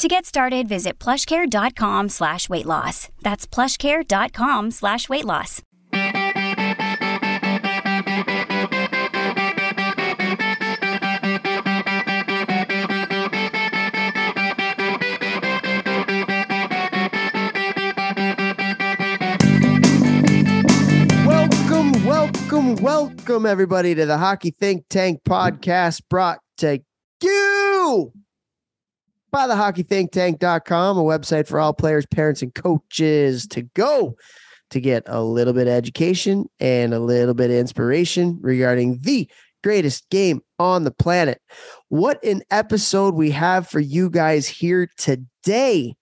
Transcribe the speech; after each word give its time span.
To 0.00 0.08
get 0.08 0.24
started, 0.24 0.66
visit 0.66 0.98
plushcare.com 0.98 2.08
slash 2.08 2.48
weight 2.48 2.64
loss. 2.64 3.10
That's 3.20 3.46
plushcare.com 3.46 4.70
slash 4.70 5.10
weight 5.10 5.26
loss. 5.26 5.60
Welcome, 21.26 22.06
welcome, 22.06 22.76
welcome, 22.76 23.44
everybody, 23.44 23.94
to 23.94 24.06
the 24.06 24.16
Hockey 24.16 24.52
Think 24.52 24.86
Tank 24.88 25.20
podcast 25.28 26.00
brought 26.08 26.38
to 26.56 26.80
you 27.22 28.12
by 29.30 29.46
the 29.46 29.54
hockeythinktank.com, 29.54 30.98
a 30.98 31.02
website 31.02 31.46
for 31.46 31.60
all 31.60 31.72
players, 31.72 32.06
parents, 32.06 32.42
and 32.42 32.54
coaches 32.54 33.46
to 33.48 33.62
go 33.62 34.16
to 34.70 34.80
get 34.80 35.02
a 35.06 35.22
little 35.22 35.52
bit 35.52 35.66
of 35.66 35.72
education 35.72 36.48
and 36.60 36.94
a 36.94 37.00
little 37.00 37.34
bit 37.34 37.50
of 37.50 37.56
inspiration 37.56 38.38
regarding 38.40 38.98
the 39.02 39.28
greatest 39.62 40.08
game 40.10 40.40
on 40.58 40.84
the 40.84 40.90
planet. 40.90 41.40
What 41.88 42.22
an 42.24 42.42
episode 42.50 43.14
we 43.14 43.30
have 43.30 43.68
for 43.68 43.80
you 43.80 44.10
guys 44.10 44.46
here 44.46 44.88
today. 44.96 45.94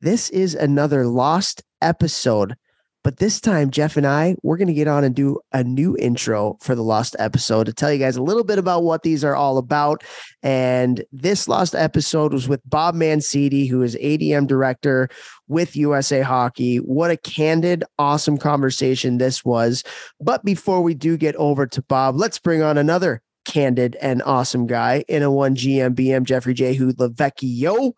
This 0.00 0.30
is 0.30 0.54
another 0.54 1.06
lost 1.06 1.62
episode. 1.80 2.56
But 3.04 3.16
this 3.16 3.40
time, 3.40 3.70
Jeff 3.70 3.96
and 3.96 4.06
I, 4.06 4.36
we're 4.42 4.56
going 4.56 4.68
to 4.68 4.74
get 4.74 4.86
on 4.86 5.02
and 5.02 5.14
do 5.14 5.40
a 5.52 5.64
new 5.64 5.96
intro 5.96 6.56
for 6.60 6.74
the 6.74 6.84
Lost 6.84 7.16
episode 7.18 7.64
to 7.64 7.72
tell 7.72 7.92
you 7.92 7.98
guys 7.98 8.16
a 8.16 8.22
little 8.22 8.44
bit 8.44 8.58
about 8.58 8.84
what 8.84 9.02
these 9.02 9.24
are 9.24 9.34
all 9.34 9.58
about. 9.58 10.04
And 10.42 11.04
this 11.10 11.48
Lost 11.48 11.74
episode 11.74 12.32
was 12.32 12.48
with 12.48 12.60
Bob 12.64 12.94
Mancini, 12.94 13.66
who 13.66 13.82
is 13.82 13.96
ADM 13.96 14.46
director 14.46 15.08
with 15.48 15.74
USA 15.74 16.20
Hockey. 16.20 16.76
What 16.76 17.10
a 17.10 17.16
candid, 17.16 17.82
awesome 17.98 18.38
conversation 18.38 19.18
this 19.18 19.44
was. 19.44 19.82
But 20.20 20.44
before 20.44 20.82
we 20.82 20.94
do 20.94 21.16
get 21.16 21.34
over 21.36 21.66
to 21.66 21.82
Bob, 21.82 22.16
let's 22.16 22.38
bring 22.38 22.62
on 22.62 22.78
another 22.78 23.20
candid 23.44 23.96
and 24.00 24.22
awesome 24.22 24.68
guy 24.68 25.04
in 25.08 25.24
a 25.24 25.30
one 25.30 25.56
GMBM, 25.56 26.22
Jeffrey 26.24 26.54
J. 26.54 26.74
Who 26.74 26.92
Lavecchio. 26.92 27.92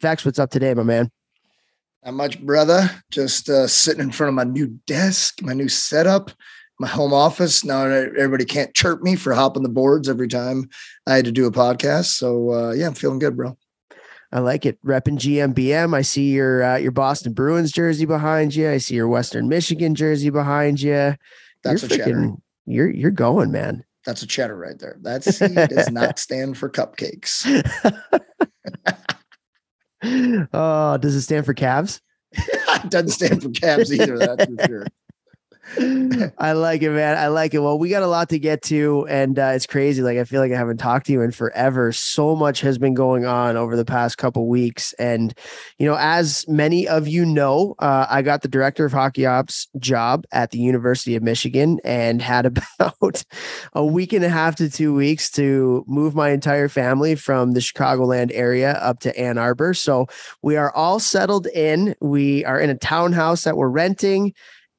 Vex, 0.00 0.24
what's 0.24 0.38
up 0.38 0.50
today, 0.50 0.74
my 0.74 0.84
man? 0.84 1.10
Not 2.04 2.14
much, 2.14 2.40
brother. 2.40 2.90
Just 3.10 3.48
uh, 3.48 3.66
sitting 3.66 4.02
in 4.02 4.10
front 4.10 4.28
of 4.28 4.34
my 4.34 4.44
new 4.44 4.78
desk, 4.86 5.40
my 5.42 5.54
new 5.54 5.68
setup, 5.68 6.30
my 6.78 6.86
home 6.86 7.14
office. 7.14 7.64
Now 7.64 7.86
everybody 7.86 8.44
can't 8.44 8.74
chirp 8.74 9.02
me 9.02 9.16
for 9.16 9.32
hopping 9.32 9.62
the 9.62 9.70
boards 9.70 10.08
every 10.08 10.28
time 10.28 10.68
I 11.06 11.16
had 11.16 11.24
to 11.24 11.32
do 11.32 11.46
a 11.46 11.50
podcast. 11.50 12.16
So 12.16 12.52
uh, 12.52 12.72
yeah, 12.72 12.86
I'm 12.86 12.94
feeling 12.94 13.20
good, 13.20 13.36
bro. 13.36 13.56
I 14.32 14.40
like 14.40 14.66
it. 14.66 14.84
Repping 14.84 15.16
GMBM. 15.16 15.94
I 15.94 16.02
see 16.02 16.32
your 16.32 16.62
uh, 16.62 16.76
your 16.76 16.90
Boston 16.90 17.32
Bruins 17.32 17.72
jersey 17.72 18.04
behind 18.04 18.54
you. 18.54 18.68
I 18.68 18.78
see 18.78 18.96
your 18.96 19.08
Western 19.08 19.48
Michigan 19.48 19.94
jersey 19.94 20.28
behind 20.28 20.82
you. 20.82 21.14
That's 21.62 21.82
you're 21.82 21.92
a 21.92 21.96
cheddar. 21.96 22.32
You're 22.66 22.90
you're 22.90 23.10
going, 23.12 23.50
man. 23.50 23.84
That's 24.04 24.22
a 24.22 24.26
cheddar 24.26 24.56
right 24.56 24.78
there. 24.78 24.98
That 25.00 25.24
C 25.24 25.46
does 25.46 25.90
not 25.90 26.18
stand 26.18 26.58
for 26.58 26.68
cupcakes. 26.68 27.46
oh, 30.52 30.98
does 30.98 31.14
it 31.14 31.22
stand 31.22 31.46
for 31.46 31.54
calves? 31.54 32.00
it 32.32 32.90
doesn't 32.90 33.10
stand 33.10 33.42
for 33.42 33.50
cabs 33.50 33.92
either. 33.92 34.18
That's 34.18 34.44
for 34.44 34.66
sure. 34.66 34.86
I 36.38 36.52
like 36.52 36.82
it, 36.82 36.90
man. 36.90 37.16
I 37.16 37.28
like 37.28 37.54
it. 37.54 37.58
Well, 37.58 37.78
we 37.78 37.88
got 37.88 38.02
a 38.02 38.06
lot 38.06 38.28
to 38.28 38.38
get 38.38 38.62
to, 38.62 39.06
and 39.08 39.38
uh, 39.38 39.52
it's 39.54 39.66
crazy. 39.66 40.02
Like 40.02 40.18
I 40.18 40.24
feel 40.24 40.40
like 40.40 40.52
I 40.52 40.56
haven't 40.56 40.78
talked 40.78 41.06
to 41.06 41.12
you 41.12 41.22
in 41.22 41.32
forever. 41.32 41.92
So 41.92 42.36
much 42.36 42.60
has 42.60 42.78
been 42.78 42.94
going 42.94 43.24
on 43.24 43.56
over 43.56 43.76
the 43.76 43.84
past 43.84 44.18
couple 44.18 44.46
weeks, 44.46 44.92
and 44.94 45.34
you 45.78 45.86
know, 45.86 45.96
as 45.98 46.46
many 46.48 46.86
of 46.86 47.08
you 47.08 47.24
know, 47.24 47.74
uh, 47.78 48.06
I 48.08 48.22
got 48.22 48.42
the 48.42 48.48
director 48.48 48.84
of 48.84 48.92
hockey 48.92 49.26
ops 49.26 49.66
job 49.78 50.24
at 50.32 50.50
the 50.50 50.58
University 50.58 51.16
of 51.16 51.22
Michigan, 51.22 51.80
and 51.84 52.22
had 52.22 52.46
about 52.78 53.24
a 53.72 53.84
week 53.84 54.12
and 54.12 54.24
a 54.24 54.28
half 54.28 54.56
to 54.56 54.70
two 54.70 54.94
weeks 54.94 55.30
to 55.32 55.84
move 55.86 56.14
my 56.14 56.30
entire 56.30 56.68
family 56.68 57.14
from 57.14 57.52
the 57.52 57.60
Chicagoland 57.60 58.30
area 58.32 58.72
up 58.72 59.00
to 59.00 59.18
Ann 59.18 59.38
Arbor. 59.38 59.74
So 59.74 60.06
we 60.42 60.56
are 60.56 60.72
all 60.74 61.00
settled 61.00 61.46
in. 61.48 61.94
We 62.00 62.44
are 62.44 62.60
in 62.60 62.70
a 62.70 62.76
townhouse 62.76 63.44
that 63.44 63.56
we're 63.56 63.68
renting. 63.68 64.34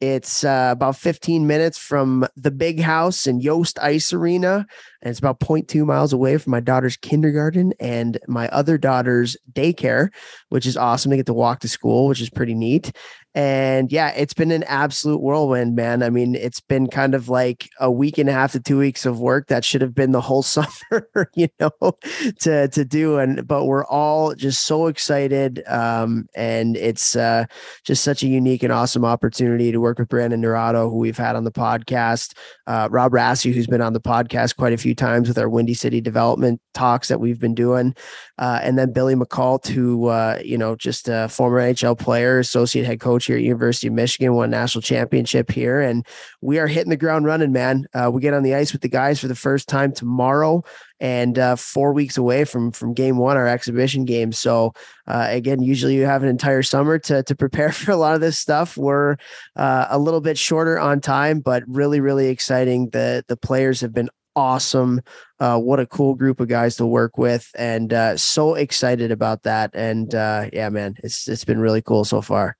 It's 0.05 0.43
uh, 0.43 0.69
about 0.71 0.97
15 0.97 1.47
minutes 1.47 1.79
from 1.79 2.27
the 2.35 2.51
big 2.51 2.79
house 2.79 3.25
in 3.25 3.39
Yost 3.39 3.79
Ice 3.79 4.13
Arena. 4.13 4.67
And 5.01 5.09
it's 5.09 5.17
about 5.17 5.39
0.2 5.39 5.83
miles 5.83 6.13
away 6.13 6.37
from 6.37 6.51
my 6.51 6.59
daughter's 6.59 6.95
kindergarten 6.95 7.73
and 7.79 8.19
my 8.27 8.47
other 8.49 8.77
daughter's 8.77 9.35
daycare, 9.51 10.09
which 10.49 10.67
is 10.67 10.77
awesome 10.77 11.09
to 11.09 11.17
get 11.17 11.25
to 11.25 11.33
walk 11.33 11.61
to 11.61 11.67
school, 11.67 12.07
which 12.07 12.21
is 12.21 12.29
pretty 12.29 12.53
neat. 12.53 12.91
And 13.35 13.91
yeah, 13.91 14.11
it's 14.11 14.33
been 14.33 14.51
an 14.51 14.63
absolute 14.63 15.21
whirlwind, 15.21 15.75
man. 15.75 16.03
I 16.03 16.09
mean, 16.09 16.35
it's 16.35 16.61
been 16.61 16.87
kind 16.87 17.13
of 17.13 17.27
like 17.27 17.69
a 17.81 17.91
week 17.91 18.17
and 18.17 18.29
a 18.29 18.31
half 18.31 18.53
to 18.53 18.61
two 18.61 18.77
weeks 18.77 19.05
of 19.05 19.19
work 19.19 19.47
that 19.47 19.65
should 19.65 19.81
have 19.81 19.93
been 19.93 20.13
the 20.13 20.21
whole 20.21 20.41
summer, 20.55 21.29
you 21.35 21.49
know, 21.59 21.97
to 22.39 22.69
to 22.69 22.85
do. 22.85 23.17
And 23.17 23.45
but 23.45 23.65
we're 23.65 23.85
all 23.85 24.33
just 24.35 24.65
so 24.65 24.87
excited. 24.87 25.61
Um, 25.67 26.27
and 26.33 26.77
it's 26.77 27.17
uh 27.17 27.43
just 27.83 28.05
such 28.05 28.23
a 28.23 28.27
unique 28.27 28.63
and 28.63 28.71
awesome 28.71 29.03
opportunity 29.03 29.69
to 29.69 29.81
work 29.81 29.99
with 29.99 30.07
Brandon 30.07 30.41
Naurato, 30.41 30.89
who 30.89 30.97
we've 30.97 31.17
had 31.17 31.35
on 31.35 31.43
the 31.43 31.51
podcast, 31.51 32.37
uh, 32.67 32.87
Rob 32.89 33.11
Rassi, 33.11 33.53
who's 33.53 33.67
been 33.67 33.81
on 33.81 33.91
the 33.91 33.99
podcast 33.99 34.55
quite 34.55 34.71
a 34.71 34.77
few 34.77 34.95
times 34.95 35.27
with 35.27 35.37
our 35.37 35.49
Windy 35.49 35.73
City 35.73 35.99
development 35.99 36.61
talks 36.73 37.09
that 37.09 37.19
we've 37.19 37.39
been 37.39 37.55
doing. 37.55 37.93
Uh, 38.37 38.59
and 38.61 38.77
then 38.77 38.91
Billy 38.91 39.15
Muckalt, 39.15 39.67
who, 39.67 40.07
uh, 40.07 40.39
you 40.43 40.57
know, 40.57 40.75
just 40.75 41.07
a 41.07 41.29
former 41.29 41.59
NHL 41.59 41.97
player, 41.97 42.39
associate 42.39 42.85
head 42.85 42.99
coach 42.99 43.25
here 43.25 43.37
at 43.37 43.43
University 43.43 43.87
of 43.87 43.93
Michigan, 43.93 44.33
won 44.33 44.49
national 44.49 44.81
championship 44.81 45.51
here. 45.51 45.81
And 45.81 46.05
we 46.41 46.59
are 46.59 46.67
hitting 46.67 46.89
the 46.89 46.97
ground 46.97 47.25
running, 47.25 47.51
man. 47.51 47.87
Uh, 47.93 48.09
we 48.13 48.21
get 48.21 48.33
on 48.33 48.43
the 48.43 48.55
ice 48.55 48.73
with 48.73 48.81
the 48.81 48.89
guys 48.89 49.19
for 49.19 49.27
the 49.27 49.35
first 49.35 49.69
time 49.69 49.93
tomorrow 49.93 50.63
and 50.99 51.37
uh, 51.37 51.55
four 51.55 51.91
weeks 51.91 52.17
away 52.17 52.45
from 52.45 52.71
from 52.71 52.93
game 52.93 53.17
one, 53.17 53.37
our 53.37 53.47
exhibition 53.47 54.05
game. 54.05 54.31
So 54.31 54.73
uh, 55.07 55.27
again, 55.29 55.61
usually 55.61 55.95
you 55.95 56.05
have 56.05 56.23
an 56.23 56.29
entire 56.29 56.63
summer 56.63 56.99
to 56.99 57.23
to 57.23 57.35
prepare 57.35 57.71
for 57.71 57.91
a 57.91 57.97
lot 57.97 58.15
of 58.15 58.21
this 58.21 58.39
stuff. 58.39 58.77
We're 58.77 59.17
uh, 59.55 59.87
a 59.89 59.99
little 59.99 60.21
bit 60.21 60.37
shorter 60.37 60.79
on 60.79 61.01
time, 61.01 61.39
but 61.39 61.63
really, 61.67 61.99
really 61.99 62.27
exciting. 62.27 62.89
The 62.89 63.23
the 63.27 63.37
players 63.37 63.81
have 63.81 63.93
been 63.93 64.09
awesome. 64.35 65.01
Uh, 65.39 65.59
what 65.59 65.79
a 65.79 65.85
cool 65.85 66.15
group 66.15 66.39
of 66.39 66.47
guys 66.47 66.75
to 66.77 66.85
work 66.85 67.17
with, 67.17 67.49
and 67.55 67.93
uh, 67.93 68.17
so 68.17 68.55
excited 68.55 69.11
about 69.11 69.43
that. 69.43 69.71
And 69.73 70.13
uh, 70.13 70.49
yeah, 70.53 70.69
man, 70.69 70.95
it's 71.03 71.27
it's 71.27 71.45
been 71.45 71.59
really 71.59 71.81
cool 71.81 72.05
so 72.05 72.21
far. 72.21 72.57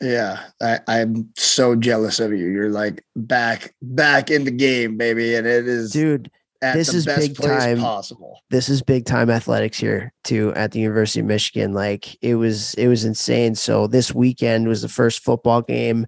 Yeah, 0.00 0.44
I, 0.62 0.78
I'm 0.86 1.30
so 1.36 1.74
jealous 1.74 2.20
of 2.20 2.32
you. 2.32 2.46
You're 2.46 2.70
like 2.70 3.04
back 3.16 3.74
back 3.82 4.30
in 4.30 4.44
the 4.44 4.50
game, 4.50 4.96
baby, 4.96 5.34
and 5.34 5.46
it 5.46 5.66
is, 5.66 5.90
dude. 5.90 6.30
this 6.60 6.94
is 6.94 7.04
big 7.04 7.36
time 7.36 7.78
possible. 7.78 8.40
This 8.50 8.68
is 8.68 8.80
big 8.82 9.06
time 9.06 9.28
athletics 9.28 9.78
here 9.78 10.12
too 10.24 10.52
at 10.54 10.72
the 10.72 10.80
University 10.80 11.20
of 11.20 11.26
Michigan. 11.26 11.72
Like 11.72 12.16
it 12.22 12.36
was, 12.36 12.74
it 12.74 12.86
was 12.88 13.04
insane. 13.04 13.54
So 13.54 13.86
this 13.86 14.14
weekend 14.14 14.68
was 14.68 14.82
the 14.82 14.88
first 14.88 15.24
football 15.24 15.62
game 15.62 16.06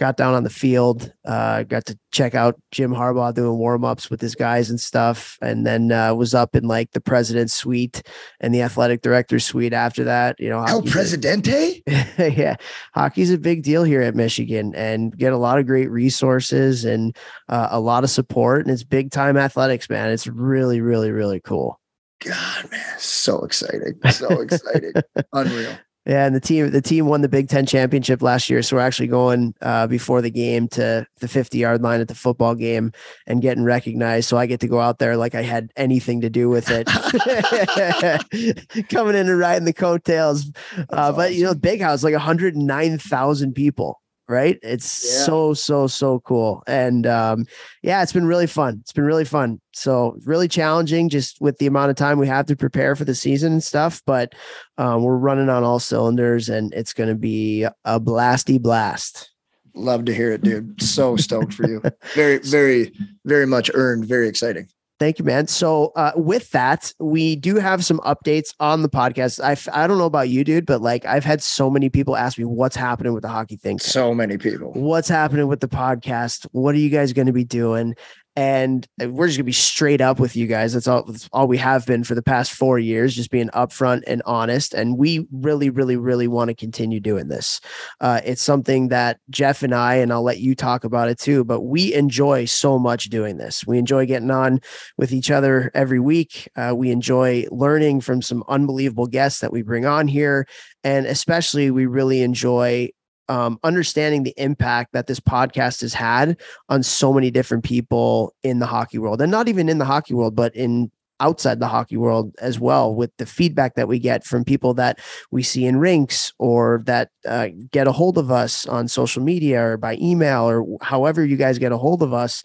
got 0.00 0.16
down 0.16 0.32
on 0.32 0.44
the 0.44 0.50
field, 0.50 1.12
uh, 1.26 1.62
got 1.64 1.84
to 1.84 1.96
check 2.10 2.34
out 2.34 2.58
Jim 2.70 2.90
Harbaugh 2.90 3.34
doing 3.34 3.58
warm 3.58 3.84
ups 3.84 4.08
with 4.08 4.18
his 4.18 4.34
guys 4.34 4.70
and 4.70 4.80
stuff, 4.80 5.36
and 5.42 5.66
then 5.66 5.92
uh, 5.92 6.14
was 6.14 6.34
up 6.34 6.56
in 6.56 6.64
like 6.64 6.90
the 6.92 7.02
president's 7.02 7.52
suite 7.52 8.02
and 8.40 8.54
the 8.54 8.62
athletic 8.62 9.02
director's 9.02 9.44
suite 9.44 9.74
after 9.74 10.02
that. 10.04 10.40
You 10.40 10.48
know, 10.48 10.64
El 10.64 10.82
Presidente. 10.82 11.82
A, 11.86 12.28
yeah, 12.34 12.56
hockey's 12.94 13.30
a 13.30 13.36
big 13.36 13.62
deal 13.62 13.84
here 13.84 14.00
at 14.00 14.14
Michigan, 14.14 14.74
and 14.74 15.16
get 15.16 15.34
a 15.34 15.38
lot 15.38 15.58
of 15.58 15.66
great 15.66 15.90
resources 15.90 16.86
and 16.86 17.14
uh, 17.50 17.68
a 17.70 17.78
lot 17.78 18.02
of 18.02 18.08
support, 18.08 18.62
and 18.62 18.72
it's 18.72 18.84
big 18.84 19.10
time 19.10 19.36
athletics, 19.36 19.90
man. 19.90 20.10
It's 20.10 20.26
really, 20.26 20.80
really, 20.80 21.10
really 21.10 21.40
cool. 21.40 21.78
God, 22.24 22.70
man, 22.70 22.98
so 22.98 23.44
exciting, 23.44 24.00
so 24.10 24.28
exciting, 24.40 24.94
unreal. 25.34 25.76
Yeah, 26.06 26.24
and 26.24 26.34
the 26.34 26.40
team 26.40 26.70
the 26.70 26.80
team 26.80 27.04
won 27.06 27.20
the 27.20 27.28
Big 27.28 27.50
Ten 27.50 27.66
championship 27.66 28.22
last 28.22 28.48
year, 28.48 28.62
so 28.62 28.76
we're 28.76 28.82
actually 28.82 29.08
going 29.08 29.54
uh, 29.60 29.86
before 29.86 30.22
the 30.22 30.30
game 30.30 30.66
to 30.68 31.06
the 31.20 31.28
fifty 31.28 31.58
yard 31.58 31.82
line 31.82 32.00
at 32.00 32.08
the 32.08 32.14
football 32.14 32.54
game 32.54 32.92
and 33.26 33.42
getting 33.42 33.64
recognized. 33.64 34.26
So 34.26 34.38
I 34.38 34.46
get 34.46 34.60
to 34.60 34.66
go 34.66 34.80
out 34.80 34.98
there 34.98 35.18
like 35.18 35.34
I 35.34 35.42
had 35.42 35.70
anything 35.76 36.22
to 36.22 36.30
do 36.30 36.48
with 36.48 36.70
it, 36.70 36.86
coming 38.88 39.14
in 39.14 39.28
and 39.28 39.38
riding 39.38 39.66
the 39.66 39.74
coattails. 39.74 40.50
Uh, 40.88 41.12
but 41.12 41.34
you 41.34 41.44
know, 41.44 41.54
big 41.54 41.82
house 41.82 42.02
like 42.02 42.14
one 42.14 42.22
hundred 42.22 42.56
nine 42.56 42.96
thousand 42.96 43.52
people 43.52 43.99
right? 44.30 44.58
It's 44.62 45.04
yeah. 45.04 45.24
so, 45.24 45.54
so, 45.54 45.86
so 45.86 46.20
cool. 46.20 46.62
And 46.66 47.06
um, 47.06 47.46
yeah, 47.82 48.02
it's 48.02 48.12
been 48.12 48.26
really 48.26 48.46
fun. 48.46 48.78
It's 48.80 48.92
been 48.92 49.04
really 49.04 49.24
fun. 49.24 49.60
So 49.72 50.16
really 50.24 50.48
challenging 50.48 51.08
just 51.08 51.40
with 51.40 51.58
the 51.58 51.66
amount 51.66 51.90
of 51.90 51.96
time 51.96 52.18
we 52.18 52.28
have 52.28 52.46
to 52.46 52.56
prepare 52.56 52.94
for 52.94 53.04
the 53.04 53.14
season 53.14 53.52
and 53.52 53.62
stuff. 53.62 54.00
But 54.06 54.34
um, 54.78 55.02
we're 55.02 55.16
running 55.16 55.48
on 55.48 55.64
all 55.64 55.80
cylinders 55.80 56.48
and 56.48 56.72
it's 56.72 56.92
going 56.92 57.08
to 57.10 57.16
be 57.16 57.64
a 57.84 58.00
blasty 58.00 58.60
blast. 58.60 59.30
Love 59.74 60.04
to 60.06 60.14
hear 60.14 60.32
it, 60.32 60.42
dude. 60.42 60.80
So 60.80 61.16
stoked 61.16 61.52
for 61.52 61.68
you. 61.68 61.82
Very, 62.14 62.38
very, 62.38 62.92
very 63.24 63.46
much 63.46 63.70
earned. 63.72 64.04
Very 64.04 64.28
exciting. 64.28 64.68
Thank 65.00 65.18
you, 65.18 65.24
man. 65.24 65.46
So, 65.46 65.92
uh, 65.96 66.12
with 66.14 66.50
that, 66.50 66.92
we 66.98 67.34
do 67.34 67.56
have 67.56 67.82
some 67.82 68.00
updates 68.00 68.52
on 68.60 68.82
the 68.82 68.88
podcast. 68.90 69.40
I 69.42 69.56
I 69.72 69.86
don't 69.86 69.96
know 69.96 70.04
about 70.04 70.28
you, 70.28 70.44
dude, 70.44 70.66
but 70.66 70.82
like 70.82 71.06
I've 71.06 71.24
had 71.24 71.42
so 71.42 71.70
many 71.70 71.88
people 71.88 72.18
ask 72.18 72.36
me 72.36 72.44
what's 72.44 72.76
happening 72.76 73.14
with 73.14 73.22
the 73.22 73.30
hockey 73.30 73.56
thing. 73.56 73.78
So 73.78 74.12
many 74.12 74.36
people. 74.36 74.72
What's 74.72 75.08
happening 75.08 75.48
with 75.48 75.60
the 75.60 75.68
podcast? 75.68 76.46
What 76.52 76.74
are 76.74 76.78
you 76.78 76.90
guys 76.90 77.14
going 77.14 77.28
to 77.28 77.32
be 77.32 77.44
doing? 77.44 77.96
And 78.40 78.88
we're 78.98 79.26
just 79.26 79.36
gonna 79.36 79.44
be 79.44 79.52
straight 79.52 80.00
up 80.00 80.18
with 80.18 80.34
you 80.34 80.46
guys. 80.46 80.72
That's 80.72 80.88
all. 80.88 81.04
That's 81.04 81.28
all 81.30 81.46
we 81.46 81.58
have 81.58 81.84
been 81.84 82.04
for 82.04 82.14
the 82.14 82.22
past 82.22 82.52
four 82.52 82.78
years, 82.78 83.14
just 83.14 83.30
being 83.30 83.50
upfront 83.50 84.02
and 84.06 84.22
honest. 84.24 84.72
And 84.72 84.96
we 84.96 85.26
really, 85.30 85.68
really, 85.68 85.98
really 85.98 86.26
want 86.26 86.48
to 86.48 86.54
continue 86.54 87.00
doing 87.00 87.28
this. 87.28 87.60
Uh, 88.00 88.22
it's 88.24 88.40
something 88.40 88.88
that 88.88 89.18
Jeff 89.28 89.62
and 89.62 89.74
I, 89.74 89.96
and 89.96 90.10
I'll 90.10 90.22
let 90.22 90.38
you 90.38 90.54
talk 90.54 90.84
about 90.84 91.10
it 91.10 91.18
too. 91.18 91.44
But 91.44 91.60
we 91.60 91.92
enjoy 91.92 92.46
so 92.46 92.78
much 92.78 93.10
doing 93.10 93.36
this. 93.36 93.66
We 93.66 93.76
enjoy 93.76 94.06
getting 94.06 94.30
on 94.30 94.60
with 94.96 95.12
each 95.12 95.30
other 95.30 95.70
every 95.74 96.00
week. 96.00 96.48
Uh, 96.56 96.72
we 96.74 96.90
enjoy 96.90 97.44
learning 97.50 98.00
from 98.00 98.22
some 98.22 98.42
unbelievable 98.48 99.06
guests 99.06 99.40
that 99.40 99.52
we 99.52 99.60
bring 99.60 99.84
on 99.84 100.08
here, 100.08 100.46
and 100.82 101.04
especially 101.04 101.70
we 101.70 101.84
really 101.84 102.22
enjoy 102.22 102.88
um, 103.30 103.60
understanding 103.62 104.24
the 104.24 104.34
impact 104.36 104.92
that 104.92 105.06
this 105.06 105.20
podcast 105.20 105.82
has 105.82 105.94
had 105.94 106.36
on 106.68 106.82
so 106.82 107.12
many 107.12 107.30
different 107.30 107.62
people 107.62 108.34
in 108.42 108.58
the 108.58 108.66
hockey 108.66 108.98
world 108.98 109.22
and 109.22 109.30
not 109.30 109.48
even 109.48 109.68
in 109.68 109.78
the 109.78 109.84
hockey 109.84 110.14
world, 110.14 110.34
but 110.34 110.54
in 110.56 110.90
outside 111.20 111.60
the 111.60 111.68
hockey 111.68 111.96
world 111.96 112.34
as 112.40 112.58
well 112.58 112.94
with 112.94 113.16
the 113.18 113.26
feedback 113.26 113.74
that 113.74 113.88
we 113.88 113.98
get 113.98 114.24
from 114.24 114.44
people 114.44 114.74
that 114.74 114.98
we 115.30 115.42
see 115.42 115.66
in 115.66 115.76
rinks 115.76 116.32
or 116.38 116.82
that 116.86 117.10
uh, 117.26 117.48
get 117.70 117.86
a 117.86 117.92
hold 117.92 118.18
of 118.18 118.30
us 118.30 118.66
on 118.66 118.88
social 118.88 119.22
media 119.22 119.62
or 119.62 119.76
by 119.76 119.96
email 120.00 120.48
or 120.48 120.66
however 120.80 121.24
you 121.24 121.36
guys 121.36 121.58
get 121.58 121.72
a 121.72 121.76
hold 121.76 122.02
of 122.02 122.12
us. 122.12 122.42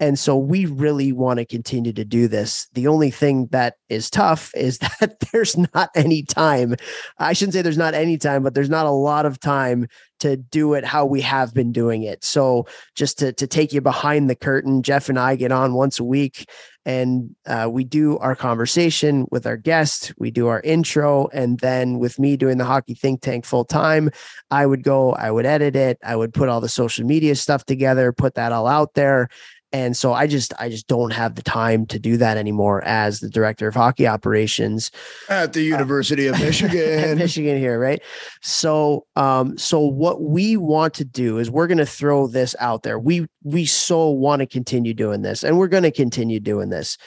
And 0.00 0.18
so 0.18 0.36
we 0.36 0.66
really 0.66 1.12
want 1.12 1.38
to 1.38 1.46
continue 1.46 1.92
to 1.94 2.04
do 2.04 2.28
this. 2.28 2.68
The 2.74 2.86
only 2.86 3.10
thing 3.10 3.46
that 3.50 3.74
is 3.88 4.10
tough 4.10 4.52
is 4.56 4.78
that 4.78 5.16
there's 5.32 5.56
not 5.74 5.90
any 5.94 6.22
time. 6.22 6.76
I 7.18 7.32
shouldn't 7.32 7.54
say 7.54 7.62
there's 7.62 7.78
not 7.78 7.94
any 7.94 8.18
time 8.18 8.42
but 8.42 8.54
there's 8.54 8.70
not 8.70 8.86
a 8.86 8.90
lot 8.90 9.26
of 9.26 9.40
time 9.40 9.88
to 10.20 10.36
do 10.36 10.74
it 10.74 10.84
how 10.84 11.06
we 11.06 11.20
have 11.20 11.54
been 11.54 11.72
doing 11.72 12.02
it. 12.02 12.24
So 12.24 12.66
just 12.94 13.18
to, 13.20 13.32
to 13.34 13.46
take 13.46 13.72
you 13.72 13.80
behind 13.80 14.28
the 14.28 14.34
curtain, 14.34 14.82
Jeff 14.82 15.08
and 15.08 15.18
I 15.18 15.36
get 15.36 15.52
on 15.52 15.74
once 15.74 16.00
a 16.00 16.04
week 16.04 16.48
and 16.88 17.36
uh, 17.46 17.68
we 17.70 17.84
do 17.84 18.16
our 18.16 18.34
conversation 18.34 19.26
with 19.30 19.46
our 19.46 19.58
guest 19.58 20.12
we 20.18 20.30
do 20.30 20.48
our 20.48 20.60
intro 20.62 21.28
and 21.34 21.60
then 21.60 21.98
with 21.98 22.18
me 22.18 22.34
doing 22.34 22.56
the 22.56 22.64
hockey 22.64 22.94
think 22.94 23.20
tank 23.20 23.44
full 23.44 23.64
time 23.64 24.10
i 24.50 24.64
would 24.64 24.82
go 24.82 25.12
i 25.12 25.30
would 25.30 25.44
edit 25.44 25.76
it 25.76 25.98
i 26.02 26.16
would 26.16 26.32
put 26.32 26.48
all 26.48 26.62
the 26.62 26.68
social 26.68 27.04
media 27.04 27.36
stuff 27.36 27.64
together 27.66 28.10
put 28.10 28.34
that 28.34 28.52
all 28.52 28.66
out 28.66 28.94
there 28.94 29.28
and 29.72 29.96
so 29.96 30.12
i 30.12 30.26
just 30.26 30.52
i 30.58 30.68
just 30.68 30.86
don't 30.88 31.12
have 31.12 31.34
the 31.34 31.42
time 31.42 31.86
to 31.86 31.98
do 31.98 32.16
that 32.16 32.36
anymore 32.36 32.82
as 32.84 33.20
the 33.20 33.28
director 33.28 33.68
of 33.68 33.74
hockey 33.74 34.06
operations 34.06 34.90
at 35.28 35.52
the 35.52 35.60
uh, 35.60 35.76
university 35.76 36.26
of 36.26 36.38
michigan. 36.40 37.18
Michigan 37.18 37.58
here 37.58 37.78
right? 37.78 38.02
So 38.42 39.06
um 39.16 39.56
so 39.56 39.80
what 39.80 40.22
we 40.22 40.56
want 40.56 40.94
to 40.94 41.04
do 41.04 41.38
is 41.38 41.50
we're 41.50 41.66
going 41.66 41.78
to 41.78 41.86
throw 41.86 42.26
this 42.26 42.54
out 42.58 42.82
there. 42.82 42.98
We 42.98 43.26
we 43.42 43.66
so 43.66 44.10
want 44.10 44.40
to 44.40 44.46
continue 44.46 44.94
doing 44.94 45.22
this 45.22 45.44
and 45.44 45.58
we're 45.58 45.68
going 45.68 45.82
to 45.84 45.90
continue 45.90 46.40
doing 46.40 46.68
this 46.68 46.98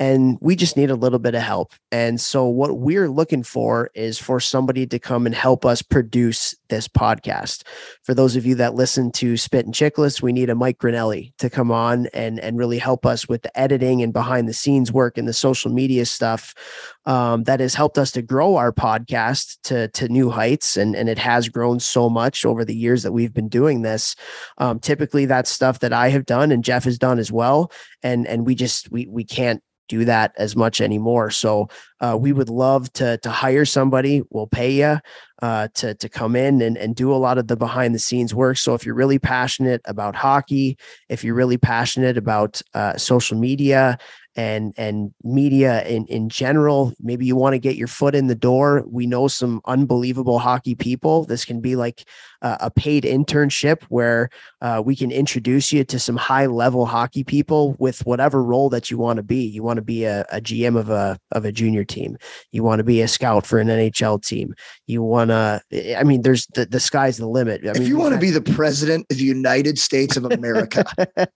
and 0.00 0.38
we 0.40 0.54
just 0.54 0.76
need 0.76 0.90
a 0.90 0.94
little 0.94 1.18
bit 1.18 1.34
of 1.34 1.42
help. 1.42 1.72
And 1.90 2.20
so, 2.20 2.46
what 2.46 2.78
we're 2.78 3.08
looking 3.08 3.42
for 3.42 3.90
is 3.94 4.18
for 4.18 4.38
somebody 4.38 4.86
to 4.86 4.98
come 4.98 5.26
and 5.26 5.34
help 5.34 5.64
us 5.64 5.82
produce 5.82 6.54
this 6.68 6.86
podcast. 6.86 7.64
For 8.02 8.14
those 8.14 8.36
of 8.36 8.46
you 8.46 8.54
that 8.56 8.74
listen 8.74 9.10
to 9.12 9.36
Spit 9.36 9.64
and 9.64 9.74
Chicklets, 9.74 10.22
we 10.22 10.32
need 10.32 10.50
a 10.50 10.54
Mike 10.54 10.78
Grinelli 10.78 11.32
to 11.38 11.50
come 11.50 11.72
on 11.72 12.06
and 12.14 12.38
and 12.38 12.58
really 12.58 12.78
help 12.78 13.04
us 13.04 13.28
with 13.28 13.42
the 13.42 13.58
editing 13.58 14.02
and 14.02 14.12
behind 14.12 14.48
the 14.48 14.52
scenes 14.54 14.92
work 14.92 15.18
and 15.18 15.26
the 15.26 15.32
social 15.32 15.72
media 15.72 16.06
stuff 16.06 16.54
um, 17.06 17.44
that 17.44 17.60
has 17.60 17.74
helped 17.74 17.98
us 17.98 18.12
to 18.12 18.22
grow 18.22 18.56
our 18.56 18.72
podcast 18.72 19.58
to 19.64 19.88
to 19.88 20.08
new 20.08 20.30
heights. 20.30 20.76
And 20.76 20.94
and 20.94 21.08
it 21.08 21.18
has 21.18 21.48
grown 21.48 21.80
so 21.80 22.08
much 22.08 22.46
over 22.46 22.64
the 22.64 22.76
years 22.76 23.02
that 23.02 23.12
we've 23.12 23.34
been 23.34 23.48
doing 23.48 23.82
this. 23.82 24.14
Um, 24.58 24.78
typically, 24.78 25.26
that's 25.26 25.50
stuff 25.50 25.80
that 25.80 25.92
I 25.92 26.10
have 26.10 26.26
done 26.26 26.52
and 26.52 26.62
Jeff 26.62 26.84
has 26.84 26.98
done 26.98 27.18
as 27.18 27.32
well. 27.32 27.72
And 28.02 28.28
and 28.28 28.46
we 28.46 28.54
just 28.54 28.92
we 28.92 29.06
we 29.06 29.24
can't 29.24 29.62
do 29.88 30.04
that 30.04 30.32
as 30.36 30.54
much 30.54 30.80
anymore. 30.80 31.30
So 31.30 31.68
uh, 32.00 32.16
we 32.20 32.32
would 32.32 32.50
love 32.50 32.92
to 32.94 33.18
to 33.18 33.30
hire 33.30 33.64
somebody. 33.64 34.22
We'll 34.30 34.46
pay 34.46 34.72
you 34.72 34.98
uh, 35.42 35.68
to 35.74 35.94
to 35.94 36.08
come 36.08 36.36
in 36.36 36.62
and 36.62 36.76
and 36.76 36.94
do 36.94 37.12
a 37.12 37.16
lot 37.16 37.38
of 37.38 37.48
the 37.48 37.56
behind 37.56 37.94
the 37.94 37.98
scenes 37.98 38.34
work. 38.34 38.56
So 38.56 38.74
if 38.74 38.84
you're 38.84 38.94
really 38.94 39.18
passionate 39.18 39.80
about 39.84 40.14
hockey, 40.14 40.78
if 41.08 41.24
you're 41.24 41.34
really 41.34 41.58
passionate 41.58 42.16
about 42.16 42.62
uh, 42.74 42.96
social 42.96 43.38
media 43.38 43.98
and 44.38 44.72
and 44.76 45.12
media 45.24 45.84
in 45.88 46.06
in 46.06 46.28
general. 46.28 46.94
Maybe 47.00 47.26
you 47.26 47.34
want 47.34 47.54
to 47.54 47.58
get 47.58 47.74
your 47.74 47.88
foot 47.88 48.14
in 48.14 48.28
the 48.28 48.36
door. 48.36 48.84
We 48.86 49.04
know 49.04 49.26
some 49.26 49.60
unbelievable 49.64 50.38
hockey 50.38 50.76
people. 50.76 51.24
This 51.24 51.44
can 51.44 51.60
be 51.60 51.74
like 51.74 52.08
uh, 52.40 52.56
a 52.60 52.70
paid 52.70 53.02
internship 53.02 53.82
where 53.88 54.30
uh, 54.60 54.80
we 54.84 54.94
can 54.94 55.10
introduce 55.10 55.72
you 55.72 55.82
to 55.82 55.98
some 55.98 56.16
high 56.16 56.46
level 56.46 56.86
hockey 56.86 57.24
people 57.24 57.74
with 57.80 58.06
whatever 58.06 58.40
role 58.40 58.70
that 58.70 58.92
you 58.92 58.96
want 58.96 59.16
to 59.16 59.24
be. 59.24 59.44
You 59.44 59.64
want 59.64 59.78
to 59.78 59.82
be 59.82 60.04
a, 60.04 60.24
a 60.30 60.40
gm 60.40 60.78
of 60.78 60.88
a 60.88 61.18
of 61.32 61.44
a 61.44 61.50
junior 61.50 61.82
team. 61.82 62.16
You 62.52 62.62
want 62.62 62.78
to 62.78 62.84
be 62.84 63.02
a 63.02 63.08
scout 63.08 63.44
for 63.44 63.58
an 63.58 63.66
nhl 63.66 64.24
team. 64.24 64.54
You 64.86 65.02
want 65.02 65.30
to 65.30 65.60
i 65.98 66.04
mean 66.04 66.22
there's 66.22 66.46
the, 66.54 66.64
the 66.64 66.78
sky's 66.78 67.16
the 67.16 67.26
limit. 67.26 67.66
I 67.66 67.70
if 67.70 67.80
mean, 67.80 67.88
you 67.88 67.98
want 67.98 68.14
to 68.14 68.20
be 68.20 68.30
the 68.30 68.40
president 68.40 69.06
of 69.10 69.18
the 69.18 69.24
united 69.24 69.78
states 69.78 70.16
of 70.16 70.24
america 70.24 70.84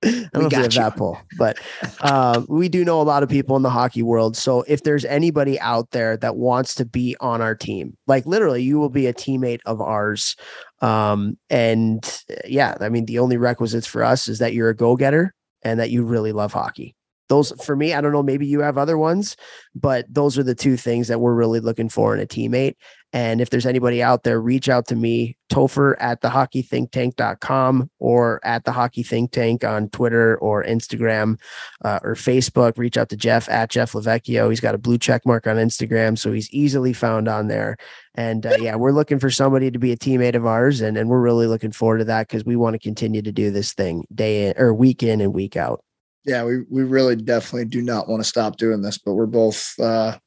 I 0.04 0.28
don't 0.32 0.44
we 0.44 0.48
know 0.50 0.64
if 0.64 0.74
that 0.74 0.96
pull, 0.96 1.18
but 1.38 1.58
uh, 2.00 2.42
we 2.48 2.68
do 2.68 2.84
know 2.84 3.00
a 3.00 3.02
lot 3.02 3.22
of 3.22 3.28
people 3.28 3.56
in 3.56 3.62
the 3.62 3.70
hockey 3.70 4.02
world. 4.02 4.36
So 4.36 4.62
if 4.68 4.82
there's 4.82 5.04
anybody 5.06 5.58
out 5.60 5.90
there 5.90 6.16
that 6.18 6.36
wants 6.36 6.74
to 6.76 6.84
be 6.84 7.16
on 7.20 7.40
our 7.40 7.54
team, 7.54 7.96
like 8.06 8.26
literally, 8.26 8.62
you 8.62 8.78
will 8.78 8.90
be 8.90 9.06
a 9.06 9.14
teammate 9.14 9.60
of 9.64 9.80
ours. 9.80 10.36
Um, 10.80 11.38
and 11.48 12.22
yeah, 12.44 12.76
I 12.80 12.90
mean, 12.90 13.06
the 13.06 13.18
only 13.18 13.38
requisites 13.38 13.86
for 13.86 14.04
us 14.04 14.28
is 14.28 14.38
that 14.40 14.52
you're 14.52 14.68
a 14.68 14.76
go 14.76 14.96
getter 14.96 15.34
and 15.62 15.80
that 15.80 15.90
you 15.90 16.04
really 16.04 16.32
love 16.32 16.52
hockey 16.52 16.94
those 17.28 17.52
for 17.64 17.74
me 17.74 17.92
i 17.92 18.00
don't 18.00 18.12
know 18.12 18.22
maybe 18.22 18.46
you 18.46 18.60
have 18.60 18.78
other 18.78 18.98
ones 18.98 19.36
but 19.74 20.06
those 20.08 20.38
are 20.38 20.42
the 20.42 20.54
two 20.54 20.76
things 20.76 21.08
that 21.08 21.20
we're 21.20 21.34
really 21.34 21.60
looking 21.60 21.88
for 21.88 22.14
in 22.14 22.20
a 22.20 22.26
teammate 22.26 22.74
and 23.12 23.40
if 23.40 23.50
there's 23.50 23.66
anybody 23.66 24.02
out 24.02 24.24
there 24.24 24.40
reach 24.40 24.68
out 24.68 24.86
to 24.86 24.96
me 24.96 25.36
topher 25.50 25.94
at 26.00 26.20
the 26.20 26.28
hockeythinktank.com 26.28 27.90
or 27.98 28.40
at 28.44 28.64
the 28.64 28.72
hockey 28.72 29.02
think 29.02 29.30
tank 29.30 29.64
on 29.64 29.88
twitter 29.90 30.36
or 30.38 30.64
instagram 30.64 31.38
uh, 31.84 32.00
or 32.02 32.14
facebook. 32.14 32.76
Reach 32.78 32.96
out 32.96 33.08
to 33.10 33.16
jeff 33.16 33.48
at 33.48 33.70
jeff 33.70 33.92
lavecchio 33.92 34.50
he's 34.50 34.60
got 34.60 34.74
a 34.74 34.78
blue 34.78 34.98
check 34.98 35.24
mark 35.24 35.46
on 35.46 35.56
instagram 35.56 36.18
so 36.18 36.32
he's 36.32 36.50
easily 36.50 36.92
found 36.92 37.28
on 37.28 37.48
there. 37.48 37.76
And 38.14 38.44
uh, 38.44 38.56
yeah 38.60 38.76
we're 38.76 38.92
looking 38.92 39.18
for 39.18 39.30
somebody 39.30 39.70
to 39.70 39.78
be 39.78 39.92
a 39.92 39.96
teammate 39.96 40.34
of 40.34 40.46
ours 40.46 40.80
and, 40.80 40.96
and 40.96 41.08
we're 41.08 41.20
really 41.20 41.46
looking 41.46 41.72
forward 41.72 41.98
to 41.98 42.04
that 42.06 42.28
because 42.28 42.44
we 42.44 42.56
want 42.56 42.74
to 42.74 42.78
continue 42.78 43.22
to 43.22 43.32
do 43.32 43.50
this 43.50 43.72
thing 43.72 44.04
day 44.14 44.48
in 44.48 44.54
or 44.58 44.74
week 44.74 45.02
in 45.02 45.20
and 45.20 45.32
week 45.32 45.56
out. 45.56 45.82
Yeah, 46.26 46.42
we 46.42 46.64
we 46.68 46.82
really 46.82 47.14
definitely 47.14 47.66
do 47.66 47.80
not 47.80 48.08
want 48.08 48.20
to 48.20 48.28
stop 48.28 48.56
doing 48.56 48.82
this, 48.82 48.98
but 48.98 49.14
we're 49.14 49.26
both 49.26 49.78
uh, 49.78 50.18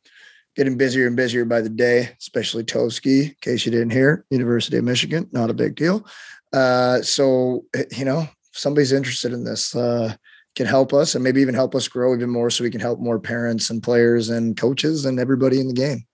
getting 0.59 0.75
busier 0.75 1.07
and 1.07 1.15
busier 1.15 1.45
by 1.45 1.61
the 1.61 1.69
day, 1.69 2.09
especially 2.19 2.65
Toski, 2.65 3.29
in 3.29 3.35
case 3.39 3.65
you 3.65 3.71
didn't 3.71 3.91
hear, 3.91 4.25
University 4.29 4.75
of 4.75 4.83
Michigan, 4.83 5.25
not 5.31 5.49
a 5.49 5.53
big 5.53 5.73
deal. 5.73 6.05
Uh, 6.51 7.01
so 7.01 7.63
eh, 7.73 7.85
you 7.95 8.03
know, 8.03 8.27
somebody's 8.51 8.91
interested 8.91 9.31
in 9.31 9.45
this, 9.45 9.73
uh, 9.73 10.13
can 10.55 10.65
help 10.65 10.91
us 10.93 11.15
and 11.15 11.23
maybe 11.23 11.39
even 11.39 11.55
help 11.55 11.75
us 11.75 11.87
grow 11.87 12.13
even 12.13 12.29
more, 12.29 12.49
so 12.49 12.65
we 12.65 12.69
can 12.69 12.81
help 12.81 12.99
more 12.99 13.19
parents 13.19 13.69
and 13.69 13.81
players 13.81 14.27
and 14.27 14.57
coaches 14.57 15.05
and 15.05 15.17
everybody 15.17 15.61
in 15.61 15.67
the 15.69 15.73
game. 15.73 16.05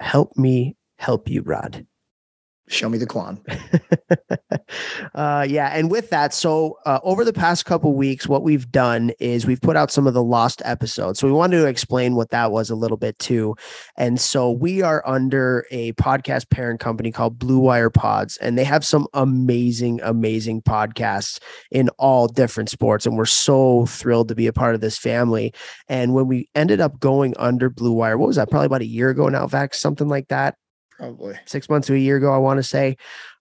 Help 0.00 0.36
me 0.36 0.76
help 0.98 1.28
you, 1.28 1.42
Rod 1.42 1.86
show 2.70 2.88
me 2.88 2.98
the 2.98 3.06
Kwan. 3.06 3.40
uh, 5.14 5.46
yeah, 5.48 5.70
and 5.74 5.90
with 5.90 6.10
that, 6.10 6.32
so 6.32 6.78
uh, 6.86 7.00
over 7.02 7.24
the 7.24 7.32
past 7.32 7.64
couple 7.64 7.94
weeks, 7.94 8.28
what 8.28 8.42
we've 8.42 8.70
done 8.70 9.10
is 9.18 9.46
we've 9.46 9.60
put 9.60 9.76
out 9.76 9.90
some 9.90 10.06
of 10.06 10.14
the 10.14 10.22
lost 10.22 10.62
episodes. 10.64 11.18
So 11.18 11.26
we 11.26 11.32
wanted 11.32 11.58
to 11.58 11.66
explain 11.66 12.14
what 12.14 12.30
that 12.30 12.52
was 12.52 12.70
a 12.70 12.74
little 12.74 12.96
bit 12.96 13.18
too. 13.18 13.56
And 13.96 14.20
so 14.20 14.50
we 14.50 14.82
are 14.82 15.02
under 15.06 15.66
a 15.70 15.92
podcast 15.94 16.50
parent 16.50 16.80
company 16.80 17.10
called 17.10 17.38
Blue 17.38 17.58
Wire 17.58 17.90
Pods, 17.90 18.36
and 18.38 18.56
they 18.56 18.64
have 18.64 18.84
some 18.84 19.06
amazing, 19.14 20.00
amazing 20.02 20.62
podcasts 20.62 21.40
in 21.70 21.88
all 21.98 22.28
different 22.28 22.70
sports. 22.70 23.04
And 23.04 23.16
we're 23.16 23.26
so 23.26 23.86
thrilled 23.86 24.28
to 24.28 24.34
be 24.34 24.46
a 24.46 24.52
part 24.52 24.74
of 24.74 24.80
this 24.80 24.96
family. 24.96 25.52
And 25.88 26.14
when 26.14 26.28
we 26.28 26.48
ended 26.54 26.80
up 26.80 27.00
going 27.00 27.34
under 27.36 27.68
Blue 27.68 27.92
Wire, 27.92 28.16
what 28.16 28.28
was 28.28 28.36
that? 28.36 28.50
Probably 28.50 28.66
about 28.66 28.82
a 28.82 28.86
year 28.86 29.10
ago 29.10 29.28
now, 29.28 29.46
Vax, 29.46 29.74
something 29.74 30.08
like 30.08 30.28
that 30.28 30.56
probably 31.00 31.34
six 31.46 31.68
months 31.68 31.86
to 31.88 31.94
a 31.94 31.98
year 31.98 32.16
ago, 32.16 32.32
I 32.32 32.38
want 32.38 32.58
to 32.58 32.62
say. 32.62 32.96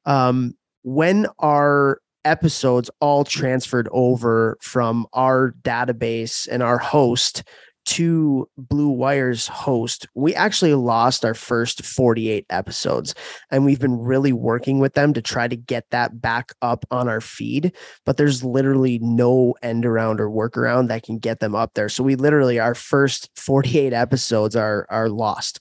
Um, 0.06 0.56
when 0.84 1.28
our 1.40 2.00
episodes 2.26 2.90
all 3.02 3.24
transferred 3.24 3.90
over 3.92 4.58
from 4.62 5.06
our 5.14 5.54
database 5.62 6.48
and 6.50 6.64
our 6.64 6.78
host 6.78 7.44
to 7.86 8.48
Blue 8.58 8.90
Wire's 8.90 9.48
host, 9.48 10.08
we 10.14 10.34
actually 10.36 10.74
lost 10.74 11.26
our 11.26 11.34
first 11.34 11.84
48 11.84 12.46
episodes. 12.50 13.16
And 13.52 13.66
we've 13.66 13.80
been 13.80 13.98
really 13.98 14.32
working 14.32 14.80
with 14.80 14.94
them 14.94 15.12
to 15.14 15.22
try 15.22 15.48
to 15.48 15.56
get 15.56 15.86
that 15.90 16.22
back 16.22 16.52
up 16.62 16.86
on 16.92 17.10
our 17.10 17.22
feed. 17.22 17.76
But 18.06 18.18
there's 18.18 18.44
literally 18.44 19.00
no 19.00 19.56
end 19.64 19.86
around 19.86 20.22
or 20.22 20.30
workaround 20.30 20.88
that 20.90 21.04
can 21.04 21.18
get 21.18 21.40
them 21.40 21.56
up 21.56 21.74
there. 21.74 21.90
So 21.90 22.04
we 22.04 22.16
literally, 22.16 22.60
our 22.60 22.76
first 22.76 23.30
48 23.36 23.92
episodes 23.92 24.56
are, 24.56 24.86
are 24.90 25.10
lost. 25.10 25.60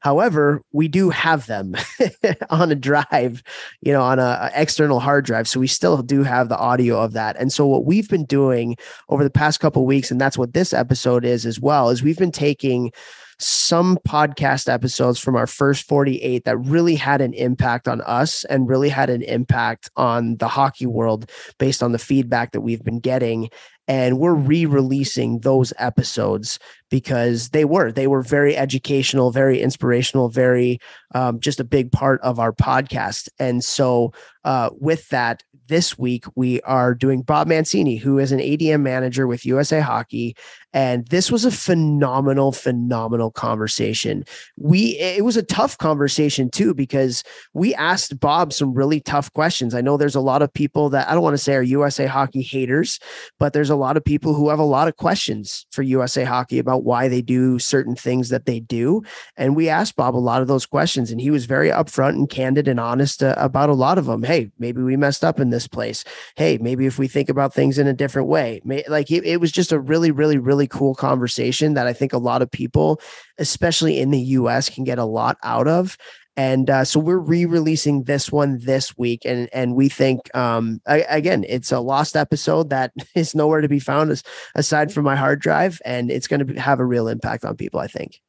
However, 0.00 0.62
we 0.72 0.88
do 0.88 1.10
have 1.10 1.46
them 1.46 1.76
on 2.50 2.72
a 2.72 2.74
drive, 2.74 3.42
you 3.80 3.92
know, 3.92 4.02
on 4.02 4.18
a, 4.18 4.50
external 4.54 5.00
hard 5.00 5.24
drive. 5.24 5.46
So 5.46 5.60
we 5.60 5.66
still 5.66 6.02
do 6.02 6.22
have 6.22 6.48
the 6.48 6.58
audio 6.58 7.00
of 7.00 7.12
that. 7.12 7.36
And 7.36 7.52
so 7.52 7.66
what 7.66 7.84
we've 7.84 8.08
been 8.08 8.24
doing 8.24 8.76
over 9.08 9.22
the 9.22 9.30
past 9.30 9.60
couple 9.60 9.84
weeks, 9.86 10.10
and 10.10 10.20
that's 10.20 10.38
what 10.38 10.54
this 10.54 10.72
episode 10.72 11.24
is 11.24 11.46
as 11.46 11.60
well, 11.60 11.90
is 11.90 12.02
we've 12.02 12.18
been 12.18 12.32
taking 12.32 12.92
some 13.38 13.98
podcast 14.06 14.72
episodes 14.72 15.18
from 15.18 15.34
our 15.34 15.46
first 15.46 15.88
48 15.88 16.44
that 16.44 16.58
really 16.58 16.94
had 16.94 17.22
an 17.22 17.32
impact 17.32 17.88
on 17.88 18.02
us 18.02 18.44
and 18.44 18.68
really 18.68 18.90
had 18.90 19.08
an 19.08 19.22
impact 19.22 19.90
on 19.96 20.36
the 20.36 20.48
hockey 20.48 20.86
world 20.86 21.30
based 21.58 21.82
on 21.82 21.92
the 21.92 21.98
feedback 21.98 22.52
that 22.52 22.60
we've 22.60 22.84
been 22.84 23.00
getting 23.00 23.48
and 23.90 24.20
we're 24.20 24.34
re-releasing 24.34 25.40
those 25.40 25.72
episodes 25.76 26.60
because 26.90 27.48
they 27.48 27.64
were. 27.64 27.90
They 27.90 28.06
were 28.06 28.22
very 28.22 28.56
educational 28.56 29.32
very 29.32 29.60
inspirational 29.60 30.28
very 30.28 30.78
um, 31.12 31.40
just 31.40 31.58
a 31.58 31.64
big 31.64 31.90
part 31.90 32.20
of 32.20 32.38
our 32.38 32.52
podcast. 32.52 33.28
And 33.40 33.64
so 33.64 34.12
uh, 34.44 34.70
with 34.78 35.08
that 35.08 35.42
this 35.66 35.98
week 35.98 36.24
we 36.34 36.60
are 36.62 36.94
doing 36.94 37.22
bob 37.22 37.46
mancini 37.46 37.96
who 37.96 38.18
is 38.18 38.32
an 38.32 38.40
adm 38.40 38.80
manager 38.82 39.28
with 39.28 39.46
usa 39.46 39.80
hockey 39.80 40.36
and 40.72 41.06
this 41.08 41.30
was 41.30 41.44
a 41.44 41.50
phenomenal 41.50 42.52
phenomenal 42.52 43.30
conversation. 43.30 44.24
We 44.56 44.98
it 44.98 45.24
was 45.24 45.36
a 45.36 45.42
tough 45.42 45.78
conversation 45.78 46.50
too 46.50 46.74
because 46.74 47.24
we 47.54 47.74
asked 47.74 48.20
bob 48.20 48.52
some 48.52 48.74
really 48.74 49.00
tough 49.00 49.32
questions. 49.32 49.74
I 49.74 49.80
know 49.80 49.96
there's 49.96 50.14
a 50.14 50.20
lot 50.20 50.42
of 50.42 50.52
people 50.52 50.90
that 50.90 51.08
i 51.08 51.14
don't 51.14 51.22
want 51.22 51.34
to 51.34 51.42
say 51.42 51.54
are 51.54 51.62
usa 51.62 52.06
hockey 52.06 52.42
haters 52.42 52.98
but 53.38 53.52
there's 53.52 53.70
a 53.70 53.76
lot 53.76 53.96
of 53.96 54.04
people 54.04 54.34
who 54.34 54.48
have 54.48 54.58
a 54.58 54.64
lot 54.64 54.88
of 54.88 54.96
questions 54.96 55.66
for 55.70 55.82
usa 55.82 56.24
hockey 56.24 56.58
about 56.58 56.84
why 56.84 57.08
they 57.08 57.22
do 57.22 57.58
certain 57.58 57.94
things 57.94 58.28
that 58.28 58.46
they 58.46 58.60
do. 58.60 59.02
And 59.36 59.56
we 59.56 59.68
asked 59.68 59.96
bob 59.96 60.16
a 60.16 60.18
lot 60.18 60.42
of 60.42 60.48
those 60.48 60.66
questions 60.66 61.10
and 61.10 61.20
he 61.20 61.30
was 61.30 61.46
very 61.46 61.70
upfront 61.70 62.10
and 62.10 62.28
candid 62.28 62.68
and 62.68 62.80
honest 62.80 63.22
uh, 63.22 63.34
about 63.36 63.70
a 63.70 63.74
lot 63.74 63.98
of 63.98 64.06
them 64.06 64.22
hey 64.22 64.50
maybe 64.58 64.82
we 64.82 64.96
messed 64.96 65.24
up 65.24 65.40
in 65.40 65.50
this 65.50 65.66
place. 65.66 66.04
Hey 66.36 66.58
maybe 66.58 66.86
if 66.86 66.98
we 66.98 67.08
think 67.08 67.28
about 67.28 67.54
things 67.54 67.78
in 67.78 67.86
a 67.86 67.92
different 67.92 68.28
way. 68.28 68.60
May, 68.64 68.84
like 68.88 69.10
it, 69.10 69.24
it 69.24 69.40
was 69.40 69.52
just 69.52 69.72
a 69.72 69.80
really 69.80 70.10
really 70.10 70.38
really 70.38 70.59
really 70.60 70.68
cool 70.68 70.94
conversation 70.94 71.72
that 71.74 71.86
I 71.86 71.94
think 71.94 72.12
a 72.12 72.18
lot 72.18 72.42
of 72.42 72.50
people, 72.50 73.00
especially 73.38 73.98
in 73.98 74.10
the 74.10 74.20
US, 74.20 74.68
can 74.68 74.84
get 74.84 74.98
a 74.98 75.04
lot 75.04 75.38
out 75.42 75.66
of. 75.66 75.96
And 76.36 76.68
uh, 76.68 76.84
so 76.84 77.00
we're 77.00 77.18
re-releasing 77.18 78.04
this 78.04 78.30
one 78.30 78.58
this 78.58 78.96
week, 78.96 79.22
and 79.24 79.48
and 79.52 79.74
we 79.74 79.88
think 79.88 80.34
um, 80.34 80.80
I, 80.86 81.00
again 81.08 81.44
it's 81.48 81.72
a 81.72 81.80
lost 81.80 82.16
episode 82.16 82.70
that 82.70 82.92
is 83.14 83.34
nowhere 83.34 83.60
to 83.60 83.68
be 83.68 83.80
found 83.80 84.10
as, 84.10 84.22
aside 84.54 84.92
from 84.92 85.04
my 85.04 85.16
hard 85.16 85.40
drive, 85.40 85.80
and 85.84 86.10
it's 86.10 86.28
going 86.28 86.46
to 86.46 86.60
have 86.60 86.78
a 86.78 86.84
real 86.84 87.08
impact 87.08 87.44
on 87.44 87.56
people. 87.56 87.80
I 87.80 87.88
think. 87.88 88.20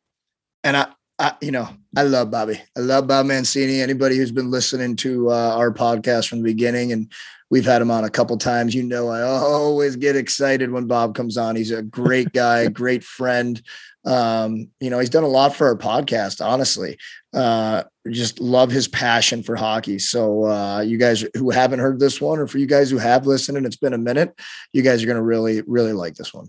And 0.63 0.77
I, 0.77 0.87
I, 1.19 1.33
you 1.41 1.51
know, 1.51 1.69
I 1.95 2.03
love 2.03 2.31
Bobby. 2.31 2.61
I 2.77 2.79
love 2.79 3.07
Bob 3.07 3.25
Mancini. 3.27 3.81
Anybody 3.81 4.17
who's 4.17 4.31
been 4.31 4.51
listening 4.51 4.95
to 4.97 5.29
uh, 5.29 5.55
our 5.55 5.71
podcast 5.71 6.27
from 6.27 6.39
the 6.39 6.45
beginning 6.45 6.91
and 6.91 7.11
We've 7.51 7.65
had 7.65 7.81
him 7.81 7.91
on 7.91 8.05
a 8.05 8.09
couple 8.09 8.37
times. 8.37 8.73
You 8.73 8.83
know, 8.83 9.09
I 9.09 9.21
always 9.21 9.97
get 9.97 10.15
excited 10.15 10.71
when 10.71 10.87
Bob 10.87 11.13
comes 11.15 11.37
on. 11.37 11.57
He's 11.57 11.71
a 11.71 11.83
great 11.83 12.31
guy, 12.31 12.67
great 12.69 13.03
friend. 13.03 13.61
Um, 14.05 14.69
you 14.79 14.89
know, 14.89 14.99
he's 14.99 15.09
done 15.09 15.25
a 15.25 15.27
lot 15.27 15.53
for 15.53 15.67
our 15.67 15.77
podcast, 15.77 16.43
honestly. 16.43 16.97
Uh, 17.33 17.83
just 18.09 18.39
love 18.39 18.71
his 18.71 18.87
passion 18.87 19.43
for 19.43 19.57
hockey. 19.57 19.99
So, 19.99 20.45
uh, 20.45 20.79
you 20.79 20.97
guys 20.97 21.23
who 21.35 21.51
haven't 21.51 21.79
heard 21.79 21.99
this 21.99 22.19
one, 22.19 22.39
or 22.39 22.47
for 22.47 22.57
you 22.57 22.65
guys 22.65 22.89
who 22.89 22.97
have 22.97 23.27
listened 23.27 23.57
and 23.57 23.67
it's 23.67 23.75
been 23.75 23.93
a 23.93 23.99
minute, 23.99 24.33
you 24.73 24.81
guys 24.81 25.03
are 25.03 25.05
going 25.05 25.17
to 25.17 25.21
really, 25.21 25.61
really 25.67 25.93
like 25.93 26.15
this 26.15 26.33
one. 26.33 26.47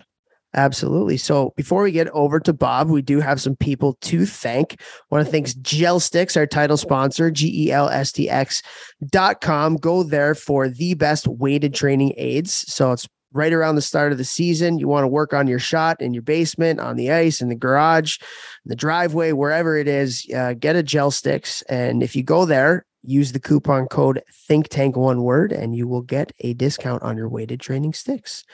Absolutely. 0.55 1.17
So 1.17 1.55
before 1.57 1.83
we 1.83 1.93
get 1.93 2.09
over 2.11 2.39
to 2.41 2.53
Bob, 2.53 2.91
we 2.91 3.01
do 3.01 3.21
have 3.21 3.41
some 3.41 3.57
people 3.57 3.95
to 4.03 4.27
thank. 4.27 4.77
I 4.81 4.85
want 5.11 5.25
to 5.25 5.33
thank 5.33 5.47
GELSTX, 5.49 6.37
our 6.37 6.47
title 6.47 6.77
sponsor, 6.77 7.31
G 7.31 7.69
E 7.69 7.73
L 7.73 7.89
S 7.89 8.13
T 8.13 8.29
X 8.29 8.63
dot 9.07 9.41
com. 9.41 9.77
Go 9.77 10.03
there 10.03 10.35
for 10.35 10.69
the 10.69 10.93
best 10.93 11.27
weighted 11.27 11.73
training 11.73 12.13
aids. 12.19 12.53
So 12.71 12.93
it's 12.93 13.09
right 13.33 13.55
around 13.55 13.77
the 13.77 13.81
start 13.83 14.13
of 14.13 14.19
the 14.19 14.25
season. 14.25 14.79
You 14.79 14.89
want 14.89 15.05
to 15.05 15.09
work 15.09 15.33
on 15.33 15.47
your 15.47 15.59
shot 15.59 16.03
in 16.03 16.13
your 16.13 16.23
basement, 16.23 16.81
on 16.81 16.97
the 16.97 17.11
ice, 17.11 17.41
in 17.41 17.49
the 17.49 17.55
garage, 17.55 18.19
in 18.21 18.69
the 18.69 18.77
driveway, 18.77 19.33
wherever 19.33 19.79
it 19.79 19.89
is. 19.89 20.27
Uh, 20.37 20.53
get 20.53 20.77
a 20.77 20.83
GELSTX. 20.83 21.63
And 21.71 22.03
if 22.03 22.15
you 22.15 22.23
go 22.23 22.45
there, 22.45 22.85
use 23.03 23.33
the 23.33 23.41
coupon 23.41 23.87
code 23.87 24.23
Think 24.47 24.69
Tank 24.69 24.97
one 24.97 25.23
word, 25.23 25.51
and 25.51 25.75
you 25.75 25.89
will 25.89 26.03
get 26.03 26.31
a 26.41 26.53
discount 26.53 27.03
on 27.03 27.17
your 27.17 27.31
weighted 27.31 27.59
training 27.59 27.95
sticks. 27.95 28.45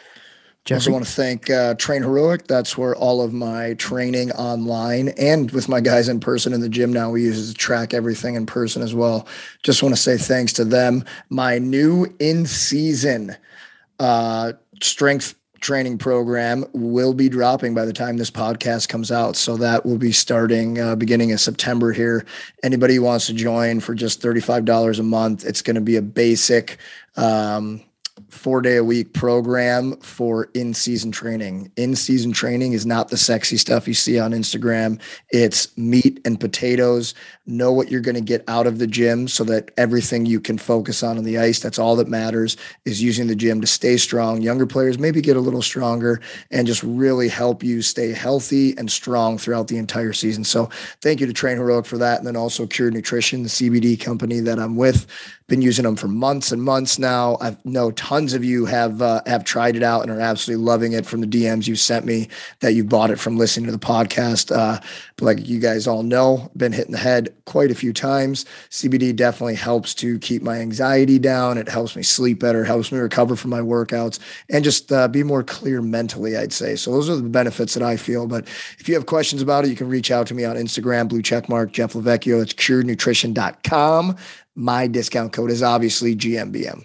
I 0.70 0.74
also 0.74 0.92
want 0.92 1.06
to 1.06 1.10
thank 1.10 1.50
uh, 1.50 1.74
TrainHeroic. 1.74 2.46
That's 2.46 2.76
where 2.76 2.94
all 2.94 3.22
of 3.22 3.32
my 3.32 3.74
training 3.74 4.32
online 4.32 5.08
and 5.10 5.50
with 5.52 5.68
my 5.68 5.80
guys 5.80 6.08
in 6.08 6.20
person 6.20 6.52
in 6.52 6.60
the 6.60 6.68
gym 6.68 6.92
now 6.92 7.10
we 7.10 7.22
use 7.22 7.50
to 7.50 7.54
track 7.56 7.94
everything 7.94 8.34
in 8.34 8.46
person 8.46 8.82
as 8.82 8.94
well. 8.94 9.26
Just 9.62 9.82
want 9.82 9.94
to 9.94 10.00
say 10.00 10.16
thanks 10.16 10.52
to 10.54 10.64
them. 10.64 11.04
My 11.30 11.58
new 11.58 12.06
in 12.18 12.46
season 12.46 13.36
uh, 13.98 14.52
strength 14.82 15.34
training 15.60 15.98
program 15.98 16.64
will 16.72 17.14
be 17.14 17.28
dropping 17.28 17.74
by 17.74 17.84
the 17.84 17.92
time 17.92 18.16
this 18.16 18.30
podcast 18.30 18.88
comes 18.88 19.10
out. 19.10 19.36
So 19.36 19.56
that 19.56 19.84
will 19.84 19.98
be 19.98 20.12
starting 20.12 20.80
uh, 20.80 20.96
beginning 20.96 21.32
of 21.32 21.40
September 21.40 21.92
here. 21.92 22.24
Anybody 22.62 22.96
who 22.96 23.02
wants 23.02 23.26
to 23.26 23.32
join 23.32 23.80
for 23.80 23.94
just 23.94 24.22
$35 24.22 24.98
a 24.98 25.02
month, 25.02 25.44
it's 25.44 25.62
going 25.62 25.74
to 25.74 25.80
be 25.80 25.96
a 25.96 26.02
basic 26.02 26.78
um, 27.16 27.82
four 28.38 28.62
day 28.62 28.76
a 28.76 28.84
week 28.84 29.12
program 29.12 29.96
for 29.98 30.48
in 30.54 30.72
season 30.72 31.10
training. 31.10 31.70
In 31.76 31.96
season 31.96 32.32
training 32.32 32.72
is 32.72 32.86
not 32.86 33.08
the 33.08 33.16
sexy 33.16 33.56
stuff 33.56 33.88
you 33.88 33.94
see 33.94 34.18
on 34.18 34.32
Instagram. 34.32 35.00
It's 35.30 35.76
meat 35.76 36.20
and 36.24 36.38
potatoes. 36.38 37.14
Know 37.46 37.72
what 37.72 37.90
you're 37.90 38.00
going 38.00 38.14
to 38.14 38.20
get 38.20 38.44
out 38.48 38.66
of 38.66 38.78
the 38.78 38.86
gym 38.86 39.26
so 39.26 39.44
that 39.44 39.70
everything 39.76 40.24
you 40.24 40.40
can 40.40 40.56
focus 40.56 41.02
on 41.02 41.18
on 41.18 41.24
the 41.24 41.38
ice, 41.38 41.58
that's 41.58 41.78
all 41.78 41.96
that 41.96 42.08
matters, 42.08 42.56
is 42.84 43.02
using 43.02 43.26
the 43.26 43.34
gym 43.34 43.60
to 43.60 43.66
stay 43.66 43.96
strong. 43.96 44.40
Younger 44.40 44.66
players 44.66 44.98
maybe 44.98 45.20
get 45.20 45.36
a 45.36 45.40
little 45.40 45.62
stronger 45.62 46.20
and 46.50 46.66
just 46.66 46.82
really 46.82 47.28
help 47.28 47.62
you 47.62 47.82
stay 47.82 48.12
healthy 48.12 48.76
and 48.78 48.90
strong 48.90 49.38
throughout 49.38 49.68
the 49.68 49.78
entire 49.78 50.12
season. 50.12 50.44
So 50.44 50.66
thank 51.00 51.20
you 51.20 51.26
to 51.26 51.32
TrainHeroic 51.32 51.86
for 51.86 51.98
that. 51.98 52.18
And 52.18 52.26
then 52.26 52.36
also 52.36 52.66
Cured 52.66 52.94
Nutrition, 52.94 53.42
the 53.42 53.48
CBD 53.48 53.98
company 54.00 54.40
that 54.40 54.58
I'm 54.58 54.76
with 54.76 55.06
been 55.48 55.62
using 55.62 55.84
them 55.84 55.96
for 55.96 56.08
months 56.08 56.52
and 56.52 56.62
months 56.62 56.98
now. 56.98 57.38
I 57.40 57.56
know 57.64 57.90
tons 57.92 58.27
of 58.34 58.44
you 58.44 58.66
have 58.66 59.02
uh, 59.02 59.20
have 59.26 59.44
tried 59.44 59.76
it 59.76 59.82
out 59.82 60.02
and 60.02 60.10
are 60.10 60.20
absolutely 60.20 60.64
loving 60.64 60.92
it 60.92 61.06
from 61.06 61.20
the 61.20 61.26
DMs 61.26 61.66
you 61.66 61.76
sent 61.76 62.04
me 62.04 62.28
that 62.60 62.74
you 62.74 62.84
bought 62.84 63.10
it 63.10 63.18
from 63.18 63.36
listening 63.36 63.66
to 63.66 63.72
the 63.72 63.78
podcast. 63.78 64.54
Uh, 64.54 64.80
but 65.16 65.24
like 65.24 65.46
you 65.46 65.58
guys 65.58 65.86
all 65.86 66.02
know, 66.02 66.50
been 66.56 66.72
hitting 66.72 66.92
the 66.92 66.98
head 66.98 67.34
quite 67.44 67.70
a 67.70 67.74
few 67.74 67.92
times. 67.92 68.44
CBD 68.70 69.14
definitely 69.14 69.54
helps 69.54 69.94
to 69.94 70.18
keep 70.18 70.42
my 70.42 70.58
anxiety 70.58 71.18
down. 71.18 71.58
It 71.58 71.68
helps 71.68 71.96
me 71.96 72.02
sleep 72.02 72.40
better, 72.40 72.64
helps 72.64 72.92
me 72.92 72.98
recover 72.98 73.36
from 73.36 73.50
my 73.50 73.60
workouts, 73.60 74.18
and 74.50 74.64
just 74.64 74.92
uh, 74.92 75.08
be 75.08 75.22
more 75.22 75.42
clear 75.42 75.82
mentally. 75.82 76.36
I'd 76.36 76.52
say 76.52 76.76
so. 76.76 76.92
Those 76.92 77.10
are 77.10 77.16
the 77.16 77.22
benefits 77.22 77.74
that 77.74 77.82
I 77.82 77.96
feel. 77.96 78.26
But 78.26 78.46
if 78.78 78.88
you 78.88 78.94
have 78.94 79.06
questions 79.06 79.42
about 79.42 79.64
it, 79.64 79.70
you 79.70 79.76
can 79.76 79.88
reach 79.88 80.10
out 80.10 80.26
to 80.28 80.34
me 80.34 80.44
on 80.44 80.56
Instagram, 80.56 81.08
blue 81.08 81.22
checkmark 81.22 81.72
Jeff 81.72 81.94
Lavecchio. 81.94 82.42
It's 82.42 82.54
curednutrition.com 82.54 84.16
my 84.58 84.88
discount 84.88 85.32
code 85.32 85.52
is 85.52 85.62
obviously 85.62 86.16
GMBM. 86.16 86.84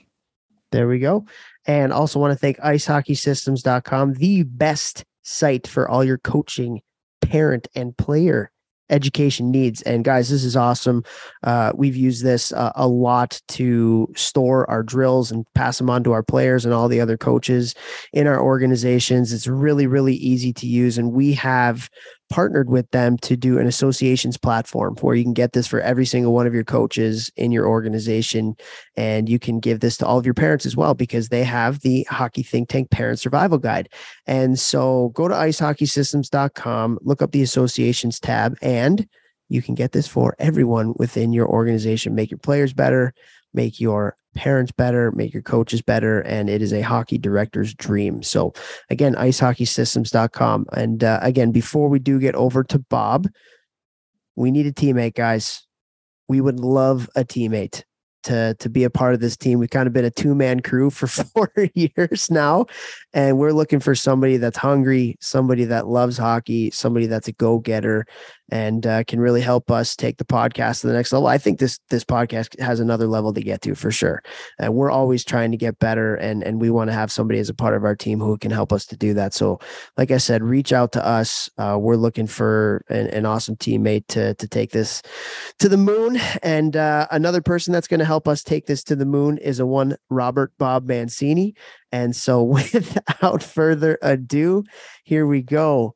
There 0.74 0.88
we 0.88 0.98
go. 0.98 1.25
And 1.68 1.94
also 1.94 2.20
want 2.20 2.32
to 2.32 2.36
thank 2.36 2.58
icehockeysystems.com, 2.58 4.13
the 4.13 4.42
best 4.42 5.06
site 5.22 5.68
for 5.68 5.88
all 5.88 6.03
your 6.03 6.18
coaching, 6.18 6.82
parent, 7.22 7.68
and 7.75 7.96
player 7.96 8.51
education 8.89 9.51
needs. 9.51 9.84
And 9.84 10.03
guys, 10.03 10.32
this 10.32 10.44
is 10.44 10.58
awesome. 10.58 11.03
Uh, 11.44 11.74
we've 11.75 11.96
used 11.96 12.24
this 12.24 12.51
uh, 12.51 12.72
a 12.75 12.88
lot 12.88 13.39
to 13.50 14.12
store 14.15 14.68
our 14.68 14.82
drills 14.82 15.32
and 15.32 15.46
pass 15.53 15.77
them 15.77 15.92
on 15.92 16.03
to 16.06 16.12
our 16.12 16.24
players 16.24 16.65
and 16.65 16.74
all 16.74 16.88
the 16.88 17.00
other 17.00 17.18
coaches 17.18 17.75
in 18.12 18.25
our 18.25 18.42
organizations. 18.42 19.32
It's 19.32 19.48
really, 19.48 19.86
really 19.86 20.15
easy 20.15 20.53
to 20.53 20.65
use. 20.65 20.98
And 20.98 21.13
we 21.13 21.34
have 21.34 21.88
partnered 22.30 22.70
with 22.70 22.89
them 22.92 23.18
to 23.18 23.38
do 23.38 23.60
an 23.60 23.68
associations 23.68 24.38
platform 24.38 24.96
where 25.01 25.15
you 25.15 25.24
can 25.24 25.34
get 25.34 25.53
this 25.53 25.68
for 25.68 25.80
every 25.82 26.06
single 26.06 26.34
one 26.34 26.48
of 26.48 26.53
your 26.53 26.63
coaches 26.63 27.32
in 27.36 27.51
your 27.51 27.68
organization. 27.68 28.56
And 28.96 29.30
you 29.30 29.39
can 29.39 29.60
give 29.60 29.82
this 29.82 29.98
to 29.98 30.06
all 30.06 30.18
of 30.18 30.25
your 30.25 30.34
parents 30.34 30.65
as 30.65 30.75
well 30.75 30.94
because 30.94 31.30
they 31.30 31.44
have 31.44 31.82
the 31.82 32.03
Hockey 32.10 32.44
Think 32.44 32.70
Tank 32.70 32.89
Parent 32.89 33.20
Survival 33.20 33.58
Guide. 33.58 33.89
And 34.25 34.58
so 34.60 35.10
go 35.10 35.27
to 35.27 35.36
icehockeysystems.com, 35.36 37.00
look 37.01 37.22
up 37.22 37.32
the 37.32 37.44
associations 37.44 38.20
tab, 38.20 38.58
and 38.62 39.08
you 39.50 39.62
can 39.62 39.75
get 39.75 39.92
this 39.92 40.08
for 40.08 40.36
everyone 40.39 40.94
within 40.98 41.34
your 41.34 41.48
organization. 41.48 42.15
Make 42.15 42.32
your 42.32 42.39
players 42.39 42.74
better, 42.74 43.13
make 43.53 43.80
your 43.80 44.18
parents 44.33 44.71
better, 44.71 45.11
make 45.11 45.33
your 45.33 45.43
coaches 45.43 45.81
better, 45.81 46.21
and 46.21 46.49
it 46.49 46.61
is 46.61 46.73
a 46.73 46.81
hockey 46.81 47.17
director's 47.17 47.73
dream. 47.73 48.23
So, 48.23 48.53
again, 48.89 49.15
icehockeysystems.com. 49.15 50.67
And 50.73 51.03
uh, 51.03 51.19
again, 51.21 51.51
before 51.51 51.89
we 51.89 51.99
do 51.99 52.19
get 52.19 52.35
over 52.35 52.63
to 52.65 52.79
Bob, 52.79 53.27
we 54.35 54.51
need 54.51 54.65
a 54.65 54.71
teammate, 54.71 55.15
guys. 55.15 55.65
We 56.27 56.41
would 56.41 56.59
love 56.59 57.09
a 57.15 57.23
teammate 57.23 57.83
to 58.23 58.55
to 58.59 58.69
be 58.69 58.83
a 58.83 58.89
part 58.89 59.13
of 59.13 59.19
this 59.19 59.37
team. 59.37 59.59
We've 59.59 59.69
kind 59.69 59.87
of 59.87 59.93
been 59.93 60.05
a 60.05 60.11
two 60.11 60.33
man 60.33 60.61
crew 60.61 60.89
for 60.89 61.07
four 61.07 61.51
years 61.75 62.31
now, 62.31 62.65
and 63.13 63.37
we're 63.37 63.51
looking 63.51 63.79
for 63.79 63.95
somebody 63.95 64.37
that's 64.37 64.57
hungry, 64.57 65.17
somebody 65.21 65.65
that 65.65 65.87
loves 65.87 66.17
hockey, 66.17 66.71
somebody 66.71 67.05
that's 67.05 67.27
a 67.27 67.33
go 67.33 67.59
getter, 67.59 68.05
and 68.53 68.86
uh, 68.86 69.03
can 69.05 69.19
really 69.19 69.41
help 69.41 69.72
us 69.72 69.95
take 69.95 70.17
the 70.17 70.24
podcast 70.24 70.81
to 70.81 70.88
the 70.88 70.93
next 70.93 71.12
level. 71.12 71.27
I 71.27 71.39
think 71.39 71.57
this 71.57 71.79
this 71.89 72.03
podcast 72.03 72.60
has 72.60 72.79
another 72.79 73.07
level 73.07 73.33
to 73.33 73.41
get 73.41 73.63
to 73.63 73.74
for 73.74 73.89
sure. 73.89 74.22
And 74.60 74.75
we're 74.75 74.91
always 74.91 75.25
trying 75.25 75.50
to 75.51 75.57
get 75.57 75.79
better, 75.79 76.15
and 76.15 76.43
and 76.43 76.62
we 76.62 76.69
want 76.69 76.91
to 76.91 76.93
have 76.93 77.12
somebody 77.12 77.39
as 77.39 77.50
a 77.50 77.55
part 77.55 77.75
of 77.75 77.83
our 77.83 77.95
team 77.95 78.19
who 78.19 78.38
can 78.38 78.51
help 78.51 78.72
us 78.72 78.86
to 78.88 78.95
do 78.95 79.15
that. 79.15 79.33
So, 79.33 79.60
like 79.98 80.12
I 80.12 80.17
said, 80.17 80.43
reach 80.43 80.72
out 80.72 80.91
to 80.91 81.03
us. 81.03 81.50
Uh, 81.57 81.79
we're 81.81 81.95
looking 81.95 82.27
for 82.27 82.86
an, 82.89 83.07
an, 83.07 83.25
awesome 83.25 83.55
teammate 83.55 84.05
to 84.10 84.36
to 84.36 84.48
take 84.48 84.69
this 84.69 85.01
to 85.57 85.67
the 85.67 85.77
moon. 85.77 86.19
And 86.43 86.77
uh, 86.77 87.07
another 87.10 87.41
person 87.41 87.74
that's 87.74 87.88
going 87.88 88.01
to 88.01 88.05
help 88.05 88.27
us 88.27 88.43
take 88.43 88.67
this 88.67 88.83
to 88.83 88.95
the 88.95 89.07
moon 89.07 89.39
is 89.39 89.60
a 89.60 89.65
one 89.65 89.98
Robert 90.12 90.53
Bob 90.60 90.88
Mancini. 90.88 91.55
And 91.91 92.15
so, 92.15 92.43
without 92.53 93.41
further 93.41 93.98
ado, 94.03 94.63
here 95.05 95.25
we 95.25 95.41
go 95.41 95.95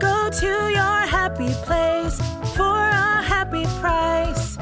Go 0.00 0.30
to 0.30 0.46
your 0.46 1.00
happy 1.06 1.52
place 1.64 2.18
for 2.56 2.62
a 2.62 3.22
happy 3.22 3.64
price. 3.80 4.56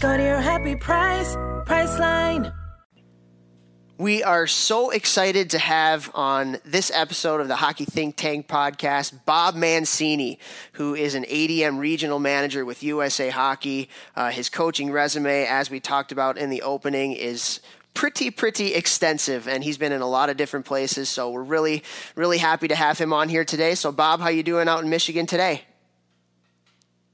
Go 0.00 0.16
to 0.16 0.22
your 0.22 0.40
happy 0.40 0.76
price, 0.76 1.34
Priceline. 1.66 2.54
We 3.98 4.22
are 4.22 4.46
so 4.46 4.90
excited 4.90 5.50
to 5.50 5.58
have 5.58 6.08
on 6.14 6.58
this 6.64 6.92
episode 6.94 7.40
of 7.40 7.48
the 7.48 7.56
Hockey 7.56 7.84
Think 7.84 8.14
Tank 8.14 8.46
podcast 8.46 9.24
Bob 9.24 9.56
Mancini, 9.56 10.38
who 10.74 10.94
is 10.94 11.16
an 11.16 11.24
ADM 11.24 11.78
regional 11.78 12.20
manager 12.20 12.64
with 12.64 12.84
USA 12.84 13.30
Hockey. 13.30 13.88
Uh, 14.14 14.30
his 14.30 14.48
coaching 14.48 14.92
resume, 14.92 15.46
as 15.46 15.68
we 15.68 15.80
talked 15.80 16.12
about 16.12 16.38
in 16.38 16.50
the 16.50 16.62
opening, 16.62 17.12
is 17.12 17.58
pretty 17.94 18.30
pretty 18.30 18.74
extensive 18.74 19.46
and 19.48 19.62
he's 19.62 19.78
been 19.78 19.92
in 19.92 20.02
a 20.02 20.08
lot 20.08 20.28
of 20.28 20.36
different 20.36 20.66
places 20.66 21.08
so 21.08 21.30
we're 21.30 21.42
really 21.42 21.82
really 22.16 22.38
happy 22.38 22.68
to 22.68 22.74
have 22.74 22.98
him 22.98 23.12
on 23.12 23.28
here 23.28 23.44
today. 23.44 23.74
So 23.74 23.92
bob 23.92 24.20
how 24.20 24.28
you 24.28 24.42
doing 24.42 24.68
out 24.68 24.82
in 24.82 24.90
michigan 24.90 25.26
today? 25.26 25.62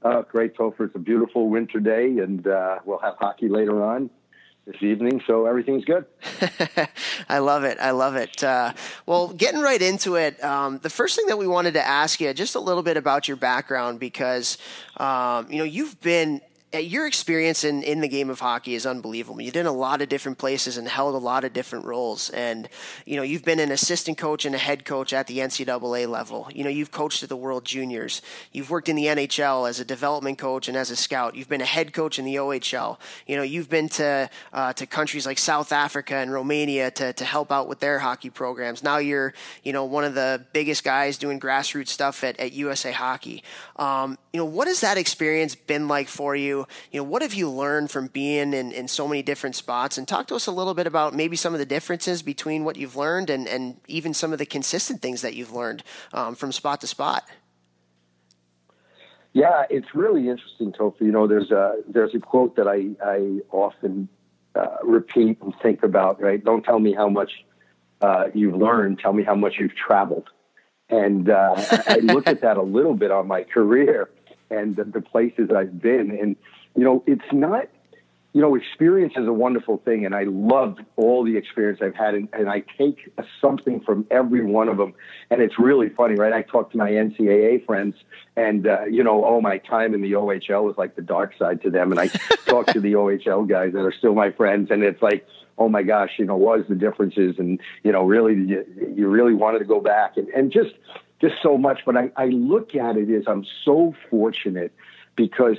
Uh, 0.01 0.23
great 0.23 0.55
Topher. 0.55 0.87
it's 0.87 0.95
a 0.95 0.99
beautiful 0.99 1.49
winter 1.49 1.79
day 1.79 2.17
and 2.17 2.45
uh, 2.47 2.79
we'll 2.83 2.97
have 2.97 3.15
hockey 3.19 3.47
later 3.47 3.83
on 3.83 4.09
this 4.65 4.81
evening 4.81 5.21
so 5.27 5.45
everything's 5.45 5.85
good. 5.85 6.05
I 7.29 7.39
love 7.39 7.63
it. 7.63 7.77
I 7.79 7.91
love 7.91 8.15
it. 8.15 8.43
Uh, 8.43 8.73
well 9.05 9.27
getting 9.29 9.61
right 9.61 9.81
into 9.81 10.15
it 10.15 10.43
um, 10.43 10.79
the 10.79 10.89
first 10.89 11.15
thing 11.15 11.27
that 11.27 11.37
we 11.37 11.45
wanted 11.45 11.75
to 11.75 11.85
ask 11.85 12.19
you 12.19 12.33
just 12.33 12.55
a 12.55 12.59
little 12.59 12.83
bit 12.83 12.97
about 12.97 13.27
your 13.27 13.37
background 13.37 13.99
because 13.99 14.57
um, 14.97 15.45
you 15.51 15.59
know 15.59 15.63
you've 15.63 16.01
been 16.01 16.41
your 16.79 17.05
experience 17.05 17.65
in, 17.65 17.83
in 17.83 17.99
the 17.99 18.07
game 18.07 18.29
of 18.29 18.39
hockey 18.39 18.75
is 18.75 18.85
unbelievable. 18.85 19.41
You've 19.41 19.53
been 19.53 19.61
in 19.61 19.65
a 19.65 19.71
lot 19.73 20.01
of 20.01 20.07
different 20.07 20.37
places 20.37 20.77
and 20.77 20.87
held 20.87 21.15
a 21.15 21.17
lot 21.17 21.43
of 21.43 21.51
different 21.51 21.83
roles. 21.83 22.29
And, 22.29 22.69
you 23.05 23.17
know, 23.17 23.23
you've 23.23 23.43
been 23.43 23.59
an 23.59 23.71
assistant 23.71 24.17
coach 24.17 24.45
and 24.45 24.55
a 24.55 24.57
head 24.57 24.85
coach 24.85 25.11
at 25.11 25.27
the 25.27 25.39
NCAA 25.39 26.07
level. 26.07 26.47
You 26.53 26.63
know, 26.63 26.69
you've 26.69 26.91
coached 26.91 27.23
at 27.23 27.29
the 27.29 27.35
World 27.35 27.65
Juniors. 27.65 28.21
You've 28.53 28.69
worked 28.69 28.87
in 28.87 28.95
the 28.95 29.05
NHL 29.05 29.67
as 29.67 29.81
a 29.81 29.85
development 29.85 30.37
coach 30.37 30.69
and 30.69 30.77
as 30.77 30.91
a 30.91 30.95
scout. 30.95 31.35
You've 31.35 31.49
been 31.49 31.61
a 31.61 31.65
head 31.65 31.91
coach 31.91 32.17
in 32.17 32.23
the 32.23 32.35
OHL. 32.35 32.97
You 33.27 33.35
know, 33.35 33.43
you've 33.43 33.69
been 33.69 33.89
to, 33.89 34.29
uh, 34.53 34.71
to 34.73 34.85
countries 34.85 35.25
like 35.25 35.39
South 35.39 35.73
Africa 35.73 36.15
and 36.15 36.31
Romania 36.31 36.89
to, 36.91 37.11
to 37.11 37.25
help 37.25 37.51
out 37.51 37.67
with 37.67 37.81
their 37.81 37.99
hockey 37.99 38.29
programs. 38.29 38.81
Now 38.81 38.97
you're, 38.97 39.33
you 39.63 39.73
know, 39.73 39.83
one 39.83 40.05
of 40.05 40.13
the 40.13 40.45
biggest 40.53 40.85
guys 40.85 41.17
doing 41.17 41.37
grassroots 41.37 41.89
stuff 41.89 42.23
at, 42.23 42.39
at 42.39 42.53
USA 42.53 42.93
Hockey. 42.93 43.43
Um, 43.75 44.17
you 44.33 44.37
know, 44.37 44.45
what 44.45 44.67
has 44.67 44.79
that 44.79 44.97
experience 44.97 45.55
been 45.55 45.87
like 45.87 46.07
for 46.07 46.35
you? 46.35 46.65
you 46.91 47.01
know, 47.01 47.03
what 47.03 47.21
have 47.21 47.33
you 47.33 47.49
learned 47.49 47.91
from 47.91 48.07
being 48.07 48.53
in, 48.53 48.71
in 48.71 48.87
so 48.87 49.07
many 49.07 49.21
different 49.21 49.55
spots? 49.55 49.97
And 49.97 50.07
talk 50.07 50.27
to 50.27 50.35
us 50.35 50.47
a 50.47 50.51
little 50.51 50.73
bit 50.73 50.87
about 50.87 51.13
maybe 51.13 51.35
some 51.35 51.53
of 51.53 51.59
the 51.59 51.65
differences 51.65 52.21
between 52.21 52.63
what 52.63 52.77
you've 52.77 52.95
learned 52.95 53.29
and, 53.29 53.47
and 53.47 53.81
even 53.87 54.13
some 54.13 54.31
of 54.31 54.39
the 54.39 54.45
consistent 54.45 55.01
things 55.01 55.21
that 55.21 55.33
you've 55.33 55.51
learned 55.51 55.83
um, 56.13 56.35
from 56.35 56.51
spot 56.53 56.79
to 56.81 56.87
spot. 56.87 57.25
Yeah, 59.33 59.63
it's 59.69 59.93
really 59.93 60.29
interesting, 60.29 60.71
Topher. 60.73 61.01
You 61.01 61.11
know, 61.11 61.25
there's 61.25 61.51
a 61.51 61.75
there's 61.87 62.13
a 62.13 62.19
quote 62.19 62.57
that 62.57 62.67
I 62.67 62.89
I 63.01 63.39
often 63.49 64.09
uh, 64.55 64.77
repeat 64.83 65.41
and 65.41 65.53
think 65.61 65.83
about. 65.83 66.21
Right? 66.21 66.43
Don't 66.43 66.63
tell 66.63 66.79
me 66.79 66.93
how 66.93 67.07
much 67.07 67.31
uh, 68.01 68.25
you've 68.33 68.55
learned. 68.55 68.99
Tell 68.99 69.13
me 69.13 69.23
how 69.23 69.35
much 69.35 69.55
you've 69.57 69.75
traveled. 69.75 70.29
And 70.89 71.29
uh, 71.29 71.55
I 71.87 71.99
look 72.03 72.27
at 72.27 72.41
that 72.41 72.57
a 72.57 72.61
little 72.61 72.93
bit 72.93 73.11
on 73.11 73.27
my 73.27 73.43
career 73.43 74.09
and 74.51 74.75
the, 74.75 74.83
the 74.83 75.01
places 75.01 75.49
I've 75.55 75.81
been. 75.81 76.11
And 76.11 76.35
you 76.75 76.83
know, 76.83 77.03
it's 77.07 77.21
not, 77.31 77.67
you 78.33 78.41
know, 78.41 78.55
experience 78.55 79.13
is 79.17 79.27
a 79.27 79.33
wonderful 79.33 79.77
thing, 79.83 80.05
and 80.05 80.15
I 80.15 80.23
love 80.23 80.77
all 80.95 81.23
the 81.25 81.35
experience 81.35 81.79
I've 81.81 81.95
had, 81.95 82.13
and, 82.13 82.29
and 82.31 82.49
I 82.49 82.63
take 82.77 83.13
something 83.41 83.81
from 83.81 84.05
every 84.09 84.45
one 84.45 84.69
of 84.69 84.77
them. 84.77 84.93
And 85.29 85.41
it's 85.41 85.59
really 85.59 85.89
funny, 85.89 86.15
right? 86.15 86.31
I 86.31 86.41
talk 86.41 86.71
to 86.71 86.77
my 86.77 86.91
NCAA 86.91 87.65
friends, 87.65 87.95
and 88.37 88.67
uh, 88.67 88.85
you 88.85 89.03
know, 89.03 89.25
oh, 89.25 89.41
my 89.41 89.57
time 89.57 89.93
in 89.93 90.01
the 90.01 90.13
OHL 90.13 90.63
was 90.63 90.75
like 90.77 90.95
the 90.95 91.01
dark 91.01 91.33
side 91.37 91.61
to 91.63 91.69
them, 91.69 91.91
and 91.91 91.99
I 91.99 92.07
talk 92.45 92.67
to 92.67 92.79
the 92.79 92.93
OHL 92.93 93.47
guys 93.47 93.73
that 93.73 93.81
are 93.81 93.93
still 93.93 94.15
my 94.15 94.31
friends, 94.31 94.71
and 94.71 94.83
it's 94.83 95.01
like, 95.01 95.27
oh 95.57 95.67
my 95.67 95.83
gosh, 95.83 96.11
you 96.17 96.25
know, 96.25 96.37
what 96.37 96.61
is 96.61 96.67
the 96.69 96.75
differences, 96.75 97.35
and 97.37 97.59
you 97.83 97.91
know, 97.91 98.03
really, 98.03 98.35
you, 98.35 98.65
you 98.95 99.07
really 99.09 99.33
wanted 99.33 99.59
to 99.59 99.65
go 99.65 99.81
back, 99.81 100.15
and 100.15 100.29
and 100.29 100.53
just 100.53 100.73
just 101.21 101.35
so 101.41 101.57
much. 101.57 101.81
But 101.85 101.95
I, 101.95 102.11
I 102.17 102.25
look 102.25 102.75
at 102.75 102.97
it 102.97 103.09
as 103.15 103.23
I'm 103.27 103.45
so 103.63 103.95
fortunate 104.09 104.73
because 105.15 105.57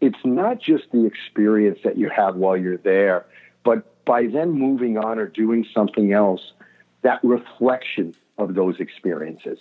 it's 0.00 0.24
not 0.24 0.60
just 0.60 0.84
the 0.92 1.04
experience 1.04 1.80
that 1.84 1.98
you 1.98 2.08
have 2.08 2.36
while 2.36 2.56
you're 2.56 2.78
there, 2.78 3.26
but 3.64 4.04
by 4.04 4.26
then 4.26 4.52
moving 4.52 4.96
on 4.96 5.18
or 5.18 5.26
doing 5.26 5.66
something 5.74 6.12
else, 6.12 6.52
that 7.02 7.20
reflection 7.22 8.14
of 8.38 8.54
those 8.54 8.80
experiences, 8.80 9.58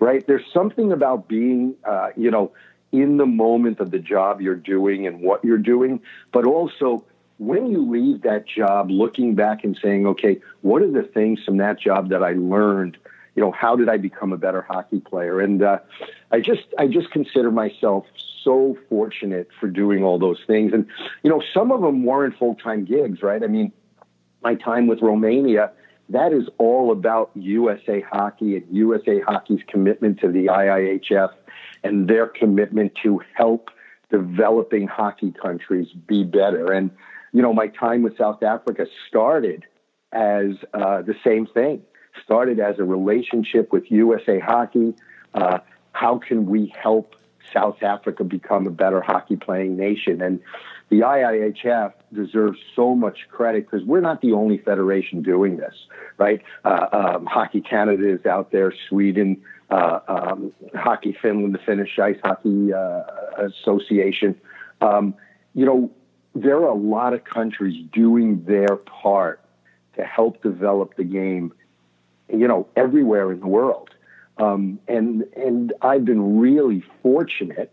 right? 0.00 0.26
There's 0.26 0.44
something 0.52 0.92
about 0.92 1.28
being, 1.28 1.74
uh, 1.84 2.08
you 2.16 2.30
know, 2.30 2.52
in 2.92 3.18
the 3.18 3.26
moment 3.26 3.80
of 3.80 3.90
the 3.90 3.98
job 3.98 4.40
you're 4.40 4.54
doing 4.54 5.06
and 5.06 5.20
what 5.20 5.44
you're 5.44 5.58
doing, 5.58 6.00
but 6.32 6.46
also 6.46 7.04
when 7.38 7.66
you 7.66 7.88
leave 7.88 8.22
that 8.22 8.46
job, 8.48 8.90
looking 8.90 9.34
back 9.34 9.62
and 9.62 9.78
saying, 9.80 10.06
okay, 10.06 10.40
what 10.62 10.82
are 10.82 10.90
the 10.90 11.02
things 11.02 11.40
from 11.44 11.58
that 11.58 11.78
job 11.78 12.08
that 12.08 12.22
I 12.22 12.32
learned? 12.32 12.96
You 13.38 13.44
know, 13.44 13.52
how 13.52 13.76
did 13.76 13.88
I 13.88 13.98
become 13.98 14.32
a 14.32 14.36
better 14.36 14.62
hockey 14.62 14.98
player? 14.98 15.40
And 15.40 15.62
uh, 15.62 15.78
I 16.32 16.40
just, 16.40 16.64
I 16.76 16.88
just 16.88 17.12
consider 17.12 17.52
myself 17.52 18.04
so 18.42 18.76
fortunate 18.88 19.46
for 19.60 19.68
doing 19.68 20.02
all 20.02 20.18
those 20.18 20.40
things. 20.44 20.72
And, 20.72 20.88
you 21.22 21.30
know, 21.30 21.40
some 21.54 21.70
of 21.70 21.80
them 21.80 22.04
weren't 22.04 22.36
full 22.36 22.56
time 22.56 22.84
gigs, 22.84 23.22
right? 23.22 23.40
I 23.40 23.46
mean, 23.46 23.70
my 24.42 24.56
time 24.56 24.88
with 24.88 25.02
Romania, 25.02 25.70
that 26.08 26.32
is 26.32 26.48
all 26.58 26.90
about 26.90 27.30
USA 27.34 28.00
Hockey 28.00 28.56
and 28.56 28.66
USA 28.72 29.20
Hockey's 29.20 29.62
commitment 29.68 30.18
to 30.18 30.32
the 30.32 30.46
IIHF 30.46 31.30
and 31.84 32.08
their 32.08 32.26
commitment 32.26 32.96
to 33.04 33.22
help 33.36 33.70
developing 34.10 34.88
hockey 34.88 35.32
countries 35.40 35.86
be 36.08 36.24
better. 36.24 36.72
And, 36.72 36.90
you 37.32 37.42
know, 37.42 37.52
my 37.52 37.68
time 37.68 38.02
with 38.02 38.18
South 38.18 38.42
Africa 38.42 38.88
started 39.06 39.64
as 40.10 40.56
uh, 40.74 41.02
the 41.02 41.14
same 41.22 41.46
thing, 41.46 41.82
started 42.22 42.60
as 42.60 42.78
a 42.78 42.84
relationship 42.84 43.72
with 43.72 43.90
USA 43.90 44.38
Hockey. 44.38 44.94
Uh, 45.34 45.58
how 45.92 46.18
can 46.18 46.46
we 46.46 46.72
help 46.80 47.14
South 47.52 47.82
Africa 47.82 48.24
become 48.24 48.66
a 48.66 48.70
better 48.70 49.00
hockey 49.00 49.36
playing 49.36 49.76
nation. 49.76 50.20
And 50.20 50.40
the 50.90 51.00
IIHF 51.00 51.92
deserves 52.12 52.58
so 52.74 52.94
much 52.94 53.28
credit 53.30 53.70
because 53.70 53.86
we're 53.86 54.00
not 54.00 54.20
the 54.20 54.32
only 54.32 54.58
federation 54.58 55.22
doing 55.22 55.56
this, 55.56 55.74
right? 56.16 56.42
Uh, 56.64 56.86
um, 56.92 57.26
Hockey 57.26 57.60
Canada 57.60 58.08
is 58.08 58.24
out 58.26 58.52
there, 58.52 58.72
Sweden, 58.88 59.42
uh, 59.70 60.00
um, 60.08 60.52
Hockey 60.74 61.16
Finland, 61.20 61.54
the 61.54 61.58
Finnish 61.58 61.98
Ice 61.98 62.18
Hockey 62.22 62.72
uh, 62.72 63.02
Association. 63.38 64.34
Um, 64.80 65.14
you 65.54 65.66
know, 65.66 65.90
there 66.34 66.56
are 66.56 66.68
a 66.68 66.74
lot 66.74 67.12
of 67.12 67.24
countries 67.24 67.84
doing 67.92 68.44
their 68.44 68.76
part 68.76 69.40
to 69.96 70.04
help 70.04 70.42
develop 70.42 70.96
the 70.96 71.04
game 71.04 71.52
you 72.32 72.48
know, 72.48 72.66
everywhere 72.76 73.32
in 73.32 73.40
the 73.40 73.46
world. 73.46 73.90
Um, 74.38 74.78
and 74.86 75.24
and 75.36 75.72
I've 75.82 76.04
been 76.04 76.38
really 76.38 76.84
fortunate 77.02 77.72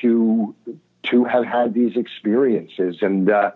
to 0.00 0.54
to 1.04 1.24
have 1.24 1.44
had 1.44 1.74
these 1.74 1.96
experiences. 1.96 2.98
And 3.02 3.30
uh, 3.30 3.52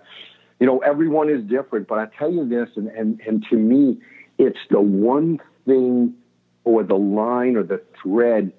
you 0.60 0.66
know, 0.66 0.78
everyone 0.78 1.30
is 1.30 1.42
different, 1.44 1.88
but 1.88 1.98
I 1.98 2.06
tell 2.18 2.30
you 2.30 2.48
this, 2.48 2.68
and 2.76 2.88
and 2.88 3.20
and 3.26 3.44
to 3.50 3.56
me, 3.56 3.98
it's 4.38 4.58
the 4.70 4.80
one 4.80 5.40
thing 5.66 6.14
or 6.64 6.82
the 6.82 6.96
line 6.96 7.56
or 7.56 7.62
the 7.62 7.82
thread 8.00 8.52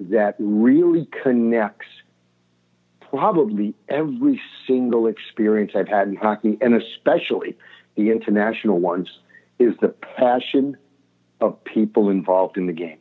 that 0.00 0.34
really 0.38 1.08
connects 1.22 1.86
probably 3.10 3.74
every 3.88 4.40
single 4.66 5.06
experience 5.06 5.72
I've 5.74 5.88
had 5.88 6.08
in 6.08 6.16
hockey, 6.16 6.56
and 6.60 6.74
especially 6.74 7.56
the 7.96 8.10
international 8.10 8.78
ones, 8.78 9.08
is 9.58 9.74
the 9.80 9.88
passion 9.88 10.76
of 11.40 11.62
people 11.64 12.10
involved 12.10 12.56
in 12.56 12.66
the 12.66 12.72
game. 12.72 12.98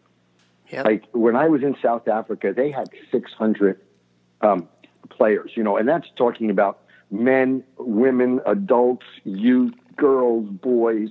Yep. 0.69 0.85
Like 0.85 1.03
when 1.11 1.35
I 1.35 1.47
was 1.47 1.63
in 1.63 1.75
South 1.81 2.07
Africa, 2.07 2.53
they 2.55 2.71
had 2.71 2.89
600 3.11 3.79
um, 4.41 4.67
players, 5.09 5.51
you 5.55 5.63
know, 5.63 5.77
and 5.77 5.87
that's 5.87 6.07
talking 6.15 6.49
about 6.49 6.79
men, 7.11 7.63
women, 7.77 8.39
adults, 8.45 9.05
youth, 9.23 9.73
girls, 9.95 10.47
boys, 10.49 11.09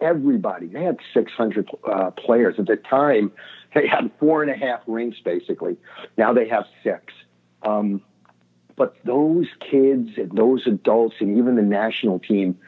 everybody. 0.00 0.66
They 0.66 0.82
had 0.82 0.98
600 1.12 1.68
uh, 1.84 2.10
players. 2.12 2.56
At 2.58 2.66
the 2.66 2.76
time, 2.76 3.32
they 3.74 3.86
had 3.86 4.10
four 4.18 4.42
and 4.42 4.50
a 4.50 4.56
half 4.56 4.80
rings, 4.86 5.16
basically. 5.24 5.76
Now 6.16 6.32
they 6.32 6.48
have 6.48 6.64
six. 6.82 7.12
Um, 7.62 8.02
but 8.76 8.96
those 9.04 9.46
kids 9.58 10.10
and 10.16 10.30
those 10.32 10.66
adults 10.66 11.16
and 11.20 11.38
even 11.38 11.56
the 11.56 11.62
national 11.62 12.18
team, 12.18 12.58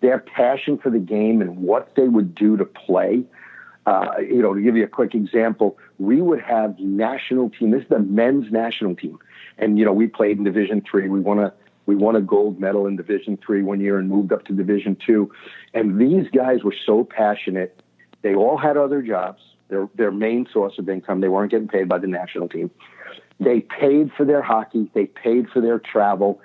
their 0.00 0.18
passion 0.18 0.78
for 0.78 0.90
the 0.90 0.98
game 0.98 1.40
and 1.40 1.58
what 1.58 1.94
they 1.94 2.08
would 2.08 2.34
do 2.34 2.56
to 2.56 2.64
play. 2.64 3.24
Uh, 3.86 4.18
you 4.18 4.42
know, 4.42 4.52
to 4.52 4.60
give 4.60 4.76
you 4.76 4.82
a 4.82 4.88
quick 4.88 5.14
example, 5.14 5.78
we 5.98 6.20
would 6.20 6.40
have 6.40 6.78
national 6.80 7.50
team. 7.50 7.70
This 7.70 7.82
is 7.82 7.88
the 7.88 8.00
men's 8.00 8.50
national 8.50 8.96
team, 8.96 9.18
and 9.58 9.78
you 9.78 9.84
know, 9.84 9.92
we 9.92 10.08
played 10.08 10.38
in 10.38 10.44
Division 10.44 10.82
Three. 10.90 11.08
We 11.08 11.20
won 11.20 11.38
a 11.38 11.52
we 11.86 11.94
won 11.94 12.16
a 12.16 12.20
gold 12.20 12.58
medal 12.58 12.86
in 12.86 12.96
Division 12.96 13.38
Three 13.44 13.62
one 13.62 13.80
year 13.80 13.98
and 13.98 14.08
moved 14.08 14.32
up 14.32 14.44
to 14.46 14.52
Division 14.52 14.96
Two. 15.06 15.30
And 15.72 16.00
these 16.00 16.28
guys 16.30 16.64
were 16.64 16.74
so 16.84 17.04
passionate. 17.04 17.80
They 18.22 18.34
all 18.34 18.56
had 18.56 18.76
other 18.76 19.02
jobs. 19.02 19.40
Their 19.68 19.88
their 19.94 20.10
main 20.10 20.48
source 20.52 20.78
of 20.78 20.88
income. 20.88 21.20
They 21.20 21.28
weren't 21.28 21.52
getting 21.52 21.68
paid 21.68 21.88
by 21.88 21.98
the 21.98 22.08
national 22.08 22.48
team. 22.48 22.72
They 23.38 23.60
paid 23.60 24.10
for 24.16 24.24
their 24.24 24.42
hockey. 24.42 24.90
They 24.94 25.06
paid 25.06 25.48
for 25.50 25.60
their 25.60 25.78
travel. 25.78 26.40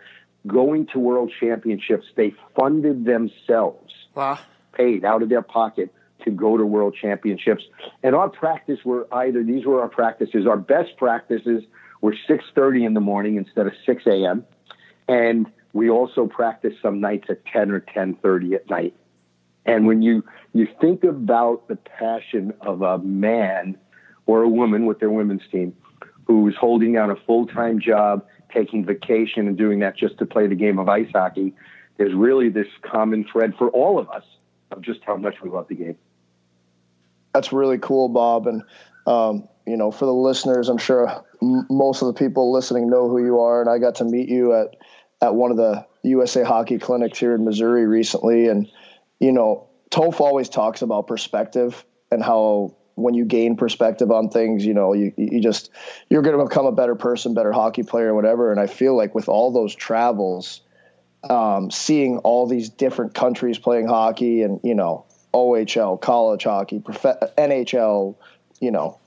Going 0.48 0.88
to 0.88 1.00
world 1.00 1.32
championships, 1.40 2.08
they 2.16 2.34
funded 2.56 3.06
themselves. 3.06 3.94
Wow. 4.16 4.40
Paid 4.74 5.06
out 5.06 5.22
of 5.22 5.30
their 5.30 5.42
pocket 5.42 5.94
to 6.24 6.32
go 6.32 6.58
to 6.58 6.66
world 6.66 6.96
championships. 7.00 7.64
And 8.04 8.16
our 8.16 8.30
practice 8.30 8.80
were 8.84 9.08
either 9.12 9.44
these 9.44 9.66
were 9.66 9.82
our 9.82 9.90
practices. 9.90 10.48
Our 10.48 10.58
best 10.58 10.98
practices 10.98 11.64
were 12.02 12.16
6:30 12.28 12.86
in 12.86 12.94
the 12.94 13.00
morning 13.00 13.36
instead 13.36 13.68
of 13.68 13.74
6 13.86 14.04
a.m. 14.08 14.46
And 15.08 15.48
we 15.74 15.90
also 15.90 16.28
practiced 16.28 16.82
some 16.82 17.00
nights 17.00 17.28
at 17.30 17.46
10 17.46 17.72
or 17.72 17.80
10:30 17.80 18.56
at 18.56 18.70
night. 18.70 18.96
And 19.66 19.86
when 19.86 20.02
you 20.02 20.24
you 20.54 20.68
think 20.80 21.04
about 21.04 21.68
the 21.68 21.76
passion 21.76 22.54
of 22.62 22.82
a 22.82 22.98
man 22.98 23.78
or 24.26 24.42
a 24.42 24.50
woman 24.50 24.86
with 24.86 25.00
their 25.00 25.12
women's 25.12 25.48
team 25.52 25.76
who's 26.26 26.56
holding 26.56 26.94
down 26.94 27.10
a 27.10 27.16
full-time 27.16 27.80
job, 27.80 28.26
taking 28.54 28.86
vacation 28.86 29.48
and 29.48 29.58
doing 29.58 29.80
that 29.80 29.98
just 29.98 30.18
to 30.20 30.26
play 30.26 30.48
the 30.48 30.56
game 30.56 30.80
of 30.80 30.90
ice 30.90 31.10
hockey, 31.14 31.54
there's 31.98 32.14
really 32.14 32.50
this 32.50 32.68
common 32.82 33.26
thread 33.32 33.54
for 33.58 33.70
all 33.70 34.00
of 34.00 34.10
us 34.10 34.24
of 34.72 34.82
just 34.82 35.02
how 35.04 35.16
much 35.16 35.36
we 35.42 35.50
love 35.50 35.68
the 35.68 35.76
game. 35.76 35.98
That's 37.34 37.54
really 37.54 37.78
cool, 37.78 38.10
Bob. 38.10 38.48
And 38.48 38.64
um, 39.08 39.48
you 39.66 39.78
know, 39.78 39.92
for 39.92 40.06
the 40.06 40.14
listeners, 40.14 40.70
I'm 40.70 40.78
sure 40.78 41.24
m- 41.42 41.68
most 41.70 42.02
of 42.02 42.08
the 42.08 42.14
people 42.14 42.52
listening 42.52 42.90
know 42.90 43.10
who 43.10 43.24
you 43.24 43.40
are. 43.40 43.62
And 43.62 43.70
I 43.70 43.78
got 43.78 43.96
to 43.96 44.06
meet 44.06 44.30
you 44.30 44.54
at 44.54 44.76
at 45.22 45.36
one 45.36 45.52
of 45.52 45.58
the 45.58 45.86
USA 46.04 46.44
Hockey 46.44 46.80
clinics 46.80 47.20
here 47.20 47.36
in 47.36 47.46
Missouri 47.46 47.86
recently. 47.86 48.48
And 48.48 48.68
you 49.20 49.32
know, 49.32 49.70
Toph 49.92 50.20
always 50.20 50.50
talks 50.50 50.82
about 50.82 51.08
perspective 51.08 51.86
and 52.12 52.24
how 52.24 52.76
when 52.96 53.14
you 53.14 53.26
gain 53.26 53.56
perspective 53.56 54.12
on 54.12 54.30
things, 54.30 54.66
you 54.66 54.74
know, 54.74 54.94
you 54.94 55.14
you 55.18 55.42
just 55.42 55.72
you're 56.10 56.22
going 56.22 56.38
to 56.38 56.44
become 56.44 56.66
a 56.66 56.72
better 56.72 56.96
person, 56.96 57.34
better 57.34 57.52
hockey 57.52 57.84
player, 57.84 58.14
whatever. 58.14 58.52
And 58.52 58.60
I 58.60 58.68
feel 58.68 58.96
like 58.96 59.16
with 59.16 59.30
all 59.30 59.52
those 59.52 59.74
travels, 59.74 60.62
um, 61.30 61.72
seeing 61.72 62.20
all 62.20 62.48
these 62.48 62.70
different 62.70 63.14
countries 63.14 63.58
playing 63.58 63.88
hockey, 63.88 64.42
and 64.42 64.60
you 64.64 64.76
know, 64.76 65.06
OHL, 65.34 66.00
college 66.00 66.44
hockey, 66.44 66.80
prof- 66.80 67.32
NHL, 67.38 68.16
you 68.60 68.72
know, 68.72 69.00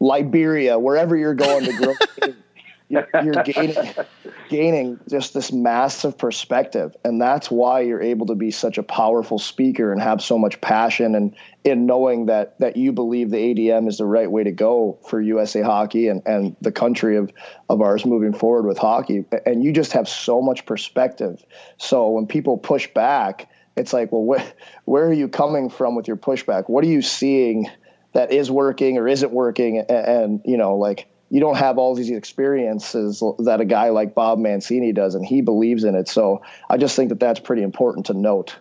Liberia, 0.00 0.78
wherever 0.78 1.16
you're 1.16 1.34
going 1.34 1.64
to 1.64 1.72
grow, 1.72 1.94
you're, 2.88 3.42
gaining, 3.44 3.76
gaining 4.48 5.00
just 5.08 5.34
this 5.34 5.52
massive 5.52 6.16
perspective, 6.16 6.96
and 7.04 7.20
that's 7.20 7.50
why 7.50 7.80
you're 7.80 8.02
able 8.02 8.26
to 8.26 8.34
be 8.34 8.50
such 8.50 8.78
a 8.78 8.82
powerful 8.82 9.38
speaker 9.38 9.92
and 9.92 10.00
have 10.00 10.22
so 10.22 10.38
much 10.38 10.60
passion 10.60 11.14
and 11.14 11.36
in 11.64 11.86
knowing 11.86 12.26
that 12.26 12.58
that 12.60 12.76
you 12.76 12.92
believe 12.92 13.30
the 13.30 13.36
ADM 13.36 13.88
is 13.88 13.98
the 13.98 14.06
right 14.06 14.30
way 14.30 14.44
to 14.44 14.52
go 14.52 14.98
for 15.08 15.20
USA 15.20 15.60
Hockey 15.60 16.08
and 16.08 16.22
and 16.26 16.56
the 16.60 16.72
country 16.72 17.16
of 17.16 17.30
of 17.68 17.82
ours 17.82 18.06
moving 18.06 18.32
forward 18.32 18.66
with 18.66 18.78
hockey, 18.78 19.24
and 19.44 19.62
you 19.62 19.72
just 19.72 19.92
have 19.92 20.08
so 20.08 20.40
much 20.40 20.64
perspective. 20.64 21.44
So 21.76 22.08
when 22.10 22.26
people 22.26 22.56
push 22.56 22.88
back 22.94 23.48
it's 23.78 23.92
like, 23.92 24.10
well, 24.10 24.38
wh- 24.38 24.88
where 24.88 25.06
are 25.06 25.12
you 25.12 25.28
coming 25.28 25.70
from 25.70 25.94
with 25.94 26.08
your 26.08 26.16
pushback? 26.16 26.68
What 26.68 26.84
are 26.84 26.88
you 26.88 27.02
seeing 27.02 27.70
that 28.12 28.32
is 28.32 28.50
working 28.50 28.98
or 28.98 29.06
isn't 29.06 29.32
working? 29.32 29.78
And, 29.78 29.90
and, 29.90 30.40
you 30.44 30.56
know, 30.56 30.76
like 30.76 31.06
you 31.30 31.40
don't 31.40 31.56
have 31.56 31.78
all 31.78 31.94
these 31.94 32.10
experiences 32.10 33.22
that 33.40 33.60
a 33.60 33.64
guy 33.64 33.90
like 33.90 34.14
Bob 34.14 34.38
Mancini 34.38 34.92
does, 34.92 35.14
and 35.14 35.24
he 35.24 35.42
believes 35.42 35.84
in 35.84 35.94
it. 35.94 36.08
So 36.08 36.42
I 36.68 36.76
just 36.76 36.96
think 36.96 37.10
that 37.10 37.20
that's 37.20 37.40
pretty 37.40 37.62
important 37.62 38.06
to 38.06 38.14
note. 38.14 38.56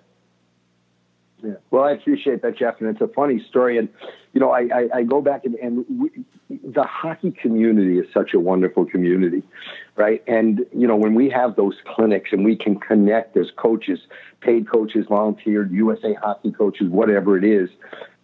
Yeah. 1.44 1.54
Well, 1.70 1.84
I 1.84 1.92
appreciate 1.92 2.42
that, 2.42 2.58
Jeff, 2.58 2.82
and 2.82 2.90
it's 2.90 3.02
a 3.02 3.08
funny 3.08 3.44
story. 3.48 3.78
And 3.78 3.90
you 4.34 4.42
know, 4.42 4.52
I, 4.52 4.62
I, 4.74 4.90
I 4.96 5.04
go 5.04 5.22
back 5.22 5.46
and, 5.46 5.56
and 5.56 5.86
we, 5.88 6.10
the 6.50 6.84
hockey 6.84 7.32
community 7.32 8.00
is 8.00 8.06
such 8.14 8.34
a 8.34 8.40
wonderful 8.40 8.86
community, 8.86 9.44
right? 9.96 10.24
And 10.28 10.66
you 10.76 10.88
know, 10.88 10.96
when 10.96 11.14
we 11.14 11.30
have 11.30 11.56
those 11.56 11.76
clinics 11.86 12.32
and 12.34 12.44
we 12.44 12.56
can 12.56 12.80
connect 12.80 13.38
as 13.38 13.52
coaches, 13.56 14.00
paid 14.42 14.70
coaches, 14.70 15.06
volunteered, 15.08 15.72
USA 15.72 16.14
Hockey 16.16 16.52
coaches, 16.52 16.90
whatever 16.90 17.38
it 17.38 17.44
is, 17.44 17.70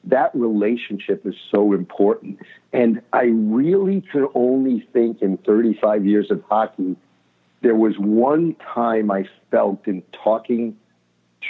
that 0.05 0.31
relationship 0.33 1.25
is 1.25 1.35
so 1.51 1.73
important. 1.73 2.39
And 2.71 3.01
I 3.11 3.23
really 3.23 4.01
can 4.11 4.27
only 4.35 4.87
think 4.93 5.21
in 5.21 5.37
35 5.37 6.05
years 6.05 6.29
of 6.29 6.43
hockey, 6.49 6.95
there 7.61 7.75
was 7.75 7.95
one 7.97 8.55
time 8.73 9.09
I 9.11 9.25
felt 9.49 9.87
in 9.87 10.03
talking 10.23 10.77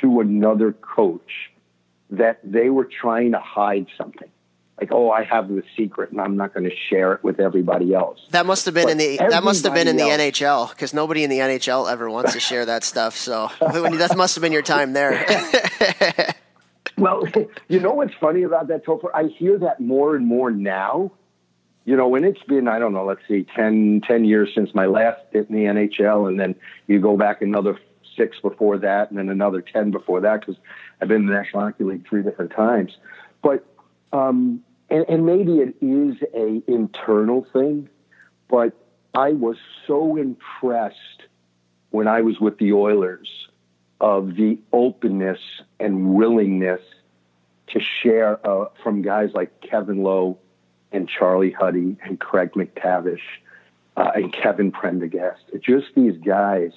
to 0.01 0.19
another 0.19 0.73
coach 0.73 1.51
that 2.11 2.39
they 2.43 2.69
were 2.69 2.85
trying 2.85 3.31
to 3.31 3.39
hide 3.39 3.87
something. 3.97 4.29
Like, 4.79 4.91
oh, 4.91 5.11
I 5.11 5.23
have 5.23 5.49
the 5.49 5.63
secret 5.77 6.11
and 6.11 6.19
I'm 6.19 6.35
not 6.35 6.53
going 6.53 6.69
to 6.69 6.75
share 6.89 7.13
it 7.13 7.23
with 7.23 7.39
everybody 7.39 7.93
else. 7.93 8.19
That 8.31 8.45
must 8.45 8.65
have 8.65 8.73
been 8.73 8.85
but 8.85 8.91
in 8.93 8.97
the 8.97 9.17
that 9.17 9.43
must 9.43 9.63
have 9.63 9.73
been 9.73 9.87
in 9.87 9.97
the 9.97 10.09
else, 10.09 10.21
NHL 10.21 10.69
because 10.69 10.93
nobody 10.93 11.23
in 11.23 11.29
the 11.29 11.39
NHL 11.39 11.91
ever 11.91 12.09
wants 12.09 12.33
to 12.33 12.39
share 12.39 12.65
that 12.65 12.83
stuff. 12.83 13.15
So 13.15 13.49
that 13.61 14.13
must 14.17 14.35
have 14.35 14.41
been 14.41 14.51
your 14.51 14.63
time 14.63 14.93
there. 14.93 16.35
well, 16.97 17.23
you 17.67 17.79
know 17.79 17.93
what's 17.93 18.13
funny 18.15 18.43
about 18.43 18.67
that, 18.67 18.85
Topher? 18.85 19.09
I 19.13 19.25
hear 19.25 19.57
that 19.59 19.79
more 19.79 20.15
and 20.15 20.25
more 20.25 20.51
now. 20.51 21.11
You 21.85 21.97
know, 21.97 22.07
when 22.07 22.23
it's 22.23 22.41
been, 22.43 22.67
I 22.67 22.79
don't 22.79 22.93
know, 22.93 23.05
let's 23.05 23.21
see, 23.27 23.45
10, 23.55 24.01
10 24.07 24.25
years 24.25 24.49
since 24.55 24.73
my 24.73 24.85
last 24.85 25.19
in 25.33 25.47
the 25.49 25.65
NHL, 25.65 26.29
and 26.29 26.39
then 26.39 26.55
you 26.87 26.99
go 26.99 27.17
back 27.17 27.41
another 27.41 27.77
six 28.15 28.39
before 28.39 28.77
that, 28.77 29.09
and 29.09 29.17
then 29.17 29.29
another 29.29 29.61
10 29.61 29.91
before 29.91 30.21
that, 30.21 30.39
because 30.39 30.55
I've 31.01 31.09
been 31.09 31.23
in 31.23 31.25
the 31.27 31.33
National 31.33 31.63
Hockey 31.63 31.83
League 31.83 32.07
three 32.07 32.23
different 32.23 32.51
times. 32.51 32.97
But 33.41 33.65
um, 34.13 34.63
and, 34.89 35.05
and 35.09 35.25
maybe 35.25 35.57
it 35.57 35.75
is 35.81 36.15
a 36.33 36.61
internal 36.71 37.45
thing, 37.51 37.89
but 38.47 38.73
I 39.13 39.31
was 39.31 39.57
so 39.87 40.15
impressed 40.15 41.23
when 41.89 42.07
I 42.07 42.21
was 42.21 42.39
with 42.39 42.57
the 42.59 42.73
Oilers 42.73 43.29
of 44.03 44.35
the 44.35 44.59
openness 44.73 45.39
and 45.79 46.13
willingness 46.13 46.81
to 47.67 47.79
share 47.79 48.45
uh, 48.45 48.65
from 48.83 49.01
guys 49.01 49.29
like 49.33 49.61
Kevin 49.61 50.03
Lowe 50.03 50.37
and 50.91 51.07
Charlie 51.07 51.51
Huddy 51.51 51.95
and 52.03 52.19
Craig 52.19 52.51
MacTavish 52.51 53.21
uh, 53.95 54.11
and 54.13 54.33
Kevin 54.33 54.73
Prendergast. 54.73 55.43
Just 55.61 55.85
these 55.95 56.17
guys 56.17 56.73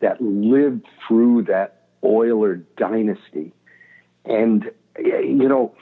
that 0.00 0.20
lived 0.20 0.86
through 1.08 1.44
that 1.44 1.86
Oiler 2.04 2.56
dynasty. 2.76 3.54
And, 4.26 4.70
you 4.98 5.48
know, 5.48 5.74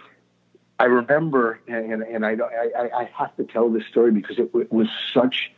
I 0.78 0.85
remember, 0.85 1.59
and, 1.66 2.04
and 2.04 2.24
I, 2.24 2.37
I, 2.37 3.00
I 3.00 3.11
have 3.18 3.35
to 3.38 3.42
tell 3.42 3.68
this 3.68 3.85
story 3.90 4.12
because 4.12 4.38
it, 4.38 4.48
it 4.54 4.72
was 4.72 4.87
such 5.12 5.50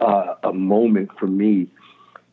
uh, 0.00 0.34
a 0.42 0.52
moment 0.52 1.10
for 1.16 1.28
me. 1.28 1.68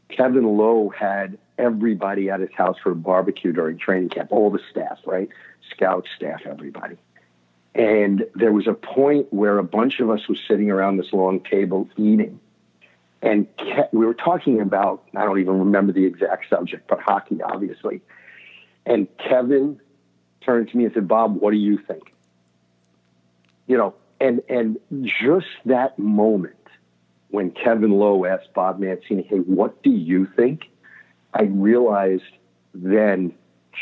Kevin 0.10 0.58
Lowe 0.58 0.90
had 0.90 1.38
everybody 1.58 2.30
at 2.30 2.40
his 2.40 2.52
house 2.56 2.78
for 2.82 2.92
a 2.92 2.96
barbecue 2.96 3.52
during 3.52 3.78
training 3.78 4.10
camp, 4.10 4.32
all 4.32 4.50
the 4.50 4.60
staff, 4.72 5.00
right? 5.06 5.30
Scout 5.72 6.06
staff, 6.16 6.42
everybody. 6.46 6.98
And 7.76 8.26
there 8.36 8.52
was 8.52 8.68
a 8.68 8.74
point 8.74 9.32
where 9.32 9.58
a 9.58 9.64
bunch 9.64 10.00
of 10.00 10.10
us 10.10 10.28
was 10.28 10.40
sitting 10.48 10.72
around 10.72 10.98
this 10.98 11.14
long 11.14 11.42
table 11.42 11.90
eating. 11.96 12.40
And 13.22 13.48
Ke- 13.58 13.92
we 13.92 14.06
were 14.06 14.14
talking 14.14 14.62
about, 14.62 15.04
I 15.16 15.26
don't 15.26 15.40
even 15.40 15.60
remember 15.60 15.94
the 15.94 16.06
exact 16.06 16.50
subject, 16.50 16.88
but 16.88 17.00
hockey, 17.00 17.42
obviously. 17.42 18.02
And 18.86 19.08
Kevin 19.18 19.80
turned 20.42 20.70
to 20.70 20.78
me 20.78 20.86
and 20.86 20.94
said, 20.94 21.08
Bob, 21.08 21.36
what 21.36 21.52
do 21.52 21.58
you 21.58 21.78
think? 21.78 22.14
You 23.68 23.78
know, 23.78 23.96
and 24.20 24.42
and 24.50 24.80
just 25.04 25.48
that 25.66 26.00
moment 26.00 26.56
when 27.30 27.52
Kevin 27.52 27.92
Lowe 27.92 28.26
asked 28.26 28.54
Bob 28.54 28.80
Mancini, 28.80 29.24
hey, 29.24 29.38
what 29.38 29.84
do 29.84 29.92
you 29.92 30.26
think? 30.36 30.70
I 31.34 31.44
realized 31.44 32.24
then 32.74 33.34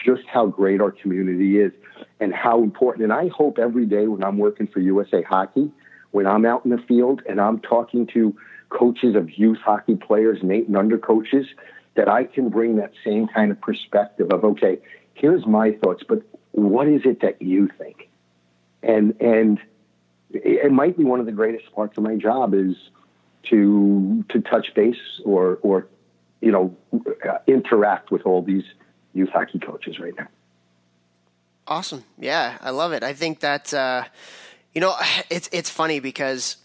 just 0.03 0.23
how 0.27 0.47
great 0.47 0.81
our 0.81 0.91
community 0.91 1.60
is 1.60 1.71
and 2.19 2.34
how 2.34 2.63
important. 2.63 3.03
And 3.03 3.13
I 3.13 3.29
hope 3.29 3.58
every 3.60 3.86
day 3.86 4.08
when 4.08 4.23
I'm 4.23 4.38
working 4.38 4.67
for 4.67 4.79
USA 4.79 5.21
Hockey, 5.21 5.71
when 6.12 6.27
I'm 6.27 6.45
out 6.45 6.65
in 6.65 6.71
the 6.71 6.77
field 6.77 7.21
and 7.27 7.39
I'm 7.39 7.60
talking 7.60 8.08
to 8.08 8.36
coaches 8.69 9.15
of 9.15 9.38
youth 9.38 9.60
hockey 9.60 9.95
players 9.95 10.39
and 10.41 10.51
eight 10.51 10.67
and 10.67 10.75
under 10.75 10.97
coaches, 10.97 11.47
that 11.95 12.10
I 12.10 12.25
can 12.25 12.49
bring 12.49 12.75
that 12.77 12.91
same 13.03 13.27
kind 13.27 13.51
of 13.51 13.62
perspective 13.62 14.31
of, 14.31 14.43
okay, 14.43 14.79
here's 15.13 15.45
my 15.45 15.71
thoughts, 15.71 16.03
but 16.08 16.21
what 16.51 16.88
is 16.88 17.01
it 17.05 17.21
that 17.21 17.41
you 17.41 17.69
think? 17.77 18.10
And, 18.84 19.15
and 19.21 19.60
it 20.31 20.71
might 20.71 20.97
be 20.97 21.03
one 21.03 21.19
of 21.19 21.25
the 21.25 21.31
greatest 21.31 21.71
parts 21.73 21.97
of 21.97 22.03
my 22.03 22.15
job 22.15 22.53
is 22.53 22.75
to, 23.49 24.25
to 24.29 24.41
touch 24.41 24.73
base 24.73 25.21
or, 25.23 25.60
or, 25.62 25.88
you 26.41 26.52
know, 26.52 26.76
interact 27.48 28.12
with 28.12 28.24
all 28.24 28.41
these 28.41 28.63
youth 29.13 29.30
hockey 29.30 29.60
coaches 29.60 30.00
right 30.00 30.13
now. 30.17 30.28
Awesome. 31.67 32.04
Yeah, 32.19 32.58
I 32.62 32.69
love 32.69 32.93
it. 32.93 33.04
I 33.04 33.13
think 33.13 33.39
that, 33.39 33.74
uh, 33.74 34.04
you 34.74 34.82
know, 34.82 34.95
it's, 35.30 35.50
it's 35.52 35.69
funny 35.69 36.00
because 36.00 36.58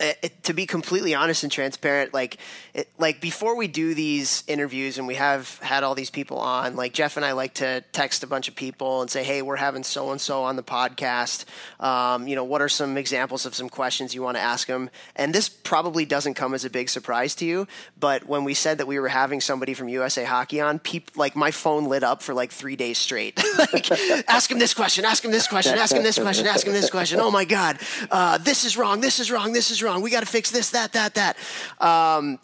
it, 0.00 0.42
to 0.44 0.52
be 0.52 0.66
completely 0.66 1.14
honest 1.14 1.42
and 1.42 1.52
transparent, 1.52 2.12
like 2.12 2.38
it, 2.74 2.88
like 2.98 3.20
before 3.20 3.56
we 3.56 3.68
do 3.68 3.94
these 3.94 4.42
interviews 4.46 4.98
and 4.98 5.06
we 5.06 5.14
have 5.14 5.58
had 5.58 5.84
all 5.84 5.94
these 5.94 6.10
people 6.10 6.38
on, 6.38 6.76
like 6.76 6.92
Jeff 6.92 7.16
and 7.16 7.24
I 7.24 7.32
like 7.32 7.54
to 7.54 7.82
text 7.92 8.22
a 8.22 8.26
bunch 8.26 8.48
of 8.48 8.56
people 8.56 9.00
and 9.00 9.10
say, 9.10 9.22
"Hey, 9.22 9.42
we're 9.42 9.56
having 9.56 9.84
so 9.84 10.10
and 10.10 10.20
so 10.20 10.42
on 10.42 10.56
the 10.56 10.62
podcast. 10.62 11.44
Um, 11.80 12.26
you 12.26 12.34
know, 12.34 12.44
what 12.44 12.62
are 12.62 12.68
some 12.68 12.96
examples 12.96 13.46
of 13.46 13.54
some 13.54 13.68
questions 13.68 14.14
you 14.14 14.22
want 14.22 14.36
to 14.36 14.42
ask 14.42 14.66
them?" 14.66 14.90
And 15.14 15.34
this 15.34 15.48
probably 15.48 16.04
doesn't 16.04 16.34
come 16.34 16.54
as 16.54 16.64
a 16.64 16.70
big 16.70 16.88
surprise 16.88 17.34
to 17.36 17.44
you, 17.44 17.68
but 17.98 18.26
when 18.26 18.44
we 18.44 18.54
said 18.54 18.78
that 18.78 18.86
we 18.86 18.98
were 18.98 19.08
having 19.08 19.40
somebody 19.40 19.74
from 19.74 19.88
USA 19.88 20.24
Hockey 20.24 20.60
on, 20.60 20.78
people 20.78 21.12
like 21.16 21.36
my 21.36 21.50
phone 21.50 21.84
lit 21.84 22.02
up 22.02 22.22
for 22.22 22.34
like 22.34 22.50
three 22.50 22.76
days 22.76 22.98
straight. 22.98 23.40
like, 23.58 23.90
ask 24.28 24.50
him 24.50 24.58
this 24.58 24.74
question, 24.74 25.04
ask 25.04 25.24
him 25.24 25.30
this 25.30 25.46
question, 25.46 25.78
ask 25.78 25.94
him 25.94 26.02
this 26.02 26.18
question, 26.18 26.46
ask 26.46 26.66
him 26.66 26.72
this 26.72 26.90
question. 26.90 27.20
Oh 27.20 27.30
my 27.30 27.44
God, 27.44 27.78
uh, 28.10 28.38
this 28.38 28.64
is 28.64 28.76
wrong, 28.76 29.00
this 29.00 29.20
is 29.20 29.30
wrong, 29.30 29.52
this 29.52 29.70
is 29.70 29.82
wrong 29.82 29.91
We 30.00 30.10
got 30.10 30.20
to 30.20 30.26
fix 30.26 30.50
this, 30.50 30.70
that, 30.70 30.92
that, 30.92 31.14
that. 31.14 31.36
Um, 31.80 32.38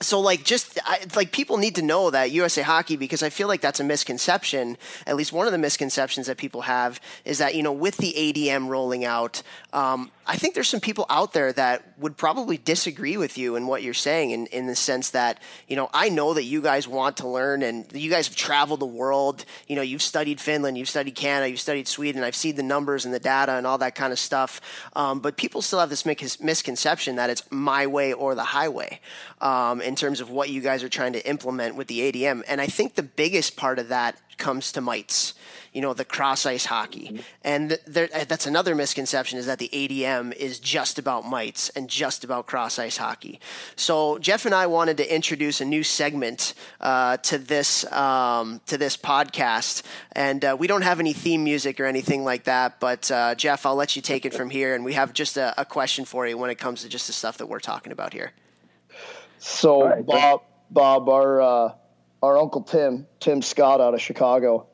so 0.00 0.20
like 0.20 0.44
just 0.44 0.78
I, 0.84 1.00
like 1.14 1.32
people 1.32 1.56
need 1.56 1.76
to 1.76 1.82
know 1.82 2.10
that 2.10 2.30
USA 2.30 2.62
Hockey 2.62 2.96
because 2.96 3.22
I 3.22 3.30
feel 3.30 3.48
like 3.48 3.62
that's 3.62 3.80
a 3.80 3.84
misconception. 3.84 4.76
At 5.06 5.16
least 5.16 5.32
one 5.32 5.46
of 5.46 5.52
the 5.52 5.58
misconceptions 5.58 6.26
that 6.26 6.36
people 6.36 6.62
have 6.62 7.00
is 7.24 7.38
that 7.38 7.54
you 7.54 7.62
know 7.62 7.72
with 7.72 7.96
the 7.96 8.12
ADM 8.12 8.68
rolling 8.68 9.04
out, 9.04 9.42
um, 9.72 10.10
I 10.28 10.36
think 10.36 10.54
there's 10.54 10.68
some 10.68 10.80
people 10.80 11.06
out 11.08 11.32
there 11.32 11.52
that 11.52 11.84
would 11.98 12.16
probably 12.16 12.56
disagree 12.56 13.16
with 13.16 13.38
you 13.38 13.54
in 13.54 13.68
what 13.68 13.84
you're 13.84 13.94
saying 13.94 14.32
in, 14.32 14.46
in 14.46 14.66
the 14.66 14.74
sense 14.74 15.10
that, 15.10 15.40
you 15.68 15.76
know, 15.76 15.88
I 15.94 16.08
know 16.08 16.34
that 16.34 16.42
you 16.42 16.60
guys 16.60 16.88
want 16.88 17.18
to 17.18 17.28
learn 17.28 17.62
and 17.62 17.86
you 17.92 18.10
guys 18.10 18.26
have 18.26 18.36
traveled 18.36 18.80
the 18.80 18.86
world. 18.86 19.44
You 19.68 19.76
know, 19.76 19.82
you've 19.82 20.02
studied 20.02 20.40
Finland, 20.40 20.76
you've 20.76 20.88
studied 20.88 21.14
Canada, 21.14 21.48
you've 21.48 21.60
studied 21.60 21.86
Sweden. 21.86 22.24
I've 22.24 22.34
seen 22.34 22.56
the 22.56 22.64
numbers 22.64 23.04
and 23.04 23.14
the 23.14 23.20
data 23.20 23.52
and 23.52 23.66
all 23.68 23.78
that 23.78 23.94
kind 23.94 24.12
of 24.12 24.18
stuff. 24.18 24.60
Um, 24.94 25.20
but 25.20 25.36
people 25.36 25.62
still 25.62 25.78
have 25.78 25.90
this 25.90 26.04
misconception 26.04 27.16
that 27.16 27.30
it's 27.30 27.44
my 27.52 27.86
way 27.86 28.12
or 28.12 28.34
the 28.34 28.44
highway 28.44 29.00
um, 29.40 29.80
in 29.80 29.94
terms 29.94 30.20
of 30.20 30.28
what 30.28 30.50
you 30.50 30.60
guys 30.60 30.82
are 30.82 30.88
trying 30.88 31.12
to 31.12 31.28
implement 31.28 31.76
with 31.76 31.86
the 31.86 32.00
ADM. 32.00 32.42
And 32.48 32.60
I 32.60 32.66
think 32.66 32.96
the 32.96 33.04
biggest 33.04 33.56
part 33.56 33.78
of 33.78 33.88
that 33.88 34.16
comes 34.36 34.72
to 34.72 34.80
mites 34.80 35.34
you 35.76 35.82
know, 35.82 35.92
the 35.92 36.06
cross 36.06 36.46
ice 36.46 36.64
hockey. 36.64 37.20
And 37.44 37.78
there, 37.86 38.08
uh, 38.14 38.24
that's 38.24 38.46
another 38.46 38.74
misconception 38.74 39.38
is 39.38 39.44
that 39.44 39.58
the 39.58 39.68
ADM 39.68 40.34
is 40.34 40.58
just 40.58 40.98
about 40.98 41.26
mites 41.26 41.68
and 41.68 41.86
just 41.86 42.24
about 42.24 42.46
cross 42.46 42.78
ice 42.78 42.96
hockey. 42.96 43.40
So 43.76 44.16
Jeff 44.16 44.46
and 44.46 44.54
I 44.54 44.68
wanted 44.68 44.96
to 44.96 45.14
introduce 45.14 45.60
a 45.60 45.66
new 45.66 45.82
segment 45.82 46.54
uh, 46.80 47.18
to 47.18 47.36
this 47.36 47.84
um, 47.92 48.62
to 48.68 48.78
this 48.78 48.96
podcast, 48.96 49.82
and 50.12 50.42
uh, 50.46 50.56
we 50.58 50.66
don't 50.66 50.80
have 50.80 50.98
any 50.98 51.12
theme 51.12 51.44
music 51.44 51.78
or 51.78 51.84
anything 51.84 52.24
like 52.24 52.44
that. 52.44 52.80
But 52.80 53.10
uh, 53.10 53.34
Jeff, 53.34 53.66
I'll 53.66 53.76
let 53.76 53.96
you 53.96 54.00
take 54.00 54.24
it 54.24 54.32
from 54.32 54.48
here, 54.48 54.74
and 54.74 54.82
we 54.82 54.94
have 54.94 55.12
just 55.12 55.36
a, 55.36 55.60
a, 55.60 55.66
question 55.66 56.06
for 56.06 56.26
you 56.26 56.38
when 56.38 56.48
it 56.48 56.56
comes 56.56 56.84
to 56.84 56.88
just 56.88 57.06
the 57.06 57.12
stuff 57.12 57.36
that 57.36 57.48
we're 57.48 57.60
talking 57.60 57.92
about 57.92 58.14
here. 58.14 58.32
So 59.40 59.84
right, 59.84 60.06
Bob, 60.06 60.42
Bob, 60.70 61.06
our 61.10 61.42
uh, 61.42 61.72
our 62.22 62.38
uncle 62.38 62.62
Tim, 62.62 63.06
Tim 63.20 63.42
Scott 63.42 63.80
out 63.80 63.94
of 63.94 64.00
Chicago 64.00 64.68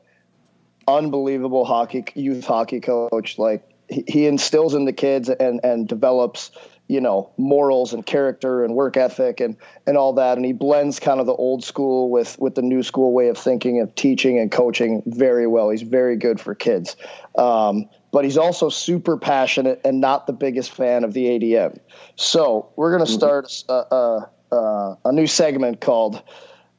unbelievable 0.87 1.65
hockey 1.65 2.05
youth 2.15 2.45
hockey 2.45 2.79
coach. 2.79 3.37
Like 3.37 3.67
he, 3.89 4.03
he 4.07 4.27
instills 4.27 4.73
in 4.73 4.85
the 4.85 4.93
kids 4.93 5.29
and 5.29 5.61
and 5.63 5.87
develops 5.87 6.51
you 6.87 6.99
know 6.99 7.31
morals 7.37 7.93
and 7.93 8.05
character 8.05 8.63
and 8.63 8.75
work 8.75 8.97
ethic 8.97 9.39
and 9.39 9.55
and 9.87 9.97
all 9.97 10.13
that 10.13 10.37
and 10.37 10.45
he 10.45 10.51
blends 10.51 10.99
kind 10.99 11.19
of 11.19 11.25
the 11.25 11.33
old 11.33 11.63
school 11.63 12.09
with 12.09 12.37
with 12.39 12.55
the 12.55 12.61
new 12.61 12.83
school 12.83 13.13
way 13.13 13.29
of 13.29 13.37
thinking 13.37 13.79
of 13.79 13.95
teaching 13.95 14.37
and 14.37 14.51
coaching 14.51 15.01
very 15.05 15.47
well 15.47 15.69
he's 15.69 15.81
very 15.81 16.17
good 16.17 16.41
for 16.41 16.53
kids 16.53 16.97
um, 17.37 17.89
but 18.11 18.25
he's 18.25 18.37
also 18.37 18.67
super 18.67 19.17
passionate 19.17 19.79
and 19.85 20.01
not 20.01 20.27
the 20.27 20.33
biggest 20.33 20.71
fan 20.71 21.05
of 21.05 21.13
the 21.13 21.27
adm 21.27 21.79
so 22.17 22.69
we're 22.75 22.91
going 22.91 23.05
to 23.05 23.09
mm-hmm. 23.09 23.17
start 23.17 23.63
a, 23.69 23.95
a, 23.95 24.55
a, 24.55 24.97
a 25.05 25.11
new 25.13 25.25
segment 25.25 25.79
called 25.79 26.21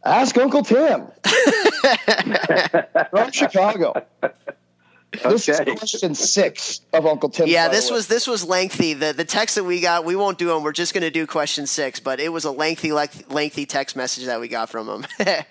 Ask 0.05 0.37
Uncle 0.37 0.63
Tim 0.63 1.07
from 3.11 3.31
Chicago. 3.33 3.95
This 5.23 5.49
is 5.49 5.61
question 5.79 6.15
six 6.15 6.81
of 6.93 7.07
Uncle 7.07 7.31
Tim. 7.31 7.47
Yeah, 7.47 7.69
this 7.69 7.91
was 7.91 8.09
this 8.09 8.27
was 8.27 8.45
lengthy. 8.45 8.95
The 8.95 9.13
the 9.13 9.25
text 9.25 9.55
that 9.55 9.65
we 9.65 9.81
got, 9.81 10.05
we 10.05 10.17
won't 10.17 10.39
do 10.39 10.49
them. 10.49 10.63
We're 10.63 10.73
just 10.73 10.93
going 10.93 11.03
to 11.03 11.11
do 11.11 11.27
question 11.27 11.67
six, 11.67 12.01
but 12.01 12.21
it 12.21 12.33
was 12.33 12.45
a 12.45 12.51
lengthy, 12.51 12.93
lengthy 12.93 13.67
text 13.67 13.97
message 13.97 14.27
that 14.27 14.41
we 14.41 14.49
got 14.49 14.69
from 14.71 14.89
him. 14.89 15.07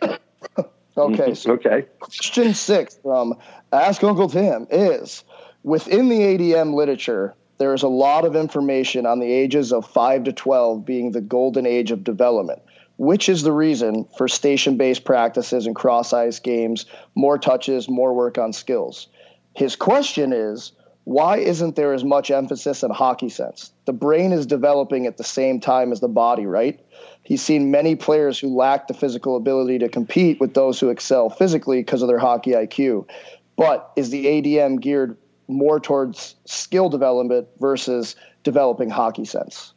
okay. 0.97 1.33
So 1.33 1.53
okay. 1.53 1.85
Question 1.99 2.53
six 2.53 2.97
from 3.01 3.35
Ask 3.71 4.03
Uncle 4.03 4.29
Tim 4.29 4.67
is 4.69 5.23
within 5.63 6.09
the 6.09 6.19
ADM 6.19 6.73
literature. 6.73 7.35
There 7.63 7.73
is 7.73 7.83
a 7.83 7.87
lot 7.87 8.25
of 8.25 8.35
information 8.35 9.05
on 9.05 9.19
the 9.19 9.31
ages 9.31 9.71
of 9.71 9.87
5 9.87 10.25
to 10.25 10.33
12 10.33 10.85
being 10.85 11.11
the 11.11 11.21
golden 11.21 11.65
age 11.65 11.91
of 11.91 12.03
development 12.03 12.61
which 12.97 13.29
is 13.29 13.41
the 13.41 13.53
reason 13.53 14.05
for 14.17 14.27
station 14.27 14.75
based 14.75 15.05
practices 15.05 15.65
and 15.65 15.73
cross 15.73 16.11
ice 16.11 16.39
games, 16.39 16.85
more 17.15 17.37
touches, 17.37 17.87
more 17.87 18.13
work 18.13 18.37
on 18.37 18.51
skills. 18.51 19.07
His 19.55 19.77
question 19.77 20.33
is 20.33 20.73
why 21.05 21.37
isn't 21.37 21.77
there 21.77 21.93
as 21.93 22.03
much 22.03 22.31
emphasis 22.31 22.83
on 22.83 22.89
hockey 22.89 23.29
sense? 23.29 23.71
The 23.85 23.93
brain 23.93 24.33
is 24.33 24.45
developing 24.45 25.07
at 25.07 25.15
the 25.15 25.23
same 25.23 25.61
time 25.61 25.93
as 25.93 26.01
the 26.01 26.09
body, 26.09 26.45
right? 26.45 26.81
He's 27.23 27.41
seen 27.41 27.71
many 27.71 27.95
players 27.95 28.37
who 28.37 28.53
lack 28.53 28.89
the 28.89 28.93
physical 28.93 29.37
ability 29.37 29.79
to 29.79 29.87
compete 29.87 30.41
with 30.41 30.53
those 30.53 30.81
who 30.81 30.89
excel 30.89 31.29
physically 31.29 31.79
because 31.79 32.01
of 32.01 32.09
their 32.09 32.19
hockey 32.19 32.51
IQ. 32.51 33.07
But 33.55 33.89
is 33.95 34.09
the 34.09 34.25
ADM 34.25 34.81
geared 34.81 35.15
more 35.47 35.79
towards 35.79 36.35
skill 36.45 36.89
development 36.89 37.47
versus 37.59 38.15
developing 38.43 38.89
hockey 38.89 39.25
sense? 39.25 39.73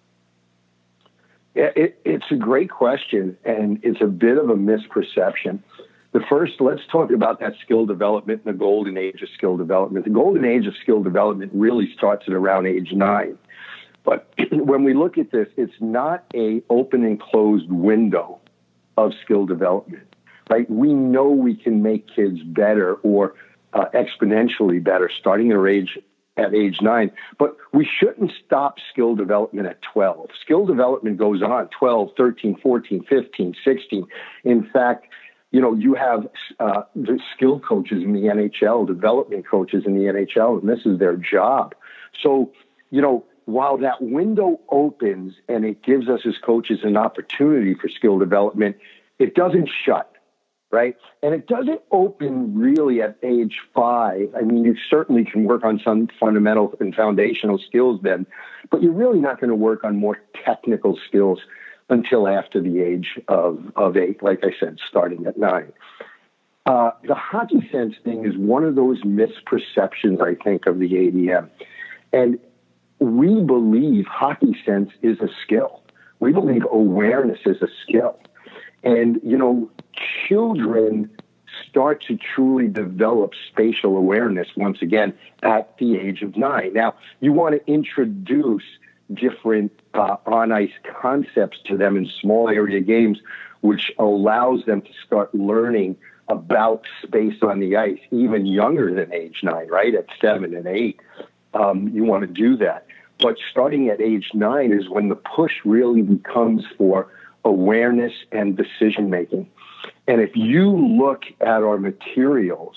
It, 1.55 1.99
it's 2.05 2.27
a 2.31 2.37
great 2.37 2.71
question, 2.71 3.39
and 3.45 3.81
it's 3.83 4.03
a 4.03 4.07
bit 4.07 4.37
of 4.37 4.51
a 4.51 4.55
misperception. 4.55 5.61
The 6.13 6.21
first, 6.29 6.61
let's 6.61 6.83
talk 6.91 7.11
about 7.11 7.41
that 7.41 7.55
skill 7.63 7.87
development 7.87 8.43
and 8.45 8.55
the 8.55 8.59
golden 8.59 8.99
age 8.99 9.23
of 9.23 9.29
skill 9.37 9.57
development. 9.57 10.05
The 10.05 10.11
golden 10.11 10.45
age 10.45 10.67
of 10.67 10.75
skill 10.83 11.03
development 11.03 11.53
really 11.55 11.93
starts 11.97 12.25
at 12.29 12.35
around 12.35 12.67
age 12.67 12.93
nine. 12.93 13.39
But 14.05 14.33
when 14.53 14.85
we 14.85 14.95
look 14.95 15.19
at 15.19 15.31
this, 15.31 15.49
it's 15.57 15.75
not 15.81 16.25
a 16.35 16.63
open 16.71 17.05
and 17.05 17.21
closed 17.21 17.71
window 17.71 18.39
of 18.97 19.13
skill 19.25 19.47
development, 19.47 20.15
right? 20.51 20.71
We 20.71 20.95
know 20.95 21.29
we 21.29 21.55
can 21.55 21.83
make 21.83 22.07
kids 22.15 22.43
better 22.43 22.95
or 22.97 23.35
uh, 23.77 23.87
exponentially 23.95 24.83
better 24.83 25.11
starting 25.21 25.53
at 25.53 25.65
age 25.67 25.99
at 26.37 26.55
age 26.55 26.79
nine. 26.81 27.11
But 27.39 27.57
we 27.73 27.87
shouldn't 27.87 28.33
stop 28.45 28.77
skill 28.91 29.15
development 29.15 29.67
at 29.69 29.81
12. 29.93 30.31
Skill 30.41 30.67
development 30.67 31.17
goes 31.17 31.43
on 31.43 31.69
12, 31.69 32.11
13, 32.17 32.57
14, 32.63 33.05
15, 33.09 33.55
16. 33.65 34.07
In 34.45 34.69
fact, 34.73 35.07
you 35.51 35.61
know, 35.61 35.75
you 35.75 35.95
have 35.95 36.27
uh, 36.61 36.83
the 36.95 37.19
skill 37.35 37.61
coaches 37.61 38.03
in 38.03 38.13
the 38.13 38.23
NHL, 38.23 38.87
development 38.87 39.47
coaches 39.49 39.85
in 39.87 39.95
the 39.95 40.05
NHL, 40.05 40.61
and 40.61 40.69
this 40.69 40.85
is 40.85 40.99
their 40.99 41.17
job. 41.17 41.75
So, 42.23 42.53
you 42.91 43.01
know, 43.01 43.25
while 43.47 43.79
that 43.79 44.03
window 44.03 44.61
opens 44.69 45.35
and 45.49 45.65
it 45.65 45.83
gives 45.83 46.09
us 46.09 46.21
as 46.27 46.35
coaches 46.45 46.81
an 46.83 46.97
opportunity 46.97 47.75
for 47.75 47.89
skill 47.89 48.19
development, 48.19 48.77
it 49.19 49.35
doesn't 49.35 49.71
shut. 49.85 50.16
Right? 50.71 50.97
And 51.23 51.35
it 51.35 51.47
doesn't 51.47 51.81
open 51.91 52.59
really 52.59 53.01
at 53.01 53.17
age 53.23 53.59
five. 53.75 54.35
I 54.37 54.43
mean, 54.43 54.65
you 54.65 54.77
certainly 54.91 55.25
can 55.25 55.45
work 55.45 55.65
on 55.65 55.81
some 55.85 56.09
fundamental 56.19 56.75
and 56.81 56.95
foundational 56.95 57.59
skills 57.59 58.01
then, 58.03 58.27
but 58.71 58.83
you're 58.83 58.93
really 58.93 59.21
not 59.21 59.41
going 59.41 59.51
to 59.51 59.57
work 59.57 59.85
on 59.85 59.97
more 59.97 60.19
technical 60.45 60.99
skills 61.07 61.41
until 61.89 62.27
after 62.27 62.61
the 62.61 62.81
age 62.81 63.19
of, 63.29 63.73
of 63.77 63.97
eight, 63.97 64.23
like 64.23 64.45
I 64.45 64.51
said, 64.59 64.79
starting 64.89 65.27
at 65.27 65.39
nine. 65.39 65.73
Uh, 66.67 66.91
the 67.05 67.15
hockey 67.15 67.69
sense 67.71 67.95
thing 68.03 68.27
is 68.27 68.37
one 68.37 68.65
of 68.65 68.75
those 68.75 69.01
misperceptions, 69.03 70.21
I 70.21 70.35
think, 70.43 70.67
of 70.67 70.81
the 70.81 70.91
ADM. 70.91 71.49
And 72.13 72.41
we 72.99 73.41
believe 73.41 74.07
hockey 74.07 74.57
sense 74.65 74.91
is 75.01 75.21
a 75.21 75.29
skill. 75.45 75.83
We 76.19 76.33
believe 76.33 76.63
awareness 76.69 77.39
is 77.47 77.63
a 77.63 77.69
skill. 77.83 78.19
And, 78.87 79.21
you 79.25 79.37
know, 79.37 79.69
children 80.29 81.11
start 81.69 82.05
to 82.05 82.17
truly 82.17 82.69
develop 82.69 83.33
spatial 83.51 83.97
awareness 83.97 84.47
once 84.57 84.81
again 84.81 85.13
at 85.43 85.77
the 85.79 85.99
age 85.99 86.23
of 86.23 86.37
nine. 86.37 86.73
Now, 86.73 86.95
you 87.19 87.33
want 87.33 87.57
to 87.57 87.71
introduce 87.71 88.63
different 89.13 89.73
uh, 89.93 90.19
on 90.27 90.53
ice 90.53 90.71
concepts 91.01 91.59
to 91.65 91.77
them 91.77 91.97
in 91.97 92.09
small 92.21 92.49
area 92.49 92.81
games, 92.81 93.19
which 93.61 93.91
allows 93.99 94.65
them 94.67 94.83
to 94.83 94.91
start 95.05 95.35
learning 95.35 95.97
about 96.29 96.87
space 97.03 97.43
on 97.43 97.59
the 97.59 97.77
ice, 97.77 97.99
even 98.13 98.47
younger 98.47 98.95
than 98.95 99.13
age 99.13 99.41
nine, 99.43 99.67
right? 99.67 99.97
At 99.97 100.07
seven 100.21 100.55
and 100.55 100.69
eight, 100.69 101.01
um, 101.55 101.89
you 101.89 102.05
want 102.05 102.23
to 102.23 102.29
do 102.29 102.57
that. 102.59 102.87
But 103.19 103.37
starting 103.51 103.89
at 103.89 104.01
age 104.01 104.31
nine 104.33 104.73
is 104.73 104.89
when 104.89 105.09
the 105.09 105.17
push 105.17 105.55
really 105.65 106.03
becomes 106.03 106.65
for 106.79 107.09
awareness 107.47 108.13
and 108.33 108.57
decision 108.57 109.09
making. 109.09 109.49
And 110.09 110.21
if 110.21 110.33
you 110.35 110.71
look 110.71 111.23
at 111.41 111.63
our 111.63 111.79
materials 111.79 112.77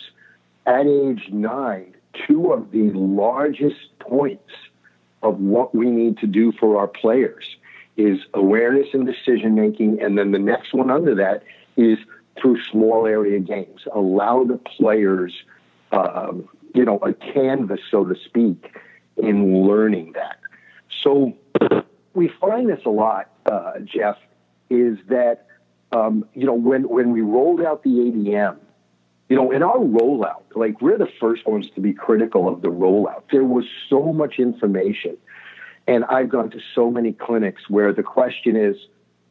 at 0.65 0.85
age 0.85 1.27
nine, 1.31 1.95
two 2.27 2.53
of 2.53 2.71
the 2.71 2.91
largest 2.91 3.97
points 3.99 4.53
of 5.23 5.39
what 5.39 5.73
we 5.73 5.89
need 5.89 6.17
to 6.19 6.27
do 6.27 6.51
for 6.59 6.77
our 6.77 6.87
players 6.87 7.45
is 7.97 8.19
awareness 8.33 8.87
and 8.93 9.05
decision 9.05 9.55
making. 9.55 10.01
And 10.01 10.17
then 10.17 10.31
the 10.31 10.39
next 10.39 10.73
one 10.73 10.91
under 10.91 11.15
that 11.15 11.43
is 11.75 11.97
through 12.39 12.61
small 12.71 13.05
area 13.07 13.39
games. 13.39 13.81
Allow 13.93 14.45
the 14.45 14.57
players, 14.57 15.33
um, 15.91 16.47
you 16.75 16.85
know, 16.85 16.99
a 16.99 17.13
canvas, 17.13 17.81
so 17.89 18.05
to 18.05 18.15
speak, 18.23 18.71
in 19.17 19.63
learning 19.67 20.13
that. 20.13 20.39
So 21.03 21.33
we 22.13 22.31
find 22.39 22.69
this 22.69 22.81
a 22.85 22.89
lot, 22.89 23.29
uh, 23.45 23.79
Jeff, 23.83 24.17
is 24.69 24.97
that, 25.09 25.47
um, 25.91 26.25
you 26.33 26.45
know, 26.45 26.53
when, 26.53 26.87
when 26.87 27.11
we 27.11 27.21
rolled 27.21 27.61
out 27.61 27.83
the 27.83 27.89
ADM, 27.89 28.57
you 29.29 29.35
know, 29.35 29.51
in 29.51 29.61
our 29.61 29.77
rollout, 29.77 30.43
like 30.55 30.81
we're 30.81 30.97
the 30.97 31.09
first 31.19 31.47
ones 31.47 31.67
to 31.75 31.81
be 31.81 31.93
critical 31.93 32.47
of 32.47 32.61
the 32.61 32.69
rollout. 32.69 33.23
There 33.31 33.43
was 33.43 33.65
so 33.89 34.11
much 34.11 34.35
information. 34.39 35.17
And 35.87 36.03
I've 36.05 36.29
gone 36.29 36.49
to 36.51 36.59
so 36.75 36.91
many 36.91 37.13
clinics 37.13 37.63
where 37.69 37.93
the 37.93 38.03
question 38.03 38.55
is, 38.55 38.75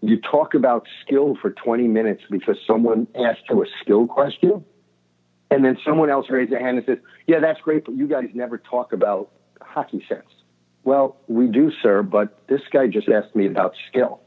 you 0.01 0.21
talk 0.21 0.55
about 0.55 0.87
skill 1.05 1.37
for 1.41 1.51
20 1.51 1.89
minutes 1.89 2.23
because 2.31 2.57
someone 2.67 3.09
asked 3.17 3.43
you 3.51 3.63
a 3.63 3.67
skill 3.83 4.07
question, 4.07 4.65
and 5.51 5.65
then 5.65 5.77
someone 5.85 6.11
else 6.11 6.27
raises 6.31 6.51
their 6.51 6.61
hand 6.61 6.79
and 6.79 6.87
says, 6.87 6.99
Yeah, 7.27 7.41
that's 7.41 7.61
great, 7.61 7.85
but 7.85 7.97
you 7.97 8.07
guys 8.07 8.27
never 8.35 8.59
talk 8.59 8.93
about 8.93 9.31
hockey 9.61 10.05
sense. 10.09 10.29
Well, 10.85 11.17
we 11.27 11.49
do, 11.49 11.71
sir, 11.83 12.03
but 12.03 12.47
this 12.49 12.61
guy 12.73 12.87
just 12.87 13.09
asked 13.09 13.35
me 13.35 13.47
about 13.47 13.75
skill, 13.89 14.21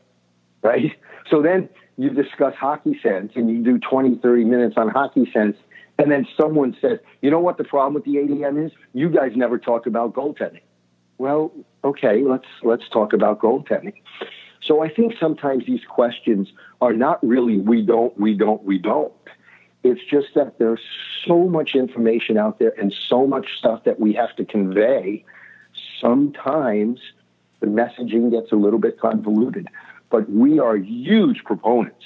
right? 0.62 0.92
So 1.30 1.42
then 1.42 1.70
you 1.98 2.10
discuss 2.10 2.54
hockey 2.56 3.00
sense 3.02 3.34
and 3.36 3.50
you 3.50 3.64
do 3.64 3.80
20, 3.80 4.18
30 4.18 4.44
minutes 4.46 4.76
on 4.78 4.90
hockey 4.90 5.30
sense, 5.32 5.58
and 5.98 6.12
then 6.12 6.28
someone 6.40 6.76
says, 6.82 7.00
You 7.22 7.30
know 7.32 7.40
what 7.40 7.58
the 7.58 7.64
problem 7.64 7.94
with 7.94 8.06
the 8.06 8.16
ADM 8.16 8.66
is? 8.66 8.72
You 8.94 9.10
guys 9.10 9.34
never 9.36 9.58
talk 9.60 9.86
about 9.86 10.14
goaltending. 10.14 10.62
Well, 11.18 11.52
okay, 11.84 12.24
let's 12.24 12.48
let's 12.64 12.90
talk 12.90 13.14
about 13.14 13.40
goaltending. 13.40 13.94
So 14.64 14.84
I 14.84 14.90
think 14.90 15.14
sometimes 15.20 15.66
these 15.66 15.86
questions 15.88 16.52
are 16.82 16.94
not 16.94 17.24
really 17.26 17.58
we 17.58 17.82
don't, 17.82 18.18
we 18.20 18.34
don't, 18.36 18.64
we 18.64 18.78
don't. 18.78 19.14
It's 19.84 20.02
just 20.10 20.28
that 20.36 20.60
there's 20.60 20.82
so 21.26 21.48
much 21.48 21.76
information 21.76 22.38
out 22.38 22.60
there 22.60 22.74
and 22.80 22.94
so 22.94 23.26
much 23.26 23.58
stuff 23.58 23.84
that 23.86 24.00
we 24.00 24.14
have 24.14 24.36
to 24.36 24.46
convey. 24.46 25.26
Sometimes 26.00 27.00
the 27.60 27.68
messaging 27.68 28.32
gets 28.32 28.52
a 28.52 28.56
little 28.56 28.80
bit 28.80 29.00
convoluted, 29.00 29.68
but 30.12 30.30
we 30.30 30.60
are 30.60 30.76
huge 30.76 31.44
proponents 31.44 32.06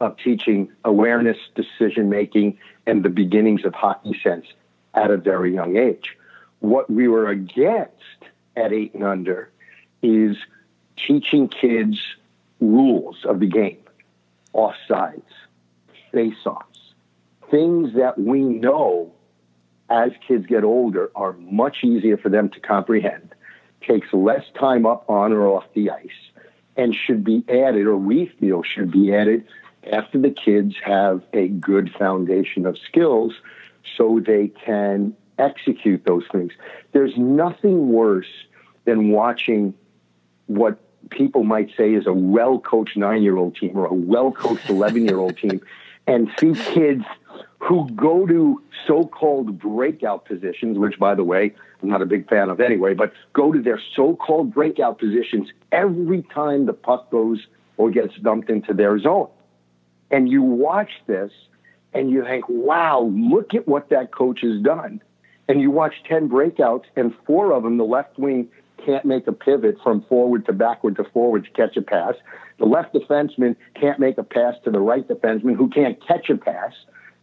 of 0.00 0.16
teaching 0.16 0.70
awareness, 0.84 1.36
decision 1.54 2.08
making, 2.08 2.58
and 2.86 3.02
the 3.02 3.08
beginnings 3.08 3.64
of 3.64 3.74
hockey 3.74 4.18
sense 4.22 4.46
at 4.94 5.10
a 5.10 5.16
very 5.16 5.52
young 5.52 5.76
age. 5.76 6.16
What 6.60 6.88
we 6.88 7.08
were 7.08 7.28
against 7.28 7.92
at 8.56 8.72
eight 8.72 8.94
and 8.94 9.04
under 9.04 9.50
is 10.02 10.36
teaching 10.96 11.48
kids 11.48 12.00
rules 12.60 13.24
of 13.24 13.40
the 13.40 13.46
game, 13.46 13.82
offsides, 14.54 15.22
face-offs, 16.12 16.94
things 17.50 17.94
that 17.94 18.18
we 18.18 18.40
know 18.40 19.12
as 19.90 20.12
kids 20.26 20.46
get 20.46 20.64
older 20.64 21.10
are 21.14 21.34
much 21.34 21.84
easier 21.84 22.16
for 22.16 22.28
them 22.28 22.48
to 22.50 22.60
comprehend, 22.60 23.34
takes 23.86 24.12
less 24.12 24.44
time 24.58 24.86
up 24.86 25.08
on 25.10 25.32
or 25.32 25.48
off 25.48 25.64
the 25.74 25.90
ice, 25.90 26.08
and 26.76 26.94
should 26.94 27.24
be 27.24 27.44
added, 27.48 27.86
or 27.86 27.96
we 27.96 28.26
feel 28.40 28.62
should 28.62 28.90
be 28.90 29.14
added 29.14 29.46
after 29.92 30.18
the 30.18 30.30
kids 30.30 30.74
have 30.82 31.22
a 31.32 31.48
good 31.48 31.92
foundation 31.98 32.66
of 32.66 32.78
skills 32.78 33.34
so 33.96 34.20
they 34.24 34.48
can 34.48 35.14
execute 35.38 36.04
those 36.04 36.24
things. 36.32 36.52
There's 36.92 37.16
nothing 37.16 37.92
worse 37.92 38.46
than 38.84 39.10
watching 39.10 39.74
what 40.46 40.78
people 41.10 41.44
might 41.44 41.70
say 41.76 41.94
is 41.94 42.06
a 42.06 42.12
well 42.12 42.58
coached 42.58 42.96
nine 42.96 43.22
year 43.22 43.36
old 43.36 43.56
team 43.56 43.76
or 43.76 43.86
a 43.86 43.94
well 43.94 44.32
coached 44.32 44.68
11 44.70 45.04
year 45.04 45.18
old 45.18 45.36
team 45.36 45.60
and 46.06 46.30
see 46.38 46.54
kids 46.54 47.04
who 47.64 47.88
go 47.90 48.26
to 48.26 48.62
so 48.86 49.06
called 49.06 49.58
breakout 49.58 50.26
positions, 50.26 50.78
which, 50.78 50.98
by 50.98 51.14
the 51.14 51.24
way, 51.24 51.54
I'm 51.82 51.88
not 51.88 52.02
a 52.02 52.06
big 52.06 52.28
fan 52.28 52.50
of 52.50 52.60
anyway, 52.60 52.92
but 52.92 53.12
go 53.32 53.52
to 53.52 53.62
their 53.62 53.80
so 53.96 54.16
called 54.16 54.52
breakout 54.52 54.98
positions 54.98 55.48
every 55.72 56.22
time 56.34 56.66
the 56.66 56.74
puck 56.74 57.10
goes 57.10 57.46
or 57.78 57.90
gets 57.90 58.14
dumped 58.16 58.50
into 58.50 58.74
their 58.74 58.98
zone. 58.98 59.28
And 60.10 60.28
you 60.28 60.42
watch 60.42 60.90
this 61.06 61.32
and 61.94 62.10
you 62.10 62.22
think, 62.22 62.44
wow, 62.48 63.10
look 63.14 63.54
at 63.54 63.66
what 63.66 63.88
that 63.88 64.12
coach 64.12 64.40
has 64.42 64.60
done. 64.60 65.00
And 65.48 65.60
you 65.60 65.70
watch 65.70 65.94
10 66.08 66.28
breakouts, 66.28 66.84
and 66.96 67.14
four 67.26 67.52
of 67.52 67.62
them, 67.62 67.76
the 67.76 67.84
left 67.84 68.18
wing 68.18 68.48
can't 68.84 69.04
make 69.04 69.26
a 69.26 69.32
pivot 69.32 69.76
from 69.82 70.02
forward 70.02 70.44
to 70.46 70.52
backward 70.52 70.96
to 70.96 71.04
forward 71.04 71.44
to 71.44 71.50
catch 71.50 71.76
a 71.76 71.82
pass. 71.82 72.14
The 72.58 72.66
left 72.66 72.94
defenseman 72.94 73.56
can't 73.74 73.98
make 73.98 74.18
a 74.18 74.22
pass 74.22 74.54
to 74.64 74.70
the 74.70 74.80
right 74.80 75.06
defenseman 75.06 75.56
who 75.56 75.68
can't 75.68 75.98
catch 76.06 76.28
a 76.30 76.36
pass. 76.36 76.72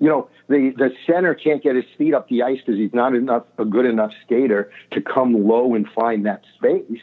You 0.02 0.10
know, 0.10 0.30
the, 0.48 0.74
the 0.76 0.92
center 1.06 1.36
can't 1.36 1.62
get 1.62 1.76
his 1.76 1.86
feet 1.96 2.16
up 2.16 2.28
the 2.28 2.42
ice 2.42 2.58
because 2.58 2.80
he's 2.80 2.94
not 2.94 3.14
enough 3.16 3.44
a 3.60 3.66
good 3.66 3.86
enough 3.86 4.12
skater 4.26 4.72
to 4.92 5.02
come 5.02 5.48
low 5.48 5.76
and 5.76 5.88
find 5.88 6.26
that 6.26 6.44
space. 6.58 7.02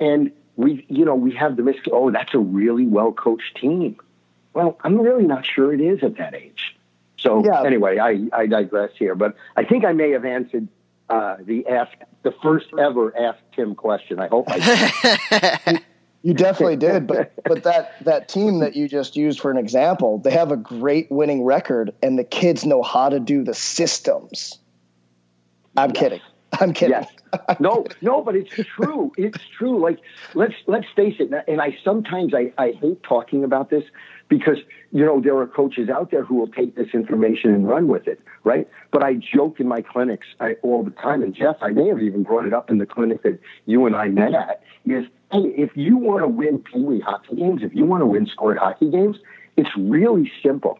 And 0.00 0.32
we, 0.56 0.84
you 0.88 1.04
know, 1.04 1.14
we 1.14 1.34
have 1.36 1.56
the 1.56 1.62
mis. 1.62 1.76
Oh, 1.90 2.10
that's 2.10 2.34
a 2.34 2.38
really 2.38 2.84
well 2.84 3.12
coached 3.12 3.56
team. 3.56 3.96
Well, 4.52 4.76
I'm 4.82 5.00
really 5.00 5.24
not 5.24 5.46
sure 5.46 5.72
it 5.72 5.80
is 5.80 6.02
at 6.02 6.16
that 6.16 6.34
age. 6.34 6.76
So 7.16 7.44
yeah. 7.44 7.62
anyway, 7.62 7.98
I, 7.98 8.26
I 8.32 8.46
digress 8.46 8.90
here, 8.98 9.14
but 9.14 9.36
I 9.56 9.64
think 9.64 9.84
I 9.84 9.92
may 9.92 10.10
have 10.10 10.24
answered 10.24 10.66
uh, 11.08 11.36
the 11.40 11.68
ask 11.68 11.92
the 12.24 12.32
first 12.42 12.66
ever 12.76 13.16
Ask 13.16 13.38
Tim 13.54 13.76
question. 13.76 14.18
I 14.18 14.26
hope 14.26 14.46
I 14.48 15.60
did. 15.70 15.82
you 16.26 16.34
definitely 16.34 16.76
did, 16.88 17.06
but 17.06 17.32
but 17.44 17.62
that 17.62 18.04
that 18.04 18.28
team 18.28 18.58
that 18.58 18.74
you 18.74 18.88
just 18.88 19.16
used 19.16 19.38
for 19.38 19.52
an 19.52 19.56
example, 19.56 20.18
they 20.18 20.32
have 20.32 20.50
a 20.50 20.56
great 20.56 21.08
winning 21.08 21.44
record, 21.44 21.94
and 22.02 22.18
the 22.18 22.24
kids 22.24 22.66
know 22.66 22.82
how 22.82 23.08
to 23.08 23.20
do 23.20 23.44
the 23.44 23.54
systems. 23.54 24.58
I'm 25.76 25.90
yes. 25.90 25.98
kidding. 26.00 26.20
I'm 26.60 26.72
kidding. 26.72 26.96
Yes. 26.98 27.12
No, 27.60 27.86
no, 28.00 28.22
but 28.22 28.34
it's 28.34 28.50
true. 28.50 29.12
It's 29.16 29.38
true. 29.56 29.80
Like 29.80 30.00
let's 30.34 30.54
let's 30.66 30.86
face 30.96 31.16
it. 31.20 31.30
And 31.46 31.60
I 31.60 31.76
sometimes 31.84 32.34
I, 32.34 32.52
I 32.58 32.72
hate 32.72 33.02
talking 33.04 33.44
about 33.44 33.70
this 33.70 33.84
because 34.28 34.58
you 34.92 35.04
know 35.04 35.20
there 35.20 35.36
are 35.36 35.46
coaches 35.46 35.88
out 35.88 36.10
there 36.10 36.24
who 36.24 36.34
will 36.34 36.48
take 36.48 36.76
this 36.76 36.88
information 36.92 37.54
and 37.54 37.68
run 37.68 37.88
with 37.88 38.06
it, 38.06 38.20
right? 38.44 38.68
But 38.90 39.02
I 39.02 39.14
joke 39.14 39.60
in 39.60 39.68
my 39.68 39.82
clinics 39.82 40.26
I, 40.40 40.54
all 40.62 40.82
the 40.82 40.90
time, 40.90 41.22
and 41.22 41.34
Jeff, 41.34 41.56
I 41.60 41.70
may 41.70 41.88
have 41.88 42.00
even 42.00 42.22
brought 42.22 42.46
it 42.46 42.52
up 42.52 42.70
in 42.70 42.78
the 42.78 42.86
clinic 42.86 43.22
that 43.22 43.38
you 43.66 43.86
and 43.86 43.94
I 43.94 44.08
met 44.08 44.34
at. 44.34 44.62
Is 44.84 45.06
hey, 45.32 45.52
if 45.56 45.76
you 45.76 45.96
want 45.96 46.22
to 46.22 46.28
win 46.28 46.58
Pee 46.58 46.80
Wee 46.80 47.00
hockey 47.00 47.36
games, 47.36 47.62
if 47.62 47.74
you 47.74 47.84
want 47.84 48.02
to 48.02 48.06
win 48.06 48.26
squirt 48.26 48.58
hockey 48.58 48.90
games, 48.90 49.16
it's 49.56 49.70
really 49.76 50.30
simple. 50.42 50.78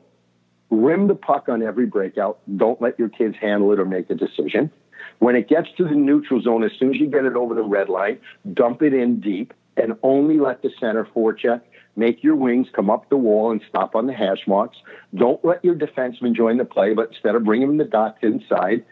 Rim 0.71 1.07
the 1.07 1.15
puck 1.15 1.49
on 1.49 1.63
every 1.63 1.87
breakout. 1.87 2.39
Don't 2.57 2.81
let 2.83 2.99
your 2.99 3.09
kids 3.09 3.37
handle 3.41 3.73
it 3.73 3.79
or 3.79 3.85
make 3.85 4.11
a 4.11 4.15
decision. 4.15 4.71
When 5.19 5.37
it 5.37 5.49
gets 5.49 5.69
to 5.79 5.85
the 5.85 5.95
neutral 5.95 6.43
zone, 6.43 6.65
as 6.65 6.73
soon 6.79 6.91
as 6.91 7.01
you 7.01 7.07
get 7.07 7.25
it 7.25 7.35
over 7.35 7.55
the 7.55 7.63
red 7.63 7.89
line, 7.89 8.19
dump 8.53 8.83
it 8.83 8.93
in 8.93 9.21
deep 9.21 9.55
and 9.77 9.97
only 10.03 10.39
let 10.39 10.63
the 10.63 10.71
center 10.81 11.07
forecheck 11.15 11.61
make 11.97 12.23
your 12.23 12.37
wings 12.37 12.69
come 12.73 12.91
up 12.91 13.09
the 13.09 13.17
wall 13.17 13.51
and 13.51 13.61
stop 13.69 13.95
on 13.95 14.07
the 14.07 14.13
hash 14.13 14.47
marks. 14.47 14.77
Don't 15.15 15.43
let 15.45 15.65
your 15.65 15.75
defenseman 15.75 16.35
join 16.35 16.59
the 16.59 16.65
play, 16.65 16.95
but 16.95 17.09
instead 17.09 17.35
of 17.35 17.45
bringing 17.45 17.69
them 17.69 17.77
the 17.79 17.85
dots 17.85 18.19
inside, 18.23 18.85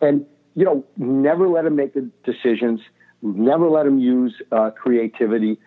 and 0.00 0.26
you 0.54 0.64
know, 0.64 0.84
never 0.96 1.48
let 1.48 1.64
them 1.64 1.76
make 1.76 1.94
the 1.94 2.10
decisions. 2.24 2.80
Never 3.22 3.68
let 3.68 3.84
them 3.84 4.00
use 4.00 4.34
uh, 4.50 4.70
creativity. 4.70 5.58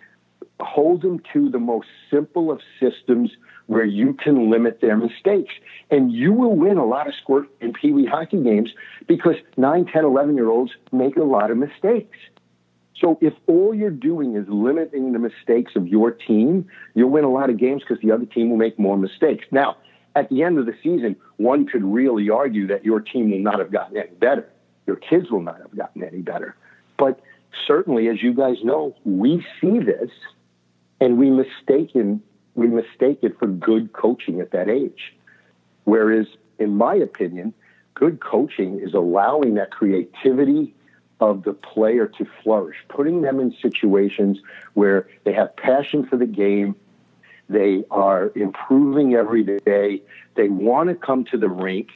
Hold 0.59 1.01
them 1.01 1.21
to 1.31 1.49
the 1.49 1.59
most 1.59 1.87
simple 2.09 2.51
of 2.51 2.59
systems 2.77 3.31
where 3.67 3.85
you 3.85 4.13
can 4.13 4.51
limit 4.51 4.81
their 4.81 4.97
mistakes. 4.97 5.53
And 5.89 6.11
you 6.11 6.33
will 6.33 6.57
win 6.57 6.77
a 6.77 6.85
lot 6.85 7.07
of 7.07 7.13
squirt 7.15 7.47
in 7.61 7.71
Pee 7.71 7.93
Wee 7.93 8.05
hockey 8.05 8.43
games 8.43 8.71
because 9.07 9.35
9, 9.55 9.85
10, 9.85 10.03
11 10.03 10.35
year 10.35 10.49
olds 10.49 10.73
make 10.91 11.15
a 11.15 11.23
lot 11.23 11.51
of 11.51 11.57
mistakes. 11.57 12.17
So 12.99 13.17
if 13.21 13.33
all 13.47 13.73
you're 13.73 13.89
doing 13.89 14.35
is 14.35 14.45
limiting 14.47 15.13
the 15.13 15.19
mistakes 15.19 15.73
of 15.75 15.87
your 15.87 16.11
team, 16.11 16.67
you'll 16.93 17.09
win 17.09 17.23
a 17.23 17.31
lot 17.31 17.49
of 17.49 17.57
games 17.57 17.81
because 17.87 18.01
the 18.01 18.11
other 18.11 18.25
team 18.25 18.49
will 18.49 18.57
make 18.57 18.77
more 18.77 18.97
mistakes. 18.97 19.45
Now, 19.51 19.77
at 20.15 20.29
the 20.29 20.43
end 20.43 20.59
of 20.59 20.65
the 20.65 20.75
season, 20.83 21.15
one 21.37 21.65
could 21.65 21.83
really 21.83 22.29
argue 22.29 22.67
that 22.67 22.83
your 22.83 22.99
team 22.99 23.31
will 23.31 23.39
not 23.39 23.59
have 23.59 23.71
gotten 23.71 23.97
any 23.97 24.11
better. 24.11 24.47
Your 24.85 24.97
kids 24.97 25.31
will 25.31 25.41
not 25.41 25.59
have 25.59 25.75
gotten 25.75 26.03
any 26.03 26.21
better. 26.21 26.55
But 26.97 27.21
certainly, 27.65 28.07
as 28.09 28.21
you 28.21 28.33
guys 28.33 28.57
know, 28.63 28.95
we 29.05 29.45
see 29.59 29.79
this 29.79 30.09
and 30.99 31.17
we 31.17 31.29
mistake 31.29 31.95
we 32.53 32.67
mistake 32.67 33.19
it 33.21 33.39
for 33.39 33.47
good 33.47 33.93
coaching 33.93 34.41
at 34.41 34.51
that 34.51 34.69
age. 34.69 35.13
Whereas, 35.85 36.27
in 36.59 36.75
my 36.75 36.95
opinion, 36.95 37.53
good 37.93 38.19
coaching 38.19 38.79
is 38.79 38.93
allowing 38.93 39.55
that 39.55 39.71
creativity 39.71 40.75
of 41.21 41.43
the 41.43 41.53
player 41.53 42.07
to 42.07 42.25
flourish, 42.43 42.77
putting 42.89 43.21
them 43.21 43.39
in 43.39 43.55
situations 43.61 44.39
where 44.73 45.07
they 45.23 45.31
have 45.31 45.55
passion 45.55 46.05
for 46.05 46.17
the 46.17 46.25
game, 46.25 46.75
they 47.47 47.83
are 47.91 48.31
improving 48.35 49.13
every 49.13 49.43
day, 49.43 50.01
they 50.35 50.49
want 50.49 50.89
to 50.89 50.95
come 50.95 51.23
to 51.25 51.37
the 51.37 51.47
rink, 51.47 51.89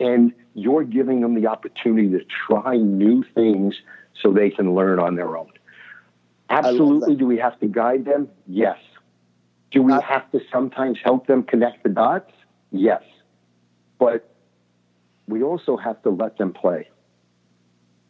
and 0.00 0.32
you're 0.54 0.82
giving 0.82 1.20
them 1.20 1.34
the 1.34 1.46
opportunity 1.46 2.10
to 2.10 2.24
try 2.24 2.76
new 2.76 3.22
things 3.34 3.80
so 4.20 4.32
they 4.32 4.50
can 4.50 4.74
learn 4.74 4.98
on 4.98 5.14
their 5.14 5.36
own. 5.36 5.52
Absolutely. 6.50 7.14
Do 7.14 7.26
we 7.26 7.38
have 7.38 7.58
to 7.60 7.66
guide 7.66 8.04
them? 8.04 8.28
Yes. 8.46 8.78
Do 9.70 9.82
we 9.82 9.92
have 9.92 10.30
to 10.32 10.40
sometimes 10.50 10.98
help 11.02 11.26
them 11.26 11.44
connect 11.44 11.82
the 11.82 11.88
dots? 11.88 12.30
Yes. 12.72 13.02
But 13.98 14.28
we 15.28 15.42
also 15.42 15.76
have 15.76 16.02
to 16.02 16.10
let 16.10 16.36
them 16.36 16.52
play. 16.52 16.88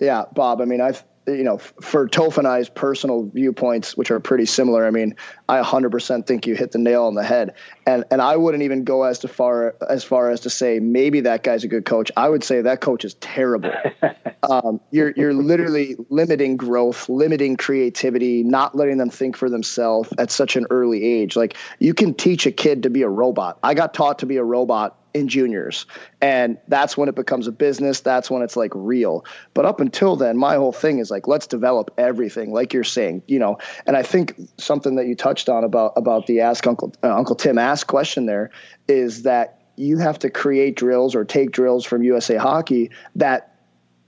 Yeah, 0.02 0.24
Bob. 0.34 0.60
I 0.60 0.64
mean, 0.64 0.80
I've 0.80 1.04
you 1.28 1.44
know, 1.44 1.58
for 1.58 2.08
Toph 2.08 2.38
and 2.38 2.48
I's 2.48 2.68
personal 2.68 3.30
viewpoints, 3.32 3.96
which 3.96 4.10
are 4.10 4.18
pretty 4.18 4.44
similar, 4.44 4.84
I 4.84 4.90
mean, 4.90 5.14
I 5.48 5.62
100% 5.62 6.26
think 6.26 6.48
you 6.48 6.56
hit 6.56 6.72
the 6.72 6.78
nail 6.78 7.04
on 7.04 7.14
the 7.14 7.22
head. 7.22 7.54
And 7.86 8.04
and 8.10 8.20
I 8.20 8.36
wouldn't 8.36 8.64
even 8.64 8.82
go 8.82 9.04
as 9.04 9.20
to 9.20 9.28
far 9.28 9.76
as 9.88 10.02
far 10.02 10.30
as 10.30 10.40
to 10.40 10.50
say 10.50 10.80
maybe 10.80 11.20
that 11.20 11.44
guy's 11.44 11.62
a 11.62 11.68
good 11.68 11.84
coach. 11.84 12.10
I 12.16 12.28
would 12.28 12.42
say 12.42 12.62
that 12.62 12.80
coach 12.80 13.04
is 13.04 13.14
terrible. 13.14 13.70
um, 14.42 14.80
you're 14.90 15.12
you're 15.16 15.32
literally 15.32 15.96
limiting 16.10 16.56
growth, 16.56 17.08
limiting 17.08 17.56
creativity, 17.56 18.42
not 18.42 18.74
letting 18.74 18.98
them 18.98 19.10
think 19.10 19.36
for 19.36 19.48
themselves 19.48 20.12
at 20.18 20.32
such 20.32 20.56
an 20.56 20.66
early 20.70 21.04
age. 21.04 21.36
Like 21.36 21.56
you 21.78 21.94
can 21.94 22.14
teach 22.14 22.46
a 22.46 22.52
kid 22.52 22.82
to 22.84 22.90
be 22.90 23.02
a 23.02 23.08
robot. 23.08 23.58
I 23.62 23.74
got 23.74 23.94
taught 23.94 24.20
to 24.20 24.26
be 24.26 24.38
a 24.38 24.44
robot 24.44 24.98
in 25.14 25.28
juniors. 25.28 25.86
And 26.20 26.58
that's 26.68 26.96
when 26.96 27.08
it 27.08 27.14
becomes 27.14 27.46
a 27.46 27.52
business. 27.52 28.00
That's 28.00 28.30
when 28.30 28.42
it's 28.42 28.56
like 28.56 28.72
real. 28.74 29.24
But 29.54 29.64
up 29.64 29.80
until 29.80 30.16
then, 30.16 30.36
my 30.36 30.56
whole 30.56 30.72
thing 30.72 30.98
is 30.98 31.10
like, 31.10 31.26
let's 31.26 31.46
develop 31.46 31.90
everything, 31.98 32.52
like 32.52 32.72
you're 32.72 32.84
saying, 32.84 33.22
you 33.26 33.38
know. 33.38 33.58
And 33.86 33.96
I 33.96 34.02
think 34.02 34.34
something 34.58 34.96
that 34.96 35.06
you 35.06 35.14
touched 35.14 35.48
on 35.48 35.64
about 35.64 35.92
about 35.96 36.26
the 36.26 36.40
ask 36.40 36.66
Uncle 36.66 36.92
uh, 37.02 37.14
Uncle 37.14 37.36
Tim 37.36 37.58
ask 37.58 37.86
question 37.86 38.26
there 38.26 38.50
is 38.88 39.22
that 39.22 39.60
you 39.76 39.98
have 39.98 40.18
to 40.20 40.30
create 40.30 40.76
drills 40.76 41.14
or 41.14 41.24
take 41.24 41.50
drills 41.50 41.84
from 41.84 42.02
USA 42.02 42.36
Hockey 42.36 42.90
that 43.16 43.52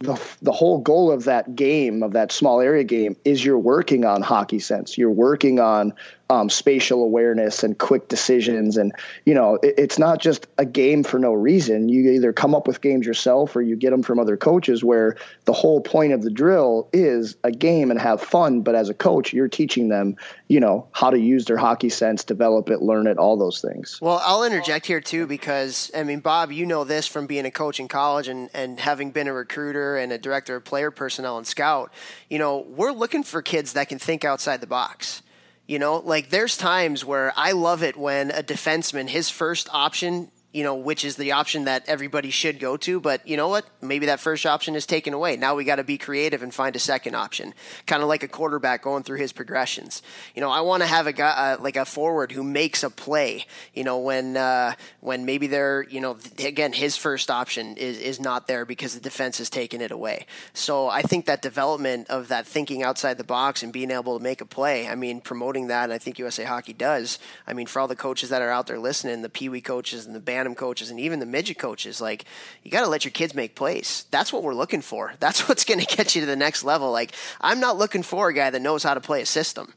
the, 0.00 0.20
the 0.42 0.52
whole 0.52 0.78
goal 0.78 1.10
of 1.10 1.24
that 1.24 1.54
game 1.54 2.02
of 2.02 2.12
that 2.12 2.32
small 2.32 2.60
area 2.60 2.84
game 2.84 3.16
is 3.24 3.44
you're 3.44 3.58
working 3.58 4.04
on 4.04 4.22
hockey 4.22 4.58
sense 4.58 4.98
you're 4.98 5.10
working 5.10 5.60
on 5.60 5.92
um, 6.34 6.50
spatial 6.50 7.02
awareness 7.02 7.62
and 7.62 7.78
quick 7.78 8.08
decisions. 8.08 8.76
And 8.76 8.92
you 9.24 9.34
know 9.34 9.56
it, 9.62 9.74
it's 9.78 9.98
not 9.98 10.20
just 10.20 10.46
a 10.58 10.64
game 10.64 11.04
for 11.04 11.18
no 11.18 11.32
reason. 11.32 11.88
You 11.88 12.10
either 12.10 12.32
come 12.32 12.54
up 12.54 12.66
with 12.66 12.80
games 12.80 13.06
yourself 13.06 13.54
or 13.54 13.62
you 13.62 13.76
get 13.76 13.90
them 13.90 14.02
from 14.02 14.18
other 14.18 14.36
coaches 14.36 14.82
where 14.82 15.16
the 15.44 15.52
whole 15.52 15.80
point 15.80 16.12
of 16.12 16.22
the 16.22 16.30
drill 16.30 16.88
is 16.92 17.36
a 17.44 17.52
game 17.52 17.90
and 17.90 18.00
have 18.00 18.20
fun. 18.20 18.62
But 18.62 18.74
as 18.74 18.88
a 18.88 18.94
coach 18.94 19.32
you're 19.32 19.48
teaching 19.48 19.88
them 19.88 20.16
you 20.48 20.60
know 20.60 20.88
how 20.92 21.10
to 21.10 21.18
use 21.18 21.44
their 21.44 21.56
hockey 21.56 21.88
sense 21.88 22.24
develop 22.24 22.68
it 22.68 22.82
learn 22.82 23.06
it 23.06 23.18
all 23.18 23.36
those 23.36 23.60
things. 23.60 23.98
Well 24.00 24.20
i'll 24.24 24.44
interject 24.44 24.86
here 24.86 25.00
too 25.00 25.26
because 25.26 25.90
i 25.94 26.02
mean 26.02 26.20
bob 26.20 26.50
you 26.50 26.66
know 26.66 26.84
this 26.84 27.06
from 27.06 27.26
being 27.26 27.46
a 27.46 27.50
coach 27.50 27.78
in 27.78 27.88
college 27.88 28.28
and, 28.28 28.50
and 28.52 28.80
having 28.80 29.10
been 29.12 29.28
a 29.28 29.32
recruiter 29.32 29.96
and 29.96 30.12
a 30.12 30.18
director 30.18 30.56
of 30.56 30.64
player 30.64 30.90
personnel 30.90 31.38
and 31.38 31.46
scout. 31.46 31.92
You 32.28 32.38
know 32.38 32.58
we're 32.58 32.92
looking 32.92 33.22
for 33.22 33.40
kids 33.40 33.74
that 33.74 33.88
can 33.88 33.98
think 33.98 34.24
outside 34.24 34.60
the 34.60 34.66
box 34.66 35.22
you 35.66 35.78
know, 35.78 35.96
like 35.96 36.30
there's 36.30 36.56
times 36.56 37.04
where 37.04 37.32
I 37.36 37.52
love 37.52 37.82
it 37.82 37.96
when 37.96 38.30
a 38.30 38.42
defenseman, 38.42 39.08
his 39.08 39.30
first 39.30 39.68
option 39.72 40.30
you 40.54 40.62
know, 40.62 40.76
which 40.76 41.04
is 41.04 41.16
the 41.16 41.32
option 41.32 41.64
that 41.64 41.82
everybody 41.88 42.30
should 42.30 42.60
go 42.60 42.76
to. 42.76 43.00
But 43.00 43.26
you 43.26 43.36
know 43.36 43.48
what? 43.48 43.66
Maybe 43.82 44.06
that 44.06 44.20
first 44.20 44.46
option 44.46 44.76
is 44.76 44.86
taken 44.86 45.12
away. 45.12 45.36
Now 45.36 45.56
we 45.56 45.64
got 45.64 45.76
to 45.76 45.84
be 45.84 45.98
creative 45.98 46.44
and 46.44 46.54
find 46.54 46.76
a 46.76 46.78
second 46.78 47.16
option, 47.16 47.54
kind 47.86 48.02
of 48.04 48.08
like 48.08 48.22
a 48.22 48.28
quarterback 48.28 48.80
going 48.80 49.02
through 49.02 49.18
his 49.18 49.32
progressions. 49.32 50.00
You 50.32 50.40
know, 50.40 50.50
I 50.50 50.60
want 50.60 50.84
to 50.84 50.86
have 50.86 51.08
a 51.08 51.12
guy 51.12 51.56
uh, 51.56 51.56
like 51.60 51.74
a 51.74 51.84
forward 51.84 52.30
who 52.30 52.44
makes 52.44 52.84
a 52.84 52.90
play. 52.90 53.46
You 53.74 53.82
know, 53.82 53.98
when 53.98 54.36
uh, 54.36 54.74
when 55.00 55.24
maybe 55.24 55.48
they're 55.48 55.82
you 55.90 56.00
know 56.00 56.18
again 56.38 56.72
his 56.72 56.96
first 56.96 57.32
option 57.32 57.76
is 57.76 57.98
is 57.98 58.20
not 58.20 58.46
there 58.46 58.64
because 58.64 58.94
the 58.94 59.00
defense 59.00 59.38
has 59.38 59.50
taken 59.50 59.80
it 59.80 59.90
away. 59.90 60.24
So 60.52 60.88
I 60.88 61.02
think 61.02 61.26
that 61.26 61.42
development 61.42 62.08
of 62.08 62.28
that 62.28 62.46
thinking 62.46 62.84
outside 62.84 63.18
the 63.18 63.24
box 63.24 63.64
and 63.64 63.72
being 63.72 63.90
able 63.90 64.16
to 64.16 64.22
make 64.22 64.40
a 64.40 64.46
play. 64.46 64.86
I 64.86 64.94
mean, 64.94 65.20
promoting 65.20 65.66
that. 65.66 65.90
I 65.90 65.98
think 65.98 66.20
USA 66.20 66.44
Hockey 66.44 66.74
does. 66.74 67.18
I 67.44 67.54
mean, 67.54 67.66
for 67.66 67.80
all 67.80 67.88
the 67.88 67.96
coaches 67.96 68.28
that 68.28 68.40
are 68.40 68.50
out 68.50 68.68
there 68.68 68.78
listening, 68.78 69.22
the 69.22 69.28
Pee 69.28 69.48
Wee 69.48 69.60
coaches 69.60 70.06
and 70.06 70.14
the 70.14 70.20
band 70.20 70.43
coaches 70.52 70.90
and 70.90 70.98
even 70.98 71.20
the 71.20 71.26
midget 71.26 71.58
coaches, 71.58 72.00
like 72.00 72.24
you 72.64 72.72
got 72.72 72.80
to 72.80 72.88
let 72.88 73.04
your 73.04 73.12
kids 73.12 73.36
make 73.36 73.54
plays. 73.54 74.06
That's 74.10 74.32
what 74.32 74.42
we're 74.42 74.54
looking 74.54 74.80
for. 74.80 75.14
That's 75.20 75.48
what's 75.48 75.64
going 75.64 75.78
to 75.78 75.86
get 75.86 76.16
you 76.16 76.22
to 76.22 76.26
the 76.26 76.34
next 76.34 76.64
level. 76.64 76.90
Like 76.90 77.12
I'm 77.40 77.60
not 77.60 77.78
looking 77.78 78.02
for 78.02 78.28
a 78.30 78.34
guy 78.34 78.50
that 78.50 78.60
knows 78.60 78.82
how 78.82 78.94
to 78.94 79.00
play 79.00 79.22
a 79.22 79.26
system. 79.26 79.74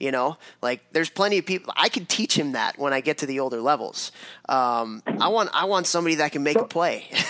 You 0.00 0.10
know, 0.10 0.38
like 0.62 0.82
there's 0.92 1.10
plenty 1.10 1.36
of 1.36 1.44
people 1.46 1.74
I 1.76 1.90
can 1.90 2.06
teach 2.06 2.36
him 2.36 2.52
that 2.52 2.78
when 2.78 2.94
I 2.94 3.02
get 3.02 3.18
to 3.18 3.26
the 3.26 3.40
older 3.40 3.60
levels. 3.60 4.12
Um, 4.48 5.02
I 5.06 5.28
want 5.28 5.50
I 5.52 5.66
want 5.66 5.86
somebody 5.86 6.16
that 6.16 6.32
can 6.32 6.42
make 6.42 6.56
a 6.56 6.64
play. 6.64 7.06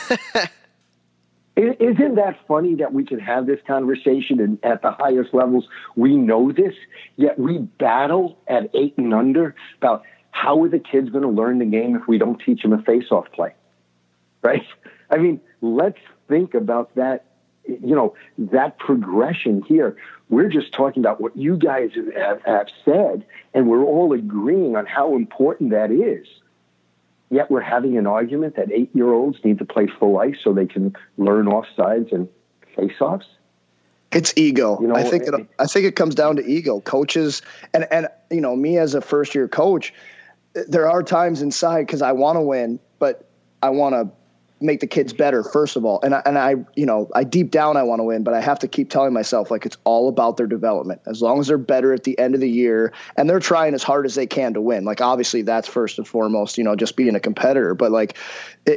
Isn't 1.57 2.14
that 2.14 2.38
funny 2.47 2.76
that 2.76 2.95
we 2.95 3.05
can 3.05 3.18
have 3.18 3.45
this 3.47 3.59
conversation 3.66 4.41
and 4.41 4.59
at 4.62 4.82
the 4.82 4.93
highest 4.93 5.34
levels 5.34 5.66
we 5.97 6.16
know 6.16 6.53
this, 6.53 6.74
yet 7.16 7.38
we 7.38 7.59
battle 7.59 8.38
at 8.47 8.70
eight 8.74 8.97
and 8.97 9.12
under 9.12 9.55
about 9.78 10.05
how 10.31 10.62
are 10.62 10.68
the 10.68 10.78
kids 10.78 11.11
going 11.11 11.22
to 11.22 11.28
learn 11.28 11.59
the 11.59 11.64
game 11.64 11.97
if 11.97 12.07
we 12.07 12.18
don't 12.18 12.41
teach 12.41 12.62
them 12.62 12.72
a 12.72 12.83
face-off 12.83 13.31
play? 13.33 13.55
Right? 14.43 14.64
I 15.11 15.18
mean, 15.18 15.41
let's 15.61 15.99
think 16.28 16.55
about 16.55 16.95
that. 16.95 17.24
You 17.66 17.95
know, 17.95 18.14
that 18.39 18.78
progression 18.78 19.62
here. 19.62 19.97
We're 20.28 20.49
just 20.49 20.72
talking 20.72 21.03
about 21.03 21.20
what 21.20 21.37
you 21.37 21.57
guys 21.57 21.91
have, 22.16 22.43
have 22.43 22.68
said, 22.85 23.24
and 23.53 23.68
we're 23.68 23.85
all 23.85 24.12
agreeing 24.12 24.76
on 24.76 24.87
how 24.87 25.14
important 25.14 25.70
that 25.70 25.91
is. 25.91 26.26
Yet 27.31 27.51
we're 27.51 27.61
having 27.61 27.97
an 27.99 28.07
argument 28.07 28.57
that 28.57 28.72
eight-year-olds 28.72 29.39
need 29.45 29.59
to 29.59 29.64
play 29.64 29.87
full 29.87 30.18
ice 30.18 30.37
so 30.43 30.53
they 30.53 30.66
can 30.66 30.97
learn 31.16 31.47
offsides 31.47 32.12
and 32.12 32.28
face-offs. 32.74 33.26
It's 34.11 34.33
ego. 34.37 34.81
You 34.81 34.89
know, 34.89 34.97
I 34.97 35.05
think 35.05 35.24
it, 35.24 35.35
I 35.61 35.66
think 35.66 35.87
it 35.87 35.95
comes 35.95 36.16
down 36.16 36.37
to 36.37 36.45
ego. 36.45 36.81
Coaches 36.81 37.43
and 37.72 37.87
and 37.93 38.09
you 38.31 38.41
know 38.41 38.57
me 38.57 38.78
as 38.78 38.95
a 38.95 39.01
first 39.01 39.37
year 39.37 39.47
coach, 39.47 39.95
there 40.53 40.88
are 40.88 41.03
times 41.03 41.42
inside 41.42 41.86
because 41.86 42.03
I 42.03 42.12
want 42.12 42.36
to 42.36 42.42
win, 42.42 42.80
but 42.98 43.28
I 43.62 43.70
want 43.70 43.94
to 43.94 44.11
make 44.61 44.80
the 44.80 44.86
kids 44.86 45.12
better 45.12 45.42
first 45.42 45.76
of 45.76 45.84
all. 45.84 46.00
And 46.02 46.14
I, 46.14 46.22
and 46.24 46.38
I 46.38 46.56
you 46.76 46.86
know 46.86 47.08
I 47.14 47.24
deep 47.24 47.50
down 47.50 47.76
I 47.76 47.82
want 47.82 48.00
to 48.00 48.04
win 48.04 48.24
but 48.24 48.34
I 48.34 48.40
have 48.40 48.58
to 48.61 48.68
keep 48.68 48.90
telling 48.90 49.12
myself 49.12 49.50
like 49.50 49.66
it's 49.66 49.78
all 49.84 50.08
about 50.08 50.36
their 50.36 50.46
development. 50.46 51.00
As 51.06 51.22
long 51.22 51.40
as 51.40 51.46
they're 51.46 51.58
better 51.58 51.92
at 51.92 52.04
the 52.04 52.18
end 52.18 52.34
of 52.34 52.40
the 52.40 52.50
year 52.50 52.92
and 53.16 53.28
they're 53.28 53.40
trying 53.40 53.74
as 53.74 53.82
hard 53.82 54.06
as 54.06 54.14
they 54.14 54.26
can 54.26 54.54
to 54.54 54.61
win. 54.61 54.84
Like 54.84 55.00
obviously 55.00 55.42
that's 55.42 55.68
first 55.68 55.98
and 55.98 56.06
foremost 56.06 56.58
you 56.58 56.64
know 56.64 56.76
just 56.76 56.96
being 56.96 57.14
a 57.14 57.20
competitor. 57.20 57.74
But 57.74 57.90
like 57.90 58.16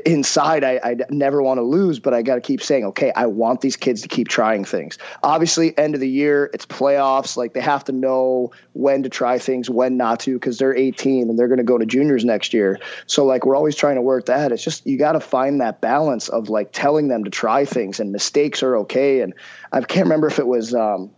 inside 0.05 0.63
I, 0.63 0.79
I 0.84 0.95
never 1.09 1.41
want 1.41 1.57
to 1.57 1.63
lose 1.63 1.99
but 1.99 2.13
I 2.13 2.21
got 2.21 2.36
to 2.36 2.41
keep 2.41 2.61
saying 2.61 2.86
okay 2.86 3.11
I 3.15 3.27
want 3.27 3.61
these 3.61 3.75
kids 3.75 4.03
to 4.03 4.07
keep 4.07 4.27
trying 4.27 4.65
things. 4.65 4.97
Obviously 5.21 5.77
end 5.77 5.95
of 5.95 6.01
the 6.01 6.09
year 6.09 6.49
it's 6.53 6.65
playoffs. 6.65 7.36
Like 7.36 7.53
they 7.53 7.61
have 7.61 7.84
to 7.86 7.91
know 7.91 8.51
when 8.73 9.03
to 9.03 9.09
try 9.09 9.39
things 9.39 9.69
when 9.69 9.97
not 9.97 10.21
to 10.21 10.34
because 10.34 10.57
they're 10.57 10.75
18 10.75 11.29
and 11.29 11.38
they're 11.38 11.47
going 11.47 11.57
to 11.57 11.63
go 11.63 11.77
to 11.77 11.86
juniors 11.86 12.23
next 12.23 12.53
year. 12.53 12.79
So 13.05 13.25
like 13.25 13.45
we're 13.45 13.55
always 13.55 13.75
trying 13.75 13.95
to 13.95 14.01
work 14.01 14.27
that. 14.27 14.51
It's 14.51 14.63
just 14.63 14.86
you 14.86 14.97
got 14.97 15.13
to 15.13 15.19
find 15.19 15.61
that 15.61 15.72
that 15.74 15.82
balance 15.82 16.30
of 16.30 16.49
like 16.49 16.71
telling 16.71 17.07
them 17.07 17.24
to 17.24 17.30
try 17.30 17.65
things 17.65 17.99
and 17.99 18.11
mistakes 18.11 18.63
are 18.63 18.78
okay. 18.78 19.21
And 19.21 19.34
I 19.71 19.82
can't 19.82 20.05
remember 20.05 20.28
if 20.28 20.39
it 20.39 20.47
was 20.47 20.74
um, 20.76 21.11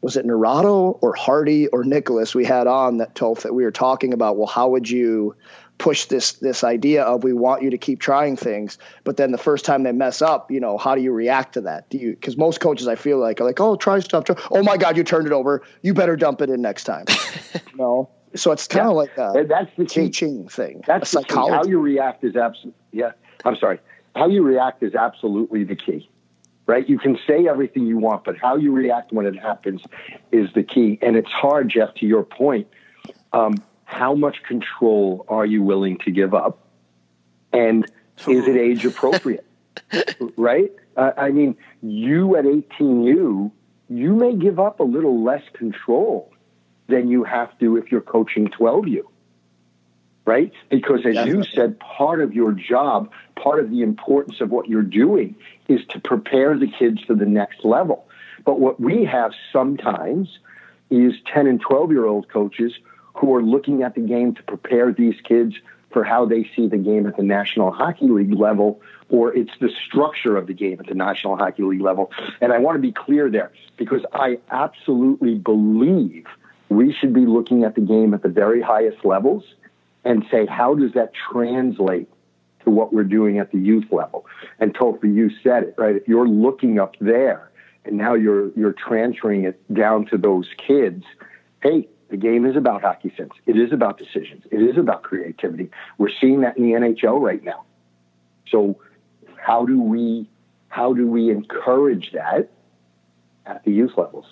was 0.00 0.16
it 0.16 0.26
Nerado 0.26 0.98
or 1.00 1.14
Hardy 1.14 1.66
or 1.68 1.84
Nicholas 1.84 2.34
we 2.34 2.44
had 2.44 2.66
on 2.66 2.98
that 2.98 3.14
told 3.14 3.38
that 3.38 3.54
we 3.54 3.64
were 3.64 3.72
talking 3.72 4.12
about, 4.12 4.36
well, 4.36 4.46
how 4.46 4.68
would 4.70 4.88
you 4.88 5.34
push 5.76 6.06
this 6.06 6.32
this 6.32 6.64
idea 6.64 7.04
of 7.04 7.22
we 7.22 7.32
want 7.32 7.62
you 7.62 7.70
to 7.70 7.78
keep 7.78 8.00
trying 8.00 8.36
things, 8.36 8.78
but 9.04 9.16
then 9.16 9.30
the 9.30 9.38
first 9.38 9.64
time 9.64 9.82
they 9.82 9.92
mess 9.92 10.22
up, 10.22 10.50
you 10.50 10.58
know, 10.58 10.78
how 10.78 10.94
do 10.94 11.02
you 11.02 11.12
react 11.12 11.54
to 11.54 11.60
that? 11.62 11.88
Do 11.90 11.98
you 11.98 12.12
because 12.12 12.36
most 12.36 12.60
coaches 12.60 12.88
I 12.88 12.96
feel 12.96 13.18
like 13.18 13.40
are 13.40 13.44
like, 13.44 13.60
oh, 13.60 13.76
try 13.76 14.00
stuff. 14.00 14.24
Try. 14.24 14.36
Oh 14.50 14.62
my 14.62 14.76
God, 14.76 14.96
you 14.96 15.04
turned 15.04 15.26
it 15.26 15.32
over. 15.32 15.62
You 15.82 15.94
better 15.94 16.16
dump 16.16 16.40
it 16.40 16.50
in 16.50 16.62
next 16.62 16.84
time. 16.84 17.04
you 17.54 17.76
know, 17.76 18.10
so 18.34 18.52
it's 18.52 18.66
kind 18.66 18.88
of 18.88 18.94
like 18.94 19.16
a 19.18 19.44
that's 19.46 19.70
the 19.76 19.84
teaching 19.84 20.48
thing. 20.48 20.82
That's 20.86 21.12
the 21.12 21.22
psychology. 21.22 21.54
How 21.54 21.64
you 21.64 21.80
react 21.80 22.24
is 22.24 22.36
absolutely 22.36 22.74
yeah. 22.92 23.12
I'm 23.44 23.56
sorry. 23.56 23.78
How 24.14 24.28
you 24.28 24.42
react 24.42 24.82
is 24.82 24.94
absolutely 24.94 25.64
the 25.64 25.76
key 25.76 26.08
right? 26.68 26.86
You 26.86 26.98
can 26.98 27.18
say 27.26 27.48
everything 27.48 27.86
you 27.86 27.96
want, 27.96 28.24
but 28.24 28.36
how 28.36 28.56
you 28.56 28.72
react 28.72 29.10
when 29.10 29.24
it 29.24 29.36
happens 29.36 29.80
is 30.30 30.52
the 30.52 30.62
key. 30.62 30.98
And 31.00 31.16
it's 31.16 31.30
hard, 31.30 31.70
Jeff, 31.70 31.94
to 31.94 32.06
your 32.06 32.22
point. 32.22 32.68
Um, 33.32 33.54
how 33.84 34.14
much 34.14 34.42
control 34.42 35.24
are 35.28 35.46
you 35.46 35.62
willing 35.62 35.96
to 36.04 36.10
give 36.10 36.34
up? 36.34 36.58
And 37.54 37.86
is 38.26 38.46
it 38.46 38.56
age 38.56 38.84
appropriate? 38.84 39.46
right? 40.36 40.70
Uh, 40.94 41.12
I 41.16 41.30
mean, 41.30 41.56
you 41.82 42.36
at 42.36 42.44
18U, 42.44 43.50
you 43.88 44.14
may 44.14 44.36
give 44.36 44.60
up 44.60 44.80
a 44.80 44.84
little 44.84 45.24
less 45.24 45.42
control 45.54 46.30
than 46.86 47.08
you 47.08 47.24
have 47.24 47.58
to 47.60 47.78
if 47.78 47.90
you're 47.90 48.02
coaching 48.02 48.48
12U 48.48 49.04
right? 50.28 50.52
Because 50.68 51.06
as 51.06 51.14
Definitely. 51.14 51.38
you 51.38 51.44
said, 51.54 51.80
part 51.80 52.20
of 52.20 52.34
your 52.34 52.52
job, 52.52 53.10
part 53.34 53.60
of 53.60 53.70
the 53.70 53.80
importance 53.80 54.42
of 54.42 54.50
what 54.50 54.68
you're 54.68 54.82
doing 54.82 55.34
is 55.68 55.80
to 55.88 56.00
prepare 56.00 56.56
the 56.56 56.68
kids 56.68 57.02
for 57.02 57.14
the 57.14 57.24
next 57.24 57.64
level. 57.64 58.06
But 58.44 58.60
what 58.60 58.78
we 58.78 59.06
have 59.06 59.32
sometimes 59.52 60.38
is 60.90 61.14
10 61.32 61.46
and 61.46 61.60
12 61.60 61.92
year 61.92 62.04
old 62.04 62.28
coaches 62.28 62.74
who 63.14 63.34
are 63.34 63.42
looking 63.42 63.82
at 63.82 63.94
the 63.94 64.02
game 64.02 64.34
to 64.34 64.42
prepare 64.42 64.92
these 64.92 65.18
kids 65.22 65.56
for 65.90 66.04
how 66.04 66.26
they 66.26 66.48
see 66.54 66.68
the 66.68 66.76
game 66.76 67.06
at 67.06 67.16
the 67.16 67.22
National 67.22 67.70
Hockey 67.70 68.06
League 68.06 68.34
level, 68.34 68.82
or 69.08 69.34
it's 69.34 69.52
the 69.60 69.70
structure 69.86 70.36
of 70.36 70.46
the 70.46 70.52
game 70.52 70.78
at 70.78 70.86
the 70.86 70.94
National 70.94 71.38
Hockey 71.38 71.62
League 71.62 71.80
level. 71.80 72.12
And 72.42 72.52
I 72.52 72.58
want 72.58 72.76
to 72.76 72.82
be 72.82 72.92
clear 72.92 73.30
there 73.30 73.50
because 73.78 74.02
I 74.12 74.38
absolutely 74.50 75.36
believe 75.36 76.26
we 76.68 76.92
should 76.92 77.14
be 77.14 77.24
looking 77.24 77.64
at 77.64 77.74
the 77.74 77.80
game 77.80 78.12
at 78.12 78.22
the 78.22 78.28
very 78.28 78.60
highest 78.60 79.06
levels 79.06 79.44
and 80.04 80.24
say, 80.30 80.46
how 80.46 80.74
does 80.74 80.92
that 80.94 81.12
translate 81.14 82.08
to 82.64 82.70
what 82.70 82.92
we're 82.92 83.04
doing 83.04 83.38
at 83.38 83.52
the 83.52 83.58
youth 83.58 83.86
level? 83.90 84.26
And 84.58 84.74
Topher, 84.74 85.04
you 85.04 85.30
said 85.42 85.64
it, 85.64 85.74
right? 85.78 85.96
If 85.96 86.08
you're 86.08 86.28
looking 86.28 86.78
up 86.78 86.96
there 87.00 87.50
and 87.84 87.96
now 87.96 88.14
you're, 88.14 88.50
you're 88.56 88.74
transferring 88.74 89.44
it 89.44 89.60
down 89.72 90.06
to 90.06 90.18
those 90.18 90.48
kids, 90.56 91.04
hey, 91.62 91.88
the 92.10 92.16
game 92.16 92.46
is 92.46 92.56
about 92.56 92.82
hockey 92.82 93.12
sense. 93.16 93.32
It 93.46 93.58
is 93.58 93.72
about 93.72 93.98
decisions. 93.98 94.44
It 94.50 94.62
is 94.62 94.78
about 94.78 95.02
creativity. 95.02 95.70
We're 95.98 96.10
seeing 96.20 96.40
that 96.40 96.56
in 96.56 96.64
the 96.64 96.72
NHL 96.72 97.20
right 97.20 97.42
now. 97.42 97.64
So 98.50 98.80
how 99.36 99.66
do 99.66 99.80
we 99.80 100.28
how 100.68 100.92
do 100.92 101.06
we 101.06 101.30
encourage 101.30 102.12
that 102.12 102.50
at 103.46 103.64
the 103.64 103.72
youth 103.72 103.92
levels? 103.96 104.26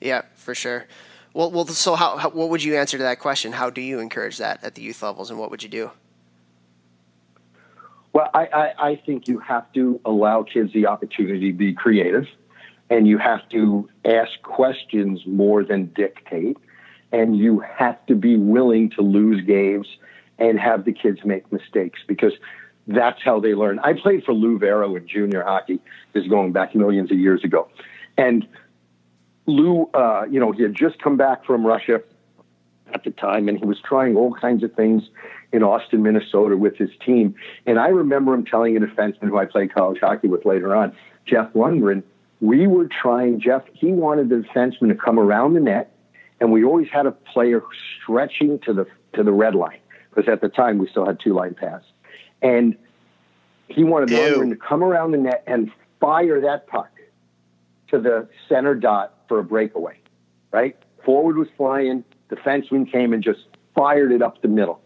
Yeah, 0.00 0.22
for 0.34 0.54
sure. 0.54 0.86
Well, 1.34 1.50
well. 1.50 1.66
So, 1.66 1.94
how, 1.94 2.16
how, 2.16 2.28
what 2.30 2.50
would 2.50 2.62
you 2.62 2.76
answer 2.76 2.98
to 2.98 3.02
that 3.04 3.18
question? 3.18 3.52
How 3.52 3.70
do 3.70 3.80
you 3.80 4.00
encourage 4.00 4.38
that 4.38 4.62
at 4.62 4.74
the 4.74 4.82
youth 4.82 5.02
levels, 5.02 5.30
and 5.30 5.38
what 5.38 5.50
would 5.50 5.62
you 5.62 5.68
do? 5.68 5.90
Well, 8.12 8.28
I, 8.34 8.46
I, 8.46 8.88
I 8.90 8.96
think 8.96 9.26
you 9.26 9.38
have 9.38 9.72
to 9.72 10.00
allow 10.04 10.42
kids 10.42 10.72
the 10.74 10.86
opportunity 10.86 11.50
to 11.50 11.56
be 11.56 11.72
creative, 11.72 12.26
and 12.90 13.06
you 13.08 13.16
have 13.16 13.48
to 13.50 13.88
ask 14.04 14.30
questions 14.42 15.22
more 15.26 15.64
than 15.64 15.86
dictate, 15.94 16.58
and 17.10 17.36
you 17.36 17.60
have 17.60 18.04
to 18.06 18.14
be 18.14 18.36
willing 18.36 18.90
to 18.90 19.02
lose 19.02 19.42
games 19.46 19.86
and 20.38 20.60
have 20.60 20.84
the 20.84 20.92
kids 20.92 21.20
make 21.24 21.50
mistakes 21.50 22.00
because 22.06 22.32
that's 22.86 23.22
how 23.24 23.40
they 23.40 23.54
learn. 23.54 23.78
I 23.78 23.94
played 23.94 24.24
for 24.24 24.34
Lou 24.34 24.58
Vairo 24.58 24.94
in 24.98 25.08
junior 25.08 25.42
hockey. 25.42 25.80
This 26.12 26.24
is 26.24 26.28
going 26.28 26.52
back 26.52 26.74
millions 26.74 27.10
of 27.10 27.18
years 27.18 27.42
ago, 27.44 27.68
and 28.18 28.46
Lou, 29.46 29.90
uh, 29.94 30.24
you 30.30 30.38
know, 30.38 30.52
he 30.52 30.62
had 30.62 30.74
just 30.74 31.00
come 31.00 31.16
back 31.16 31.44
from 31.44 31.66
Russia 31.66 32.02
at 32.94 33.04
the 33.04 33.10
time, 33.10 33.48
and 33.48 33.58
he 33.58 33.64
was 33.64 33.80
trying 33.80 34.16
all 34.16 34.34
kinds 34.34 34.62
of 34.62 34.74
things 34.74 35.02
in 35.52 35.62
Austin, 35.62 36.02
Minnesota 36.02 36.56
with 36.56 36.76
his 36.76 36.90
team. 37.04 37.34
And 37.66 37.78
I 37.78 37.88
remember 37.88 38.34
him 38.34 38.44
telling 38.44 38.76
a 38.76 38.80
defenseman 38.80 39.28
who 39.28 39.38
I 39.38 39.46
played 39.46 39.74
college 39.74 40.00
hockey 40.00 40.28
with 40.28 40.44
later 40.44 40.74
on, 40.74 40.94
Jeff 41.26 41.52
Lundgren, 41.52 42.02
we 42.40 42.66
were 42.66 42.88
trying, 42.88 43.40
Jeff, 43.40 43.62
he 43.72 43.92
wanted 43.92 44.28
the 44.28 44.36
defenseman 44.36 44.88
to 44.88 44.94
come 44.94 45.18
around 45.18 45.54
the 45.54 45.60
net, 45.60 45.94
and 46.40 46.52
we 46.52 46.64
always 46.64 46.88
had 46.88 47.06
a 47.06 47.12
player 47.12 47.62
stretching 48.02 48.58
to 48.60 48.72
the 48.72 48.86
to 49.14 49.22
the 49.22 49.32
red 49.32 49.54
line, 49.54 49.78
because 50.08 50.28
at 50.28 50.40
the 50.40 50.48
time 50.48 50.78
we 50.78 50.88
still 50.88 51.04
had 51.04 51.20
two 51.20 51.34
line 51.34 51.54
pass. 51.54 51.82
And 52.40 52.76
he 53.68 53.84
wanted 53.84 54.10
Ew. 54.10 54.16
Lundgren 54.16 54.50
to 54.50 54.56
come 54.56 54.82
around 54.82 55.12
the 55.12 55.18
net 55.18 55.44
and 55.46 55.70
fire 56.00 56.40
that 56.40 56.66
puck 56.66 56.90
to 57.92 58.00
the 58.00 58.28
center 58.48 58.74
dot 58.74 59.14
for 59.28 59.38
a 59.38 59.44
breakaway, 59.44 59.96
right? 60.50 60.76
Forward 61.04 61.36
was 61.36 61.48
flying, 61.56 62.04
The 62.28 62.36
defenseman 62.36 62.90
came 62.90 63.12
and 63.12 63.22
just 63.22 63.40
fired 63.74 64.12
it 64.12 64.22
up 64.22 64.42
the 64.42 64.48
middle. 64.48 64.82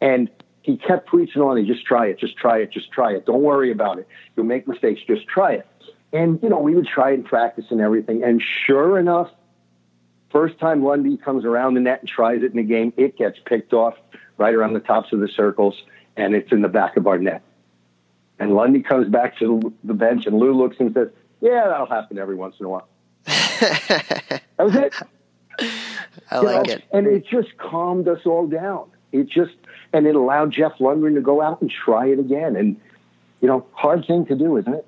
And 0.00 0.30
he 0.62 0.76
kept 0.76 1.08
preaching 1.08 1.42
on 1.42 1.58
it, 1.58 1.66
just 1.66 1.84
try 1.84 2.06
it, 2.06 2.18
just 2.18 2.36
try 2.36 2.58
it, 2.58 2.72
just 2.72 2.90
try 2.90 3.12
it. 3.12 3.26
Don't 3.26 3.42
worry 3.42 3.70
about 3.70 3.98
it. 3.98 4.08
You'll 4.36 4.46
make 4.46 4.66
mistakes, 4.66 5.00
just 5.06 5.26
try 5.26 5.54
it. 5.54 5.66
And, 6.12 6.40
you 6.42 6.48
know, 6.48 6.58
we 6.58 6.74
would 6.74 6.86
try 6.86 7.12
and 7.12 7.24
practice 7.24 7.66
and 7.70 7.80
everything. 7.80 8.22
And 8.22 8.42
sure 8.66 8.98
enough, 8.98 9.30
first 10.30 10.58
time 10.58 10.84
Lundy 10.84 11.16
comes 11.16 11.44
around 11.44 11.74
the 11.74 11.80
net 11.80 12.00
and 12.00 12.08
tries 12.08 12.42
it 12.42 12.52
in 12.52 12.56
the 12.56 12.62
game, 12.62 12.92
it 12.96 13.16
gets 13.16 13.38
picked 13.44 13.72
off 13.72 13.94
right 14.36 14.54
around 14.54 14.74
the 14.74 14.80
tops 14.80 15.12
of 15.12 15.20
the 15.20 15.28
circles, 15.28 15.82
and 16.16 16.34
it's 16.34 16.52
in 16.52 16.62
the 16.62 16.68
back 16.68 16.96
of 16.96 17.06
our 17.06 17.18
net. 17.18 17.42
And 18.38 18.54
Lundy 18.54 18.82
comes 18.82 19.08
back 19.08 19.38
to 19.38 19.72
the 19.84 19.94
bench, 19.94 20.26
and 20.26 20.36
Lou 20.36 20.52
looks 20.52 20.76
and 20.78 20.92
says, 20.92 21.08
Yeah, 21.42 21.66
that'll 21.68 21.86
happen 21.86 22.18
every 22.18 22.36
once 22.36 22.54
in 22.60 22.66
a 22.66 22.68
while. 22.68 22.88
that 23.26 24.42
was 24.58 24.76
it. 24.76 24.94
I 26.30 26.40
you 26.40 26.46
like 26.46 26.66
know? 26.68 26.74
it. 26.74 26.84
And 26.92 27.06
it 27.08 27.26
just 27.26 27.58
calmed 27.58 28.06
us 28.06 28.20
all 28.24 28.46
down. 28.46 28.88
It 29.10 29.28
just, 29.28 29.54
and 29.92 30.06
it 30.06 30.14
allowed 30.14 30.52
Jeff 30.52 30.78
Lundgren 30.78 31.14
to 31.16 31.20
go 31.20 31.42
out 31.42 31.60
and 31.60 31.68
try 31.68 32.06
it 32.06 32.20
again. 32.20 32.54
And, 32.54 32.80
you 33.40 33.48
know, 33.48 33.66
hard 33.72 34.06
thing 34.06 34.24
to 34.26 34.36
do, 34.36 34.56
isn't 34.56 34.72
it? 34.72 34.86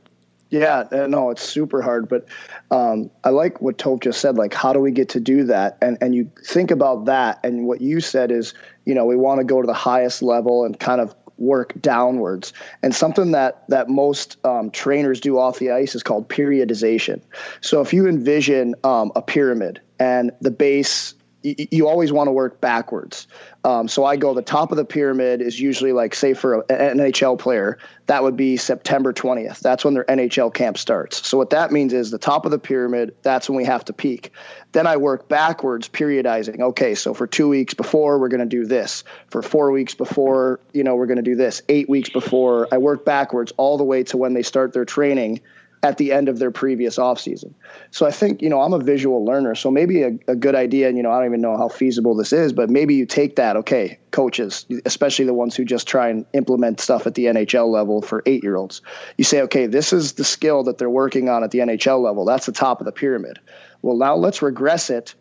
Yeah, 0.50 0.84
uh, 0.92 1.08
no, 1.08 1.30
it's 1.30 1.42
super 1.42 1.82
hard. 1.82 2.08
But 2.08 2.28
um, 2.70 3.10
I 3.24 3.30
like 3.30 3.60
what 3.60 3.76
Toph 3.76 4.02
just 4.02 4.20
said. 4.20 4.36
Like, 4.36 4.54
how 4.54 4.72
do 4.72 4.78
we 4.78 4.92
get 4.92 5.08
to 5.10 5.20
do 5.20 5.44
that? 5.44 5.78
And 5.82 5.98
and 6.00 6.14
you 6.14 6.30
think 6.46 6.70
about 6.70 7.06
that, 7.06 7.40
and 7.42 7.66
what 7.66 7.80
you 7.80 8.00
said 8.00 8.30
is, 8.30 8.54
you 8.84 8.94
know, 8.94 9.04
we 9.04 9.16
want 9.16 9.40
to 9.40 9.44
go 9.44 9.60
to 9.60 9.66
the 9.66 9.74
highest 9.74 10.22
level 10.22 10.64
and 10.64 10.78
kind 10.78 11.00
of 11.00 11.12
work 11.38 11.72
downwards. 11.80 12.52
And 12.82 12.94
something 12.94 13.32
that 13.32 13.64
that 13.68 13.88
most 13.88 14.36
um, 14.44 14.70
trainers 14.70 15.20
do 15.20 15.38
off 15.38 15.58
the 15.58 15.72
ice 15.72 15.94
is 15.94 16.02
called 16.02 16.28
periodization. 16.28 17.20
So 17.60 17.80
if 17.80 17.92
you 17.92 18.06
envision 18.06 18.74
um, 18.84 19.12
a 19.16 19.22
pyramid 19.22 19.80
and 19.98 20.32
the 20.40 20.50
base 20.50 21.14
you 21.44 21.88
always 21.88 22.10
want 22.10 22.28
to 22.28 22.32
work 22.32 22.60
backwards. 22.60 23.26
Um, 23.64 23.86
so 23.86 24.04
I 24.04 24.16
go 24.16 24.32
the 24.32 24.40
top 24.40 24.70
of 24.70 24.78
the 24.78 24.84
pyramid 24.84 25.42
is 25.42 25.60
usually 25.60 25.92
like 25.92 26.14
say 26.14 26.32
for 26.32 26.60
an 26.70 26.98
NHL 26.98 27.38
player 27.38 27.78
that 28.06 28.22
would 28.22 28.36
be 28.36 28.56
September 28.56 29.12
20th. 29.12 29.60
That's 29.60 29.84
when 29.84 29.94
their 29.94 30.04
NHL 30.04 30.52
camp 30.52 30.78
starts. 30.78 31.26
So 31.26 31.38
what 31.38 31.50
that 31.50 31.70
means 31.70 31.92
is 31.92 32.10
the 32.10 32.18
top 32.18 32.44
of 32.44 32.50
the 32.50 32.58
pyramid. 32.58 33.14
That's 33.22 33.48
when 33.48 33.56
we 33.56 33.64
have 33.64 33.84
to 33.86 33.92
peak. 33.92 34.30
Then 34.72 34.86
I 34.86 34.96
work 34.96 35.28
backwards, 35.28 35.88
periodizing. 35.88 36.60
Okay, 36.60 36.94
so 36.94 37.14
for 37.14 37.26
two 37.26 37.48
weeks 37.48 37.74
before 37.74 38.18
we're 38.18 38.28
going 38.28 38.40
to 38.40 38.46
do 38.46 38.64
this. 38.64 39.04
For 39.28 39.42
four 39.42 39.70
weeks 39.70 39.94
before 39.94 40.60
you 40.72 40.82
know 40.82 40.96
we're 40.96 41.06
going 41.06 41.16
to 41.16 41.22
do 41.22 41.36
this. 41.36 41.62
Eight 41.68 41.88
weeks 41.88 42.08
before 42.08 42.68
I 42.72 42.78
work 42.78 43.04
backwards 43.04 43.52
all 43.58 43.76
the 43.76 43.84
way 43.84 44.02
to 44.04 44.16
when 44.16 44.32
they 44.32 44.42
start 44.42 44.72
their 44.72 44.86
training 44.86 45.40
at 45.84 45.98
the 45.98 46.12
end 46.12 46.30
of 46.30 46.38
their 46.38 46.50
previous 46.50 46.96
offseason. 46.96 47.52
So 47.90 48.06
I 48.06 48.10
think, 48.10 48.40
you 48.40 48.48
know, 48.48 48.62
I'm 48.62 48.72
a 48.72 48.78
visual 48.78 49.22
learner. 49.22 49.54
So 49.54 49.70
maybe 49.70 50.02
a, 50.02 50.18
a, 50.26 50.34
good 50.34 50.54
idea, 50.54 50.88
and, 50.88 50.96
you 50.96 51.02
know, 51.02 51.12
I 51.12 51.18
don't 51.18 51.26
even 51.26 51.42
know 51.42 51.58
how 51.58 51.68
feasible 51.68 52.14
this 52.14 52.32
is, 52.32 52.54
but 52.54 52.70
maybe 52.70 52.94
you 52.94 53.04
take 53.04 53.36
that, 53.36 53.58
okay, 53.58 53.98
coaches, 54.10 54.64
especially 54.86 55.26
the 55.26 55.34
ones 55.34 55.54
who 55.54 55.66
just 55.66 55.86
try 55.86 56.08
and 56.08 56.24
implement 56.32 56.80
stuff 56.80 57.06
at 57.06 57.14
the 57.14 57.26
NHL 57.26 57.68
level 57.68 58.00
for 58.00 58.22
eight 58.24 58.42
year 58.42 58.56
olds. 58.56 58.80
You 59.18 59.24
say, 59.24 59.42
okay, 59.42 59.66
this 59.66 59.92
is 59.92 60.14
the 60.14 60.24
skill 60.24 60.64
that 60.64 60.78
they're 60.78 60.88
working 60.88 61.28
on 61.28 61.44
at 61.44 61.50
the 61.50 61.58
NHL 61.58 62.02
level. 62.02 62.24
That's 62.24 62.46
the 62.46 62.52
top 62.52 62.80
of 62.80 62.86
the 62.86 62.92
pyramid. 62.92 63.38
Well, 63.82 63.98
now 63.98 64.16
let's 64.16 64.40
regress 64.40 64.88
it 64.88 65.14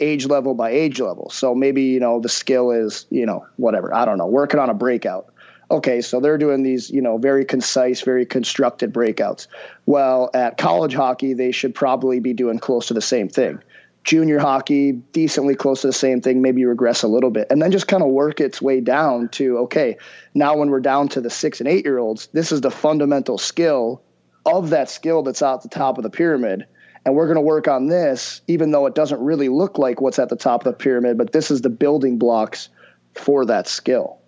age 0.00 0.24
level 0.24 0.54
by 0.54 0.70
age 0.70 0.98
level. 0.98 1.28
So 1.28 1.54
maybe, 1.54 1.82
you 1.82 2.00
know, 2.00 2.20
the 2.20 2.30
skill 2.30 2.70
is, 2.70 3.04
you 3.10 3.26
know, 3.26 3.46
whatever, 3.56 3.94
I 3.94 4.06
don't 4.06 4.16
know, 4.16 4.28
working 4.28 4.60
on 4.60 4.70
a 4.70 4.74
breakout 4.74 5.30
okay, 5.70 6.00
so 6.00 6.20
they're 6.20 6.38
doing 6.38 6.62
these, 6.62 6.90
you 6.90 7.02
know, 7.02 7.18
very 7.18 7.44
concise, 7.44 8.02
very 8.02 8.26
constructed 8.26 8.92
breakouts. 8.92 9.46
Well, 9.84 10.30
at 10.34 10.58
college 10.58 10.94
hockey, 10.94 11.34
they 11.34 11.52
should 11.52 11.74
probably 11.74 12.20
be 12.20 12.32
doing 12.32 12.58
close 12.58 12.88
to 12.88 12.94
the 12.94 13.00
same 13.00 13.28
thing. 13.28 13.62
Junior 14.04 14.38
hockey, 14.38 14.92
decently 14.92 15.56
close 15.56 15.80
to 15.80 15.88
the 15.88 15.92
same 15.92 16.20
thing, 16.20 16.40
maybe 16.40 16.64
regress 16.64 17.02
a 17.02 17.08
little 17.08 17.30
bit, 17.30 17.48
and 17.50 17.60
then 17.60 17.72
just 17.72 17.88
kind 17.88 18.04
of 18.04 18.10
work 18.10 18.40
its 18.40 18.62
way 18.62 18.80
down 18.80 19.28
to 19.30 19.58
okay, 19.58 19.96
now 20.32 20.56
when 20.56 20.70
we're 20.70 20.80
down 20.80 21.08
to 21.08 21.20
the 21.20 21.30
six 21.30 21.60
and 21.60 21.68
eight 21.68 21.84
year 21.84 21.98
olds, 21.98 22.28
this 22.28 22.52
is 22.52 22.60
the 22.60 22.70
fundamental 22.70 23.36
skill 23.36 24.02
of 24.44 24.70
that 24.70 24.88
skill 24.88 25.24
that's 25.24 25.42
at 25.42 25.62
the 25.62 25.68
top 25.68 25.98
of 25.98 26.04
the 26.04 26.10
pyramid 26.10 26.66
and 27.06 27.14
we're 27.14 27.26
going 27.26 27.36
to 27.36 27.40
work 27.40 27.68
on 27.68 27.86
this, 27.86 28.40
even 28.48 28.72
though 28.72 28.86
it 28.86 28.94
doesn't 28.96 29.20
really 29.20 29.48
look 29.48 29.78
like 29.78 30.00
what's 30.00 30.18
at 30.18 30.28
the 30.28 30.34
top 30.34 30.66
of 30.66 30.72
the 30.72 30.76
pyramid, 30.76 31.16
but 31.16 31.32
this 31.32 31.52
is 31.52 31.60
the 31.60 31.70
building 31.70 32.18
blocks 32.18 32.68
for 33.14 33.46
that 33.46 33.68
skill. 33.68 34.18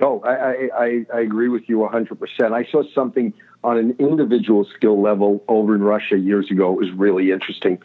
No, 0.00 0.22
I, 0.22 0.70
I, 0.74 1.06
I 1.12 1.20
agree 1.20 1.48
with 1.48 1.68
you 1.68 1.78
100%. 1.78 2.52
I 2.52 2.64
saw 2.70 2.82
something 2.94 3.34
on 3.62 3.76
an 3.76 3.96
individual 3.98 4.66
skill 4.74 5.00
level 5.00 5.44
over 5.46 5.74
in 5.74 5.82
Russia 5.82 6.18
years 6.18 6.50
ago. 6.50 6.72
It 6.72 6.78
was 6.78 6.90
really 6.92 7.30
interesting. 7.30 7.78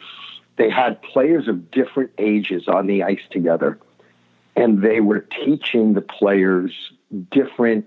They 0.56 0.70
had 0.70 1.02
players 1.02 1.46
of 1.46 1.70
different 1.70 2.12
ages 2.16 2.68
on 2.68 2.86
the 2.86 3.02
ice 3.02 3.20
together, 3.30 3.78
and 4.56 4.82
they 4.82 5.00
were 5.00 5.20
teaching 5.20 5.92
the 5.92 6.00
players 6.00 6.72
different 7.30 7.84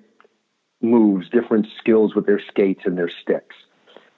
moves, 0.81 1.27
different 1.29 1.67
skills 1.79 2.13
with 2.13 2.27
their 2.27 2.39
skates 2.39 2.81
and 2.85 2.95
their 2.95 3.09
sticks. 3.09 3.55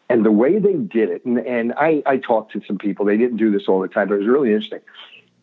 And 0.09 0.26
the 0.26 0.32
way 0.32 0.59
they 0.59 0.74
did 0.74 1.09
it, 1.09 1.24
and, 1.24 1.39
and 1.39 1.74
I, 1.78 2.03
I 2.05 2.18
talked 2.18 2.51
to 2.51 2.62
some 2.68 2.78
people, 2.78 3.05
they 3.05 3.16
didn't 3.16 3.38
do 3.38 3.49
this 3.49 3.70
all 3.70 3.80
the 3.80 3.88
time, 3.88 4.09
but 4.09 4.16
it 4.16 4.20
was 4.20 4.28
really 4.28 4.49
interesting. 4.49 4.82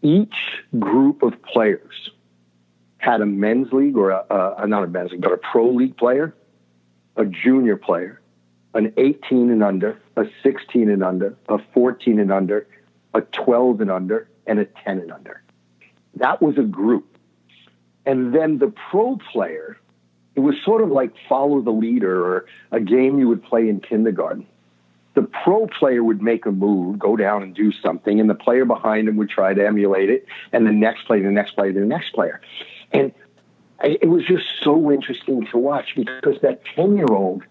Each 0.03 0.37
group 0.79 1.23
of 1.23 1.43
players 1.43 2.11
had 2.99 3.20
a 3.20 3.26
men's 3.26 3.72
league 3.72 3.96
or 3.96 4.11
a, 4.11 4.55
a 4.59 4.66
not 4.66 4.84
a 4.84 4.88
men's 4.88 5.12
league, 5.12 5.22
but 5.22 5.32
a 5.32 5.38
pro 5.38 5.70
league 5.70 5.96
player, 5.96 6.34
a 7.16 7.24
junior 7.24 7.76
player, 7.76 8.20
an 8.74 8.92
18 8.96 9.51
and 9.51 9.62
under, 9.62 9.99
a 10.16 10.24
16 10.42 10.90
and 10.90 11.03
under, 11.03 11.34
a 11.49 11.59
14 11.72 12.20
and 12.20 12.32
under, 12.32 12.66
a 13.14 13.20
12 13.20 13.80
and 13.80 13.90
under, 13.90 14.28
and 14.46 14.59
a 14.59 14.64
10 14.64 15.01
and 15.01 15.12
under. 15.12 15.42
That 16.16 16.42
was 16.42 16.59
a 16.59 16.62
group. 16.62 17.16
And 18.05 18.34
then 18.34 18.59
the 18.59 18.72
pro 18.90 19.18
player, 19.32 19.76
it 20.34 20.40
was 20.40 20.55
sort 20.64 20.82
of 20.82 20.90
like 20.90 21.12
follow 21.28 21.61
the 21.61 21.70
leader 21.70 22.24
or 22.24 22.46
a 22.72 22.80
game 22.80 23.18
you 23.18 23.28
would 23.28 23.42
play 23.42 23.68
in 23.68 23.80
kindergarten. 23.80 24.46
The 25.14 25.22
pro 25.22 25.66
player 25.66 26.05
would 26.05 26.22
make 26.22 26.46
a 26.46 26.53
move, 26.53 26.99
go 26.99 27.16
down 27.16 27.42
and 27.42 27.55
do 27.55 27.72
something, 27.72 28.20
and 28.20 28.30
the 28.30 28.34
player 28.34 28.64
behind 28.64 29.09
him 29.09 29.16
would 29.16 29.30
try 29.30 29.53
to 29.53 29.66
emulate 29.66 30.11
it, 30.11 30.26
and 30.53 30.66
the 30.66 30.72
next 30.72 31.07
player, 31.07 31.22
the 31.22 31.30
next 31.30 31.57
player, 31.57 31.72
the 31.72 31.80
next 31.80 32.12
player. 32.12 32.40
And 32.93 33.12
I, 33.80 33.99
it 34.01 34.09
was 34.09 34.24
just 34.26 34.45
so 34.62 34.91
interesting 34.91 35.47
to 35.53 35.59
watch 35.59 35.95
because 35.95 36.41
that 36.43 36.62
10 36.74 36.97
year 36.97 37.07
old, 37.11 37.43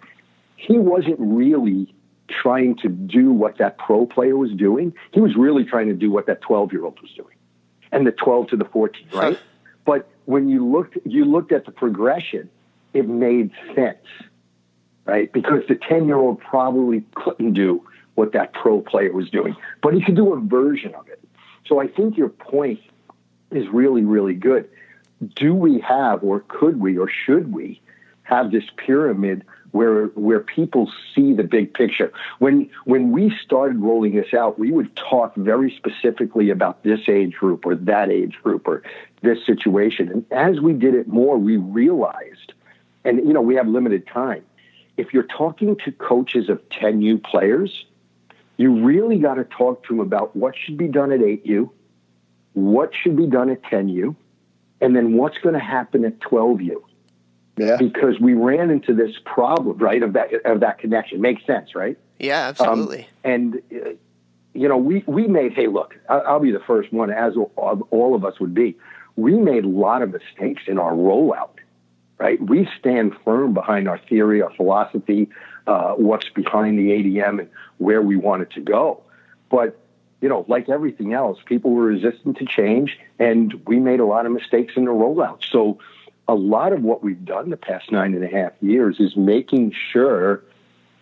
he 0.55 0.77
wasn't 0.77 1.19
really 1.19 1.93
trying 2.29 2.75
to 2.77 2.89
do 2.89 3.31
what 3.31 3.57
that 3.57 3.77
pro 3.77 4.05
player 4.05 4.35
was 4.35 4.51
doing. 4.51 4.93
He 5.11 5.21
was 5.21 5.35
really 5.35 5.63
trying 5.63 5.87
to 5.87 5.93
do 5.93 6.11
what 6.11 6.25
that 6.27 6.41
12 6.41 6.73
year 6.73 6.83
old 6.83 6.99
was 7.01 7.11
doing 7.11 7.35
and 7.91 8.05
the 8.05 8.11
12 8.11 8.49
to 8.49 8.57
the 8.57 8.65
14, 8.65 9.07
right? 9.13 9.39
but 9.85 10.09
when 10.25 10.49
you 10.49 10.69
looked, 10.69 10.97
you 11.05 11.25
looked 11.25 11.51
at 11.51 11.65
the 11.65 11.71
progression, 11.71 12.49
it 12.93 13.07
made 13.07 13.51
sense, 13.73 14.05
right? 15.05 15.31
Because 15.31 15.63
the 15.69 15.75
10 15.75 16.05
year 16.05 16.17
old 16.17 16.39
probably 16.41 17.05
couldn't 17.15 17.53
do 17.53 17.81
what 18.15 18.33
that 18.33 18.53
pro 18.53 18.81
player 18.81 19.13
was 19.13 19.29
doing, 19.29 19.55
but 19.81 19.93
he 19.93 20.03
could 20.03 20.15
do 20.15 20.33
a 20.33 20.39
version 20.39 20.93
of 20.95 21.07
it. 21.07 21.21
So 21.65 21.79
I 21.79 21.87
think 21.87 22.17
your 22.17 22.29
point 22.29 22.81
is 23.51 23.67
really, 23.69 24.03
really 24.03 24.33
good 24.33 24.69
do 25.35 25.53
we 25.53 25.79
have 25.79 26.23
or 26.23 26.41
could 26.41 26.79
we 26.79 26.97
or 26.97 27.09
should 27.09 27.53
we 27.53 27.81
have 28.23 28.51
this 28.51 28.65
pyramid 28.75 29.43
where 29.71 30.07
where 30.07 30.39
people 30.39 30.91
see 31.13 31.33
the 31.33 31.43
big 31.43 31.73
picture. 31.73 32.11
When 32.39 32.69
when 32.85 33.11
we 33.11 33.33
started 33.43 33.79
rolling 33.79 34.15
this 34.15 34.33
out, 34.33 34.59
we 34.59 34.71
would 34.71 34.95
talk 34.95 35.35
very 35.35 35.71
specifically 35.75 36.49
about 36.49 36.83
this 36.83 37.01
age 37.07 37.35
group 37.35 37.65
or 37.65 37.75
that 37.75 38.09
age 38.09 38.37
group 38.43 38.67
or 38.67 38.83
this 39.21 39.45
situation. 39.45 40.09
And 40.09 40.25
as 40.31 40.59
we 40.59 40.73
did 40.73 40.93
it 40.93 41.07
more, 41.07 41.37
we 41.37 41.57
realized, 41.57 42.53
and 43.03 43.19
you 43.19 43.33
know, 43.33 43.41
we 43.41 43.55
have 43.55 43.67
limited 43.67 44.07
time. 44.07 44.43
If 44.97 45.13
you're 45.13 45.23
talking 45.23 45.75
to 45.85 45.91
coaches 45.91 46.49
of 46.49 46.67
10U 46.69 47.23
players, 47.23 47.85
you 48.57 48.83
really 48.83 49.19
got 49.19 49.35
to 49.35 49.43
talk 49.43 49.83
to 49.85 49.93
them 49.93 49.99
about 49.99 50.35
what 50.35 50.55
should 50.57 50.77
be 50.77 50.87
done 50.87 51.11
at 51.11 51.19
8U, 51.19 51.69
what 52.53 52.91
should 52.95 53.15
be 53.15 53.27
done 53.27 53.51
at 53.51 53.61
10U, 53.61 54.15
and 54.81 54.95
then 54.95 55.13
what's 55.13 55.37
going 55.39 55.53
to 55.53 55.59
happen 55.59 56.05
at 56.05 56.19
12U? 56.19 56.83
Yeah. 57.57 57.77
Because 57.77 58.19
we 58.19 58.33
ran 58.33 58.69
into 58.69 58.93
this 58.93 59.15
problem, 59.25 59.79
right, 59.79 60.03
of 60.03 60.13
that 60.13 60.29
of 60.45 60.59
that 60.59 60.77
connection. 60.77 61.21
Makes 61.21 61.45
sense, 61.47 61.73
right? 61.73 61.97
Yeah, 62.19 62.49
absolutely. 62.49 63.01
Um, 63.01 63.05
and 63.23 63.55
uh, 63.73 63.89
you 64.53 64.67
know, 64.67 64.77
we 64.77 65.03
we 65.07 65.27
made. 65.27 65.53
Hey, 65.53 65.67
look, 65.67 65.95
I'll, 66.07 66.23
I'll 66.27 66.39
be 66.39 66.51
the 66.51 66.61
first 66.67 66.93
one, 66.93 67.09
as 67.09 67.33
all, 67.35 67.87
all 67.89 68.15
of 68.15 68.23
us 68.23 68.39
would 68.39 68.53
be. 68.53 68.77
We 69.15 69.33
made 69.33 69.65
a 69.65 69.69
lot 69.69 70.03
of 70.03 70.11
mistakes 70.11 70.63
in 70.67 70.77
our 70.77 70.91
rollout, 70.91 71.55
right? 72.19 72.39
We 72.39 72.69
stand 72.79 73.13
firm 73.25 73.55
behind 73.55 73.87
our 73.87 73.99
theory, 74.07 74.43
our 74.43 74.53
philosophy, 74.53 75.27
uh, 75.65 75.93
what's 75.93 76.29
behind 76.29 76.77
the 76.77 76.89
ADM, 76.89 77.39
and 77.39 77.49
where 77.79 78.03
we 78.03 78.17
want 78.17 78.43
it 78.43 78.51
to 78.51 78.61
go. 78.61 79.01
But 79.49 79.79
you 80.21 80.29
know, 80.29 80.45
like 80.47 80.69
everything 80.69 81.13
else, 81.13 81.37
people 81.45 81.71
were 81.71 81.85
resistant 81.85 82.37
to 82.37 82.45
change, 82.45 82.97
and 83.19 83.53
we 83.67 83.79
made 83.79 83.99
a 83.99 84.05
lot 84.05 84.25
of 84.25 84.31
mistakes 84.31 84.73
in 84.75 84.85
the 84.85 84.91
rollout. 84.91 85.43
So, 85.49 85.79
a 86.27 86.35
lot 86.35 86.73
of 86.73 86.81
what 86.81 87.03
we've 87.03 87.23
done 87.23 87.49
the 87.51 87.57
past 87.57 87.91
nine 87.91 88.13
and 88.13 88.23
a 88.23 88.27
half 88.27 88.51
years 88.61 88.99
is 88.99 89.15
making 89.15 89.73
sure 89.91 90.43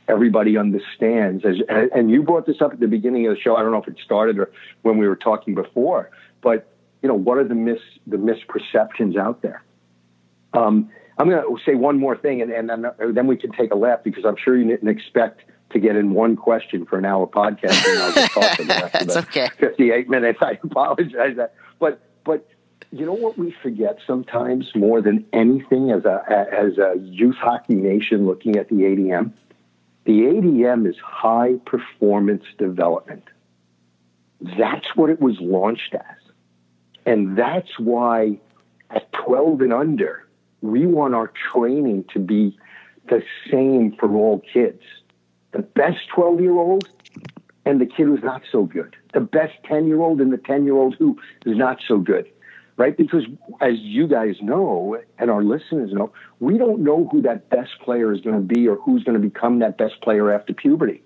everybody 0.07 0.55
understands. 0.57 1.43
As, 1.43 1.55
and 1.67 2.11
you 2.11 2.21
brought 2.21 2.45
this 2.45 2.61
up 2.61 2.73
at 2.73 2.79
the 2.79 2.87
beginning 2.87 3.25
of 3.25 3.35
the 3.35 3.41
show. 3.41 3.55
I 3.55 3.63
don't 3.63 3.71
know 3.71 3.81
if 3.81 3.87
it 3.87 3.97
started 4.03 4.37
or 4.37 4.51
when 4.83 4.97
we 4.97 5.07
were 5.07 5.15
talking 5.15 5.55
before, 5.55 6.11
but 6.41 6.67
you 7.01 7.09
know, 7.09 7.15
what 7.15 7.37
are 7.37 7.43
the 7.43 7.55
mis 7.55 7.79
the 8.05 8.17
misperceptions 8.17 9.17
out 9.17 9.41
there? 9.41 9.63
Um, 10.53 10.89
I'm 11.17 11.29
going 11.29 11.41
to 11.41 11.63
say 11.63 11.75
one 11.75 11.97
more 11.99 12.17
thing, 12.17 12.41
and, 12.41 12.51
and 12.51 12.69
then, 12.69 12.85
then 13.13 13.27
we 13.27 13.37
can 13.37 13.51
take 13.51 13.71
a 13.71 13.75
lap 13.75 14.03
because 14.03 14.25
I'm 14.25 14.35
sure 14.35 14.57
you 14.57 14.65
didn't 14.65 14.89
expect 14.89 15.41
to 15.75 15.79
get 15.81 15.97
in 15.97 16.13
one 16.13 16.37
question 16.37 16.85
for 16.85 16.97
an 16.97 17.03
hour 17.03 17.27
podcast 17.27 17.85
and 17.85 18.01
I'll 18.01 18.13
just 18.13 18.31
talk 18.31 18.55
for 18.55 18.63
the 18.63 18.67
rest 18.69 18.93
That's 18.93 19.15
of 19.17 19.25
the 19.33 19.43
okay. 19.43 19.55
58 19.59 20.09
minutes. 20.09 20.39
I 20.41 20.57
apologize. 20.63 21.35
That. 21.35 21.53
But, 21.79 22.01
but 22.23 22.47
you 22.91 23.05
know 23.05 23.13
what 23.13 23.37
we 23.37 23.53
forget 23.61 23.99
sometimes 24.07 24.71
more 24.73 25.01
than 25.01 25.25
anything 25.33 25.91
as 25.91 26.05
a, 26.05 26.23
as 26.29 26.77
a 26.77 26.97
youth 26.97 27.35
hockey 27.35 27.75
nation 27.75 28.25
looking 28.25 28.55
at 28.55 28.69
the 28.69 28.75
ADM? 28.75 29.33
The 30.05 30.21
ADM 30.21 30.87
is 30.89 30.95
high 31.03 31.55
performance 31.65 32.45
development. 32.57 33.23
That's 34.39 34.95
what 34.95 35.09
it 35.09 35.19
was 35.19 35.35
launched 35.41 35.93
as. 35.93 36.31
And 37.05 37.37
that's 37.37 37.77
why 37.77 38.39
at 38.91 39.11
12 39.11 39.59
and 39.59 39.73
under, 39.73 40.25
we 40.61 40.85
want 40.85 41.15
our 41.15 41.33
training 41.51 42.05
to 42.13 42.19
be 42.19 42.57
the 43.09 43.21
same 43.51 43.93
for 43.99 44.09
all 44.15 44.41
kids 44.53 44.81
the 45.55 45.61
best 45.61 45.99
12 46.13 46.41
year 46.41 46.57
old 46.57 46.89
and 47.65 47.79
the 47.79 47.85
kid 47.85 48.07
who's 48.07 48.23
not 48.23 48.41
so 48.51 48.63
good, 48.63 48.95
the 49.13 49.21
best 49.21 49.53
10 49.63 49.87
year 49.87 50.01
old 50.01 50.19
and 50.19 50.33
the 50.33 50.37
10 50.37 50.65
year 50.65 50.75
old 50.75 50.95
who 50.99 51.17
is 51.45 51.57
not 51.57 51.77
so 51.87 51.97
good, 51.97 52.25
right? 52.75 52.97
Because 52.97 53.23
as 53.61 53.75
you 53.79 54.05
guys 54.05 54.35
know, 54.41 55.01
and 55.17 55.31
our 55.31 55.43
listeners 55.43 55.93
know, 55.93 56.11
we 56.41 56.57
don't 56.57 56.81
know 56.81 57.07
who 57.09 57.21
that 57.21 57.49
best 57.49 57.71
player 57.81 58.11
is 58.11 58.19
going 58.19 58.35
to 58.35 58.53
be 58.53 58.67
or 58.67 58.75
who's 58.75 59.05
going 59.05 59.19
to 59.19 59.25
become 59.25 59.59
that 59.59 59.77
best 59.77 60.01
player 60.01 60.29
after 60.33 60.53
puberty. 60.53 61.01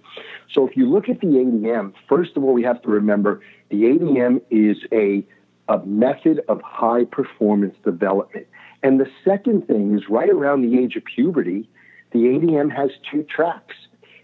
So 0.52 0.68
if 0.68 0.76
you 0.76 0.90
look 0.90 1.10
at 1.10 1.22
the 1.22 1.28
ADM, 1.28 1.94
first 2.08 2.36
of 2.36 2.44
all, 2.44 2.54
we 2.54 2.64
have 2.64 2.82
to 2.82 2.90
remember 2.90 3.42
the 3.70 3.84
ADM 3.84 4.42
is 4.50 4.78
a, 4.92 5.24
a 5.72 5.86
method 5.86 6.42
of 6.48 6.60
high 6.64 7.06
performance 7.06 7.76
development. 7.86 8.48
And 8.82 9.00
the 9.00 9.08
second 9.24 9.68
thing 9.68 9.96
is 9.96 10.10
right 10.10 10.30
around 10.30 10.64
the 10.64 10.80
age 10.80 10.96
of 10.96 11.04
puberty, 11.06 11.70
the 12.12 12.20
ADM 12.20 12.76
has 12.76 12.90
two 13.12 13.22
tracks. 13.24 13.76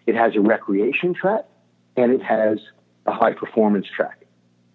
It 0.08 0.16
has 0.16 0.36
a 0.36 0.41
recreation 0.41 1.14
track 1.14 1.45
and 1.95 2.12
it 2.12 2.22
has 2.22 2.60
a 3.06 3.12
high 3.12 3.34
performance 3.34 3.88
track. 3.95 4.26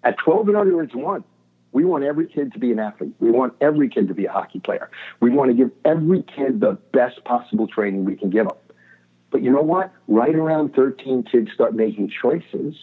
At 0.03 0.17
12 0.19 0.49
and 0.49 0.57
under, 0.57 0.83
it's 0.83 0.95
one. 0.95 1.25
We 1.73 1.85
want 1.85 2.05
every 2.05 2.27
kid 2.27 2.53
to 2.55 2.59
be 2.59 2.73
an 2.73 2.81
athlete. 2.81 3.15
We 3.21 3.31
want 3.31 3.55
every 3.61 3.89
kid 3.89 4.09
to 4.09 4.15
be 4.15 4.27
a 4.27 4.33
hockey 4.33 4.59
player. 4.59 4.91
We 5.21 5.31
want 5.31 5.51
to 5.51 5.57
give 5.57 5.71
every 5.85 6.23
kid 6.23 6.61
the 6.61 6.79
best 6.93 7.23
possible 7.25 7.69
training 7.69 8.05
we 8.05 8.17
can 8.17 8.31
give 8.31 8.49
them. 8.49 8.57
But 9.31 9.43
you 9.43 9.53
know 9.53 9.63
what? 9.63 9.93
Right 10.09 10.35
around 10.35 10.75
13, 10.75 11.25
kids 11.31 11.53
start 11.55 11.75
making 11.75 12.11
choices, 12.21 12.75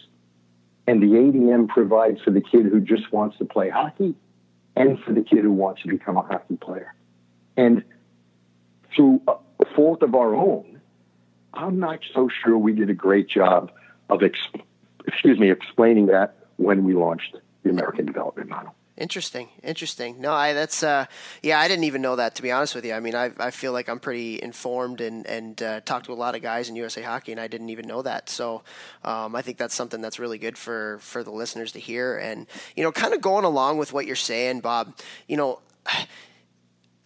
and 0.86 1.02
the 1.02 1.06
ADM 1.06 1.68
provides 1.68 2.22
for 2.22 2.30
the 2.30 2.40
kid 2.40 2.64
who 2.64 2.80
just 2.80 3.12
wants 3.12 3.36
to 3.38 3.44
play 3.44 3.68
hockey 3.68 4.14
and 4.74 4.98
for 5.00 5.12
the 5.12 5.22
kid 5.22 5.40
who 5.40 5.52
wants 5.52 5.82
to 5.82 5.88
become 5.88 6.16
a 6.16 6.22
hockey 6.22 6.56
player. 6.56 6.94
And 7.58 7.84
through 8.94 9.20
a 9.28 9.64
fault 9.76 10.02
of 10.02 10.14
our 10.14 10.34
own, 10.34 10.77
I'm 11.54 11.78
not 11.78 12.00
so 12.14 12.28
sure 12.28 12.56
we 12.56 12.72
did 12.72 12.90
a 12.90 12.94
great 12.94 13.28
job 13.28 13.70
of, 14.08 14.22
ex- 14.22 14.38
excuse 15.06 15.38
me, 15.38 15.50
explaining 15.50 16.06
that 16.06 16.36
when 16.56 16.84
we 16.84 16.94
launched 16.94 17.36
the 17.62 17.70
American 17.70 18.06
Development 18.06 18.48
Model. 18.48 18.74
Interesting, 18.98 19.48
interesting. 19.62 20.20
No, 20.20 20.32
I 20.32 20.54
that's 20.54 20.82
uh, 20.82 21.06
yeah, 21.40 21.60
I 21.60 21.68
didn't 21.68 21.84
even 21.84 22.02
know 22.02 22.16
that 22.16 22.34
to 22.34 22.42
be 22.42 22.50
honest 22.50 22.74
with 22.74 22.84
you. 22.84 22.94
I 22.94 22.98
mean, 22.98 23.14
I 23.14 23.30
I 23.38 23.52
feel 23.52 23.72
like 23.72 23.88
I'm 23.88 24.00
pretty 24.00 24.42
informed 24.42 25.00
and 25.00 25.24
and 25.24 25.62
uh, 25.62 25.80
talked 25.82 26.06
to 26.06 26.12
a 26.12 26.14
lot 26.14 26.34
of 26.34 26.42
guys 26.42 26.68
in 26.68 26.74
USA 26.74 27.02
Hockey, 27.02 27.30
and 27.30 27.40
I 27.40 27.46
didn't 27.46 27.70
even 27.70 27.86
know 27.86 28.02
that. 28.02 28.28
So 28.28 28.64
um, 29.04 29.36
I 29.36 29.42
think 29.42 29.56
that's 29.56 29.74
something 29.76 30.00
that's 30.00 30.18
really 30.18 30.38
good 30.38 30.58
for 30.58 30.98
for 31.00 31.22
the 31.22 31.30
listeners 31.30 31.70
to 31.72 31.78
hear. 31.78 32.18
And 32.18 32.48
you 32.74 32.82
know, 32.82 32.90
kind 32.90 33.14
of 33.14 33.20
going 33.20 33.44
along 33.44 33.78
with 33.78 33.92
what 33.92 34.04
you're 34.04 34.16
saying, 34.16 34.60
Bob. 34.60 34.98
You 35.28 35.36
know 35.36 35.60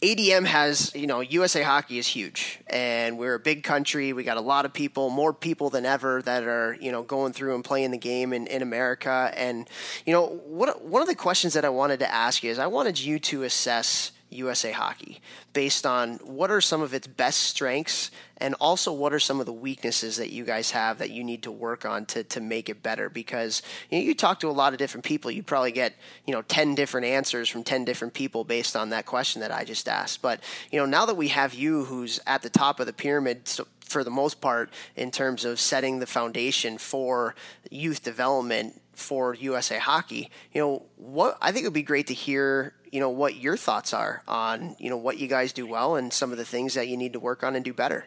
ADM 0.02 0.46
has, 0.46 0.92
you 0.96 1.06
know, 1.06 1.20
USA 1.20 1.62
Hockey 1.62 1.96
is 1.96 2.08
huge, 2.08 2.58
and 2.66 3.18
we're 3.18 3.34
a 3.34 3.38
big 3.38 3.62
country. 3.62 4.12
We 4.12 4.24
got 4.24 4.36
a 4.36 4.40
lot 4.40 4.64
of 4.64 4.72
people, 4.72 5.10
more 5.10 5.32
people 5.32 5.70
than 5.70 5.86
ever, 5.86 6.20
that 6.22 6.42
are, 6.42 6.76
you 6.80 6.90
know, 6.90 7.04
going 7.04 7.32
through 7.32 7.54
and 7.54 7.62
playing 7.62 7.92
the 7.92 7.98
game 7.98 8.32
in, 8.32 8.48
in 8.48 8.62
America. 8.62 9.32
And, 9.36 9.68
you 10.04 10.12
know, 10.12 10.40
what 10.44 10.84
one 10.84 11.02
of 11.02 11.08
the 11.08 11.14
questions 11.14 11.54
that 11.54 11.64
I 11.64 11.68
wanted 11.68 12.00
to 12.00 12.12
ask 12.12 12.42
you 12.42 12.50
is 12.50 12.58
I 12.58 12.66
wanted 12.66 12.98
you 12.98 13.20
to 13.20 13.44
assess 13.44 14.10
USA 14.30 14.72
Hockey 14.72 15.20
based 15.52 15.86
on 15.86 16.14
what 16.24 16.50
are 16.50 16.60
some 16.60 16.82
of 16.82 16.94
its 16.94 17.06
best 17.06 17.40
strengths 17.40 18.10
and 18.42 18.56
also 18.60 18.92
what 18.92 19.12
are 19.12 19.20
some 19.20 19.38
of 19.38 19.46
the 19.46 19.52
weaknesses 19.52 20.16
that 20.16 20.30
you 20.30 20.44
guys 20.44 20.72
have 20.72 20.98
that 20.98 21.10
you 21.10 21.22
need 21.22 21.44
to 21.44 21.52
work 21.52 21.86
on 21.86 22.04
to, 22.04 22.24
to 22.24 22.40
make 22.40 22.68
it 22.68 22.82
better 22.82 23.08
because 23.08 23.62
you, 23.88 23.98
know, 23.98 24.04
you 24.04 24.14
talk 24.14 24.40
to 24.40 24.48
a 24.48 24.50
lot 24.50 24.72
of 24.72 24.78
different 24.78 25.04
people 25.04 25.30
you 25.30 25.42
probably 25.42 25.72
get 25.72 25.94
you 26.26 26.34
know 26.34 26.42
10 26.42 26.74
different 26.74 27.06
answers 27.06 27.48
from 27.48 27.62
10 27.62 27.84
different 27.84 28.12
people 28.12 28.42
based 28.42 28.74
on 28.74 28.90
that 28.90 29.06
question 29.06 29.40
that 29.40 29.52
i 29.52 29.64
just 29.64 29.88
asked 29.88 30.20
but 30.20 30.40
you 30.70 30.78
know 30.78 30.84
now 30.84 31.06
that 31.06 31.16
we 31.16 31.28
have 31.28 31.54
you 31.54 31.84
who's 31.84 32.18
at 32.26 32.42
the 32.42 32.50
top 32.50 32.80
of 32.80 32.86
the 32.86 32.92
pyramid 32.92 33.46
so 33.46 33.66
for 33.80 34.02
the 34.02 34.10
most 34.10 34.40
part 34.40 34.70
in 34.96 35.10
terms 35.10 35.44
of 35.44 35.60
setting 35.60 36.00
the 36.00 36.06
foundation 36.06 36.78
for 36.78 37.34
youth 37.70 38.02
development 38.02 38.80
for 38.94 39.34
USA 39.34 39.78
Hockey. 39.78 40.30
You 40.52 40.60
know, 40.60 40.82
what 40.96 41.36
I 41.42 41.52
think 41.52 41.64
it 41.64 41.68
would 41.68 41.74
be 41.74 41.82
great 41.82 42.06
to 42.06 42.14
hear, 42.14 42.74
you 42.90 43.00
know, 43.00 43.10
what 43.10 43.36
your 43.36 43.56
thoughts 43.56 43.92
are 43.92 44.22
on, 44.26 44.76
you 44.78 44.88
know, 44.88 44.96
what 44.96 45.18
you 45.18 45.28
guys 45.28 45.52
do 45.52 45.66
well 45.66 45.96
and 45.96 46.12
some 46.12 46.32
of 46.32 46.38
the 46.38 46.44
things 46.44 46.74
that 46.74 46.88
you 46.88 46.96
need 46.96 47.12
to 47.12 47.20
work 47.20 47.42
on 47.42 47.54
and 47.54 47.64
do 47.64 47.74
better. 47.74 48.06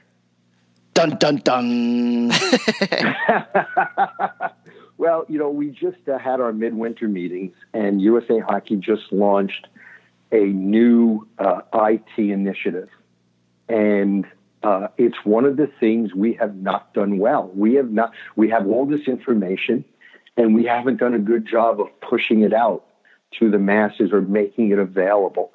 Dun 0.96 1.18
dun 1.20 1.38
dun. 1.38 2.30
well, 4.98 5.26
you 5.30 5.38
know, 5.38 5.50
we 5.50 5.70
just 5.70 6.10
uh, 6.12 6.18
had 6.18 6.42
our 6.42 6.52
midwinter 6.52 7.08
meetings, 7.08 7.54
and 7.74 8.02
USA 8.02 8.40
Hockey 8.40 8.78
just 8.78 9.12
launched 9.12 9.68
a 10.32 10.46
new 10.46 11.28
uh, 11.38 11.62
IT 11.74 12.18
initiative, 12.18 12.90
and 13.70 14.26
uh, 14.64 14.88
it's 14.98 15.18
one 15.24 15.46
of 15.46 15.58
the 15.58 15.70
things 15.80 16.16
we 16.16 16.34
have 16.34 16.56
not 16.56 16.92
done 16.96 17.20
well. 17.20 17.52
We 17.54 17.76
have 17.76 17.92
not. 17.92 18.14
We 18.36 18.50
have 18.50 18.66
all 18.66 18.88
this 18.88 19.08
information 19.08 19.86
and 20.38 20.54
we 20.54 20.66
haven't 20.66 20.98
done 20.98 21.14
a 21.14 21.20
good 21.20 21.48
job 21.48 21.80
of 21.80 21.88
pushing 22.02 22.42
it 22.42 22.54
out 22.54 22.86
to 23.40 23.50
the 23.50 23.60
masses 23.60 24.12
or 24.12 24.22
making 24.22 24.72
it 24.72 24.80
available. 24.80 25.52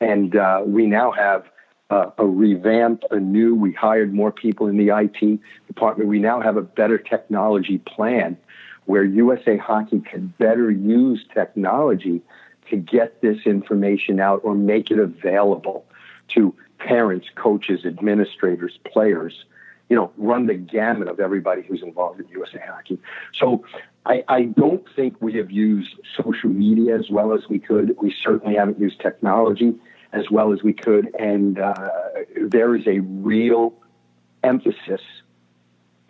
And 0.00 0.36
uh, 0.36 0.62
we 0.64 0.86
now 0.86 1.12
have 1.12 1.44
uh, 1.92 2.10
a 2.16 2.26
revamp, 2.26 3.02
a 3.10 3.20
new, 3.20 3.54
we 3.54 3.70
hired 3.70 4.14
more 4.14 4.32
people 4.32 4.66
in 4.66 4.78
the 4.78 4.88
IT 4.88 5.38
department. 5.66 6.08
We 6.08 6.18
now 6.18 6.40
have 6.40 6.56
a 6.56 6.62
better 6.62 6.96
technology 6.96 7.78
plan 7.78 8.38
where 8.86 9.04
USA 9.04 9.58
Hockey 9.58 10.00
can 10.00 10.32
better 10.38 10.70
use 10.70 11.22
technology 11.34 12.22
to 12.70 12.76
get 12.76 13.20
this 13.20 13.40
information 13.44 14.20
out 14.20 14.40
or 14.42 14.54
make 14.54 14.90
it 14.90 14.98
available 14.98 15.84
to 16.28 16.54
parents, 16.78 17.26
coaches, 17.34 17.84
administrators, 17.84 18.78
players, 18.90 19.44
you 19.90 19.96
know, 19.96 20.10
run 20.16 20.46
the 20.46 20.54
gamut 20.54 21.08
of 21.08 21.20
everybody 21.20 21.60
who's 21.60 21.82
involved 21.82 22.20
in 22.20 22.28
USA 22.28 22.60
Hockey. 22.66 22.98
So 23.38 23.66
I, 24.06 24.24
I 24.28 24.44
don't 24.44 24.84
think 24.96 25.16
we 25.20 25.34
have 25.34 25.50
used 25.50 25.90
social 26.16 26.48
media 26.48 26.98
as 26.98 27.10
well 27.10 27.34
as 27.34 27.50
we 27.50 27.58
could. 27.58 27.94
We 28.00 28.14
certainly 28.24 28.54
haven't 28.54 28.80
used 28.80 28.98
technology 28.98 29.74
as 30.12 30.30
well 30.30 30.52
as 30.52 30.62
we 30.62 30.72
could. 30.72 31.14
And 31.18 31.58
uh, 31.58 31.88
there 32.36 32.74
is 32.76 32.86
a 32.86 33.00
real 33.00 33.74
emphasis 34.42 35.00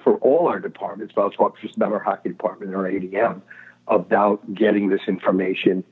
for 0.02 0.16
all 0.16 0.48
our 0.48 0.58
departments, 0.58 1.12
but 1.14 1.22
I'll 1.22 1.30
talk 1.30 1.60
just 1.60 1.76
about 1.76 1.92
our 1.92 2.00
hockey 2.00 2.28
department 2.28 2.74
and 2.74 2.76
our 2.76 2.90
ADM, 2.90 3.42
about 3.86 4.54
getting 4.54 4.88
this 4.88 5.02
information 5.06 5.84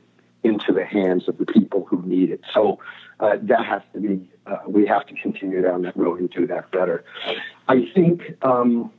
into 0.42 0.72
the 0.72 0.84
hands 0.84 1.28
of 1.28 1.38
the 1.38 1.46
people 1.46 1.84
who 1.84 2.02
need 2.02 2.30
it. 2.30 2.40
So 2.52 2.78
uh, 3.20 3.36
that 3.42 3.64
has 3.66 3.82
to 3.92 4.00
be, 4.00 4.28
uh, 4.46 4.58
we 4.66 4.86
have 4.86 5.06
to 5.06 5.14
continue 5.14 5.60
down 5.62 5.82
that 5.82 5.96
road 5.96 6.20
and 6.20 6.30
do 6.30 6.46
that 6.46 6.70
better. 6.70 7.04
I 7.68 7.90
think 7.94 8.22
um, 8.42 8.90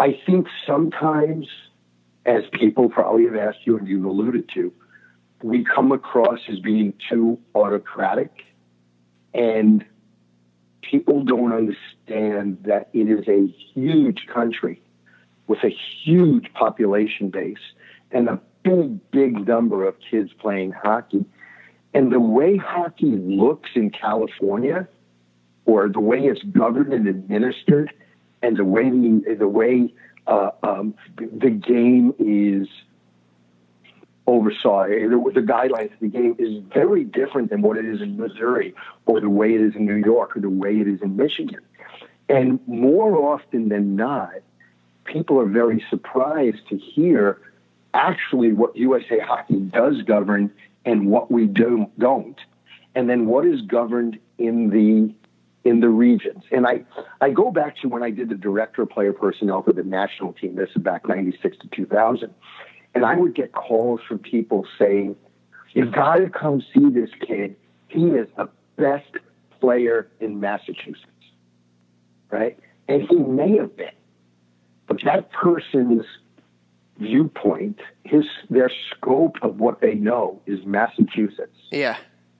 I 0.00 0.18
think 0.24 0.46
sometimes, 0.66 1.46
as 2.24 2.42
people 2.54 2.88
probably 2.88 3.26
have 3.26 3.36
asked 3.36 3.58
you 3.64 3.76
and 3.76 3.86
you've 3.86 4.06
alluded 4.06 4.48
to, 4.54 4.72
we 5.42 5.64
come 5.64 5.92
across 5.92 6.40
as 6.48 6.58
being 6.58 6.94
too 7.08 7.38
autocratic, 7.54 8.44
and 9.32 9.84
people 10.82 11.22
don't 11.22 11.52
understand 11.52 12.58
that 12.62 12.90
it 12.92 13.08
is 13.08 13.26
a 13.28 13.46
huge 13.74 14.26
country 14.32 14.80
with 15.46 15.62
a 15.64 15.70
huge 16.04 16.52
population 16.54 17.30
base 17.30 17.58
and 18.10 18.28
a 18.28 18.40
big, 18.62 19.10
big 19.10 19.46
number 19.46 19.86
of 19.86 19.94
kids 20.10 20.30
playing 20.38 20.72
hockey. 20.72 21.24
And 21.94 22.12
the 22.12 22.20
way 22.20 22.56
hockey 22.56 23.16
looks 23.16 23.70
in 23.74 23.90
California, 23.90 24.86
or 25.64 25.88
the 25.88 26.00
way 26.00 26.20
it's 26.20 26.42
governed 26.42 26.92
and 26.92 27.08
administered, 27.08 27.92
and 28.42 28.56
the 28.56 28.64
way 28.64 28.88
the, 28.90 29.36
the 29.38 29.48
way 29.48 29.92
uh, 30.26 30.50
um, 30.62 30.94
the 31.16 31.50
game 31.50 32.14
is 32.18 32.68
oversaw. 34.30 34.86
The, 34.86 35.30
the 35.34 35.40
guidelines 35.40 35.92
of 35.92 36.00
the 36.00 36.08
game 36.08 36.36
is 36.38 36.62
very 36.72 37.04
different 37.04 37.50
than 37.50 37.62
what 37.62 37.76
it 37.76 37.84
is 37.84 38.00
in 38.00 38.16
Missouri, 38.16 38.74
or 39.06 39.20
the 39.20 39.30
way 39.30 39.54
it 39.54 39.60
is 39.60 39.74
in 39.74 39.84
New 39.86 39.96
York, 39.96 40.36
or 40.36 40.40
the 40.40 40.50
way 40.50 40.78
it 40.78 40.88
is 40.88 41.02
in 41.02 41.16
Michigan. 41.16 41.60
And 42.28 42.60
more 42.66 43.34
often 43.34 43.68
than 43.68 43.96
not, 43.96 44.34
people 45.04 45.40
are 45.40 45.46
very 45.46 45.84
surprised 45.90 46.68
to 46.68 46.76
hear 46.76 47.40
actually 47.92 48.52
what 48.52 48.76
USA 48.76 49.18
Hockey 49.18 49.58
does 49.58 50.02
govern 50.02 50.52
and 50.84 51.08
what 51.08 51.30
we 51.30 51.46
do, 51.46 51.90
don't, 51.98 52.38
and 52.94 53.10
then 53.10 53.26
what 53.26 53.44
is 53.44 53.60
governed 53.62 54.18
in 54.38 54.70
the 54.70 55.12
in 55.62 55.80
the 55.80 55.88
regions. 55.88 56.42
And 56.50 56.66
I, 56.66 56.84
I 57.20 57.30
go 57.30 57.50
back 57.50 57.76
to 57.78 57.88
when 57.88 58.02
I 58.02 58.10
did 58.10 58.30
the 58.30 58.34
director 58.34 58.80
of 58.80 58.88
player 58.88 59.12
personnel 59.12 59.62
for 59.62 59.74
the 59.74 59.82
national 59.82 60.32
team, 60.32 60.56
this 60.56 60.70
is 60.74 60.82
back 60.82 61.06
96 61.06 61.58
to 61.58 61.68
2000. 61.68 62.32
And 62.94 63.04
I 63.04 63.14
would 63.14 63.34
get 63.34 63.52
calls 63.52 64.00
from 64.06 64.18
people 64.18 64.66
saying, 64.78 65.16
You've 65.72 65.92
got 65.92 66.16
to 66.16 66.28
come 66.28 66.62
see 66.74 66.90
this 66.90 67.10
kid. 67.24 67.54
He 67.88 68.06
is 68.06 68.26
the 68.36 68.48
best 68.76 69.10
player 69.60 70.08
in 70.18 70.40
Massachusetts. 70.40 71.06
Right? 72.30 72.58
And 72.88 73.02
he 73.02 73.16
may 73.16 73.56
have 73.58 73.76
been. 73.76 73.92
But 74.88 75.02
that 75.04 75.30
person's 75.30 76.04
viewpoint, 76.98 77.78
his 78.04 78.24
their 78.50 78.70
scope 78.90 79.36
of 79.42 79.60
what 79.60 79.80
they 79.80 79.94
know 79.94 80.42
is 80.46 80.64
Massachusetts. 80.64 81.56
Yeah. 81.70 81.96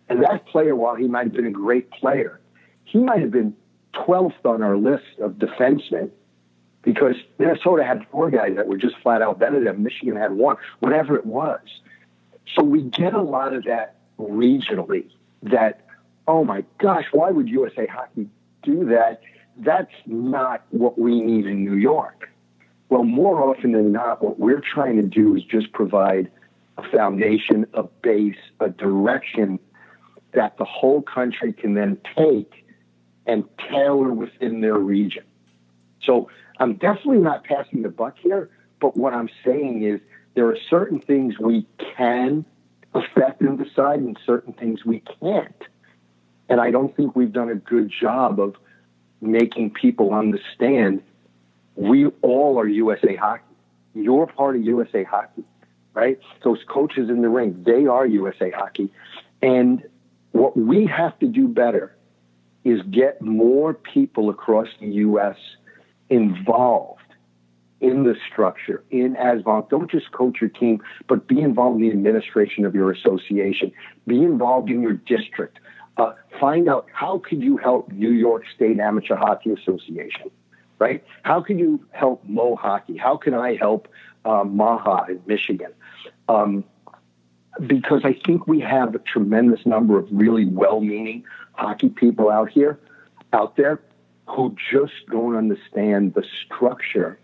And 0.08 0.22
that 0.24 0.46
player, 0.46 0.74
while 0.74 0.96
he 0.96 1.06
might 1.06 1.24
have 1.24 1.32
been 1.32 1.46
a 1.46 1.52
great 1.52 1.90
player, 1.92 2.40
he 2.84 2.98
might 2.98 3.20
have 3.20 3.30
been 3.30 3.54
12th 3.94 4.44
on 4.44 4.62
our 4.62 4.76
list 4.76 5.04
of 5.20 5.34
defensemen 5.34 6.10
because 6.82 7.14
Minnesota 7.38 7.84
had 7.84 8.06
four 8.10 8.30
guys 8.30 8.56
that 8.56 8.66
were 8.66 8.76
just 8.76 8.96
flat 9.02 9.22
out 9.22 9.38
better 9.38 9.62
than 9.62 9.82
Michigan 9.82 10.16
had 10.16 10.32
one, 10.32 10.56
whatever 10.80 11.16
it 11.16 11.26
was. 11.26 11.60
So 12.56 12.64
we 12.64 12.82
get 12.82 13.14
a 13.14 13.22
lot 13.22 13.52
of 13.54 13.64
that 13.64 13.96
regionally 14.18 15.06
that, 15.42 15.86
oh 16.26 16.44
my 16.44 16.64
gosh, 16.78 17.04
why 17.12 17.30
would 17.30 17.48
USA 17.48 17.86
Hockey 17.86 18.28
do 18.62 18.86
that? 18.86 19.20
That's 19.58 19.92
not 20.06 20.64
what 20.70 20.98
we 20.98 21.20
need 21.20 21.46
in 21.46 21.64
New 21.64 21.74
York. 21.74 22.30
Well, 22.88 23.04
more 23.04 23.42
often 23.42 23.72
than 23.72 23.92
not, 23.92 24.22
what 24.22 24.38
we're 24.40 24.60
trying 24.60 24.96
to 24.96 25.02
do 25.02 25.36
is 25.36 25.44
just 25.44 25.72
provide 25.72 26.30
a 26.76 26.82
foundation, 26.90 27.66
a 27.74 27.84
base, 27.84 28.36
a 28.58 28.68
direction 28.70 29.58
that 30.32 30.56
the 30.58 30.64
whole 30.64 31.02
country 31.02 31.52
can 31.52 31.74
then 31.74 31.98
take 32.16 32.64
and 33.26 33.44
tailor 33.70 34.12
within 34.12 34.60
their 34.60 34.78
region. 34.78 35.24
So 36.04 36.30
I'm 36.58 36.74
definitely 36.74 37.18
not 37.18 37.44
passing 37.44 37.82
the 37.82 37.88
buck 37.88 38.16
here, 38.18 38.50
but 38.80 38.96
what 38.96 39.12
I'm 39.12 39.28
saying 39.44 39.82
is 39.82 40.00
there 40.34 40.46
are 40.48 40.56
certain 40.68 41.00
things 41.00 41.38
we 41.38 41.66
can 41.96 42.44
affect 42.94 43.40
and 43.40 43.58
decide, 43.58 44.00
and 44.00 44.18
certain 44.26 44.52
things 44.52 44.84
we 44.84 45.02
can't. 45.20 45.62
And 46.48 46.60
I 46.60 46.70
don't 46.70 46.94
think 46.96 47.14
we've 47.14 47.32
done 47.32 47.48
a 47.48 47.54
good 47.54 47.90
job 47.90 48.40
of 48.40 48.56
making 49.20 49.70
people 49.70 50.12
understand 50.12 51.02
we 51.76 52.06
all 52.22 52.58
are 52.58 52.66
USA 52.66 53.14
Hockey. 53.14 53.44
You're 53.94 54.26
part 54.26 54.56
of 54.56 54.62
USA 54.62 55.04
Hockey, 55.04 55.44
right? 55.94 56.18
Those 56.42 56.58
coaches 56.68 57.08
in 57.08 57.22
the 57.22 57.28
ring, 57.28 57.62
they 57.64 57.86
are 57.86 58.06
USA 58.06 58.50
Hockey. 58.50 58.92
And 59.42 59.82
what 60.32 60.56
we 60.56 60.86
have 60.86 61.18
to 61.20 61.26
do 61.26 61.48
better 61.48 61.96
is 62.64 62.82
get 62.90 63.22
more 63.22 63.72
people 63.72 64.30
across 64.30 64.68
the 64.80 64.86
U.S. 64.86 65.36
involved 66.10 67.00
in 67.80 68.04
the 68.04 68.14
structure, 68.30 68.84
in 68.90 69.14
ASVOL. 69.16 69.68
Don't 69.70 69.90
just 69.90 70.12
coach 70.12 70.38
your 70.40 70.50
team, 70.50 70.82
but 71.08 71.26
be 71.26 71.40
involved 71.40 71.80
in 71.80 71.88
the 71.88 71.90
administration 71.90 72.66
of 72.66 72.74
your 72.74 72.90
association. 72.90 73.72
Be 74.06 74.22
involved 74.22 74.68
in 74.68 74.82
your 74.82 74.92
district. 74.92 75.58
Uh, 75.96 76.12
find 76.38 76.68
out 76.68 76.86
how 76.92 77.18
could 77.18 77.42
you 77.42 77.56
help 77.56 77.90
New 77.90 78.10
York 78.10 78.44
State 78.54 78.78
Amateur 78.78 79.16
Hockey 79.16 79.50
Association, 79.52 80.30
right? 80.78 81.02
How 81.22 81.40
can 81.40 81.58
you 81.58 81.84
help 81.90 82.22
Mo 82.24 82.54
Hockey? 82.54 82.96
How 82.96 83.16
can 83.16 83.34
I 83.34 83.56
help 83.56 83.88
uh, 84.24 84.44
Maha 84.44 85.06
in 85.10 85.22
Michigan? 85.26 85.72
Um, 86.28 86.64
because 87.66 88.02
I 88.04 88.14
think 88.26 88.46
we 88.46 88.60
have 88.60 88.94
a 88.94 88.98
tremendous 88.98 89.66
number 89.66 89.98
of 89.98 90.06
really 90.10 90.46
well-meaning 90.46 91.24
hockey 91.52 91.88
people 91.88 92.30
out 92.30 92.50
here, 92.50 92.78
out 93.32 93.56
there, 93.56 93.80
who 94.30 94.54
just 94.70 94.92
don't 95.10 95.36
understand 95.36 96.14
the 96.14 96.24
structure 96.44 97.18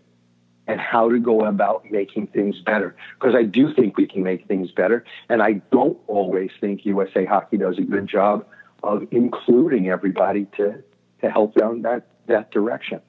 and 0.66 0.80
how 0.80 1.08
to 1.08 1.18
go 1.20 1.44
about 1.44 1.88
making 1.90 2.26
things 2.28 2.60
better. 2.60 2.96
Because 3.18 3.34
I 3.34 3.44
do 3.44 3.72
think 3.72 3.96
we 3.96 4.06
can 4.06 4.22
make 4.22 4.46
things 4.46 4.72
better, 4.72 5.04
and 5.28 5.42
I 5.42 5.62
don't 5.70 5.98
always 6.08 6.50
think 6.60 6.84
USA 6.84 7.24
Hockey 7.24 7.58
does 7.58 7.78
a 7.78 7.82
good 7.82 8.08
job 8.08 8.44
of 8.82 9.06
including 9.10 9.88
everybody 9.88 10.46
to 10.56 10.82
to 11.20 11.30
help 11.30 11.54
down 11.54 11.82
that 11.82 12.08
that 12.26 12.50
direction. 12.50 13.00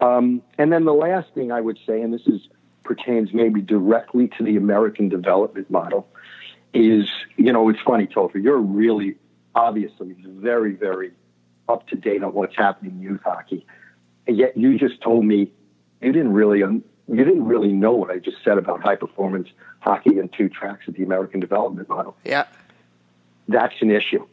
Um, 0.00 0.42
and 0.58 0.72
then 0.72 0.84
the 0.84 0.94
last 0.94 1.32
thing 1.34 1.52
I 1.52 1.60
would 1.60 1.78
say, 1.86 2.02
and 2.02 2.12
this 2.12 2.26
is 2.26 2.48
pertains 2.84 3.32
maybe 3.32 3.62
directly 3.62 4.28
to 4.36 4.42
the 4.42 4.56
American 4.56 5.08
development 5.08 5.70
model, 5.70 6.06
is 6.74 7.08
you 7.36 7.52
know 7.52 7.68
it's 7.70 7.80
funny, 7.80 8.06
Topher, 8.06 8.42
you're 8.42 8.58
really 8.58 9.16
obviously 9.54 10.14
very 10.26 10.74
very 10.74 11.12
up 11.68 11.86
to 11.88 11.96
date 11.96 12.22
on 12.22 12.34
what's 12.34 12.56
happening 12.56 12.92
in 12.92 13.00
youth 13.00 13.20
hockey, 13.24 13.66
and 14.26 14.36
yet 14.36 14.56
you 14.56 14.78
just 14.78 15.00
told 15.00 15.24
me 15.24 15.50
you 16.00 16.12
didn't 16.12 16.32
really 16.32 16.58
you 16.58 16.82
didn't 17.08 17.44
really 17.44 17.72
know 17.72 17.92
what 17.92 18.10
I 18.10 18.18
just 18.18 18.38
said 18.44 18.58
about 18.58 18.82
high 18.82 18.96
performance 18.96 19.48
hockey 19.80 20.18
and 20.18 20.32
two 20.32 20.48
tracks 20.48 20.88
of 20.88 20.94
the 20.94 21.02
American 21.02 21.40
development 21.40 21.88
model. 21.88 22.16
Yeah, 22.24 22.46
that's 23.48 23.74
an 23.80 23.90
issue. 23.90 24.26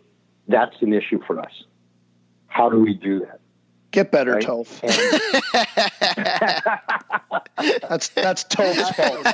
That's 0.48 0.82
an 0.82 0.94
issue 0.94 1.22
for 1.26 1.40
us. 1.40 1.64
How 2.48 2.70
do 2.70 2.80
we 2.80 2.94
do 2.94 3.20
that? 3.20 3.40
Get 3.92 4.12
better, 4.12 4.34
right? 4.34 4.44
Toph. 4.44 4.82
that's 7.90 8.10
that's 8.10 8.44
Toph's 8.44 8.90
fault. 8.96 9.28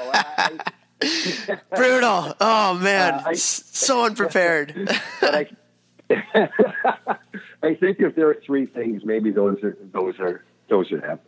Brutal. 1.76 2.36
Oh 2.40 2.74
man, 2.76 3.16
uh, 3.16 3.24
I, 3.28 3.34
so 3.34 4.06
unprepared. 4.06 4.90
I, 5.22 5.48
I 7.66 7.74
think 7.74 8.00
if 8.00 8.16
there 8.16 8.30
are 8.30 8.38
three 8.46 8.68
things, 8.68 9.02
maybe 9.04 9.32
those 9.32 9.58
are 9.64 9.76
those 9.92 10.20
are 10.20 10.46
those 10.70 10.92
are 10.92 11.02
them. 11.02 11.20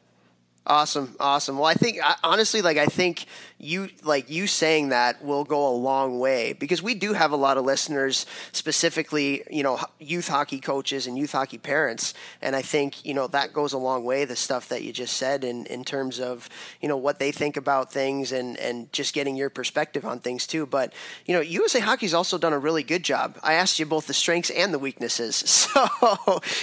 Awesome, 0.69 1.15
awesome. 1.21 1.57
Well, 1.57 1.65
I 1.65 1.75
think 1.75 1.99
honestly, 2.25 2.61
like 2.61 2.77
I 2.77 2.87
think 2.87 3.25
you 3.57 3.89
like 4.03 4.29
you 4.29 4.47
saying 4.47 4.89
that 4.89 5.23
will 5.23 5.45
go 5.45 5.69
a 5.69 5.71
long 5.71 6.19
way 6.19 6.51
because 6.51 6.83
we 6.83 6.93
do 6.93 7.13
have 7.13 7.31
a 7.31 7.37
lot 7.37 7.57
of 7.57 7.63
listeners, 7.63 8.25
specifically, 8.51 9.43
you 9.49 9.63
know, 9.63 9.79
youth 9.97 10.27
hockey 10.27 10.59
coaches 10.59 11.07
and 11.07 11.17
youth 11.17 11.31
hockey 11.31 11.57
parents, 11.57 12.13
and 12.41 12.53
I 12.53 12.61
think 12.61 13.05
you 13.05 13.13
know 13.13 13.27
that 13.27 13.53
goes 13.53 13.71
a 13.71 13.77
long 13.77 14.03
way. 14.03 14.25
The 14.25 14.35
stuff 14.35 14.67
that 14.67 14.83
you 14.83 14.91
just 14.91 15.15
said 15.15 15.45
in 15.45 15.65
in 15.67 15.85
terms 15.85 16.19
of 16.19 16.49
you 16.81 16.89
know 16.89 16.97
what 16.97 17.17
they 17.17 17.31
think 17.31 17.55
about 17.55 17.91
things 17.91 18.33
and 18.33 18.57
and 18.57 18.91
just 18.91 19.13
getting 19.13 19.37
your 19.37 19.49
perspective 19.49 20.05
on 20.05 20.19
things 20.19 20.45
too. 20.45 20.65
But 20.65 20.91
you 21.25 21.33
know, 21.33 21.39
USA 21.39 21.79
Hockey's 21.79 22.13
also 22.13 22.37
done 22.37 22.51
a 22.51 22.59
really 22.59 22.83
good 22.83 23.03
job. 23.03 23.39
I 23.41 23.53
asked 23.53 23.79
you 23.79 23.85
both 23.85 24.07
the 24.07 24.13
strengths 24.13 24.49
and 24.49 24.73
the 24.73 24.79
weaknesses, 24.79 25.35
so 25.49 25.87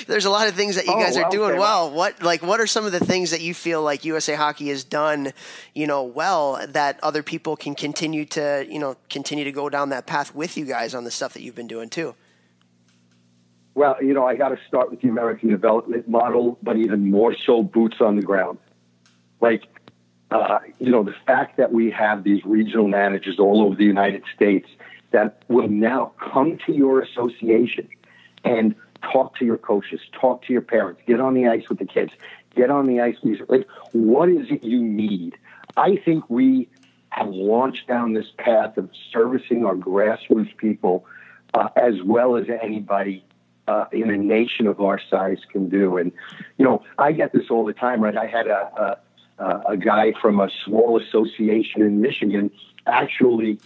there's 0.09 0.27
a 0.27 0.31
lot 0.31 0.47
of 0.47 0.55
things 0.55 0.77
that 0.77 0.85
you 0.85 0.93
oh, 0.93 1.01
guys 1.01 1.17
are 1.17 1.31
doing 1.31 1.57
well. 1.59 1.91
What 1.91 2.23
like 2.23 2.43
what 2.43 2.61
are 2.61 2.67
some 2.67 2.85
of 2.85 2.93
the 2.93 3.01
things 3.01 3.31
that 3.31 3.41
you 3.41 3.55
feel 3.55 3.83
like 3.83 3.94
like 3.95 4.05
USA 4.05 4.35
Hockey 4.35 4.71
has 4.71 4.83
done, 4.83 5.33
you 5.73 5.87
know, 5.87 6.03
well 6.03 6.59
that 6.67 6.99
other 7.01 7.23
people 7.23 7.55
can 7.55 7.77
continue 7.77 8.25
to, 8.25 8.67
you 8.69 8.81
know, 8.81 8.97
continue 9.09 9.45
to 9.45 9.53
go 9.53 9.69
down 9.69 9.91
that 9.91 10.05
path 10.05 10.35
with 10.35 10.57
you 10.57 10.65
guys 10.65 10.97
on 10.97 11.05
the 11.05 11.13
stuff 11.13 11.33
that 11.35 11.43
you've 11.43 11.55
been 11.55 11.69
doing 11.69 11.89
too? 11.89 12.17
Well, 13.77 13.97
you 14.03 14.13
know, 14.13 14.27
I 14.27 14.35
got 14.35 14.49
to 14.49 14.59
start 14.67 14.91
with 14.91 15.01
the 15.01 15.09
American 15.09 15.49
development 15.49 16.09
model, 16.09 16.59
but 16.61 16.77
even 16.77 17.09
more 17.09 17.37
so 17.47 17.63
boots 17.63 18.01
on 18.01 18.17
the 18.17 18.23
ground. 18.23 18.59
Like, 19.41 19.63
uh, 20.33 20.59
you 20.81 20.91
know, 20.91 21.05
the 21.05 21.15
fact 21.25 21.57
that 21.59 21.73
we 21.73 21.93
have 21.93 22.25
these 22.25 22.45
regional 22.45 22.89
managers 22.89 23.39
all 23.39 23.63
over 23.63 23.77
the 23.77 23.85
United 23.85 24.25
States 24.35 24.69
that 25.13 25.45
will 25.47 25.69
now 25.69 26.13
come 26.19 26.59
to 26.67 26.73
your 26.73 27.01
association 27.01 27.89
and 28.43 28.75
talk 29.13 29.37
to 29.37 29.45
your 29.45 29.59
coaches, 29.59 30.01
talk 30.13 30.43
to 30.47 30.53
your 30.53 30.63
parents, 30.63 31.01
get 31.07 31.21
on 31.21 31.35
the 31.35 31.47
ice 31.47 31.69
with 31.69 31.79
the 31.79 31.85
kids, 31.85 32.13
get 32.55 32.71
on 32.71 32.87
the 32.87 33.01
ice. 33.01 33.17
Like, 33.49 33.67
what 33.93 34.29
is 34.29 34.47
it 34.51 34.65
you 34.65 34.83
need? 34.83 35.37
I 35.77 35.97
think 36.05 36.29
we 36.29 36.69
have 37.11 37.29
launched 37.29 37.87
down 37.87 38.13
this 38.13 38.27
path 38.39 38.77
of 38.77 38.91
servicing 39.13 39.65
our 39.65 39.75
grassroots 39.75 40.57
people 40.57 41.07
uh, 41.55 41.69
as 41.77 41.95
well 42.05 42.37
as 42.37 42.47
anybody 42.63 43.25
uh, 43.69 43.87
in 43.93 44.11
a 44.11 44.17
nation 44.17 44.67
of 44.67 44.81
our 44.81 45.01
size 45.11 45.39
can 45.51 45.69
do. 45.69 45.97
And, 45.97 46.13
you 46.59 46.65
know, 46.65 46.83
I 46.99 47.13
get 47.13 47.33
this 47.33 47.51
all 47.51 47.65
the 47.65 47.73
time, 47.73 48.01
right? 48.01 48.17
I 48.17 48.27
had 48.27 48.47
a, 48.49 48.99
a, 49.39 49.63
a 49.71 49.77
guy 49.77 50.13
from 50.21 50.41
a 50.41 50.49
small 50.65 51.01
association 51.01 51.83
in 51.83 52.01
Michigan 52.01 52.51
actually 52.87 53.61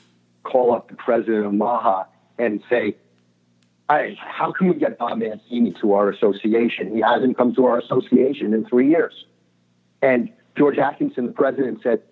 call 0.45 0.75
up 0.75 0.89
the 0.89 0.97
president 0.97 1.47
of 1.47 1.55
Maha 1.55 2.07
and 2.39 2.63
say, 2.71 2.97
I, 3.89 4.17
how 4.19 4.53
can 4.53 4.69
we 4.69 4.75
get 4.75 4.99
Bob 4.99 5.19
Mancini 5.19 5.73
to 5.81 5.95
our 5.95 6.11
association? 6.11 6.95
He 6.95 7.01
hasn't 7.01 7.37
come 7.37 7.55
to 7.55 7.65
our 7.67 7.79
association 7.79 8.53
in 8.53 8.67
three 8.67 8.91
years. 8.91 9.25
And 10.03 10.31
George 10.57 10.79
Atkinson, 10.79 11.27
the 11.27 11.33
president, 11.33 11.81
said, 11.83 12.03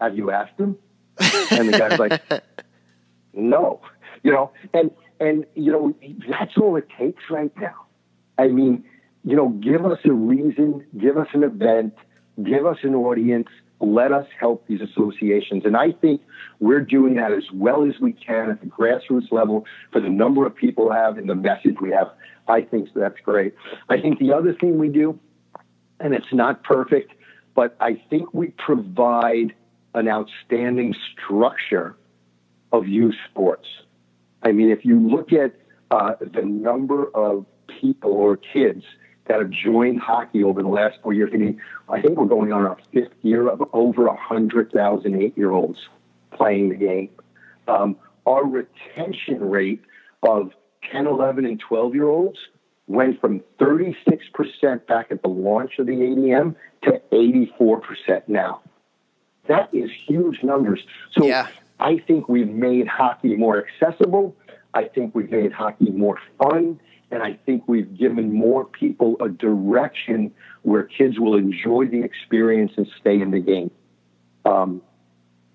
Have 0.00 0.16
you 0.16 0.30
asked 0.30 0.58
him? 0.58 0.76
And 1.50 1.68
the 1.68 1.78
guy's 1.78 1.98
like, 1.98 2.22
No. 3.32 3.80
You 4.22 4.32
know, 4.32 4.52
and 4.72 4.90
and 5.20 5.46
you 5.54 5.72
know, 5.72 5.94
that's 6.28 6.56
all 6.56 6.76
it 6.76 6.88
takes 6.98 7.24
right 7.30 7.52
now. 7.58 7.86
I 8.38 8.48
mean, 8.48 8.84
you 9.24 9.36
know, 9.36 9.48
give 9.48 9.84
us 9.84 9.98
a 10.04 10.12
reason, 10.12 10.84
give 10.98 11.16
us 11.16 11.28
an 11.32 11.42
event, 11.42 11.94
give 12.42 12.66
us 12.66 12.78
an 12.82 12.94
audience, 12.94 13.48
let 13.80 14.12
us 14.12 14.26
help 14.38 14.66
these 14.66 14.80
associations. 14.80 15.64
And 15.64 15.76
I 15.76 15.92
think 15.92 16.22
we're 16.60 16.80
doing 16.80 17.14
that 17.16 17.32
as 17.32 17.44
well 17.52 17.84
as 17.84 18.00
we 18.00 18.12
can 18.12 18.50
at 18.50 18.60
the 18.60 18.66
grassroots 18.66 19.30
level 19.30 19.66
for 19.92 20.00
the 20.00 20.08
number 20.08 20.46
of 20.46 20.54
people 20.54 20.88
we 20.88 20.94
have 20.94 21.18
and 21.18 21.28
the 21.28 21.34
message 21.34 21.76
we 21.80 21.90
have. 21.90 22.08
I 22.48 22.62
think 22.62 22.88
that's 22.94 23.20
great. 23.22 23.54
I 23.88 24.00
think 24.00 24.18
the 24.18 24.32
other 24.32 24.54
thing 24.54 24.78
we 24.78 24.88
do, 24.88 25.18
and 26.00 26.14
it's 26.14 26.32
not 26.32 26.62
perfect, 26.64 27.12
but 27.54 27.76
I 27.80 28.00
think 28.08 28.32
we 28.32 28.48
provide 28.58 29.54
an 29.94 30.08
outstanding 30.08 30.94
structure 31.14 31.96
of 32.72 32.86
youth 32.86 33.14
sports. 33.30 33.66
I 34.42 34.52
mean, 34.52 34.70
if 34.70 34.84
you 34.84 34.98
look 35.00 35.32
at 35.32 35.54
uh, 35.90 36.12
the 36.20 36.42
number 36.42 37.06
of 37.14 37.46
people 37.80 38.12
or 38.12 38.36
kids 38.36 38.84
that 39.28 39.38
have 39.40 39.50
joined 39.50 40.00
hockey 40.00 40.44
over 40.44 40.62
the 40.62 40.68
last 40.68 40.98
four 41.02 41.12
years. 41.12 41.30
I, 41.32 41.36
mean, 41.36 41.60
I 41.88 42.00
think 42.00 42.18
we're 42.18 42.26
going 42.26 42.52
on 42.52 42.62
our 42.62 42.78
fifth 42.92 43.14
year 43.22 43.48
of 43.48 43.62
over 43.72 44.06
100,000 44.06 45.22
eight 45.22 45.36
year 45.36 45.50
olds 45.50 45.88
playing 46.32 46.70
the 46.70 46.76
game. 46.76 47.10
Um, 47.68 47.96
our 48.26 48.44
retention 48.44 49.40
rate 49.48 49.82
of 50.22 50.52
10, 50.90 51.06
11, 51.06 51.44
and 51.44 51.58
12 51.58 51.94
year 51.94 52.08
olds 52.08 52.38
went 52.86 53.20
from 53.20 53.40
36% 53.60 54.86
back 54.86 55.08
at 55.10 55.22
the 55.22 55.28
launch 55.28 55.78
of 55.78 55.86
the 55.86 55.92
ADM 55.92 56.54
to 56.82 57.00
84% 57.12 58.22
now. 58.28 58.60
That 59.48 59.68
is 59.72 59.90
huge 60.06 60.42
numbers. 60.42 60.80
So 61.12 61.26
yeah. 61.26 61.48
I 61.80 61.98
think 61.98 62.28
we've 62.28 62.48
made 62.48 62.86
hockey 62.86 63.36
more 63.36 63.64
accessible. 63.64 64.36
I 64.74 64.84
think 64.84 65.14
we've 65.14 65.30
made 65.30 65.52
hockey 65.52 65.90
more 65.90 66.18
fun. 66.38 66.80
And 67.10 67.22
I 67.22 67.34
think 67.46 67.64
we've 67.66 67.96
given 67.96 68.32
more 68.32 68.64
people 68.64 69.16
a 69.20 69.28
direction 69.28 70.32
where 70.62 70.82
kids 70.82 71.18
will 71.18 71.36
enjoy 71.36 71.86
the 71.86 72.02
experience 72.02 72.72
and 72.76 72.86
stay 73.00 73.20
in 73.20 73.30
the 73.30 73.38
game. 73.38 73.70
Um, 74.44 74.82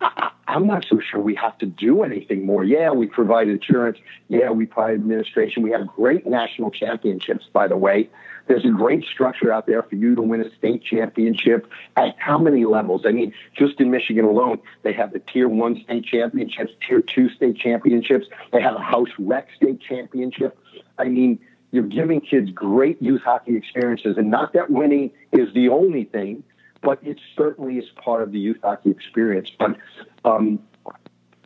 I, 0.01 0.31
am 0.47 0.67
not 0.67 0.85
so 0.89 0.99
sure 0.99 1.19
we 1.19 1.35
have 1.35 1.57
to 1.59 1.65
do 1.65 2.03
anything 2.03 2.45
more. 2.45 2.63
Yeah, 2.63 2.91
we 2.91 3.07
provide 3.07 3.47
insurance. 3.47 3.97
Yeah, 4.27 4.51
we 4.51 4.65
provide 4.65 4.95
administration. 4.95 5.63
We 5.63 5.71
have 5.71 5.87
great 5.87 6.25
national 6.25 6.71
championships, 6.71 7.47
by 7.51 7.67
the 7.67 7.77
way. 7.77 8.09
There's 8.47 8.65
a 8.65 8.69
great 8.69 9.05
structure 9.05 9.51
out 9.51 9.67
there 9.67 9.83
for 9.83 9.95
you 9.95 10.15
to 10.15 10.21
win 10.21 10.41
a 10.41 10.53
state 10.55 10.83
championship 10.83 11.69
at 11.95 12.15
how 12.17 12.37
many 12.37 12.65
levels? 12.65 13.03
I 13.05 13.11
mean, 13.11 13.33
just 13.55 13.79
in 13.79 13.91
Michigan 13.91 14.25
alone, 14.25 14.59
they 14.83 14.93
have 14.93 15.13
the 15.13 15.19
tier 15.19 15.47
one 15.47 15.81
state 15.83 16.05
championships, 16.05 16.71
tier 16.85 17.01
two 17.01 17.29
state 17.29 17.57
championships. 17.57 18.27
They 18.51 18.61
have 18.61 18.75
a 18.75 18.81
house 18.81 19.09
rec 19.19 19.47
state 19.55 19.79
championship. 19.79 20.57
I 21.01 21.09
mean, 21.09 21.39
you're 21.71 21.83
giving 21.83 22.21
kids 22.21 22.51
great 22.51 23.01
youth 23.01 23.21
hockey 23.23 23.57
experiences, 23.57 24.17
and 24.17 24.29
not 24.29 24.53
that 24.53 24.69
winning 24.69 25.11
is 25.31 25.51
the 25.53 25.69
only 25.69 26.03
thing, 26.03 26.43
but 26.81 26.99
it 27.01 27.19
certainly 27.35 27.77
is 27.77 27.85
part 27.95 28.21
of 28.21 28.31
the 28.31 28.39
youth 28.39 28.59
hockey 28.61 28.91
experience. 28.91 29.51
But 29.57 29.77
um, 30.23 30.59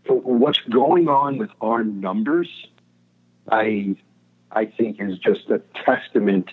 what's 0.07 0.59
going 0.69 1.07
on 1.07 1.37
with 1.37 1.51
our 1.61 1.83
numbers, 1.83 2.49
I 3.49 3.95
I 4.51 4.65
think 4.65 4.99
is 4.99 5.17
just 5.19 5.49
a 5.49 5.61
testament 5.85 6.49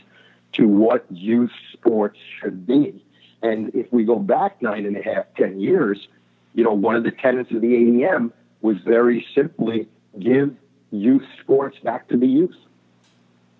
to 0.53 0.68
what 0.68 1.05
youth 1.11 1.53
sports 1.72 2.18
should 2.40 2.66
be. 2.66 3.05
And 3.42 3.74
if 3.74 3.92
we 3.92 4.05
go 4.05 4.18
back 4.18 4.62
nine 4.62 4.86
and 4.86 4.96
a 4.96 5.03
half, 5.03 5.26
ten 5.36 5.61
years, 5.61 6.07
you 6.55 6.62
know, 6.62 6.74
one 6.74 6.94
of 6.94 7.03
the 7.03 7.11
tenets 7.11 7.50
of 7.50 7.62
the 7.62 7.68
ADM 7.68 8.30
was 8.61 8.76
very 8.84 9.26
simply 9.34 9.88
give 10.20 10.55
youth 10.92 11.24
sports 11.40 11.78
back 11.80 12.07
to 12.09 12.16
the 12.16 12.26
youth 12.26 12.55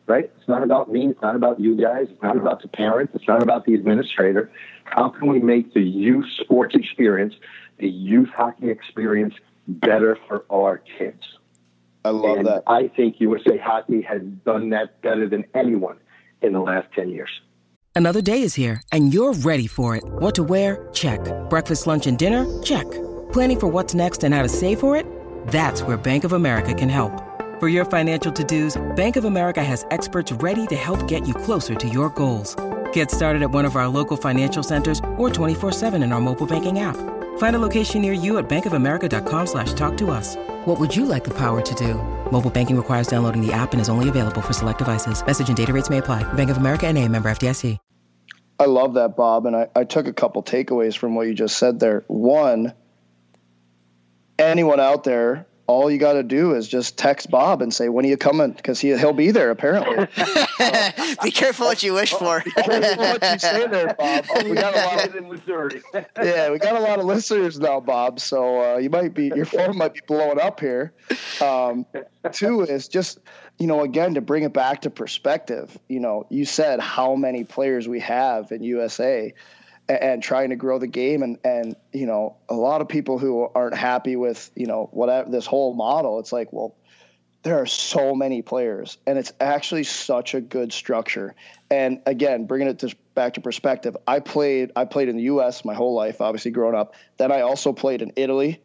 right? 0.07 0.31
It's 0.37 0.49
not 0.49 0.63
about 0.63 0.91
me. 0.91 1.09
It's 1.09 1.23
not 1.23 1.37
about 1.37 1.61
you 1.61 1.77
guys. 1.77 2.07
It's 2.11 2.23
not 2.23 2.37
about 2.37 2.63
the 2.63 2.69
parents. 2.69 3.15
It's 3.15 3.29
not 3.29 3.43
about 3.43 3.65
the 3.65 3.75
administrator. 3.75 4.51
How 4.85 5.09
can 5.09 5.29
we 5.29 5.39
make 5.39 5.75
the 5.75 5.83
youth 5.83 6.27
sports 6.41 6.75
experience, 6.75 7.35
the 7.79 7.89
youth 7.89 8.29
hockey 8.35 8.71
experience 8.71 9.35
better 9.67 10.19
for 10.29 10.45
our 10.51 10.83
kids? 10.99 11.23
I 12.05 12.11
love 12.11 12.39
and 12.39 12.47
that. 12.47 12.65
I 12.67 12.89
think 12.89 13.21
USA 13.21 13.57
Hockey 13.59 14.03
has 14.03 14.23
done 14.45 14.71
that 14.71 15.01
better 15.03 15.29
than 15.29 15.45
anyone 15.55 15.99
in 16.41 16.53
the 16.53 16.61
last 16.61 16.89
10 16.95 17.11
years. 17.11 17.31
Another 17.95 18.23
day 18.23 18.43
is 18.43 18.55
here, 18.55 18.83
and 18.91 19.13
you're 19.13 19.35
ready 19.35 19.67
for 19.67 19.97
it. 19.97 20.03
What 20.05 20.35
to 20.37 20.43
wear? 20.43 20.89
Check. 20.93 21.21
Breakfast, 21.49 21.87
lunch, 21.87 22.07
and 22.07 22.19
dinner? 22.19 22.63
Check. 22.63 22.91
Planning 23.33 23.61
for 23.61 23.69
what's 23.69 23.95
next 23.95 24.25
and 24.25 24.35
how 24.35 24.43
to 24.43 24.49
save 24.49 24.81
for 24.81 24.97
it? 24.97 25.07
That's 25.49 25.83
where 25.83 25.97
Bank 25.97 26.25
of 26.25 26.33
America 26.33 26.75
can 26.75 26.89
help. 26.89 27.13
For 27.63 27.69
your 27.69 27.85
financial 27.85 28.33
to-dos, 28.33 28.77
Bank 28.97 29.15
of 29.15 29.25
America 29.25 29.63
has 29.63 29.87
experts 29.93 30.33
ready 30.33 30.67
to 30.67 30.75
help 30.75 31.07
get 31.07 31.29
you 31.29 31.33
closer 31.33 31.77
to 31.77 31.89
your 31.89 32.11
goals. 32.11 32.57
Get 32.93 33.09
started 33.09 33.41
at 33.41 33.53
one 33.53 33.65
of 33.65 33.77
our 33.77 33.87
local 33.87 34.17
financial 34.17 34.65
centers 34.65 34.99
or 35.17 35.31
24-7 35.31 36.03
in 36.03 36.13
our 36.13 36.21
mobile 36.21 36.49
banking 36.49 36.81
app. 36.81 36.97
Find 37.39 37.55
a 37.55 37.61
location 37.61 38.03
near 38.03 38.15
you 38.15 38.39
at 38.39 38.49
bankofamerica.com 38.49 39.47
slash 39.47 39.75
talk 39.75 39.97
to 39.99 40.11
us. 40.11 40.35
What 40.67 40.81
would 40.81 40.97
you 40.97 41.07
like 41.07 41.23
the 41.23 41.35
power 41.35 41.63
to 41.63 41.75
do? 41.77 41.95
Mobile 42.33 42.51
banking 42.51 42.77
requires 42.77 43.07
downloading 43.07 43.47
the 43.47 43.53
app 43.53 43.71
and 43.71 43.81
is 43.81 43.89
only 43.89 44.09
available 44.09 44.43
for 44.43 44.53
select 44.53 44.79
devices. 44.79 45.25
Message 45.25 45.47
and 45.47 45.57
data 45.57 45.73
rates 45.73 45.89
may 45.89 45.99
apply. 45.99 46.25
Bank 46.33 46.51
of 46.51 46.57
America 46.57 46.89
and 46.89 46.99
a 46.99 47.07
member 47.07 47.31
FDIC. 47.31 47.79
I 48.59 48.65
love 48.65 48.95
that, 48.95 49.15
Bob. 49.15 49.47
And 49.47 49.55
I, 49.55 49.69
I 49.77 49.85
took 49.85 50.09
a 50.09 50.13
couple 50.13 50.43
takeaways 50.43 50.97
from 50.97 51.15
what 51.15 51.29
you 51.29 51.35
just 51.35 51.57
said 51.59 51.79
there. 51.79 52.03
One, 52.09 52.75
anyone 54.37 54.81
out 54.81 55.05
there, 55.05 55.47
all 55.73 55.91
you 55.91 55.99
got 55.99 56.14
to 56.14 56.23
do 56.23 56.55
is 56.55 56.68
just 56.68 56.99
text 56.99 57.31
Bob 57.31 57.62
and 57.62 57.73
say, 57.73 57.89
when 57.89 58.05
are 58.05 58.09
you 58.09 58.16
coming? 58.16 58.53
Because 58.53 58.79
he, 58.79 58.97
he'll 58.97 59.12
be 59.12 59.31
there, 59.31 59.51
apparently. 59.51 59.97
Be 61.23 61.31
careful 61.31 61.66
what 61.66 61.83
you 61.83 61.95
wish 61.95 62.12
for. 62.12 62.43
what 62.45 63.23
you 63.23 63.39
say 63.39 63.66
there, 63.66 63.95
Bob. 63.99 64.25
We 64.45 64.55
got 64.55 64.75
a 64.75 64.97
lot 64.97 65.09
of, 65.09 65.14
in 65.16 65.29
Missouri. 65.29 65.83
yeah, 66.23 66.51
we 66.51 66.59
got 66.59 66.77
a 66.77 66.81
lot 66.81 66.99
of 66.99 67.05
listeners 67.05 67.59
now, 67.59 67.81
Bob. 67.81 68.20
So 68.20 68.75
uh, 68.75 68.79
you 68.79 68.91
might 68.91 69.14
be 69.14 69.33
your 69.35 69.47
phone 69.47 69.77
might 69.77 69.95
be 69.95 70.01
blowing 70.07 70.41
up 70.41 70.61
here. 70.61 70.93
Um, 71.41 71.87
two 72.33 72.62
is 72.62 72.89
just 72.89 73.18
you 73.59 73.66
know 73.66 73.83
again 73.83 74.14
to 74.14 74.20
bring 74.20 74.43
it 74.45 74.53
back 74.53 74.83
to 74.83 74.91
perspective. 74.91 75.77
You 75.89 76.01
know, 76.01 76.27
you 76.31 76.45
said 76.45 76.81
how 76.81 77.14
many 77.14 77.45
players 77.45 77.89
we 77.89 78.01
have 78.01 78.53
in 78.53 78.62
USA. 78.62 79.35
And, 80.01 80.22
trying 80.22 80.51
to 80.51 80.57
grow 80.57 80.78
the 80.78 80.86
game, 80.86 81.22
and 81.22 81.38
and 81.45 81.76
you 81.93 82.07
know 82.07 82.36
a 82.49 82.55
lot 82.55 82.80
of 82.80 82.88
people 82.88 83.18
who 83.18 83.49
aren't 83.55 83.76
happy 83.76 84.16
with 84.16 84.51
you 84.55 84.66
know 84.66 84.88
whatever 84.93 85.30
this 85.30 85.47
whole 85.47 85.74
model. 85.74 86.18
It's 86.20 86.32
like, 86.32 86.53
well, 86.53 86.76
there 87.43 87.61
are 87.61 87.66
so 87.66 88.14
many 88.14 88.40
players 88.43 88.99
and 89.07 89.18
it's 89.18 89.32
actually 89.40 89.84
such 89.84 90.34
a 90.34 90.40
good 90.40 90.72
structure. 90.72 91.34
And 91.70 92.01
again 92.07 92.47
bringing 92.47 92.68
it 92.68 92.80
to, 92.80 92.95
back 93.14 93.34
to 93.34 93.40
perspective 93.40 93.97
i 94.07 94.20
played 94.20 94.72
i 94.76 94.84
played 94.84 95.09
in 95.09 95.16
the 95.16 95.24
us 95.24 95.64
my 95.64 95.74
whole 95.74 95.95
life 95.95 96.20
obviously 96.20 96.51
growing 96.51 96.76
up. 96.76 96.95
Then 97.16 97.32
i 97.32 97.40
also 97.40 97.72
played 97.72 98.03
in 98.03 98.12
italy. 98.16 98.61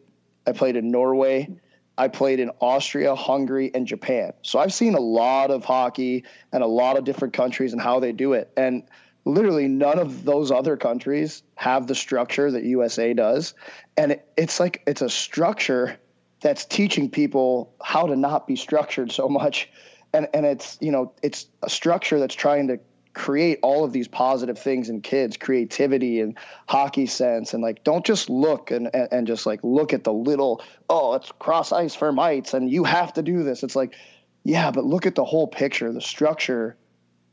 I 0.45 0.53
played 0.53 0.75
in 0.75 0.91
norway. 0.91 1.49
I 1.97 2.07
played 2.09 2.39
in 2.39 2.51
austria 2.61 3.15
hungary 3.15 3.71
and 3.73 3.87
japan. 3.87 4.33
So 4.43 4.59
i've 4.59 4.73
seen 4.73 4.93
a 4.93 5.01
lot 5.01 5.49
of 5.49 5.65
hockey 5.65 6.25
and 6.51 6.63
a 6.63 6.67
lot 6.67 6.97
of 6.97 7.03
different 7.03 7.33
countries 7.33 7.73
and 7.73 7.81
how 7.81 7.99
they 7.99 8.11
do 8.11 8.33
it. 8.33 8.51
And 8.55 8.83
literally 9.27 9.67
none 9.67 9.99
of 9.99 10.23
those 10.23 10.51
other 10.51 10.77
countries 10.77 11.43
have 11.55 11.87
the 11.87 11.95
structure 11.95 12.49
that 12.49 12.63
usa 12.63 13.13
does. 13.13 13.53
And 13.95 14.13
it, 14.13 14.27
it's 14.37 14.59
like 14.59 14.83
it's 14.87 15.01
a 15.01 15.09
structure 15.09 15.97
that's 16.41 16.65
teaching 16.65 17.09
people 17.09 17.73
how 17.81 18.07
to 18.07 18.15
not 18.15 18.47
be 18.47 18.55
structured 18.55 19.11
so 19.11 19.27
much. 19.27 19.69
And 20.13 20.27
and 20.33 20.45
it's 20.45 20.77
you 20.81 20.91
know 20.91 21.13
it's 21.21 21.47
a 21.61 21.69
structure 21.69 22.19
that's 22.19 22.35
trying 22.35 22.69
to 22.69 22.79
create 23.13 23.57
all 23.63 23.83
of 23.83 23.91
these 23.91 24.07
positive 24.07 24.59
things 24.59 24.89
in 24.89 25.01
kids 25.01 25.37
creativity 25.37 26.21
and 26.21 26.37
hockey 26.67 27.07
sense. 27.07 27.53
And 27.53 27.61
like 27.61 27.83
don't 27.83 28.05
just 28.05 28.29
look 28.29 28.71
and, 28.71 28.89
and, 28.93 29.09
and 29.11 29.27
just 29.27 29.45
like 29.45 29.59
look 29.63 29.93
at 29.93 30.03
the 30.03 30.13
little 30.13 30.61
oh 30.89 31.15
it's 31.15 31.31
cross 31.33 31.71
ice 31.71 31.95
for 31.95 32.11
mites 32.11 32.53
and 32.53 32.69
you 32.69 32.85
have 32.85 33.13
to 33.13 33.23
do 33.23 33.43
this. 33.43 33.63
It's 33.63 33.75
like 33.75 33.95
yeah 34.43 34.71
but 34.71 34.85
look 34.85 35.05
at 35.05 35.15
the 35.15 35.25
whole 35.25 35.47
picture. 35.47 35.91
The 35.91 36.01
structure 36.01 36.77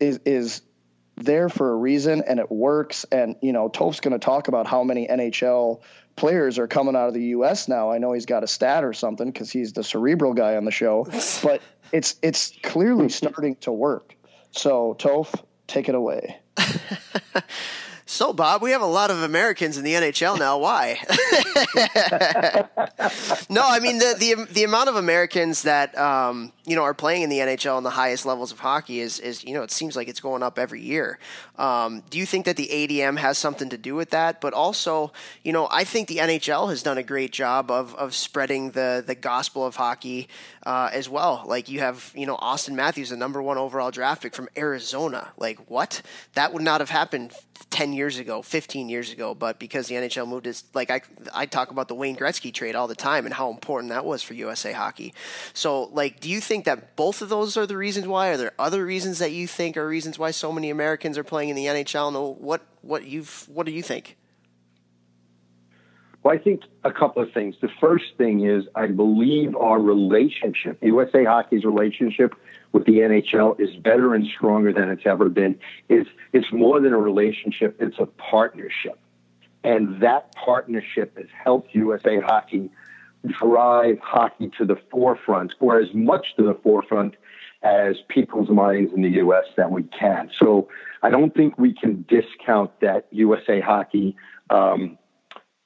is 0.00 0.18
is 0.24 0.62
there 1.16 1.48
for 1.48 1.72
a 1.72 1.76
reason 1.76 2.22
and 2.26 2.40
it 2.40 2.50
works 2.50 3.04
and 3.12 3.36
you 3.40 3.52
know 3.52 3.68
Toph's 3.68 4.00
going 4.00 4.12
to 4.12 4.18
talk 4.18 4.48
about 4.48 4.66
how 4.66 4.82
many 4.82 5.06
NHL 5.06 5.80
players 6.16 6.58
are 6.58 6.66
coming 6.66 6.96
out 6.96 7.08
of 7.08 7.14
the 7.14 7.22
US 7.26 7.68
now. 7.68 7.90
I 7.90 7.98
know 7.98 8.12
he's 8.12 8.26
got 8.26 8.42
a 8.42 8.48
stat 8.48 8.84
or 8.84 8.92
something 8.92 9.32
cuz 9.32 9.50
he's 9.50 9.72
the 9.72 9.84
cerebral 9.84 10.34
guy 10.34 10.56
on 10.56 10.64
the 10.64 10.70
show, 10.70 11.06
but 11.42 11.60
it's 11.92 12.16
it's 12.22 12.52
clearly 12.62 13.08
starting 13.08 13.56
to 13.56 13.72
work. 13.72 14.16
So 14.50 14.96
Toph, 14.98 15.34
take 15.66 15.88
it 15.88 15.94
away. 15.94 16.38
So, 18.14 18.32
Bob, 18.32 18.62
we 18.62 18.70
have 18.70 18.80
a 18.80 18.86
lot 18.86 19.10
of 19.10 19.24
Americans 19.24 19.76
in 19.76 19.82
the 19.82 19.94
NHL 19.94 20.38
now. 20.38 20.58
Why? 20.58 21.00
no, 23.50 23.62
I 23.64 23.80
mean 23.80 23.98
the, 23.98 24.14
the 24.16 24.46
the 24.52 24.62
amount 24.62 24.88
of 24.88 24.94
Americans 24.94 25.62
that 25.62 25.98
um, 25.98 26.52
you 26.64 26.76
know 26.76 26.84
are 26.84 26.94
playing 26.94 27.22
in 27.22 27.28
the 27.28 27.38
NHL 27.38 27.76
in 27.76 27.82
the 27.82 27.90
highest 27.90 28.24
levels 28.24 28.52
of 28.52 28.60
hockey 28.60 29.00
is 29.00 29.18
is 29.18 29.42
you 29.42 29.52
know 29.52 29.64
it 29.64 29.72
seems 29.72 29.96
like 29.96 30.06
it's 30.06 30.20
going 30.20 30.44
up 30.44 30.60
every 30.60 30.80
year. 30.80 31.18
Um, 31.56 32.02
do 32.10 32.18
you 32.18 32.26
think 32.26 32.46
that 32.46 32.56
the 32.56 32.68
ADM 32.68 33.18
has 33.18 33.38
something 33.38 33.68
to 33.70 33.78
do 33.78 33.94
with 33.94 34.10
that? 34.10 34.40
But 34.40 34.52
also, 34.52 35.12
you 35.42 35.52
know, 35.52 35.68
I 35.70 35.84
think 35.84 36.08
the 36.08 36.16
NHL 36.16 36.68
has 36.68 36.82
done 36.82 36.98
a 36.98 37.02
great 37.02 37.32
job 37.32 37.70
of 37.70 37.94
of 37.94 38.14
spreading 38.14 38.72
the 38.72 39.02
the 39.06 39.14
gospel 39.14 39.64
of 39.64 39.76
hockey 39.76 40.28
uh, 40.66 40.90
as 40.92 41.08
well. 41.08 41.44
Like 41.46 41.68
you 41.68 41.80
have 41.80 42.12
you 42.14 42.26
know 42.26 42.36
Auston 42.36 42.74
Matthews, 42.74 43.10
the 43.10 43.16
number 43.16 43.40
one 43.42 43.58
overall 43.58 43.90
draft 43.90 44.22
pick 44.22 44.34
from 44.34 44.48
Arizona. 44.56 45.32
Like 45.36 45.70
what? 45.70 46.02
That 46.34 46.52
would 46.52 46.62
not 46.62 46.80
have 46.80 46.90
happened 46.90 47.32
10 47.70 47.92
years 47.92 48.18
ago, 48.18 48.40
15 48.40 48.88
years 48.88 49.12
ago, 49.12 49.34
but 49.34 49.58
because 49.58 49.88
the 49.88 49.96
NHL 49.96 50.28
moved 50.28 50.46
it, 50.46 50.62
like 50.74 50.90
I, 50.90 51.00
I 51.34 51.46
talk 51.46 51.70
about 51.70 51.88
the 51.88 51.94
Wayne 51.94 52.16
Gretzky 52.16 52.52
trade 52.52 52.74
all 52.74 52.86
the 52.86 52.94
time 52.94 53.24
and 53.24 53.34
how 53.34 53.50
important 53.50 53.90
that 53.90 54.04
was 54.04 54.22
for 54.22 54.34
USA 54.34 54.72
hockey. 54.72 55.12
So, 55.54 55.84
like, 55.84 56.20
do 56.20 56.30
you 56.30 56.40
think 56.40 56.66
that 56.66 56.94
both 56.96 57.20
of 57.20 57.28
those 57.28 57.56
are 57.56 57.66
the 57.66 57.76
reasons 57.76 58.06
why? 58.06 58.28
Are 58.28 58.36
there 58.36 58.52
other 58.58 58.84
reasons 58.84 59.18
that 59.18 59.32
you 59.32 59.46
think 59.46 59.76
are 59.76 59.88
reasons 59.88 60.18
why 60.18 60.30
so 60.30 60.52
many 60.52 60.70
Americans 60.70 61.18
are 61.18 61.24
playing 61.24 61.43
in 61.48 61.56
the 61.56 61.66
NHL? 61.66 62.12
No, 62.12 62.36
what, 62.40 62.62
what 62.82 63.06
you've, 63.06 63.48
what 63.48 63.66
do 63.66 63.72
you 63.72 63.82
think? 63.82 64.16
Well, 66.22 66.34
I 66.34 66.38
think 66.38 66.62
a 66.84 66.90
couple 66.90 67.22
of 67.22 67.32
things. 67.32 67.54
The 67.60 67.68
first 67.80 68.16
thing 68.16 68.46
is 68.46 68.64
I 68.74 68.86
believe 68.86 69.54
our 69.54 69.78
relationship, 69.78 70.78
USA 70.82 71.24
Hockey's 71.24 71.64
relationship 71.64 72.34
with 72.72 72.86
the 72.86 72.92
NHL 72.92 73.60
is 73.60 73.76
better 73.76 74.14
and 74.14 74.26
stronger 74.26 74.72
than 74.72 74.88
it's 74.88 75.04
ever 75.04 75.28
been. 75.28 75.58
It's, 75.90 76.08
it's 76.32 76.50
more 76.50 76.80
than 76.80 76.94
a 76.94 76.98
relationship, 76.98 77.76
it's 77.78 77.98
a 77.98 78.06
partnership. 78.06 78.98
And 79.64 80.02
that 80.02 80.34
partnership 80.34 81.16
has 81.18 81.26
helped 81.42 81.74
USA 81.74 82.20
Hockey 82.20 82.70
drive 83.26 83.98
hockey 84.00 84.50
to 84.58 84.64
the 84.64 84.76
forefront, 84.90 85.54
or 85.60 85.78
as 85.78 85.92
much 85.94 86.26
to 86.36 86.42
the 86.42 86.54
forefront 86.62 87.16
as 87.62 87.96
people's 88.08 88.50
minds 88.50 88.92
in 88.94 89.02
the 89.02 89.10
U.S. 89.10 89.44
that 89.56 89.70
we 89.70 89.82
can. 89.84 90.30
So 90.38 90.68
I 91.04 91.10
don't 91.10 91.34
think 91.34 91.58
we 91.58 91.74
can 91.74 92.06
discount 92.08 92.80
that 92.80 93.06
USA 93.10 93.60
Hockey 93.60 94.16
um, 94.48 94.96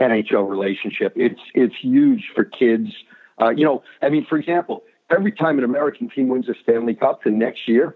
NHL 0.00 0.50
relationship. 0.50 1.12
It's 1.14 1.40
it's 1.54 1.74
huge 1.80 2.24
for 2.34 2.44
kids. 2.44 2.88
Uh, 3.40 3.50
you 3.50 3.64
know, 3.64 3.84
I 4.02 4.08
mean, 4.08 4.26
for 4.28 4.36
example, 4.36 4.82
every 5.08 5.30
time 5.30 5.58
an 5.58 5.64
American 5.64 6.10
team 6.10 6.28
wins 6.28 6.48
a 6.48 6.54
Stanley 6.60 6.96
Cup, 6.96 7.22
the 7.22 7.30
next 7.30 7.68
year 7.68 7.94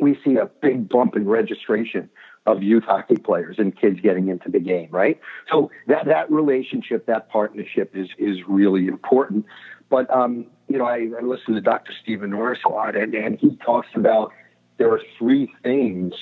we 0.00 0.18
see 0.24 0.36
a 0.36 0.46
big 0.46 0.88
bump 0.88 1.16
in 1.16 1.28
registration 1.28 2.08
of 2.46 2.62
youth 2.62 2.84
hockey 2.84 3.16
players 3.16 3.56
and 3.58 3.78
kids 3.78 4.00
getting 4.00 4.28
into 4.28 4.50
the 4.50 4.58
game, 4.58 4.88
right? 4.90 5.20
So 5.52 5.70
that 5.86 6.06
that 6.06 6.30
relationship, 6.30 7.04
that 7.06 7.28
partnership 7.28 7.94
is 7.94 8.08
is 8.18 8.38
really 8.48 8.86
important. 8.86 9.44
But 9.90 10.10
um, 10.10 10.46
you 10.68 10.78
know, 10.78 10.86
I, 10.86 11.10
I 11.18 11.22
listen 11.22 11.52
to 11.56 11.60
Dr. 11.60 11.92
Stephen 12.02 12.30
Norris 12.30 12.60
a 12.64 12.70
lot, 12.70 12.96
and, 12.96 13.14
and 13.14 13.38
he 13.38 13.54
talks 13.56 13.88
about 13.94 14.32
there 14.78 14.90
are 14.90 15.00
three 15.18 15.52
things 15.62 16.14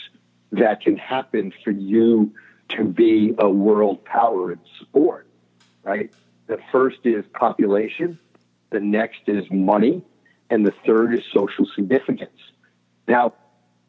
that 0.53 0.83
can 0.83 0.97
happen 0.97 1.53
for 1.65 1.71
you 1.71 2.33
to 2.71 2.85
be 2.85 3.35
a 3.39 3.49
world 3.49 4.05
power 4.05 4.53
in 4.53 4.61
sport, 4.81 5.27
right? 5.83 6.13
The 6.47 6.59
first 6.71 6.99
is 7.05 7.25
population, 7.35 8.19
the 8.71 8.81
next 8.81 9.23
is 9.27 9.45
money, 9.51 10.03
and 10.51 10.67
the 10.67 10.75
third 10.87 11.15
is 11.15 11.23
social 11.33 11.67
significance. 11.75 12.39
Now, 13.09 13.35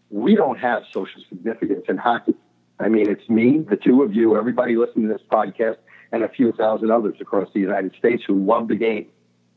we 0.10 0.36
don't 0.36 0.60
have 0.60 0.84
social 0.92 1.22
significance 1.30 1.86
in 1.90 1.98
hockey. 1.98 2.36
I 2.80 2.88
mean, 2.88 3.10
it's 3.10 3.28
me, 3.30 3.60
the 3.60 3.78
two 3.78 4.04
of 4.04 4.14
you, 4.14 4.38
everybody 4.38 4.76
listening 4.76 5.08
to 5.08 5.14
this 5.14 5.24
podcast, 5.32 5.78
and 6.12 6.24
a 6.24 6.30
few 6.30 6.52
thousand 6.52 6.92
others 6.92 7.16
across 7.20 7.50
the 7.54 7.60
United 7.60 7.96
States 7.96 8.24
who 8.26 8.44
love 8.46 8.68
the 8.68 8.76
game, 8.76 9.08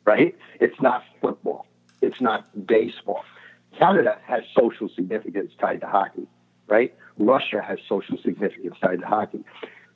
right? 0.05 0.35
It's 0.61 0.81
not 0.81 1.05
football. 1.21 1.67
It's 2.01 2.21
not 2.21 2.67
baseball. 2.67 3.25
Canada 3.79 4.19
has 4.27 4.43
social 4.59 4.89
significance 4.89 5.53
tied 5.61 5.81
to 5.83 5.87
hockey, 5.87 6.27
right? 6.69 6.95
Russia 7.19 7.63
has 7.63 7.79
social 7.89 8.19
significance 8.19 8.77
tied 8.81 9.01
to 9.01 9.07
hockey. 9.07 9.45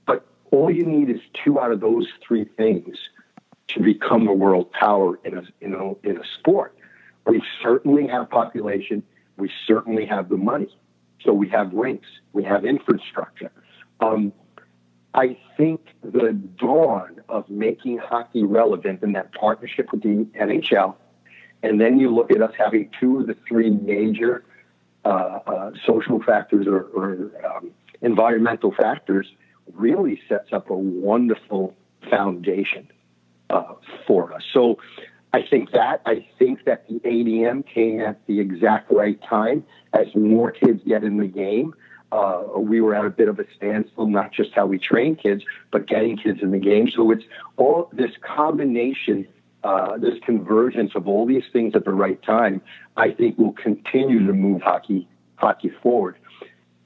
But 0.06 0.26
all 0.50 0.70
you 0.70 0.84
need 0.84 1.10
is 1.10 1.20
two 1.44 1.60
out 1.60 1.72
of 1.72 1.80
those 1.80 2.06
three 2.26 2.44
things 2.44 2.96
to 3.68 3.80
become 3.80 4.26
a 4.26 4.32
world 4.32 4.72
power 4.72 5.18
in 5.24 5.38
a, 5.38 5.42
in 5.60 5.74
a, 5.74 6.08
in 6.08 6.18
a 6.18 6.24
sport. 6.38 6.76
We 7.26 7.42
certainly 7.62 8.06
have 8.08 8.30
population. 8.30 9.02
We 9.36 9.50
certainly 9.66 10.06
have 10.06 10.28
the 10.28 10.36
money. 10.36 10.74
So 11.22 11.32
we 11.32 11.48
have 11.50 11.72
rinks. 11.72 12.08
We 12.32 12.44
have 12.44 12.64
infrastructure. 12.64 13.52
Um, 14.00 14.32
I 15.14 15.36
think 15.56 15.80
the 16.02 16.32
dawn 16.32 17.20
of 17.28 17.48
making 17.50 17.98
hockey 17.98 18.44
relevant 18.44 19.02
in 19.02 19.12
that 19.12 19.32
partnership 19.34 19.90
with 19.92 20.02
the 20.02 20.26
NHL 20.38 20.94
And 21.62 21.80
then 21.80 21.98
you 21.98 22.14
look 22.14 22.30
at 22.30 22.40
us 22.40 22.52
having 22.56 22.90
two 22.98 23.20
of 23.20 23.26
the 23.26 23.36
three 23.46 23.70
major 23.70 24.44
social 25.86 26.22
factors 26.24 26.66
or, 26.66 26.82
or 26.94 27.30
um, 27.44 27.70
environmental 28.02 28.72
factors 28.72 29.26
really 29.74 30.20
sets 30.28 30.52
up 30.52 30.70
a 30.70 30.74
wonderful 30.74 31.74
foundation 32.08 32.88
uh, 33.50 33.74
for 34.06 34.32
us. 34.32 34.42
So 34.52 34.78
I 35.32 35.42
think 35.48 35.70
that 35.72 36.02
I 36.06 36.26
think 36.38 36.64
that 36.64 36.88
the 36.88 37.00
ADM 37.00 37.66
came 37.66 38.00
at 38.00 38.24
the 38.26 38.40
exact 38.40 38.90
right 38.90 39.20
time 39.22 39.64
as 39.92 40.06
more 40.14 40.50
kids 40.50 40.82
get 40.86 41.04
in 41.04 41.18
the 41.18 41.26
game. 41.26 41.74
Uh, 42.12 42.42
we 42.56 42.80
were 42.80 42.94
at 42.94 43.04
a 43.04 43.10
bit 43.10 43.28
of 43.28 43.38
a 43.38 43.44
standstill, 43.56 44.08
not 44.08 44.32
just 44.32 44.50
how 44.52 44.66
we 44.66 44.78
train 44.78 45.14
kids, 45.14 45.44
but 45.70 45.86
getting 45.86 46.16
kids 46.16 46.40
in 46.42 46.50
the 46.50 46.58
game. 46.58 46.90
So 46.90 47.12
it's 47.12 47.22
all 47.56 47.88
this 47.92 48.10
combination, 48.20 49.28
uh, 49.62 49.98
this 49.98 50.14
convergence 50.24 50.92
of 50.94 51.06
all 51.06 51.26
these 51.26 51.44
things 51.52 51.74
at 51.74 51.84
the 51.84 51.92
right 51.92 52.22
time. 52.22 52.62
I 52.96 53.10
think 53.12 53.38
will 53.38 53.52
continue 53.52 54.26
to 54.26 54.32
move 54.32 54.62
hockey 54.62 55.08
hockey 55.36 55.70
forward. 55.82 56.16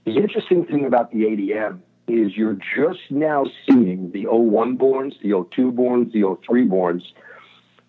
The 0.04 0.16
interesting 0.16 0.64
thing 0.64 0.84
about 0.84 1.10
the 1.10 1.22
ADM 1.24 1.80
is 2.06 2.36
you're 2.36 2.58
just 2.76 3.00
now 3.10 3.46
seeing 3.66 4.10
the 4.12 4.26
01 4.26 4.76
borns, 4.76 5.14
the 5.22 5.30
02 5.54 5.72
borns, 5.72 6.12
the 6.12 6.36
03 6.46 6.68
borns 6.68 7.02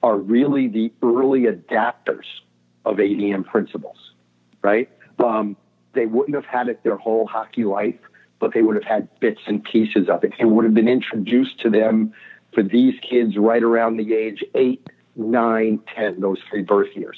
are 0.02 0.18
really 0.18 0.68
the 0.68 0.92
early 1.04 1.42
adapters 1.42 2.26
of 2.86 2.98
ADM 2.98 3.46
principles, 3.46 3.98
right? 4.62 4.90
Um, 5.20 5.58
they 5.94 6.06
wouldn't 6.06 6.36
have 6.36 6.46
had 6.46 6.68
it 6.68 6.84
their 6.84 6.98
whole 6.98 7.26
hockey 7.26 7.64
life, 7.64 8.00
but 8.40 8.54
they 8.54 8.62
would 8.62 8.76
have 8.76 8.84
had 8.84 9.08
bits 9.20 9.42
and 9.48 9.64
pieces 9.64 10.08
of 10.10 10.24
it 10.24 10.34
and 10.40 10.52
would 10.52 10.66
have 10.66 10.74
been 10.74 10.88
introduced 10.88 11.60
to 11.62 11.70
them 11.70 12.14
for 12.56 12.64
these 12.64 13.00
kids 13.02 13.38
right 13.38 13.62
around 13.62 13.98
the 13.98 14.16
age 14.16 14.44
eight, 14.56 14.88
nine, 15.16 15.80
ten, 15.94 16.20
those 16.20 16.40
three 16.50 16.64
birth 16.64 16.96
years. 16.96 17.18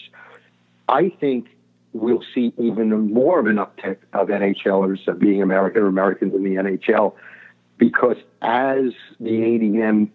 I 0.90 1.10
think 1.10 1.48
we'll 1.94 2.24
see 2.34 2.54
even 2.58 3.14
more 3.14 3.40
of 3.40 3.46
an 3.46 3.58
uptick 3.58 3.98
of 4.14 4.28
NHLers 4.28 5.20
being 5.20 5.42
American 5.42 5.84
or 5.84 5.88
Americans 5.88 6.34
in 6.34 6.44
the 6.44 6.56
NHL 6.56 7.14
because 7.78 8.18
as 8.42 8.92
the 9.20 9.32
ADM 9.32 10.10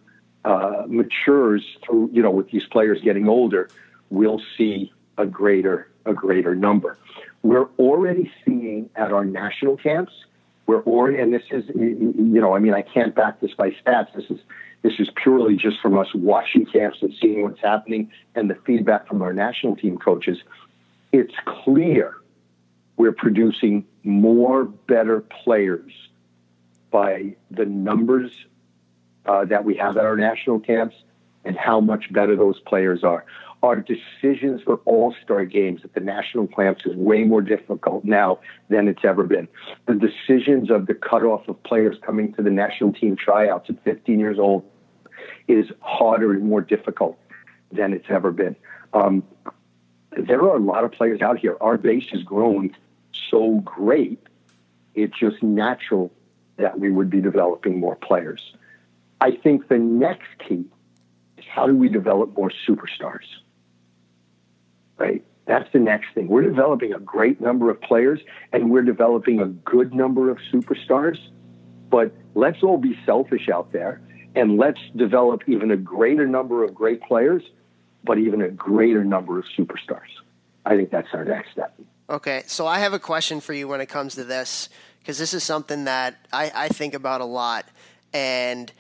uh, 0.45 0.85
matures 0.89 1.65
through, 1.85 2.11
you 2.13 2.23
know, 2.23 2.31
with 2.31 2.51
these 2.51 2.65
players 2.65 3.01
getting 3.01 3.29
older, 3.29 3.69
we'll 4.11 4.43
see 4.59 4.93
a 5.17 5.27
greater 5.27 5.89
a 6.05 6.13
greater 6.13 6.55
number. 6.55 6.99
We're 7.43 7.69
already 7.79 8.31
seeing 8.45 8.91
at 8.97 9.13
our 9.13 9.25
national 9.25 9.77
camps. 9.77 10.13
We're 10.67 10.83
already, 10.83 11.19
and 11.19 11.33
this 11.33 11.43
is, 11.51 11.65
you 11.75 12.41
know, 12.41 12.55
I 12.57 12.59
mean, 12.59 12.75
I 12.75 12.83
can't 12.83 13.15
back 13.15 13.41
this 13.41 13.53
by 13.55 13.71
stats. 13.71 14.13
This 14.15 14.25
is 14.31 14.41
this 14.83 14.95
is 14.99 15.09
purely 15.15 15.57
just 15.57 15.81
from 15.81 15.97
us 15.99 16.09
watching 16.15 16.67
camps 16.67 16.99
and 17.03 17.15
seeing 17.21 17.43
what's 17.43 17.61
happening 17.61 18.11
and 18.35 18.51
the 18.51 18.57
feedback 18.67 19.07
from 19.07 19.23
our 19.23 19.33
national 19.33 19.77
team 19.77 19.97
coaches 19.99 20.39
it's 21.13 21.35
clear 21.47 22.17
we're 22.97 23.13
producing 23.13 23.85
more 24.03 24.65
better 24.65 25.21
players 25.21 25.93
by 26.91 27.35
the 27.51 27.65
numbers 27.65 28.31
uh, 29.27 29.45
that 29.45 29.65
we 29.65 29.77
have 29.77 29.97
at 29.97 30.05
our 30.05 30.17
national 30.17 30.61
camps 30.61 30.97
and 31.45 31.57
how 31.57 31.81
much 31.81 32.13
better 32.13 32.37
those 32.37 32.61
players 32.61 33.03
are. 33.03 33.25
Our 33.63 33.77
decisions 33.77 34.63
for 34.63 34.77
all 34.85 35.15
star 35.23 35.45
games 35.45 35.83
at 35.85 35.95
the 35.95 36.01
national 36.01 36.49
camps 36.49 36.85
is 36.85 36.97
way 36.97 37.23
more 37.23 37.43
difficult 37.43 38.05
now 38.05 38.41
than 38.69 38.89
it's 38.89 39.05
ever 39.05 39.25
been. 39.25 39.49
The 39.87 39.95
decisions 39.95 40.71
of 40.71 40.87
the 40.87 40.95
cutoff 40.95 41.47
of 41.49 41.63
players 41.63 41.97
coming 42.05 42.33
to 42.35 42.43
the 42.43 42.51
national 42.51 42.93
team 42.93 43.17
tryouts 43.17 43.71
at 43.71 43.83
15 43.85 44.19
years 44.19 44.39
old 44.39 44.65
is 45.49 45.67
harder 45.81 46.33
and 46.33 46.45
more 46.45 46.61
difficult 46.61 47.19
than 47.71 47.93
it's 47.93 48.07
ever 48.09 48.31
been. 48.31 48.57
Um, 48.93 49.23
there 50.17 50.43
are 50.43 50.57
a 50.57 50.61
lot 50.61 50.85
of 50.85 50.93
players 50.93 51.23
out 51.23 51.39
here. 51.39 51.57
Our 51.61 51.79
base 51.79 52.09
has 52.11 52.23
grown 52.23 52.75
so 53.31 53.61
great, 53.65 54.21
it's 54.95 55.19
just 55.19 55.43
natural 55.43 56.13
that 56.57 56.79
we 56.79 56.91
would 56.91 57.11
be 57.11 57.21
developing 57.21 57.81
more 57.81 57.97
players. 57.97 58.53
I 59.21 59.33
think 59.33 59.69
the 59.69 59.79
next 59.79 60.29
key 60.47 60.65
is 61.39 61.45
how 61.49 61.67
do 61.67 61.75
we 61.75 61.89
develop 61.89 62.37
more 62.37 62.53
superstars? 62.69 63.25
Right? 64.99 65.25
That's 65.47 65.71
the 65.73 65.79
next 65.79 66.15
thing. 66.15 66.29
We're 66.29 66.43
developing 66.43 66.93
a 66.93 67.01
great 67.01 67.41
number 67.41 67.71
of 67.71 67.81
players 67.81 68.21
and 68.53 68.71
we're 68.71 68.83
developing 68.83 69.41
a 69.41 69.47
good 69.47 69.95
number 69.95 70.31
of 70.31 70.39
superstars, 70.53 71.19
but 71.91 72.13
let's 72.35 72.63
all 72.63 72.79
be 72.79 72.99
selfish 73.05 73.49
out 73.49 73.73
there 73.73 74.01
and 74.35 74.57
let's 74.57 74.81
develop 74.97 75.43
even 75.49 75.71
a 75.71 75.77
greater 75.77 76.27
number 76.27 76.65
of 76.65 76.75
great 76.75 77.03
players 77.03 77.43
but 78.05 78.19
even 78.19 78.43
a 78.43 78.49
greater 78.49 79.05
number 79.05 79.39
of 79.39 79.45
superstars. 79.57 80.09
I 80.65 80.77
think 80.77 80.91
that's 80.91 81.09
our 81.13 81.25
next 81.25 81.53
step. 81.53 81.75
Okay, 82.11 82.43
so 82.47 82.67
I 82.67 82.81
have 82.81 82.93
a 82.93 82.99
question 82.99 83.41
for 83.41 83.53
you 83.53 83.69
when 83.69 83.81
it 83.81 83.87
comes 83.87 84.15
to 84.17 84.25
this, 84.25 84.69
because 84.99 85.19
this 85.19 85.35
is 85.35 85.43
something 85.43 85.85
that 85.85 86.27
I, 86.33 86.53
I 86.55 86.69
think 86.69 86.95
about 86.95 87.21
a 87.21 87.25
lot, 87.25 87.67
and 88.13 88.73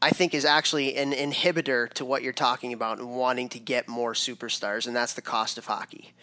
I 0.00 0.10
think 0.10 0.34
is 0.34 0.44
actually 0.44 0.96
an 0.96 1.12
inhibitor 1.12 1.92
to 1.94 2.04
what 2.04 2.22
you're 2.22 2.32
talking 2.32 2.72
about 2.72 2.98
and 2.98 3.16
wanting 3.16 3.48
to 3.50 3.58
get 3.58 3.88
more 3.88 4.12
superstars, 4.12 4.86
and 4.86 4.94
that's 4.94 5.14
the 5.14 5.22
cost 5.22 5.58
of 5.58 5.66
hockey. 5.66 6.14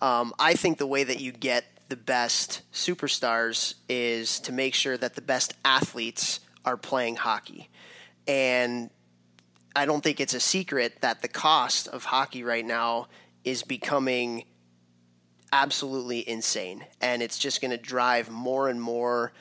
Um, 0.00 0.34
I 0.38 0.54
think 0.54 0.78
the 0.78 0.86
way 0.86 1.04
that 1.04 1.20
you 1.20 1.32
get 1.32 1.64
the 1.88 1.96
best 1.96 2.62
superstars 2.72 3.74
is 3.88 4.40
to 4.40 4.52
make 4.52 4.74
sure 4.74 4.96
that 4.96 5.14
the 5.14 5.22
best 5.22 5.54
athletes 5.64 6.40
are 6.64 6.76
playing 6.76 7.16
hockey. 7.16 7.68
And 8.26 8.90
I 9.74 9.86
don't 9.86 10.02
think 10.02 10.20
it's 10.20 10.34
a 10.34 10.40
secret 10.40 11.00
that 11.00 11.22
the 11.22 11.28
cost 11.28 11.88
of 11.88 12.04
hockey 12.04 12.44
right 12.44 12.64
now 12.64 13.08
is 13.44 13.62
becoming 13.62 14.44
absolutely 15.52 16.28
insane. 16.28 16.84
And 17.00 17.22
it's 17.22 17.38
just 17.38 17.60
going 17.60 17.70
to 17.70 17.76
drive 17.76 18.30
more 18.30 18.68
and 18.68 18.80
more 18.80 19.32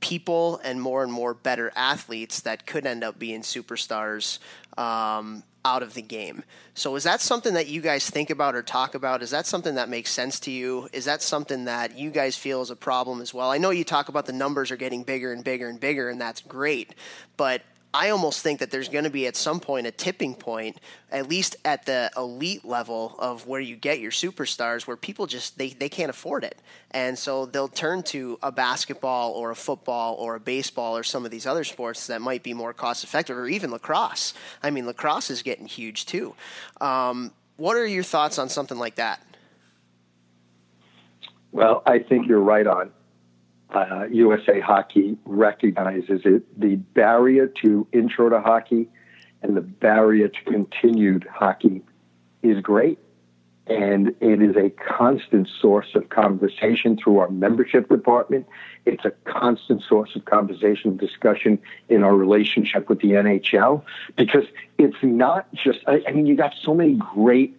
people 0.00 0.60
and 0.62 0.80
more 0.80 1.02
and 1.02 1.12
more 1.12 1.34
better 1.34 1.72
athletes 1.74 2.40
that 2.40 2.66
could 2.66 2.86
end 2.86 3.02
up 3.02 3.18
being 3.18 3.40
superstars 3.40 4.38
um, 4.76 5.42
out 5.64 5.82
of 5.82 5.94
the 5.94 6.02
game. 6.02 6.44
So, 6.74 6.94
is 6.96 7.04
that 7.04 7.20
something 7.20 7.54
that 7.54 7.66
you 7.66 7.80
guys 7.80 8.08
think 8.08 8.30
about 8.30 8.54
or 8.54 8.62
talk 8.62 8.94
about? 8.94 9.22
Is 9.22 9.30
that 9.30 9.46
something 9.46 9.74
that 9.76 9.88
makes 9.88 10.10
sense 10.10 10.38
to 10.40 10.50
you? 10.50 10.88
Is 10.92 11.06
that 11.06 11.22
something 11.22 11.64
that 11.64 11.98
you 11.98 12.10
guys 12.10 12.36
feel 12.36 12.60
is 12.60 12.70
a 12.70 12.76
problem 12.76 13.20
as 13.20 13.32
well? 13.32 13.50
I 13.50 13.58
know 13.58 13.70
you 13.70 13.84
talk 13.84 14.08
about 14.08 14.26
the 14.26 14.32
numbers 14.32 14.70
are 14.70 14.76
getting 14.76 15.02
bigger 15.02 15.32
and 15.32 15.42
bigger 15.42 15.68
and 15.68 15.80
bigger, 15.80 16.08
and 16.10 16.20
that's 16.20 16.42
great. 16.42 16.94
But 17.36 17.62
I 17.96 18.10
almost 18.10 18.42
think 18.42 18.60
that 18.60 18.70
there's 18.70 18.90
going 18.90 19.04
to 19.04 19.10
be 19.10 19.26
at 19.26 19.36
some 19.36 19.58
point 19.58 19.86
a 19.86 19.90
tipping 19.90 20.34
point, 20.34 20.76
at 21.10 21.30
least 21.30 21.56
at 21.64 21.86
the 21.86 22.10
elite 22.14 22.62
level 22.62 23.16
of 23.18 23.46
where 23.46 23.58
you 23.58 23.74
get 23.74 24.00
your 24.00 24.10
superstars, 24.10 24.86
where 24.86 24.98
people 24.98 25.26
just 25.26 25.56
they, 25.56 25.70
they 25.70 25.88
can't 25.88 26.10
afford 26.10 26.44
it, 26.44 26.58
and 26.90 27.18
so 27.18 27.46
they'll 27.46 27.68
turn 27.68 28.02
to 28.02 28.38
a 28.42 28.52
basketball 28.52 29.32
or 29.32 29.50
a 29.50 29.56
football 29.56 30.14
or 30.16 30.34
a 30.34 30.40
baseball 30.40 30.94
or 30.94 31.02
some 31.02 31.24
of 31.24 31.30
these 31.30 31.46
other 31.46 31.64
sports 31.64 32.06
that 32.08 32.20
might 32.20 32.42
be 32.42 32.52
more 32.52 32.74
cost 32.74 33.02
effective, 33.02 33.34
or 33.34 33.48
even 33.48 33.70
lacrosse. 33.70 34.34
I 34.62 34.68
mean, 34.68 34.84
lacrosse 34.84 35.30
is 35.30 35.42
getting 35.42 35.66
huge 35.66 36.04
too. 36.04 36.34
Um, 36.82 37.32
what 37.56 37.78
are 37.78 37.86
your 37.86 38.04
thoughts 38.04 38.38
on 38.38 38.50
something 38.50 38.76
like 38.76 38.96
that? 38.96 39.22
Well, 41.50 41.82
I 41.86 42.00
think 42.00 42.28
you're 42.28 42.40
right 42.40 42.66
on 42.66 42.92
uh, 43.70 44.06
USA 44.10 44.60
Hockey 44.60 45.16
recognizes 45.24 46.22
it. 46.24 46.60
The 46.60 46.76
barrier 46.76 47.46
to 47.62 47.86
intro 47.92 48.28
to 48.28 48.40
hockey 48.40 48.88
and 49.42 49.56
the 49.56 49.60
barrier 49.60 50.28
to 50.28 50.44
continued 50.44 51.26
hockey 51.32 51.82
is 52.42 52.60
great. 52.60 52.98
And 53.66 54.14
it 54.20 54.40
is 54.40 54.54
a 54.54 54.70
constant 54.70 55.48
source 55.60 55.96
of 55.96 56.08
conversation 56.08 56.96
through 56.96 57.18
our 57.18 57.28
membership 57.28 57.88
department. 57.88 58.46
It's 58.84 59.04
a 59.04 59.10
constant 59.24 59.82
source 59.82 60.14
of 60.14 60.24
conversation, 60.24 60.96
discussion 60.96 61.58
in 61.88 62.04
our 62.04 62.14
relationship 62.14 62.88
with 62.88 63.00
the 63.00 63.08
NHL 63.08 63.82
because 64.16 64.44
it's 64.78 64.96
not 65.02 65.52
just, 65.52 65.80
I, 65.88 66.00
I 66.06 66.12
mean, 66.12 66.26
you 66.26 66.36
got 66.36 66.54
so 66.62 66.74
many 66.74 66.94
great 66.94 67.58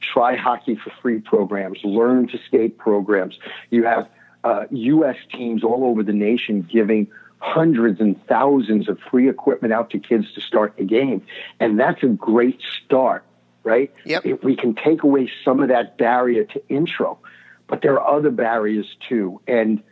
try 0.00 0.36
hockey 0.36 0.76
for 0.76 0.92
free 1.02 1.20
programs, 1.20 1.78
learn 1.82 2.28
to 2.28 2.38
skate 2.46 2.78
programs. 2.78 3.36
You 3.70 3.84
have 3.84 4.08
uh, 4.44 4.64
U.S. 4.70 5.16
teams 5.32 5.64
all 5.64 5.84
over 5.84 6.02
the 6.02 6.12
nation 6.12 6.62
giving 6.62 7.08
hundreds 7.38 8.00
and 8.00 8.24
thousands 8.26 8.88
of 8.88 8.98
free 9.10 9.28
equipment 9.28 9.72
out 9.72 9.90
to 9.90 9.98
kids 9.98 10.32
to 10.34 10.40
start 10.40 10.74
the 10.76 10.84
game. 10.84 11.24
And 11.60 11.78
that's 11.78 12.02
a 12.02 12.08
great 12.08 12.60
start, 12.84 13.24
right? 13.62 13.92
Yep. 14.04 14.26
If 14.26 14.42
we 14.44 14.56
can 14.56 14.74
take 14.74 15.02
away 15.02 15.30
some 15.44 15.60
of 15.60 15.68
that 15.68 15.98
barrier 15.98 16.44
to 16.44 16.68
intro, 16.68 17.18
but 17.66 17.82
there 17.82 18.00
are 18.00 18.16
other 18.16 18.30
barriers 18.30 18.86
too. 19.08 19.40
And, 19.46 19.82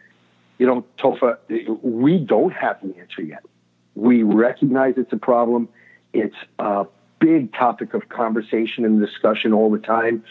you 0.59 0.67
know, 0.67 0.85
Topher, 0.99 1.39
we 1.83 2.19
don't 2.19 2.53
have 2.53 2.79
the 2.83 2.97
answer 2.99 3.23
yet. 3.23 3.45
We 3.95 4.23
recognize 4.23 4.95
it's 4.97 5.13
a 5.13 5.19
problem. 5.19 5.69
It's 6.13 6.37
a 6.59 6.87
big 7.21 7.53
topic 7.53 7.95
of 7.95 8.09
conversation 8.09 8.85
and 8.85 9.01
discussion 9.01 9.53
all 9.53 9.71
the 9.71 9.79
time 9.79 10.25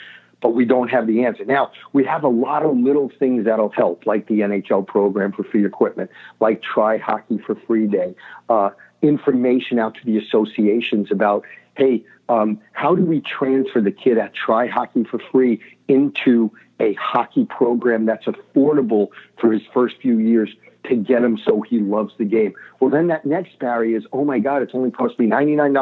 but 0.43 0.53
we 0.53 0.65
don't 0.65 0.89
have 0.89 1.07
the 1.07 1.23
answer. 1.23 1.45
Now, 1.45 1.71
we 1.93 2.03
have 2.03 2.23
a 2.23 2.27
lot 2.27 2.63
of 2.63 2.77
little 2.77 3.09
things 3.17 3.45
that'll 3.45 3.69
help, 3.69 4.05
like 4.05 4.27
the 4.27 4.41
NHL 4.41 4.85
program 4.85 5.31
for 5.31 5.43
free 5.45 5.65
equipment, 5.65 6.11
like 6.41 6.61
Try 6.61 6.97
Hockey 6.97 7.39
for 7.39 7.55
Free 7.65 7.87
Day. 7.87 8.13
Uh, 8.49 8.71
information 9.01 9.79
out 9.79 9.95
to 9.95 10.05
the 10.05 10.17
associations 10.17 11.11
about, 11.11 11.45
hey, 11.77 12.03
um, 12.27 12.59
how 12.73 12.93
do 12.93 13.05
we 13.05 13.21
transfer 13.21 13.79
the 13.79 13.91
kid 13.91 14.17
at 14.17 14.33
Try 14.35 14.67
Hockey 14.67 15.05
for 15.05 15.19
free 15.31 15.61
into 15.87 16.51
a 16.79 16.93
hockey 16.95 17.45
program 17.45 18.05
that's 18.05 18.25
affordable 18.25 19.07
for 19.39 19.53
his 19.53 19.61
first 19.73 19.95
few 20.01 20.19
years 20.19 20.49
to 20.85 20.95
get 20.95 21.23
him 21.23 21.37
so 21.37 21.61
he 21.61 21.79
loves 21.79 22.13
the 22.17 22.25
game? 22.25 22.53
Well, 22.79 22.89
then 22.89 23.07
that 23.07 23.25
next 23.25 23.59
barrier 23.59 23.97
is, 23.97 24.05
oh 24.11 24.25
my 24.25 24.39
God, 24.39 24.61
it's 24.61 24.75
only 24.75 24.91
cost 24.91 25.17
me 25.19 25.27
$99, 25.27 25.73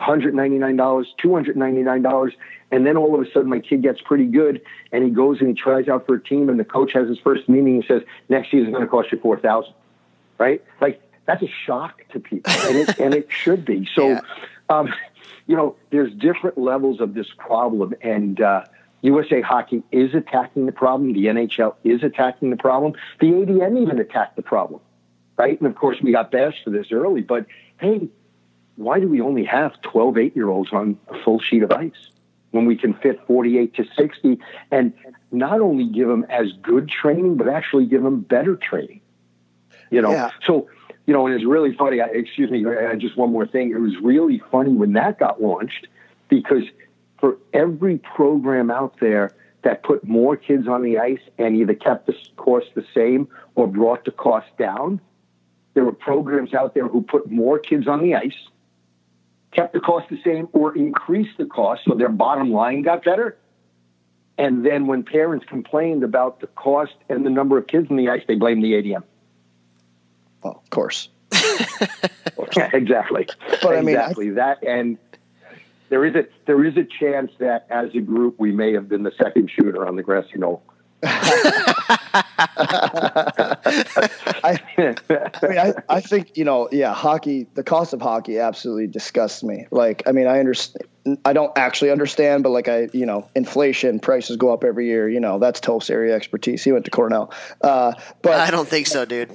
$199, 0.00 1.06
$299. 1.22 2.32
And 2.72 2.86
then 2.86 2.96
all 2.96 3.14
of 3.14 3.26
a 3.26 3.30
sudden 3.32 3.48
my 3.48 3.58
kid 3.60 3.82
gets 3.82 4.00
pretty 4.00 4.26
good 4.26 4.62
and 4.92 5.04
he 5.04 5.10
goes 5.10 5.40
and 5.40 5.48
he 5.48 5.54
tries 5.54 5.88
out 5.88 6.06
for 6.06 6.14
a 6.14 6.22
team 6.22 6.48
and 6.48 6.58
the 6.58 6.64
coach 6.64 6.92
has 6.92 7.08
his 7.08 7.18
first 7.18 7.48
meeting 7.48 7.76
and 7.76 7.84
says, 7.86 8.02
next 8.28 8.50
season 8.50 8.68
is 8.68 8.72
going 8.72 8.84
to 8.84 8.88
cost 8.88 9.10
you 9.12 9.18
4000 9.18 9.74
right? 10.40 10.64
Like 10.80 11.00
that's 11.26 11.42
a 11.42 11.50
shock 11.66 12.02
to 12.12 12.18
people 12.18 12.50
and 12.52 12.76
it, 12.76 12.98
and 12.98 13.14
it 13.14 13.28
should 13.30 13.64
be. 13.64 13.88
So, 13.94 14.08
yeah. 14.08 14.20
um, 14.68 14.92
you 15.46 15.54
know, 15.54 15.76
there's 15.90 16.12
different 16.14 16.58
levels 16.58 17.00
of 17.00 17.14
this 17.14 17.26
problem, 17.36 17.94
and 18.02 18.40
uh, 18.40 18.64
USA 19.02 19.40
Hockey 19.40 19.82
is 19.90 20.14
attacking 20.14 20.66
the 20.66 20.72
problem. 20.72 21.12
The 21.12 21.26
NHL 21.26 21.74
is 21.84 22.02
attacking 22.02 22.50
the 22.50 22.56
problem. 22.56 22.94
The 23.18 23.26
ADM 23.26 23.80
even 23.80 23.98
attacked 23.98 24.36
the 24.36 24.42
problem, 24.42 24.80
right? 25.36 25.58
And 25.58 25.68
of 25.68 25.74
course, 25.76 25.98
we 26.02 26.12
got 26.12 26.30
bashed 26.30 26.64
for 26.64 26.70
this 26.70 26.92
early, 26.92 27.22
but 27.22 27.46
hey, 27.80 28.08
why 28.76 29.00
do 29.00 29.08
we 29.08 29.20
only 29.20 29.44
have 29.44 29.80
12 29.82 30.18
eight 30.18 30.36
year 30.36 30.48
olds 30.48 30.72
on 30.72 30.98
a 31.08 31.22
full 31.22 31.40
sheet 31.40 31.62
of 31.62 31.72
ice 31.72 31.92
when 32.50 32.66
we 32.66 32.76
can 32.76 32.94
fit 32.94 33.20
48 33.26 33.74
to 33.74 33.84
60 33.96 34.38
and 34.70 34.92
not 35.30 35.60
only 35.60 35.86
give 35.86 36.08
them 36.08 36.26
as 36.28 36.52
good 36.62 36.88
training, 36.88 37.36
but 37.36 37.48
actually 37.48 37.86
give 37.86 38.02
them 38.02 38.20
better 38.20 38.56
training? 38.56 39.00
You 39.90 40.02
know, 40.02 40.12
yeah. 40.12 40.30
so 40.46 40.68
you 41.06 41.14
know, 41.14 41.26
and 41.26 41.34
it's 41.34 41.44
really 41.44 41.74
funny. 41.74 42.00
I, 42.00 42.06
excuse 42.06 42.50
me, 42.50 42.64
I, 42.66 42.94
just 42.94 43.16
one 43.16 43.32
more 43.32 43.46
thing. 43.46 43.70
It 43.70 43.80
was 43.80 43.96
really 44.02 44.40
funny 44.50 44.72
when 44.72 44.92
that 44.92 45.18
got 45.18 45.42
launched 45.42 45.88
because 46.28 46.62
for 47.20 47.36
every 47.52 47.98
program 47.98 48.70
out 48.70 48.98
there 49.00 49.30
that 49.62 49.82
put 49.82 50.06
more 50.06 50.36
kids 50.36 50.66
on 50.66 50.82
the 50.82 50.98
ice 50.98 51.20
and 51.38 51.56
either 51.56 51.74
kept 51.74 52.06
the 52.06 52.14
cost 52.36 52.66
the 52.74 52.84
same 52.94 53.28
or 53.54 53.66
brought 53.66 54.04
the 54.04 54.10
cost 54.10 54.46
down, 54.58 55.00
there 55.74 55.84
were 55.84 55.92
programs 55.92 56.54
out 56.54 56.74
there 56.74 56.88
who 56.88 57.02
put 57.02 57.30
more 57.30 57.58
kids 57.58 57.86
on 57.86 58.02
the 58.02 58.14
ice, 58.14 58.48
kept 59.52 59.72
the 59.72 59.80
cost 59.80 60.08
the 60.08 60.20
same, 60.24 60.48
or 60.52 60.76
increased 60.76 61.36
the 61.38 61.44
cost 61.44 61.82
so 61.86 61.94
their 61.94 62.08
bottom 62.08 62.50
line 62.50 62.82
got 62.82 63.04
better. 63.04 63.36
And 64.38 64.64
then 64.64 64.86
when 64.86 65.02
parents 65.02 65.44
complained 65.46 66.02
about 66.02 66.40
the 66.40 66.46
cost 66.46 66.94
and 67.10 67.26
the 67.26 67.30
number 67.30 67.58
of 67.58 67.66
kids 67.66 67.88
on 67.90 67.96
the 67.96 68.08
ice, 68.08 68.22
they 68.26 68.36
blamed 68.36 68.64
the 68.64 68.72
ADM. 68.72 69.02
Well, 70.42 70.62
of 70.64 70.70
course. 70.70 71.10
yeah, 71.32 72.70
exactly. 72.72 73.28
But 73.62 73.76
I 73.76 73.82
mean, 73.82 73.96
exactly 73.96 74.30
I, 74.30 74.34
that, 74.34 74.62
and 74.62 74.96
there 75.90 76.04
is 76.06 76.14
a 76.14 76.24
there 76.46 76.64
is 76.64 76.76
a 76.76 76.84
chance 76.84 77.32
that 77.38 77.66
as 77.68 77.90
a 77.94 78.00
group 78.00 78.36
we 78.38 78.52
may 78.52 78.72
have 78.72 78.88
been 78.88 79.02
the 79.02 79.12
second 79.22 79.50
shooter 79.50 79.86
on 79.86 79.96
the 79.96 80.02
grassy 80.02 80.38
knoll. 80.38 80.62
I, 84.42 84.58
I, 84.78 85.48
mean, 85.48 85.58
I, 85.58 85.72
I 85.88 86.00
think 86.00 86.36
you 86.36 86.44
know, 86.44 86.68
yeah, 86.70 86.94
hockey. 86.94 87.46
The 87.54 87.62
cost 87.62 87.92
of 87.92 88.00
hockey 88.00 88.38
absolutely 88.38 88.86
disgusts 88.86 89.42
me. 89.42 89.66
Like, 89.70 90.02
I 90.06 90.12
mean, 90.12 90.26
I 90.26 90.40
understand. 90.40 90.86
I 91.24 91.32
don't 91.32 91.56
actually 91.56 91.90
understand, 91.90 92.42
but 92.42 92.50
like, 92.50 92.68
I, 92.68 92.88
you 92.92 93.06
know, 93.06 93.28
inflation, 93.34 94.00
prices 94.00 94.36
go 94.36 94.52
up 94.52 94.64
every 94.64 94.86
year. 94.86 95.08
You 95.08 95.20
know, 95.20 95.38
that's 95.38 95.60
Toph's 95.60 95.88
area 95.88 96.14
expertise. 96.14 96.62
He 96.62 96.72
went 96.72 96.84
to 96.84 96.90
Cornell. 96.90 97.32
Uh, 97.60 97.94
but 98.22 98.34
I 98.34 98.50
don't 98.50 98.68
think 98.68 98.86
so, 98.86 99.04
dude. 99.06 99.30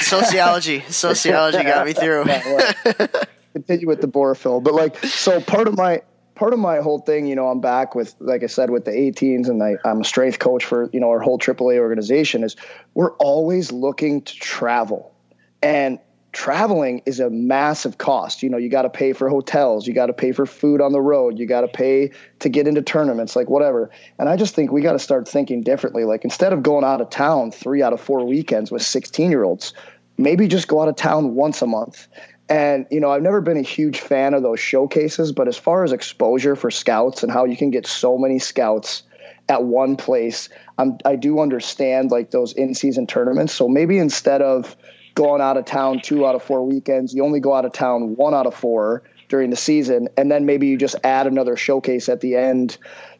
Sociology, 0.00 0.80
sociology 0.88 1.62
got 1.62 1.86
me 1.86 1.92
through. 1.92 2.24
Continue 3.52 3.86
with 3.86 4.00
the 4.00 4.08
Borefill, 4.08 4.62
but 4.62 4.74
like, 4.74 4.96
so 5.04 5.40
part 5.40 5.68
of 5.68 5.76
my 5.76 6.02
part 6.34 6.52
of 6.52 6.58
my 6.58 6.78
whole 6.78 6.98
thing, 6.98 7.26
you 7.26 7.36
know, 7.36 7.48
I'm 7.48 7.60
back 7.60 7.94
with, 7.94 8.14
like 8.18 8.42
I 8.42 8.46
said, 8.46 8.70
with 8.70 8.84
the 8.84 8.90
18s 8.90 9.48
and 9.48 9.62
I, 9.62 9.76
am 9.84 10.00
a 10.00 10.04
strength 10.04 10.38
coach 10.38 10.64
for, 10.64 10.88
you 10.92 10.98
know, 10.98 11.10
our 11.10 11.20
whole 11.20 11.38
AAA 11.38 11.78
organization 11.78 12.42
is 12.42 12.56
we're 12.94 13.12
always 13.18 13.70
looking 13.70 14.22
to 14.22 14.34
travel 14.36 15.14
and 15.62 15.98
traveling 16.32 17.02
is 17.04 17.20
a 17.20 17.28
massive 17.30 17.98
cost. 17.98 18.42
You 18.42 18.48
know, 18.48 18.56
you 18.56 18.70
got 18.70 18.82
to 18.82 18.90
pay 18.90 19.12
for 19.12 19.28
hotels, 19.28 19.86
you 19.86 19.94
got 19.94 20.06
to 20.06 20.12
pay 20.12 20.32
for 20.32 20.46
food 20.46 20.80
on 20.80 20.92
the 20.92 21.00
road, 21.00 21.38
you 21.38 21.46
got 21.46 21.60
to 21.60 21.68
pay 21.68 22.10
to 22.40 22.48
get 22.48 22.66
into 22.66 22.82
tournaments, 22.82 23.36
like 23.36 23.50
whatever. 23.50 23.90
And 24.18 24.28
I 24.28 24.36
just 24.36 24.54
think 24.54 24.72
we 24.72 24.80
got 24.80 24.92
to 24.92 24.98
start 24.98 25.28
thinking 25.28 25.62
differently. 25.62 26.04
Like 26.04 26.24
instead 26.24 26.52
of 26.52 26.62
going 26.62 26.84
out 26.84 27.00
of 27.00 27.10
town 27.10 27.52
three 27.52 27.82
out 27.82 27.92
of 27.92 28.00
four 28.00 28.26
weekends 28.26 28.70
with 28.70 28.82
16 28.82 29.30
year 29.30 29.44
olds, 29.44 29.74
maybe 30.16 30.48
just 30.48 30.68
go 30.68 30.80
out 30.80 30.88
of 30.88 30.96
town 30.96 31.34
once 31.34 31.60
a 31.62 31.66
month 31.66 32.08
and, 32.52 32.86
you 32.90 33.00
know, 33.00 33.10
I've 33.10 33.22
never 33.22 33.40
been 33.40 33.56
a 33.56 33.62
huge 33.62 34.00
fan 34.00 34.34
of 34.34 34.42
those 34.42 34.60
showcases, 34.60 35.32
but 35.32 35.48
as 35.48 35.56
far 35.56 35.84
as 35.84 35.92
exposure 35.92 36.54
for 36.54 36.70
scouts 36.70 37.22
and 37.22 37.32
how 37.32 37.46
you 37.46 37.56
can 37.56 37.70
get 37.70 37.86
so 37.86 38.18
many 38.18 38.38
scouts 38.38 39.04
at 39.48 39.64
one 39.64 39.96
place, 39.96 40.50
I'm, 40.76 40.98
I 41.06 41.16
do 41.16 41.40
understand 41.40 42.10
like 42.10 42.30
those 42.30 42.52
in 42.52 42.74
season 42.74 43.06
tournaments. 43.06 43.54
So 43.54 43.68
maybe 43.68 43.96
instead 43.96 44.42
of 44.42 44.76
going 45.14 45.40
out 45.40 45.56
of 45.56 45.64
town 45.64 46.00
two 46.02 46.26
out 46.26 46.34
of 46.34 46.42
four 46.42 46.62
weekends, 46.66 47.14
you 47.14 47.24
only 47.24 47.40
go 47.40 47.54
out 47.54 47.64
of 47.64 47.72
town 47.72 48.16
one 48.16 48.34
out 48.34 48.46
of 48.46 48.54
four 48.54 49.02
during 49.28 49.48
the 49.48 49.56
season. 49.56 50.10
And 50.18 50.30
then 50.30 50.44
maybe 50.44 50.66
you 50.66 50.76
just 50.76 50.96
add 51.04 51.26
another 51.26 51.56
showcase 51.56 52.10
at 52.10 52.20
the 52.20 52.36
end 52.36 52.76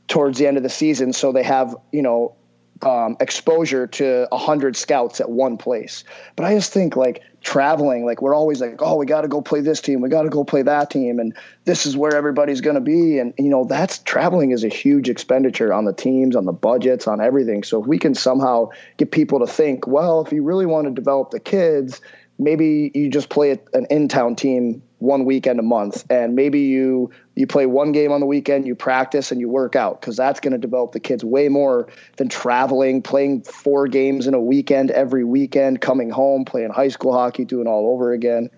towards 0.08 0.38
the 0.38 0.46
end 0.46 0.58
of 0.58 0.62
the 0.62 0.68
season. 0.68 1.14
So 1.14 1.32
they 1.32 1.42
have, 1.42 1.74
you 1.90 2.02
know, 2.02 2.36
um, 2.82 3.16
exposure 3.20 3.86
to 3.86 4.28
a 4.32 4.38
hundred 4.38 4.76
scouts 4.76 5.20
at 5.20 5.30
one 5.30 5.56
place. 5.56 6.04
But 6.36 6.46
I 6.46 6.54
just 6.54 6.72
think 6.72 6.96
like 6.96 7.22
traveling, 7.42 8.04
like 8.04 8.22
we're 8.22 8.34
always 8.34 8.60
like, 8.60 8.80
oh, 8.80 8.96
we 8.96 9.06
got 9.06 9.22
to 9.22 9.28
go 9.28 9.40
play 9.40 9.60
this 9.60 9.80
team, 9.80 10.00
we 10.00 10.08
got 10.08 10.22
to 10.22 10.28
go 10.28 10.44
play 10.44 10.62
that 10.62 10.90
team, 10.90 11.18
and 11.18 11.36
this 11.64 11.86
is 11.86 11.96
where 11.96 12.14
everybody's 12.14 12.60
going 12.60 12.74
to 12.74 12.80
be. 12.80 13.18
And 13.18 13.34
you 13.38 13.48
know, 13.48 13.64
that's 13.64 13.98
traveling 13.98 14.50
is 14.50 14.64
a 14.64 14.68
huge 14.68 15.08
expenditure 15.08 15.72
on 15.72 15.84
the 15.84 15.92
teams, 15.92 16.36
on 16.36 16.44
the 16.44 16.52
budgets, 16.52 17.06
on 17.06 17.20
everything. 17.20 17.62
So 17.62 17.80
if 17.80 17.86
we 17.86 17.98
can 17.98 18.14
somehow 18.14 18.70
get 18.96 19.10
people 19.10 19.40
to 19.40 19.46
think, 19.46 19.86
well, 19.86 20.24
if 20.24 20.32
you 20.32 20.42
really 20.42 20.66
want 20.66 20.86
to 20.86 20.92
develop 20.92 21.30
the 21.30 21.40
kids, 21.40 22.00
maybe 22.38 22.90
you 22.94 23.10
just 23.10 23.28
play 23.28 23.58
an 23.72 23.86
in-town 23.90 24.36
team 24.36 24.82
one 25.02 25.24
weekend 25.24 25.58
a 25.58 25.62
month. 25.62 26.04
And 26.08 26.34
maybe 26.34 26.60
you 26.60 27.10
you 27.34 27.46
play 27.46 27.66
one 27.66 27.92
game 27.92 28.12
on 28.12 28.20
the 28.20 28.26
weekend 28.26 28.66
you 28.66 28.74
practice 28.74 29.32
and 29.32 29.40
you 29.40 29.48
work 29.48 29.74
out 29.74 30.00
because 30.00 30.16
that's 30.16 30.40
going 30.40 30.52
to 30.52 30.58
develop 30.58 30.92
the 30.92 31.00
kids 31.00 31.24
way 31.24 31.48
more 31.48 31.88
than 32.16 32.28
traveling 32.28 33.02
playing 33.02 33.42
four 33.42 33.88
games 33.88 34.26
in 34.26 34.34
a 34.34 34.40
weekend 34.40 34.90
every 34.90 35.24
weekend 35.24 35.80
coming 35.80 36.08
home 36.08 36.44
playing 36.44 36.70
high 36.70 36.88
school 36.88 37.12
hockey 37.12 37.44
doing 37.44 37.66
all 37.66 37.92
over 37.92 38.12
again. 38.12 38.48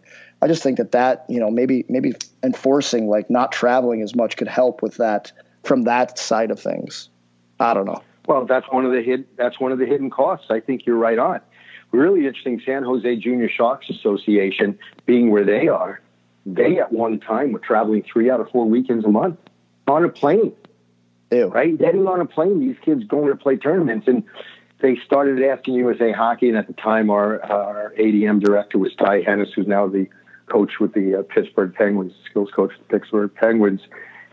I 0.43 0.47
just 0.47 0.63
think 0.63 0.77
that 0.77 0.93
that 0.93 1.25
you 1.29 1.41
know 1.41 1.51
maybe 1.51 1.85
maybe 1.89 2.13
enforcing 2.43 3.09
like 3.09 3.31
not 3.31 3.51
traveling 3.51 4.03
as 4.03 4.15
much 4.15 4.37
could 4.37 4.49
help 4.49 4.83
with 4.83 4.99
that 4.99 5.33
from 5.63 5.83
that 5.83 6.19
side 6.19 6.51
of 6.51 6.61
things. 6.61 7.09
I 7.59 7.73
don't 7.73 7.87
know. 7.87 8.03
Well 8.27 8.45
that's 8.45 8.67
one 8.71 8.85
of 8.85 8.93
the 8.93 9.03
hid 9.03 9.27
that's 9.37 9.59
one 9.59 9.73
of 9.73 9.79
the 9.79 9.87
hidden 9.87 10.11
costs. 10.11 10.47
I 10.51 10.61
think 10.61 10.85
you're 10.85 10.99
right 10.99 11.19
on. 11.19 11.41
Really 11.93 12.27
interesting 12.27 12.61
san 12.67 12.83
jose 12.83 13.17
junior 13.17 13.49
sharks 13.49 13.89
association 13.89 14.79
being 15.07 15.31
where 15.31 15.45
they 15.45 15.69
are 15.69 16.01
they 16.47 16.79
at 16.79 16.93
one 16.93 17.21
time 17.21 17.53
were 17.53 17.59
traveling 17.59 18.05
three 18.11 18.31
out 18.31 18.41
of 18.41 18.51
four 18.51 18.67
weekends 18.67 19.05
a 19.05 19.09
month 19.09 19.39
on 19.87 20.05
a 20.05 20.09
plane. 20.09 20.53
Ew. 21.31 21.47
Right? 21.47 21.77
Getting 21.77 22.07
on 22.07 22.21
a 22.21 22.27
plane, 22.27 22.61
these 22.61 22.77
kids 22.85 23.05
going 23.05 23.29
to 23.29 23.37
play 23.37 23.57
tournaments. 23.57 24.07
And 24.07 24.25
they 24.81 24.97
started 25.05 25.43
asking 25.43 25.75
USA 25.75 26.13
Hockey. 26.13 26.49
And 26.49 26.59
at 26.59 26.67
the 26.67 26.75
time, 26.75 27.11
our, 27.11 27.43
our 27.45 27.95
ADM 27.99 28.41
director 28.41 28.79
was 28.79 28.95
Ty 28.95 29.23
Hennes, 29.23 29.53
who's 29.55 29.67
now 29.67 29.89
the 29.89 30.07
coach 30.47 30.73
with 30.81 30.93
the 30.93 31.21
uh, 31.21 31.23
Pittsburgh 31.23 31.75
Penguins, 31.75 32.13
skills 32.29 32.51
coach 32.55 32.73
with 32.79 32.87
the 32.89 32.99
Pittsburgh 32.99 33.35
Penguins. 33.35 33.81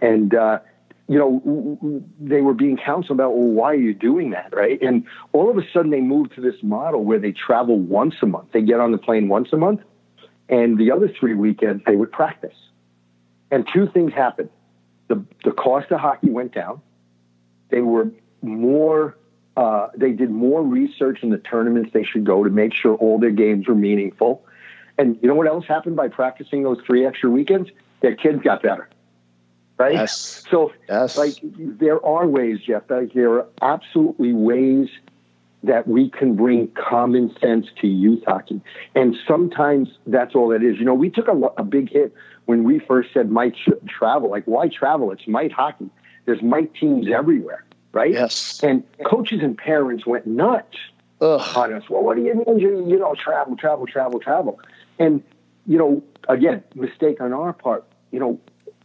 And, 0.01 0.35
uh, 0.35 0.59
you 1.07 1.17
know, 1.17 2.03
they 2.19 2.41
were 2.41 2.53
being 2.53 2.77
counseled 2.77 3.19
about, 3.19 3.35
well, 3.35 3.47
why 3.47 3.71
are 3.71 3.75
you 3.75 3.93
doing 3.93 4.31
that? 4.31 4.53
Right. 4.53 4.81
And 4.81 5.05
all 5.31 5.49
of 5.49 5.57
a 5.57 5.63
sudden, 5.73 5.91
they 5.91 6.01
moved 6.01 6.35
to 6.35 6.41
this 6.41 6.55
model 6.61 7.05
where 7.05 7.19
they 7.19 7.31
travel 7.31 7.79
once 7.79 8.15
a 8.21 8.25
month. 8.25 8.51
They 8.51 8.61
get 8.61 8.81
on 8.81 8.91
the 8.91 8.97
plane 8.97 9.29
once 9.29 9.49
a 9.53 9.57
month 9.57 9.81
and 10.51 10.77
the 10.77 10.91
other 10.91 11.07
three 11.07 11.33
weekends, 11.33 11.81
they 11.87 11.95
would 11.95 12.11
practice. 12.11 12.55
And 13.49 13.67
two 13.73 13.87
things 13.87 14.13
happened. 14.13 14.49
The, 15.07 15.25
the 15.43 15.51
cost 15.51 15.89
of 15.91 15.99
hockey 15.99 16.29
went 16.29 16.53
down. 16.53 16.81
They 17.69 17.81
were 17.81 18.11
more, 18.41 19.17
uh, 19.55 19.87
they 19.95 20.11
did 20.11 20.29
more 20.29 20.61
research 20.61 21.19
in 21.23 21.29
the 21.29 21.37
tournaments 21.37 21.91
they 21.93 22.03
should 22.03 22.25
go 22.25 22.43
to 22.43 22.49
make 22.49 22.73
sure 22.73 22.95
all 22.95 23.17
their 23.17 23.31
games 23.31 23.67
were 23.67 23.75
meaningful. 23.75 24.45
And 24.97 25.17
you 25.21 25.29
know 25.29 25.35
what 25.35 25.47
else 25.47 25.65
happened 25.65 25.95
by 25.95 26.09
practicing 26.09 26.63
those 26.63 26.79
three 26.85 27.05
extra 27.05 27.29
weekends? 27.29 27.69
Their 28.01 28.15
kids 28.15 28.41
got 28.43 28.61
better. 28.61 28.89
Right? 29.77 29.93
Yes. 29.93 30.43
So, 30.49 30.73
yes. 30.87 31.17
like, 31.17 31.35
there 31.41 32.05
are 32.05 32.27
ways, 32.27 32.59
Jeff. 32.59 32.83
Like, 32.89 33.13
there 33.13 33.33
are 33.33 33.47
absolutely 33.61 34.33
ways 34.33 34.89
that 35.63 35.87
we 35.87 36.09
can 36.09 36.35
bring 36.35 36.67
common 36.69 37.35
sense 37.39 37.67
to 37.79 37.87
youth 37.87 38.23
hockey. 38.25 38.61
And 38.95 39.15
sometimes 39.27 39.89
that's 40.07 40.33
all 40.33 40.51
it 40.51 40.63
is. 40.63 40.79
You 40.79 40.85
know, 40.85 40.93
we 40.93 41.09
took 41.09 41.27
a, 41.27 41.37
a 41.57 41.63
big 41.63 41.89
hit 41.89 42.13
when 42.45 42.63
we 42.63 42.79
first 42.79 43.13
said 43.13 43.29
mites 43.29 43.59
shouldn't 43.59 43.89
travel. 43.89 44.29
Like, 44.29 44.45
why 44.45 44.69
travel? 44.69 45.11
It's 45.11 45.27
mite 45.27 45.51
hockey. 45.51 45.89
There's 46.25 46.41
mite 46.41 46.73
teams 46.73 47.07
everywhere, 47.11 47.63
right? 47.91 48.11
Yes. 48.11 48.59
And 48.63 48.83
coaches 49.05 49.41
and 49.43 49.57
parents 49.57 50.05
went 50.05 50.25
nuts 50.25 50.77
Ugh. 51.21 51.57
on 51.57 51.73
us. 51.73 51.83
Well, 51.89 52.03
what 52.03 52.17
do 52.17 52.23
you 52.23 52.33
mean 52.33 52.59
you, 52.59 52.87
you 52.89 52.97
know, 52.97 53.15
travel, 53.15 53.55
travel, 53.55 53.85
travel, 53.85 54.19
travel? 54.19 54.59
And 54.97 55.23
you 55.67 55.77
know, 55.77 56.03
again, 56.27 56.63
mistake 56.75 57.21
on 57.21 57.33
our 57.33 57.53
part. 57.53 57.85
You 58.11 58.19
know, 58.19 58.39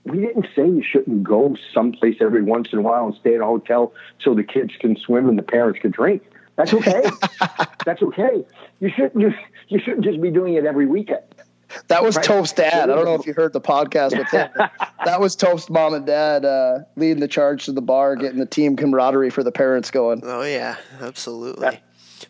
we 0.04 0.18
didn't 0.18 0.46
say 0.54 0.66
you 0.66 0.82
shouldn't 0.82 1.24
go 1.24 1.56
someplace 1.74 2.16
every 2.20 2.42
once 2.42 2.68
in 2.72 2.78
a 2.78 2.82
while 2.82 3.06
and 3.06 3.14
stay 3.14 3.34
at 3.34 3.40
a 3.40 3.46
hotel 3.46 3.92
so 4.20 4.34
the 4.34 4.44
kids 4.44 4.74
can 4.78 4.96
swim 4.96 5.28
and 5.28 5.38
the 5.38 5.42
parents 5.42 5.80
can 5.80 5.90
drink. 5.90 6.22
That's 6.56 6.72
okay. 6.72 7.02
That's 7.84 8.02
okay. 8.02 8.44
You 8.80 8.90
shouldn't 8.94 9.20
you, 9.20 9.32
you 9.68 9.78
shouldn't 9.78 10.04
just 10.04 10.20
be 10.20 10.30
doing 10.30 10.54
it 10.54 10.64
every 10.64 10.86
weekend. 10.86 11.22
That 11.88 12.02
was 12.02 12.16
right. 12.16 12.24
Toph's 12.24 12.52
dad. 12.52 12.90
I 12.90 12.94
don't 12.94 13.04
know 13.04 13.14
if 13.14 13.26
you 13.26 13.34
heard 13.34 13.52
the 13.52 13.60
podcast 13.60 14.16
with 14.16 14.28
him. 14.28 14.48
that 15.04 15.20
was 15.20 15.36
Toph's 15.36 15.68
mom 15.68 15.94
and 15.94 16.06
dad 16.06 16.44
uh, 16.44 16.80
leading 16.94 17.20
the 17.20 17.28
charge 17.28 17.66
to 17.66 17.72
the 17.72 17.82
bar, 17.82 18.16
getting 18.16 18.38
the 18.38 18.46
team 18.46 18.76
camaraderie 18.76 19.30
for 19.30 19.42
the 19.42 19.52
parents 19.52 19.90
going. 19.90 20.22
Oh 20.24 20.42
yeah, 20.42 20.76
absolutely. 21.00 21.62
That, 21.62 21.82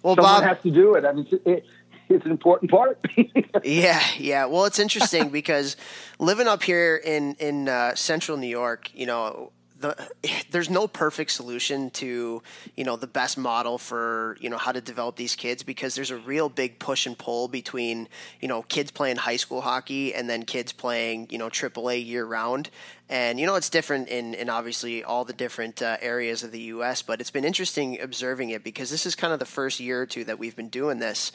well, 0.03 0.17
Someone 0.17 0.41
Bob 0.41 0.43
has 0.43 0.63
to 0.63 0.71
do 0.71 0.95
it. 0.95 1.05
I 1.05 1.13
mean, 1.13 1.27
it, 1.45 1.65
it's 2.09 2.25
an 2.25 2.31
important 2.31 2.71
part. 2.71 2.99
yeah, 3.65 4.03
yeah. 4.19 4.47
Well, 4.47 4.65
it's 4.65 4.79
interesting 4.79 5.29
because 5.29 5.77
living 6.19 6.49
up 6.49 6.63
here 6.63 6.97
in 6.97 7.35
in 7.35 7.69
uh, 7.69 7.95
central 7.95 8.39
New 8.39 8.49
York, 8.49 8.91
you 8.95 9.07
know, 9.07 9.53
the, 9.81 9.97
there's 10.51 10.71
no 10.71 10.87
perfect 10.87 11.31
solution 11.31 11.91
to 11.91 12.43
you 12.75 12.85
know 12.85 12.97
the 12.97 13.07
best 13.07 13.39
model 13.39 13.79
for 13.79 14.37
you 14.41 14.49
know 14.51 14.59
how 14.59 14.73
to 14.73 14.81
develop 14.81 15.17
these 15.17 15.37
kids 15.37 15.63
because 15.63 15.95
there's 15.95 16.11
a 16.11 16.17
real 16.17 16.49
big 16.49 16.79
push 16.79 17.07
and 17.07 17.17
pull 17.19 17.49
between 17.49 18.09
you 18.41 18.49
know 18.49 18.63
kids 18.63 18.91
playing 18.91 19.17
high 19.17 19.37
school 19.37 19.61
hockey 19.61 20.15
and 20.15 20.29
then 20.29 20.45
kids 20.45 20.73
playing 20.73 21.27
you 21.31 21.39
know 21.39 21.49
AAA 21.49 22.05
year 22.05 22.25
round 22.25 22.71
and 23.09 23.39
you 23.39 23.47
know 23.47 23.55
it's 23.55 23.71
different 23.71 24.09
in 24.09 24.35
in 24.35 24.49
obviously 24.49 25.05
all 25.05 25.25
the 25.25 25.33
different 25.33 25.83
uh, 25.83 25.97
areas 26.01 26.43
of 26.43 26.53
the 26.53 26.61
U.S. 26.61 27.03
but 27.03 27.21
it's 27.21 27.31
been 27.31 27.45
interesting 27.45 28.01
observing 28.01 28.51
it 28.51 28.65
because 28.65 28.91
this 28.91 29.07
is 29.07 29.15
kind 29.15 29.33
of 29.33 29.39
the 29.39 29.45
first 29.45 29.81
year 29.81 30.03
or 30.03 30.07
two 30.07 30.25
that 30.25 30.39
we've 30.39 30.57
been 30.57 30.69
doing 30.69 30.99
this 30.99 31.33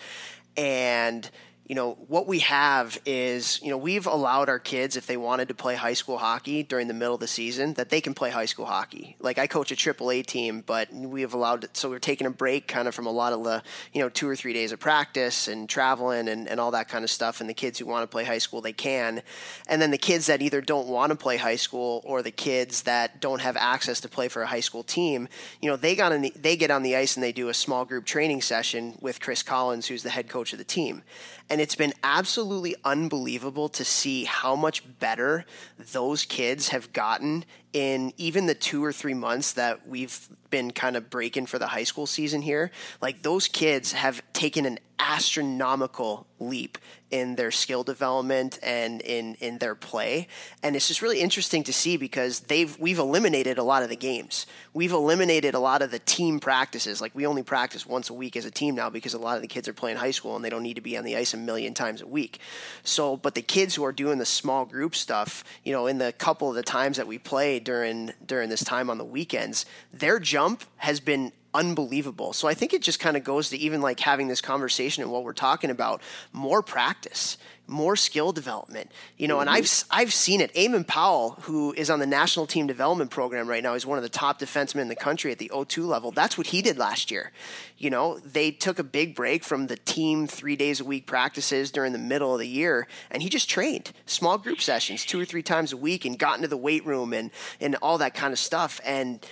and 0.57 1.29
you 1.71 1.75
know, 1.75 1.93
what 2.09 2.27
we 2.27 2.39
have 2.39 2.99
is, 3.05 3.61
you 3.63 3.69
know, 3.69 3.77
we've 3.77 4.05
allowed 4.05 4.49
our 4.49 4.59
kids, 4.59 4.97
if 4.97 5.07
they 5.07 5.15
wanted 5.15 5.47
to 5.47 5.53
play 5.53 5.73
high 5.75 5.93
school 5.93 6.17
hockey 6.17 6.63
during 6.63 6.89
the 6.89 6.93
middle 6.93 7.13
of 7.13 7.21
the 7.21 7.27
season, 7.27 7.75
that 7.75 7.87
they 7.87 8.01
can 8.01 8.13
play 8.13 8.29
high 8.29 8.43
school 8.43 8.65
hockey. 8.65 9.15
Like 9.21 9.39
I 9.39 9.47
coach 9.47 9.71
a 9.71 9.75
AAA 9.77 10.25
team, 10.25 10.65
but 10.67 10.93
we 10.93 11.21
have 11.21 11.33
allowed, 11.33 11.69
so 11.71 11.89
we're 11.89 11.99
taking 11.99 12.27
a 12.27 12.29
break 12.29 12.67
kind 12.67 12.89
of 12.89 12.93
from 12.93 13.05
a 13.05 13.09
lot 13.09 13.31
of 13.31 13.45
the, 13.45 13.63
you 13.93 14.01
know, 14.01 14.09
two 14.09 14.27
or 14.27 14.35
three 14.35 14.51
days 14.51 14.73
of 14.73 14.81
practice 14.81 15.47
and 15.47 15.69
traveling 15.69 16.27
and, 16.27 16.49
and 16.49 16.59
all 16.59 16.71
that 16.71 16.89
kind 16.89 17.05
of 17.05 17.09
stuff. 17.09 17.39
And 17.39 17.49
the 17.49 17.53
kids 17.53 17.79
who 17.79 17.85
want 17.85 18.03
to 18.03 18.07
play 18.07 18.25
high 18.25 18.39
school, 18.39 18.59
they 18.59 18.73
can. 18.73 19.21
And 19.65 19.81
then 19.81 19.91
the 19.91 19.97
kids 19.97 20.25
that 20.25 20.41
either 20.41 20.59
don't 20.59 20.89
want 20.89 21.11
to 21.11 21.15
play 21.15 21.37
high 21.37 21.55
school 21.55 22.01
or 22.05 22.21
the 22.21 22.31
kids 22.31 22.81
that 22.81 23.21
don't 23.21 23.39
have 23.39 23.55
access 23.55 24.01
to 24.01 24.09
play 24.09 24.27
for 24.27 24.41
a 24.41 24.47
high 24.47 24.59
school 24.59 24.83
team, 24.83 25.29
you 25.61 25.69
know, 25.69 25.77
they 25.77 25.95
got 25.95 26.11
in 26.11 26.21
the, 26.21 26.33
they 26.35 26.57
get 26.57 26.69
on 26.69 26.83
the 26.83 26.97
ice 26.97 27.15
and 27.15 27.23
they 27.23 27.31
do 27.31 27.47
a 27.47 27.53
small 27.53 27.85
group 27.85 28.03
training 28.03 28.41
session 28.41 28.97
with 28.99 29.21
Chris 29.21 29.41
Collins, 29.41 29.87
who's 29.87 30.03
the 30.03 30.09
head 30.09 30.27
coach 30.27 30.51
of 30.51 30.59
the 30.59 30.65
team. 30.65 31.03
And 31.51 31.59
it's 31.59 31.75
been 31.75 31.93
absolutely 32.01 32.75
unbelievable 32.85 33.67
to 33.67 33.83
see 33.83 34.23
how 34.23 34.55
much 34.55 34.83
better 34.99 35.45
those 35.91 36.23
kids 36.23 36.69
have 36.69 36.93
gotten 36.93 37.43
in 37.73 38.13
even 38.17 38.45
the 38.45 38.55
two 38.55 38.83
or 38.83 38.91
three 38.91 39.13
months 39.13 39.53
that 39.53 39.87
we've 39.87 40.27
been 40.49 40.71
kind 40.71 40.95
of 40.95 41.09
breaking 41.09 41.45
for 41.45 41.57
the 41.57 41.67
high 41.67 41.85
school 41.85 42.05
season 42.05 42.41
here. 42.41 42.71
Like 43.01 43.23
those 43.23 43.47
kids 43.47 43.93
have 43.93 44.21
taken 44.33 44.65
an 44.65 44.77
astronomical 44.99 46.27
leap 46.39 46.77
in 47.09 47.35
their 47.35 47.51
skill 47.51 47.83
development 47.83 48.57
and 48.63 49.01
in 49.01 49.35
in 49.35 49.57
their 49.57 49.75
play. 49.75 50.27
And 50.63 50.75
it's 50.75 50.87
just 50.87 51.01
really 51.01 51.19
interesting 51.19 51.63
to 51.63 51.73
see 51.73 51.97
because 51.97 52.41
they've 52.41 52.77
we've 52.79 52.99
eliminated 52.99 53.57
a 53.57 53.63
lot 53.63 53.83
of 53.83 53.89
the 53.89 53.95
games. 53.95 54.45
We've 54.73 54.91
eliminated 54.91 55.53
a 55.53 55.59
lot 55.59 55.81
of 55.81 55.91
the 55.91 55.99
team 55.99 56.39
practices. 56.39 57.01
Like 57.01 57.13
we 57.13 57.25
only 57.25 57.43
practice 57.43 57.85
once 57.85 58.09
a 58.09 58.13
week 58.13 58.35
as 58.37 58.45
a 58.45 58.51
team 58.51 58.75
now 58.75 58.89
because 58.89 59.13
a 59.13 59.19
lot 59.19 59.35
of 59.35 59.41
the 59.41 59.47
kids 59.47 59.67
are 59.67 59.73
playing 59.73 59.97
high 59.97 60.11
school 60.11 60.35
and 60.35 60.45
they 60.45 60.49
don't 60.49 60.63
need 60.63 60.75
to 60.75 60.81
be 60.81 60.97
on 60.97 61.03
the 61.03 61.17
ice 61.17 61.33
a 61.33 61.37
million 61.37 61.73
times 61.73 62.01
a 62.01 62.07
week. 62.07 62.39
So 62.83 63.17
but 63.17 63.35
the 63.35 63.41
kids 63.41 63.75
who 63.75 63.83
are 63.83 63.91
doing 63.91 64.19
the 64.19 64.25
small 64.25 64.65
group 64.65 64.95
stuff 64.95 65.43
you 65.63 65.73
know 65.73 65.87
in 65.87 65.97
the 65.97 66.13
couple 66.13 66.49
of 66.49 66.55
the 66.55 66.63
times 66.63 66.97
that 66.97 67.07
we 67.07 67.17
play 67.17 67.59
during 67.63 68.11
during 68.25 68.49
this 68.49 68.63
time 68.63 68.89
on 68.89 68.97
the 68.97 69.05
weekends 69.05 69.65
their 69.93 70.19
jump 70.19 70.63
has 70.77 70.99
been 70.99 71.31
unbelievable. 71.53 72.33
So 72.33 72.47
I 72.47 72.53
think 72.53 72.73
it 72.73 72.81
just 72.81 72.99
kind 72.99 73.17
of 73.17 73.23
goes 73.23 73.49
to 73.49 73.57
even 73.57 73.81
like 73.81 73.99
having 73.99 74.27
this 74.27 74.41
conversation 74.41 75.03
and 75.03 75.11
what 75.11 75.23
we're 75.23 75.33
talking 75.33 75.69
about, 75.69 76.01
more 76.31 76.61
practice, 76.61 77.37
more 77.67 77.95
skill 77.95 78.31
development. 78.31 78.91
You 79.17 79.27
know, 79.27 79.35
mm-hmm. 79.35 79.47
and 79.47 79.49
I've 79.49 79.83
I've 79.89 80.13
seen 80.13 80.41
it. 80.41 80.53
Eamon 80.53 80.85
Powell, 80.85 81.37
who 81.41 81.73
is 81.73 81.89
on 81.89 81.99
the 81.99 82.05
national 82.05 82.47
team 82.47 82.67
development 82.67 83.11
program 83.11 83.47
right 83.47 83.63
now, 83.63 83.73
is 83.73 83.85
one 83.85 83.97
of 83.97 84.03
the 84.03 84.09
top 84.09 84.39
defensemen 84.39 84.81
in 84.81 84.87
the 84.87 84.95
country 84.95 85.31
at 85.31 85.39
the 85.39 85.51
O2 85.53 85.85
level. 85.85 86.11
That's 86.11 86.37
what 86.37 86.47
he 86.47 86.61
did 86.61 86.77
last 86.77 87.11
year. 87.11 87.31
You 87.77 87.89
know, 87.89 88.19
they 88.19 88.51
took 88.51 88.77
a 88.77 88.83
big 88.83 89.15
break 89.15 89.43
from 89.43 89.67
the 89.67 89.77
team 89.77 90.27
3 90.27 90.55
days 90.55 90.79
a 90.79 90.85
week 90.85 91.07
practices 91.07 91.71
during 91.71 91.93
the 91.93 91.99
middle 91.99 92.33
of 92.33 92.39
the 92.39 92.47
year 92.47 92.87
and 93.09 93.23
he 93.23 93.29
just 93.29 93.49
trained 93.49 93.91
small 94.05 94.37
group 94.37 94.61
sessions 94.61 95.05
2 95.05 95.19
or 95.19 95.25
3 95.25 95.41
times 95.41 95.73
a 95.73 95.77
week 95.77 96.05
and 96.05 96.19
got 96.19 96.35
into 96.35 96.47
the 96.47 96.57
weight 96.57 96.85
room 96.85 97.13
and 97.13 97.31
and 97.59 97.75
all 97.81 97.97
that 97.97 98.13
kind 98.13 98.33
of 98.33 98.39
stuff 98.39 98.79
and 98.85 99.25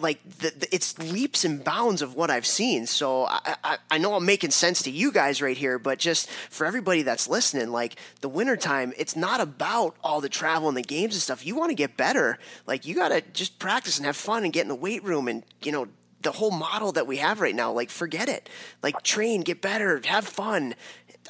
like 0.00 0.22
the, 0.38 0.50
the, 0.50 0.74
it's 0.74 0.98
leaps 0.98 1.44
and 1.44 1.62
bounds 1.62 2.02
of 2.02 2.14
what 2.14 2.30
I've 2.30 2.46
seen. 2.46 2.86
So 2.86 3.24
I, 3.24 3.56
I, 3.64 3.78
I, 3.90 3.98
know 3.98 4.14
I'm 4.14 4.24
making 4.24 4.50
sense 4.50 4.82
to 4.82 4.90
you 4.90 5.12
guys 5.12 5.40
right 5.40 5.56
here, 5.56 5.78
but 5.78 5.98
just 5.98 6.28
for 6.28 6.66
everybody 6.66 7.02
that's 7.02 7.28
listening, 7.28 7.70
like 7.70 7.96
the 8.20 8.28
wintertime, 8.28 8.92
it's 8.96 9.16
not 9.16 9.40
about 9.40 9.96
all 10.02 10.20
the 10.20 10.28
travel 10.28 10.68
and 10.68 10.76
the 10.76 10.82
games 10.82 11.14
and 11.14 11.22
stuff. 11.22 11.44
You 11.44 11.56
want 11.56 11.70
to 11.70 11.74
get 11.74 11.96
better. 11.96 12.38
Like 12.66 12.86
you 12.86 12.94
got 12.94 13.08
to 13.08 13.20
just 13.32 13.58
practice 13.58 13.96
and 13.96 14.06
have 14.06 14.16
fun 14.16 14.44
and 14.44 14.52
get 14.52 14.62
in 14.62 14.68
the 14.68 14.74
weight 14.74 15.04
room 15.04 15.28
and, 15.28 15.44
you 15.62 15.72
know, 15.72 15.88
the 16.22 16.32
whole 16.32 16.50
model 16.50 16.92
that 16.92 17.06
we 17.06 17.16
have 17.16 17.40
right 17.40 17.54
now, 17.54 17.72
like 17.72 17.90
forget 17.90 18.28
it. 18.28 18.48
Like 18.82 19.02
train, 19.02 19.40
get 19.40 19.62
better, 19.62 20.00
have 20.04 20.26
fun. 20.26 20.74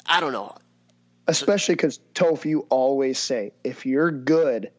I 0.05 0.19
don't 0.19 0.33
know. 0.33 0.55
Especially 1.27 1.75
because 1.75 1.99
Toph, 2.13 2.45
you 2.45 2.65
always 2.69 3.17
say, 3.17 3.53
if 3.63 3.85
you're 3.85 4.11
good, 4.11 4.71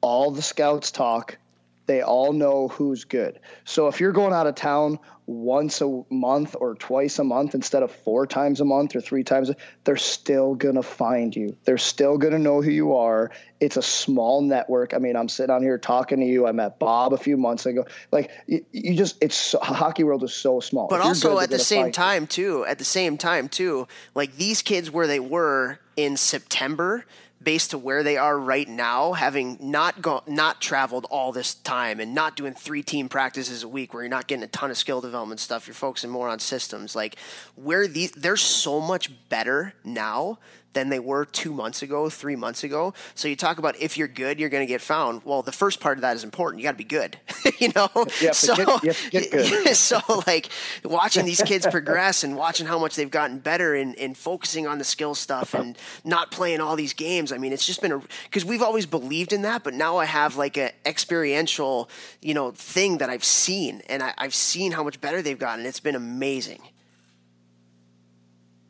all 0.00 0.32
the 0.32 0.42
scouts 0.42 0.90
talk 0.90 1.38
they 1.86 2.02
all 2.02 2.32
know 2.32 2.68
who's 2.68 3.04
good. 3.04 3.40
So 3.64 3.88
if 3.88 4.00
you're 4.00 4.12
going 4.12 4.32
out 4.32 4.46
of 4.46 4.54
town 4.54 4.98
once 5.26 5.80
a 5.80 6.02
month 6.10 6.56
or 6.58 6.74
twice 6.74 7.18
a 7.18 7.24
month 7.24 7.54
instead 7.54 7.82
of 7.82 7.90
four 7.90 8.26
times 8.26 8.60
a 8.60 8.64
month 8.64 8.94
or 8.94 9.00
three 9.00 9.24
times, 9.24 9.50
they're 9.84 9.96
still 9.96 10.54
going 10.54 10.74
to 10.74 10.82
find 10.82 11.34
you. 11.34 11.56
They're 11.64 11.78
still 11.78 12.18
going 12.18 12.32
to 12.32 12.38
know 12.38 12.62
who 12.62 12.70
you 12.70 12.94
are. 12.94 13.30
It's 13.60 13.76
a 13.76 13.82
small 13.82 14.42
network. 14.42 14.94
I 14.94 14.98
mean, 14.98 15.16
I'm 15.16 15.28
sitting 15.28 15.54
on 15.54 15.62
here 15.62 15.78
talking 15.78 16.20
to 16.20 16.26
you. 16.26 16.46
I 16.46 16.52
met 16.52 16.78
Bob 16.78 17.12
a 17.12 17.18
few 17.18 17.36
months 17.36 17.66
ago. 17.66 17.86
Like 18.10 18.30
you, 18.46 18.64
you 18.72 18.96
just, 18.96 19.22
it's 19.22 19.36
so, 19.36 19.58
hockey 19.62 20.04
world 20.04 20.22
is 20.24 20.34
so 20.34 20.60
small. 20.60 20.88
But 20.88 21.00
also 21.00 21.34
good, 21.34 21.44
at 21.44 21.50
the 21.50 21.58
same 21.58 21.92
time 21.92 22.22
you. 22.22 22.28
too, 22.28 22.64
at 22.66 22.78
the 22.78 22.84
same 22.84 23.18
time 23.18 23.48
too, 23.48 23.86
like 24.14 24.36
these 24.36 24.62
kids 24.62 24.90
where 24.90 25.06
they 25.06 25.20
were 25.20 25.78
in 25.96 26.16
September, 26.16 27.04
based 27.42 27.70
to 27.70 27.78
where 27.78 28.02
they 28.02 28.16
are 28.16 28.38
right 28.38 28.68
now, 28.68 29.12
having 29.12 29.58
not 29.60 30.02
gone, 30.02 30.22
not 30.26 30.60
traveled 30.60 31.06
all 31.10 31.32
this 31.32 31.54
time 31.54 32.00
and 32.00 32.14
not 32.14 32.36
doing 32.36 32.54
three 32.54 32.82
team 32.82 33.08
practices 33.08 33.62
a 33.62 33.68
week 33.68 33.92
where 33.92 34.02
you're 34.02 34.10
not 34.10 34.26
getting 34.26 34.44
a 34.44 34.48
ton 34.48 34.70
of 34.70 34.76
skill 34.76 35.00
development 35.00 35.40
stuff, 35.40 35.66
you're 35.66 35.74
focusing 35.74 36.10
more 36.10 36.28
on 36.28 36.38
systems. 36.38 36.94
Like 36.94 37.16
where 37.56 37.86
these, 37.86 38.12
they're 38.12 38.36
so 38.36 38.80
much 38.80 39.10
better 39.28 39.74
now 39.84 40.38
than 40.72 40.88
they 40.88 40.98
were 40.98 41.24
two 41.24 41.52
months 41.52 41.82
ago, 41.82 42.08
three 42.08 42.36
months 42.36 42.64
ago. 42.64 42.94
So 43.14 43.28
you 43.28 43.36
talk 43.36 43.58
about 43.58 43.76
if 43.80 43.96
you're 43.96 44.08
good, 44.08 44.38
you're 44.40 44.48
going 44.48 44.66
to 44.66 44.70
get 44.70 44.80
found. 44.80 45.22
Well, 45.24 45.42
the 45.42 45.52
first 45.52 45.80
part 45.80 45.98
of 45.98 46.02
that 46.02 46.16
is 46.16 46.24
important. 46.24 46.60
You 46.60 46.64
got 46.64 46.72
to 46.72 46.78
be 46.78 46.84
good, 46.84 47.16
you 47.58 47.70
know. 47.74 47.88
Yeah, 48.20 48.32
so 48.32 48.78
get, 48.78 49.08
get 49.10 49.30
good. 49.30 49.76
so 49.76 50.00
like 50.26 50.48
watching 50.84 51.24
these 51.24 51.42
kids 51.42 51.66
progress 51.66 52.24
and 52.24 52.36
watching 52.36 52.66
how 52.66 52.78
much 52.78 52.96
they've 52.96 53.10
gotten 53.10 53.38
better 53.38 53.74
in, 53.74 53.94
in 53.94 54.14
focusing 54.14 54.66
on 54.66 54.78
the 54.78 54.84
skill 54.84 55.14
stuff 55.14 55.54
and 55.54 55.76
not 56.04 56.30
playing 56.30 56.60
all 56.60 56.76
these 56.76 56.92
games. 56.92 57.32
I 57.32 57.38
mean, 57.38 57.52
it's 57.52 57.66
just 57.66 57.82
been 57.82 57.92
a 57.92 58.02
because 58.24 58.44
we've 58.44 58.62
always 58.62 58.86
believed 58.86 59.32
in 59.32 59.42
that, 59.42 59.62
but 59.64 59.74
now 59.74 59.96
I 59.96 60.04
have 60.04 60.36
like 60.36 60.56
an 60.56 60.70
experiential, 60.86 61.88
you 62.20 62.34
know, 62.34 62.50
thing 62.52 62.98
that 62.98 63.10
I've 63.10 63.24
seen, 63.24 63.82
and 63.88 64.02
I, 64.02 64.14
I've 64.18 64.34
seen 64.34 64.72
how 64.72 64.82
much 64.82 65.00
better 65.00 65.22
they've 65.22 65.38
gotten. 65.38 65.66
It's 65.66 65.80
been 65.80 65.96
amazing. 65.96 66.60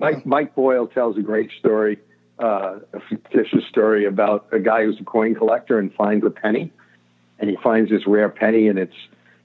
Mike, 0.03 0.27
Mike 0.27 0.55
Boyle 0.57 0.89
tells 0.89 1.16
a 1.16 1.23
great 1.23 1.53
story, 1.61 1.97
uh, 2.43 2.81
a 2.93 3.01
fictitious 3.09 3.65
story 3.69 4.05
about 4.05 4.49
a 4.51 4.59
guy 4.59 4.85
who's 4.85 4.99
a 5.01 5.05
coin 5.05 5.33
collector 5.33 5.79
and 5.79 5.95
finds 5.95 6.27
a 6.27 6.31
penny, 6.31 6.73
and 7.39 7.49
he 7.49 7.55
finds 7.62 7.89
this 7.89 8.05
rare 8.05 8.29
penny, 8.29 8.66
and 8.66 8.81
it's, 8.81 8.97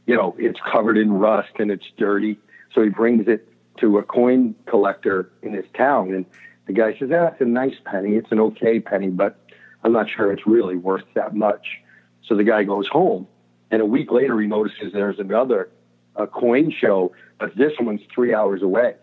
you 0.08 0.16
know, 0.16 0.36
it's 0.40 0.60
covered 0.72 0.98
in 0.98 1.14
rust 1.14 1.52
and 1.60 1.70
it's 1.70 1.86
dirty. 1.96 2.40
So 2.74 2.82
he 2.82 2.90
brings 2.90 3.28
it 3.28 3.48
to 3.82 4.00
a 4.00 4.04
coin 4.04 4.56
collector 4.66 5.30
in 5.44 5.54
his 5.54 5.66
town, 5.76 6.12
and 6.12 6.26
the 6.66 6.74
guy 6.74 6.98
says, 6.98 7.12
"Ah, 7.14 7.28
it's 7.28 7.42
a 7.42 7.46
nice 7.46 7.76
penny. 7.86 8.16
It's 8.16 8.32
an 8.32 8.40
okay 8.40 8.80
penny, 8.80 9.10
but 9.10 9.38
I'm 9.84 9.92
not 9.92 10.10
sure 10.10 10.32
it's 10.32 10.48
really 10.48 10.76
worth 10.76 11.06
that 11.14 11.36
much." 11.36 11.80
So 12.24 12.36
the 12.36 12.44
guy 12.44 12.64
goes 12.64 12.88
home, 12.88 13.28
and 13.70 13.80
a 13.80 13.86
week 13.86 14.12
later 14.12 14.40
he 14.42 14.48
notices 14.48 14.92
there's 14.92 15.20
another 15.20 15.70
a 16.16 16.26
coin 16.26 16.72
show, 16.72 17.12
but 17.40 17.56
this 17.56 17.74
one's 17.80 18.02
three 18.12 18.34
hours 18.34 18.64
away. 18.64 18.96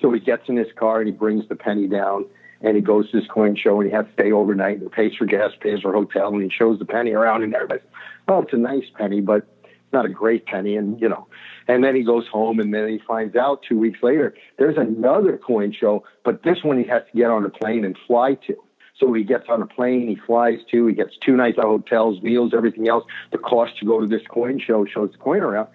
So 0.00 0.12
he 0.12 0.20
gets 0.20 0.48
in 0.48 0.56
his 0.56 0.72
car 0.76 1.00
and 1.00 1.06
he 1.06 1.12
brings 1.12 1.48
the 1.48 1.56
penny 1.56 1.86
down 1.86 2.26
and 2.60 2.76
he 2.76 2.82
goes 2.82 3.10
to 3.10 3.20
this 3.20 3.28
coin 3.28 3.56
show 3.56 3.80
and 3.80 3.88
he 3.88 3.94
has 3.94 4.06
to 4.06 4.12
stay 4.12 4.32
overnight 4.32 4.80
and 4.80 4.90
pays 4.90 5.14
for 5.16 5.26
gas, 5.26 5.52
pays 5.60 5.80
for 5.80 5.92
hotel, 5.92 6.28
and 6.28 6.42
he 6.42 6.50
shows 6.50 6.78
the 6.78 6.84
penny 6.84 7.12
around 7.12 7.42
and 7.42 7.54
everybody's, 7.54 7.84
oh, 8.28 8.42
it's 8.42 8.52
a 8.52 8.56
nice 8.56 8.84
penny, 8.96 9.20
but 9.20 9.46
not 9.92 10.04
a 10.04 10.08
great 10.08 10.46
penny. 10.46 10.76
And, 10.76 11.00
you 11.00 11.08
know, 11.08 11.26
and 11.68 11.82
then 11.82 11.94
he 11.94 12.02
goes 12.02 12.26
home 12.28 12.60
and 12.60 12.72
then 12.72 12.88
he 12.88 12.98
finds 13.06 13.36
out 13.36 13.62
two 13.62 13.78
weeks 13.78 14.00
later 14.02 14.34
there's 14.58 14.76
another 14.76 15.38
coin 15.38 15.72
show, 15.72 16.04
but 16.24 16.42
this 16.42 16.62
one 16.62 16.78
he 16.78 16.84
has 16.84 17.02
to 17.10 17.18
get 17.18 17.30
on 17.30 17.44
a 17.44 17.50
plane 17.50 17.84
and 17.84 17.96
fly 18.06 18.34
to. 18.46 18.56
So 18.98 19.10
he 19.14 19.24
gets 19.24 19.44
on 19.48 19.62
a 19.62 19.66
plane, 19.66 20.08
he 20.08 20.16
flies 20.26 20.58
to, 20.70 20.86
he 20.86 20.94
gets 20.94 21.16
two 21.24 21.34
nights 21.34 21.56
at 21.58 21.64
hotels, 21.64 22.20
meals, 22.22 22.52
everything 22.54 22.86
else. 22.86 23.04
The 23.32 23.38
cost 23.38 23.78
to 23.78 23.86
go 23.86 23.98
to 24.00 24.06
this 24.06 24.20
coin 24.28 24.60
show 24.60 24.84
shows 24.84 25.12
the 25.12 25.18
coin 25.18 25.40
around. 25.40 25.68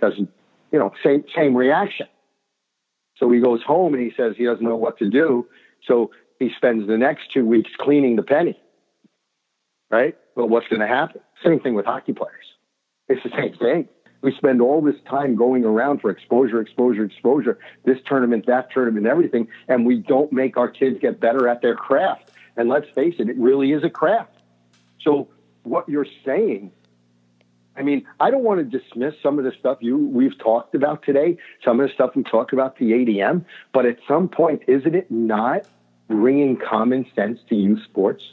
Doesn't, 0.00 0.30
you 0.70 0.78
know, 0.78 0.92
same 1.02 1.24
same 1.34 1.56
reaction. 1.56 2.06
So 3.18 3.30
he 3.30 3.40
goes 3.40 3.62
home 3.62 3.94
and 3.94 4.02
he 4.02 4.12
says 4.16 4.34
he 4.36 4.44
doesn't 4.44 4.64
know 4.64 4.76
what 4.76 4.98
to 4.98 5.10
do. 5.10 5.46
So 5.86 6.10
he 6.38 6.50
spends 6.56 6.86
the 6.86 6.96
next 6.96 7.32
two 7.32 7.44
weeks 7.44 7.70
cleaning 7.78 8.16
the 8.16 8.22
penny. 8.22 8.58
Right? 9.90 10.16
Well, 10.36 10.48
what's 10.48 10.68
going 10.68 10.80
to 10.80 10.86
happen? 10.86 11.20
Same 11.44 11.60
thing 11.60 11.74
with 11.74 11.86
hockey 11.86 12.12
players. 12.12 12.34
It's 13.08 13.22
the 13.22 13.30
same 13.30 13.54
thing. 13.54 13.88
We 14.20 14.34
spend 14.36 14.60
all 14.60 14.82
this 14.82 14.96
time 15.08 15.36
going 15.36 15.64
around 15.64 16.00
for 16.00 16.10
exposure, 16.10 16.60
exposure, 16.60 17.04
exposure, 17.04 17.58
this 17.84 17.98
tournament, 18.04 18.46
that 18.46 18.70
tournament, 18.72 19.06
everything, 19.06 19.48
and 19.68 19.86
we 19.86 19.98
don't 19.98 20.32
make 20.32 20.56
our 20.56 20.68
kids 20.68 20.98
get 21.00 21.20
better 21.20 21.48
at 21.48 21.62
their 21.62 21.76
craft. 21.76 22.32
And 22.56 22.68
let's 22.68 22.88
face 22.90 23.14
it, 23.18 23.28
it 23.28 23.36
really 23.36 23.72
is 23.72 23.84
a 23.84 23.90
craft. 23.90 24.34
So 25.00 25.28
what 25.62 25.88
you're 25.88 26.06
saying, 26.24 26.72
I 27.78 27.82
mean, 27.82 28.06
I 28.18 28.30
don't 28.30 28.44
want 28.44 28.58
to 28.58 28.78
dismiss 28.78 29.14
some 29.22 29.38
of 29.38 29.44
the 29.44 29.52
stuff 29.58 29.78
you 29.80 29.96
we've 29.96 30.36
talked 30.38 30.74
about 30.74 31.02
today, 31.04 31.38
some 31.64 31.80
of 31.80 31.88
the 31.88 31.94
stuff 31.94 32.10
we 32.16 32.24
talked 32.24 32.52
about 32.52 32.78
the 32.78 32.86
ADM, 32.92 33.44
but 33.72 33.86
at 33.86 33.98
some 34.08 34.28
point, 34.28 34.62
isn't 34.66 34.94
it 34.94 35.10
not 35.10 35.66
bringing 36.08 36.56
common 36.56 37.06
sense 37.14 37.38
to 37.48 37.54
youth 37.54 37.82
sports? 37.84 38.24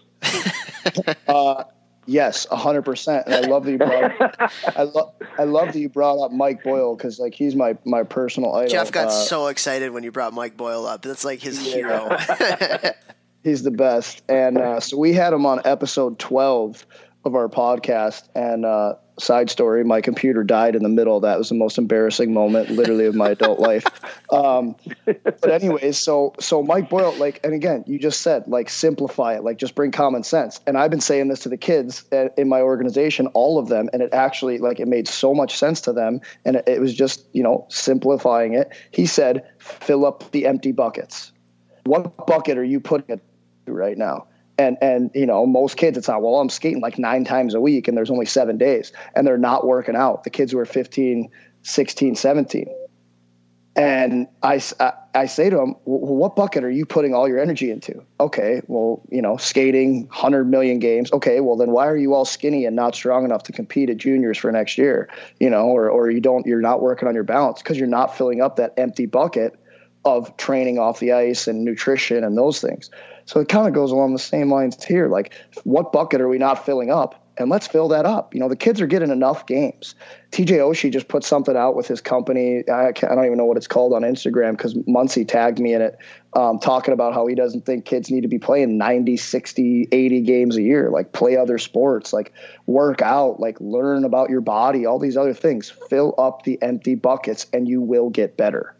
uh, 1.27 1.63
Yes, 2.07 2.45
hundred 2.51 2.83
percent. 2.83 3.25
And 3.25 3.33
I 3.33 3.47
love 3.47 3.65
that 3.65 3.71
you 3.71 3.77
brought. 3.79 4.51
I 4.77 4.83
love. 4.83 5.13
I 5.39 5.43
love 5.45 5.73
that 5.73 5.79
you 5.79 5.89
brought 5.89 6.23
up 6.23 6.31
Mike 6.31 6.63
Boyle 6.63 6.95
because 6.95 7.19
like 7.19 7.33
he's 7.33 7.55
my 7.55 7.77
my 7.83 8.03
personal 8.03 8.53
idol. 8.53 8.69
Jeff 8.69 8.91
got 8.91 9.07
uh, 9.07 9.11
so 9.11 9.47
excited 9.47 9.91
when 9.91 10.03
you 10.03 10.11
brought 10.11 10.33
Mike 10.33 10.55
Boyle 10.55 10.85
up. 10.85 11.01
That's 11.01 11.25
like 11.25 11.39
his 11.39 11.65
yeah. 11.65 11.73
hero. 11.73 12.17
he's 13.43 13.63
the 13.63 13.71
best. 13.71 14.21
And 14.29 14.57
uh, 14.57 14.79
so 14.81 14.97
we 14.97 15.13
had 15.13 15.33
him 15.33 15.47
on 15.47 15.61
episode 15.65 16.19
twelve 16.19 16.85
of 17.23 17.33
our 17.33 17.49
podcast, 17.49 18.29
and 18.35 18.65
uh, 18.65 18.95
side 19.17 19.49
story 19.49 19.83
my 19.83 20.01
computer 20.01 20.43
died 20.43 20.75
in 20.75 20.83
the 20.83 20.89
middle. 20.89 21.21
That 21.21 21.37
was 21.37 21.49
the 21.49 21.55
most 21.55 21.77
embarrassing 21.77 22.33
moment 22.33 22.69
literally 22.69 23.05
of 23.05 23.15
my 23.15 23.29
adult 23.29 23.59
life. 23.59 23.85
Um, 24.29 24.75
but 25.05 25.49
anyways 25.49 25.97
so 25.97 26.33
so 26.39 26.63
mike 26.63 26.89
boyle 26.89 27.13
like 27.15 27.39
and 27.43 27.53
again 27.53 27.83
you 27.87 27.99
just 27.99 28.21
said 28.21 28.47
like 28.47 28.69
simplify 28.69 29.35
it 29.35 29.43
like 29.43 29.57
just 29.57 29.75
bring 29.75 29.91
common 29.91 30.23
sense. 30.23 30.59
And 30.67 30.77
i've 30.77 30.91
been 30.91 31.01
saying 31.01 31.27
this 31.27 31.41
to 31.41 31.49
the 31.49 31.57
kids 31.57 32.03
in 32.11 32.49
my 32.49 32.61
organization 32.61 33.27
all 33.27 33.59
of 33.59 33.67
them 33.67 33.89
and 33.93 34.01
it 34.01 34.13
actually 34.13 34.57
like 34.57 34.79
it 34.79 34.87
made 34.87 35.07
so 35.07 35.33
much 35.33 35.57
sense 35.57 35.81
to 35.81 35.93
them. 35.93 36.21
And 36.43 36.57
it, 36.57 36.67
it 36.67 36.81
was 36.81 36.93
just 36.93 37.25
you 37.33 37.43
know 37.43 37.65
simplifying 37.69 38.53
it. 38.53 38.71
He 38.91 39.05
said 39.05 39.47
fill 39.59 40.05
up 40.05 40.31
the 40.31 40.47
empty 40.47 40.71
buckets. 40.71 41.31
What 41.85 42.25
bucket 42.25 42.57
are 42.57 42.63
you 42.63 42.79
putting 42.79 43.15
it 43.15 43.23
to 43.67 43.73
right 43.73 43.97
now 43.97 44.27
and 44.57 44.77
and 44.81 45.11
you 45.13 45.25
know 45.25 45.45
most 45.45 45.77
kids 45.77 45.97
it's 45.97 46.07
not 46.07 46.21
well 46.21 46.39
i'm 46.39 46.49
skating 46.49 46.81
like 46.81 46.97
nine 46.97 47.25
times 47.25 47.53
a 47.53 47.61
week 47.61 47.87
and 47.87 47.97
there's 47.97 48.11
only 48.11 48.25
seven 48.25 48.57
days 48.57 48.91
and 49.15 49.25
they're 49.25 49.37
not 49.37 49.65
working 49.65 49.95
out. 49.95 50.23
The 50.23 50.29
kids 50.29 50.51
who 50.51 50.59
are 50.59 50.65
15 50.65 51.29
16 51.63 52.15
17 52.15 52.67
and 53.77 54.27
I, 54.41 54.61
I, 54.79 54.93
I 55.13 55.25
say 55.25 55.49
to 55.49 55.57
them 55.57 55.75
well, 55.83 56.15
what 56.15 56.37
bucket 56.37 56.63
are 56.63 56.71
you 56.71 56.85
putting 56.85 57.13
all 57.13 57.27
your 57.27 57.39
energy 57.39 57.71
into? 57.71 58.03
Okay 58.19 58.61
well 58.67 59.01
you 59.09 59.21
know 59.21 59.37
skating 59.37 60.07
100 60.07 60.45
million 60.45 60.79
games. 60.79 61.11
Okay 61.11 61.41
well 61.41 61.57
then 61.57 61.71
why 61.71 61.87
are 61.87 61.97
you 61.97 62.13
all 62.13 62.25
skinny 62.25 62.65
and 62.65 62.75
not 62.75 62.95
strong 62.95 63.25
enough 63.25 63.43
to 63.43 63.51
compete 63.51 63.89
at 63.89 63.97
juniors 63.97 64.37
for 64.37 64.51
next 64.51 64.77
year? 64.77 65.09
You 65.39 65.49
know 65.49 65.65
or, 65.65 65.89
or 65.89 66.09
you 66.09 66.21
don't 66.21 66.45
you're 66.45 66.61
not 66.61 66.81
working 66.81 67.07
on 67.07 67.15
your 67.15 67.23
balance 67.23 67.61
because 67.61 67.77
you're 67.77 67.87
not 67.87 68.15
filling 68.15 68.41
up 68.41 68.55
that 68.57 68.73
empty 68.77 69.05
bucket 69.05 69.59
of 70.05 70.37
training 70.37 70.77
off 70.77 70.99
the 70.99 71.11
ice 71.13 71.47
and 71.47 71.65
nutrition 71.65 72.23
and 72.23 72.37
those 72.37 72.61
things 72.61 72.91
so 73.25 73.39
it 73.39 73.49
kind 73.49 73.67
of 73.67 73.73
goes 73.73 73.91
along 73.91 74.13
the 74.13 74.19
same 74.19 74.51
lines 74.51 74.83
here. 74.83 75.07
Like, 75.07 75.33
what 75.63 75.91
bucket 75.91 76.21
are 76.21 76.27
we 76.27 76.37
not 76.37 76.65
filling 76.65 76.91
up? 76.91 77.21
And 77.37 77.49
let's 77.49 77.67
fill 77.67 77.89
that 77.89 78.05
up. 78.05 78.33
You 78.33 78.39
know, 78.39 78.47
the 78.47 78.55
kids 78.55 78.79
are 78.79 78.87
getting 78.87 79.09
enough 79.09 79.45
games. 79.45 79.95
TJ 80.31 80.57
Oshie 80.59 80.91
just 80.91 81.09
put 81.09 81.23
something 81.23 81.57
out 81.57 81.75
with 81.75 81.85
his 81.85 81.99
company. 81.99 82.63
I, 82.69 82.87
I 82.87 82.91
don't 82.91 83.25
even 83.25 83.37
know 83.37 83.45
what 83.45 83.57
it's 83.57 83.67
called 83.67 83.93
on 83.93 84.03
Instagram 84.03 84.51
because 84.51 84.77
Muncie 84.87 85.25
tagged 85.25 85.59
me 85.59 85.73
in 85.73 85.81
it, 85.81 85.97
um, 86.33 86.59
talking 86.59 86.93
about 86.93 87.13
how 87.13 87.27
he 87.27 87.35
doesn't 87.35 87.65
think 87.65 87.83
kids 87.83 88.09
need 88.09 88.21
to 88.21 88.29
be 88.29 88.39
playing 88.39 88.77
90, 88.77 89.17
60, 89.17 89.89
80 89.91 90.21
games 90.21 90.55
a 90.55 90.61
year. 90.61 90.89
Like, 90.89 91.11
play 91.11 91.35
other 91.35 91.57
sports, 91.57 92.13
like, 92.13 92.31
work 92.67 93.01
out, 93.01 93.41
like, 93.41 93.59
learn 93.59 94.05
about 94.05 94.29
your 94.29 94.41
body, 94.41 94.85
all 94.85 94.99
these 94.99 95.17
other 95.17 95.33
things. 95.33 95.69
Fill 95.89 96.15
up 96.17 96.43
the 96.43 96.61
empty 96.61 96.95
buckets 96.95 97.47
and 97.51 97.67
you 97.67 97.81
will 97.81 98.09
get 98.09 98.37
better. 98.37 98.77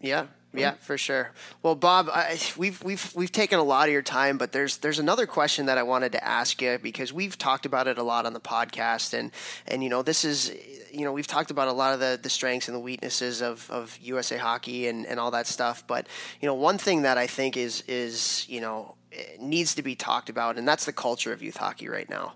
Yeah, 0.00 0.26
yeah, 0.60 0.72
for 0.72 0.98
sure. 0.98 1.32
Well, 1.62 1.74
Bob, 1.74 2.08
I, 2.12 2.38
we've 2.56 2.82
we've 2.82 3.12
we've 3.14 3.32
taken 3.32 3.58
a 3.58 3.62
lot 3.62 3.88
of 3.88 3.92
your 3.92 4.02
time, 4.02 4.38
but 4.38 4.52
there's 4.52 4.78
there's 4.78 4.98
another 4.98 5.26
question 5.26 5.66
that 5.66 5.78
I 5.78 5.82
wanted 5.82 6.12
to 6.12 6.24
ask 6.24 6.60
you 6.60 6.78
because 6.82 7.12
we've 7.12 7.36
talked 7.38 7.66
about 7.66 7.86
it 7.86 7.98
a 7.98 8.02
lot 8.02 8.26
on 8.26 8.32
the 8.32 8.40
podcast, 8.40 9.12
and 9.12 9.30
and 9.66 9.82
you 9.82 9.88
know 9.88 10.02
this 10.02 10.24
is 10.24 10.52
you 10.92 11.04
know 11.04 11.12
we've 11.12 11.26
talked 11.26 11.50
about 11.50 11.68
a 11.68 11.72
lot 11.72 11.92
of 11.94 12.00
the, 12.00 12.18
the 12.22 12.30
strengths 12.30 12.68
and 12.68 12.74
the 12.74 12.80
weaknesses 12.80 13.42
of, 13.42 13.70
of 13.70 13.98
USA 14.02 14.36
Hockey 14.36 14.88
and, 14.88 15.06
and 15.06 15.20
all 15.20 15.30
that 15.32 15.46
stuff, 15.46 15.86
but 15.86 16.06
you 16.40 16.46
know 16.46 16.54
one 16.54 16.78
thing 16.78 17.02
that 17.02 17.18
I 17.18 17.26
think 17.26 17.56
is 17.56 17.82
is 17.88 18.46
you 18.48 18.60
know 18.60 18.94
needs 19.38 19.74
to 19.74 19.82
be 19.82 19.94
talked 19.94 20.28
about, 20.28 20.58
and 20.58 20.66
that's 20.66 20.84
the 20.84 20.92
culture 20.92 21.32
of 21.32 21.42
youth 21.42 21.56
hockey 21.56 21.88
right 21.88 22.08
now 22.08 22.34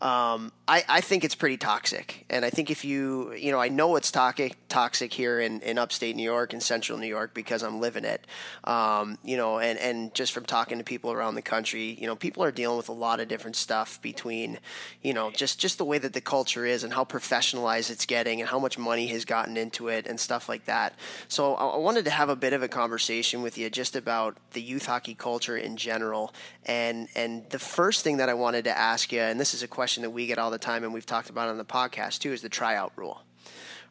um, 0.00 0.52
I, 0.68 0.84
I 0.88 1.00
think 1.00 1.24
it's 1.24 1.34
pretty 1.34 1.56
toxic. 1.56 2.26
And 2.28 2.44
I 2.44 2.50
think 2.50 2.70
if 2.70 2.84
you, 2.84 3.32
you 3.32 3.50
know, 3.50 3.58
I 3.58 3.68
know 3.68 3.96
it's 3.96 4.10
toxic, 4.10 4.56
toxic 4.68 5.12
here 5.12 5.40
in, 5.40 5.60
in 5.60 5.78
upstate 5.78 6.16
New 6.16 6.22
York 6.22 6.52
and 6.52 6.62
central 6.62 6.98
New 6.98 7.06
York 7.06 7.32
because 7.32 7.62
I'm 7.62 7.80
living 7.80 8.04
it. 8.04 8.26
Um, 8.64 9.16
you 9.24 9.38
know, 9.38 9.58
and, 9.58 9.78
and 9.78 10.14
just 10.14 10.32
from 10.32 10.44
talking 10.44 10.76
to 10.76 10.84
people 10.84 11.12
around 11.12 11.34
the 11.34 11.42
country, 11.42 11.96
you 11.98 12.06
know, 12.06 12.14
people 12.14 12.44
are 12.44 12.52
dealing 12.52 12.76
with 12.76 12.90
a 12.90 12.92
lot 12.92 13.20
of 13.20 13.28
different 13.28 13.56
stuff 13.56 14.02
between, 14.02 14.58
you 15.02 15.14
know, 15.14 15.30
just, 15.30 15.58
just 15.58 15.78
the 15.78 15.84
way 15.84 15.96
that 15.98 16.12
the 16.12 16.20
culture 16.20 16.66
is 16.66 16.84
and 16.84 16.92
how 16.92 17.04
professionalized 17.04 17.90
it's 17.90 18.04
getting 18.04 18.40
and 18.40 18.50
how 18.50 18.58
much 18.58 18.76
money 18.76 19.06
has 19.06 19.24
gotten 19.24 19.56
into 19.56 19.88
it 19.88 20.06
and 20.06 20.20
stuff 20.20 20.46
like 20.46 20.66
that. 20.66 20.94
So 21.28 21.54
I, 21.54 21.68
I 21.68 21.78
wanted 21.78 22.04
to 22.04 22.10
have 22.10 22.28
a 22.28 22.36
bit 22.36 22.52
of 22.52 22.62
a 22.62 22.68
conversation 22.68 23.40
with 23.40 23.56
you 23.56 23.70
just 23.70 23.96
about 23.96 24.36
the 24.52 24.60
youth 24.60 24.86
hockey 24.86 25.14
culture 25.14 25.56
in 25.56 25.78
general. 25.78 26.34
And, 26.66 27.08
and 27.14 27.48
the 27.48 27.58
first 27.58 28.04
thing 28.04 28.18
that 28.18 28.28
I 28.28 28.34
wanted 28.34 28.64
to 28.64 28.76
ask 28.76 29.10
you, 29.10 29.20
and 29.20 29.40
this 29.40 29.54
is 29.54 29.62
a 29.62 29.68
question 29.68 29.85
question 29.86 30.02
that 30.02 30.10
we 30.10 30.26
get 30.26 30.36
all 30.36 30.50
the 30.50 30.58
time 30.58 30.82
and 30.82 30.92
we've 30.92 31.06
talked 31.06 31.30
about 31.30 31.48
on 31.48 31.58
the 31.58 31.64
podcast 31.64 32.18
too 32.18 32.32
is 32.32 32.42
the 32.42 32.48
tryout 32.48 32.92
rule 32.96 33.22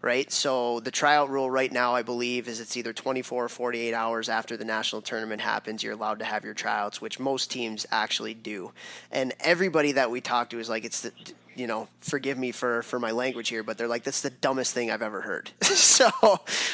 right? 0.01 0.29
So 0.29 0.81
the 0.81 0.91
tryout 0.91 1.31
rule 1.31 1.49
right 1.49 1.71
now, 1.71 1.95
I 1.95 2.03
believe, 2.03 2.47
is 2.47 2.59
it's 2.59 2.77
either 2.77 2.93
24 2.93 3.45
or 3.45 3.49
48 3.49 3.93
hours 3.93 4.29
after 4.29 4.55
the 4.55 4.65
national 4.65 5.01
tournament 5.01 5.41
happens, 5.41 5.81
you're 5.81 5.93
allowed 5.93 6.19
to 6.19 6.25
have 6.25 6.43
your 6.43 6.53
tryouts, 6.53 7.01
which 7.01 7.19
most 7.19 7.49
teams 7.49 7.87
actually 7.91 8.35
do. 8.35 8.71
And 9.09 9.33
everybody 9.39 9.93
that 9.93 10.11
we 10.11 10.21
talk 10.21 10.51
to 10.51 10.59
is 10.59 10.69
like, 10.69 10.85
it's 10.85 11.01
the, 11.01 11.11
you 11.55 11.65
know, 11.65 11.87
forgive 12.01 12.37
me 12.37 12.51
for, 12.51 12.83
for 12.83 12.99
my 12.99 13.11
language 13.11 13.49
here, 13.49 13.63
but 13.63 13.79
they're 13.79 13.87
like, 13.87 14.03
that's 14.03 14.21
the 14.21 14.29
dumbest 14.29 14.73
thing 14.73 14.91
I've 14.91 15.01
ever 15.01 15.21
heard. 15.21 15.49
so, 15.63 16.11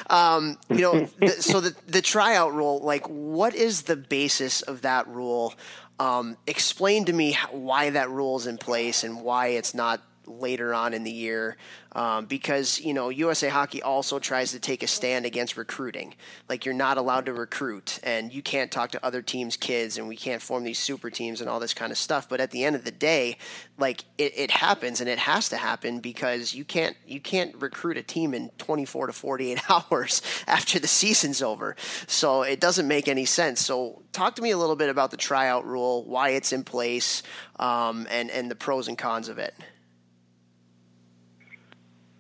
um, 0.10 0.58
you 0.70 0.82
know, 0.82 1.08
the, 1.20 1.30
so 1.30 1.62
the, 1.62 1.74
the 1.88 2.02
tryout 2.02 2.54
rule, 2.54 2.80
like, 2.80 3.08
what 3.08 3.56
is 3.56 3.84
the 3.84 3.96
basis 3.96 4.62
of 4.62 4.82
that 4.82 5.08
rule? 5.08 5.54
Um, 6.02 6.36
explain 6.48 7.06
to 7.06 7.14
me 7.14 7.38
why 7.52 7.92
that 7.92 8.10
rule 8.10 8.36
is 8.36 8.48
in 8.48 8.58
place 8.58 9.04
and 9.04 9.22
why 9.22 9.50
it's 9.50 9.76
not 9.76 10.02
later 10.40 10.74
on 10.74 10.94
in 10.94 11.04
the 11.04 11.12
year 11.12 11.58
um, 11.94 12.26
because 12.26 12.80
you 12.80 12.94
know 12.94 13.10
USA 13.10 13.50
Hockey 13.50 13.82
also 13.82 14.20
tries 14.20 14.52
to 14.52 14.60
take 14.60 14.84
a 14.84 14.88
stand 14.88 15.26
against 15.26 15.58
recruiting. 15.58 16.16
Like 16.48 16.66
you're 16.66 16.74
not 16.74 16.98
allowed 16.98 17.26
to 17.26 17.34
recruit, 17.34 18.00
and 18.04 18.34
you 18.34 18.42
can't 18.42 18.72
talk 18.72 18.92
to 18.92 19.06
other 19.06 19.22
teams' 19.22 19.58
kids, 19.58 19.98
and 19.98 20.08
we 20.08 20.16
can't 20.16 20.42
form 20.42 20.64
these 20.64 20.80
super 20.80 21.10
teams 21.10 21.42
and 21.42 21.50
all 21.50 21.60
this 21.60 21.74
kind 21.74 21.92
of 21.92 21.98
stuff. 21.98 22.30
But 22.30 22.40
at 22.40 22.52
the 22.52 22.64
end 22.64 22.76
of 22.76 22.86
the 22.86 22.92
day, 22.92 23.38
like 23.78 24.06
it, 24.18 24.34
it 24.38 24.52
happens, 24.52 25.02
and 25.02 25.10
it 25.10 25.20
has 25.20 25.50
to 25.50 25.58
happen 25.58 26.00
because 26.00 26.54
you 26.54 26.64
can't 26.64 26.96
you 27.06 27.20
can't 27.20 27.54
recruit 27.56 27.98
a 27.98 28.04
team 28.04 28.34
in 28.34 28.50
24 28.58 29.08
to 29.08 29.14
48 29.14 29.60
hours 29.70 30.22
after 30.48 30.80
the 30.80 30.88
season's 30.88 31.42
over. 31.42 31.76
So 32.08 32.44
it 32.44 32.62
doesn't 32.62 32.88
make 32.88 33.08
any 33.10 33.26
sense. 33.26 33.66
So 33.66 34.02
talk 34.14 34.36
to 34.38 34.42
me 34.42 34.52
a 34.52 34.58
little 34.58 34.78
bit 34.78 34.90
about 34.90 35.12
the 35.12 35.18
tryout 35.18 35.66
rule, 35.66 36.06
why 36.06 36.30
it's 36.30 36.54
in 36.54 36.64
place, 36.64 37.22
um, 37.60 38.08
and 38.10 38.32
and 38.32 38.50
the 38.50 38.56
pros 38.56 38.88
and 38.88 38.98
cons 38.98 39.28
of 39.28 39.38
it 39.38 39.54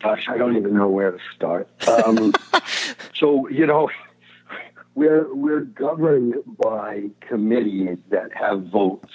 gosh, 0.01 0.27
I 0.27 0.37
don't 0.37 0.57
even 0.57 0.75
know 0.75 0.89
where 0.89 1.11
to 1.11 1.19
start. 1.35 1.67
Um, 1.87 2.33
so 3.13 3.47
you 3.49 3.65
know, 3.65 3.89
we're 4.95 5.33
we're 5.33 5.61
governed 5.61 6.35
by 6.57 7.09
committees 7.21 7.97
that 8.09 8.33
have 8.33 8.63
votes 8.63 9.13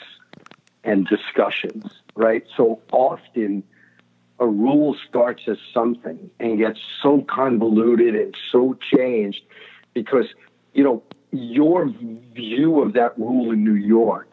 and 0.84 1.06
discussions, 1.06 1.84
right? 2.14 2.44
So 2.56 2.80
often 2.92 3.62
a 4.38 4.46
rule 4.46 4.96
starts 5.08 5.42
as 5.48 5.58
something 5.72 6.30
and 6.38 6.58
gets 6.58 6.80
so 7.02 7.22
convoluted 7.22 8.14
and 8.14 8.36
so 8.52 8.76
changed 8.94 9.42
because 9.94 10.26
you 10.74 10.84
know 10.84 11.02
your 11.32 11.88
view 11.88 12.80
of 12.80 12.92
that 12.94 13.18
rule 13.18 13.50
in 13.50 13.64
New 13.64 13.74
York 13.74 14.30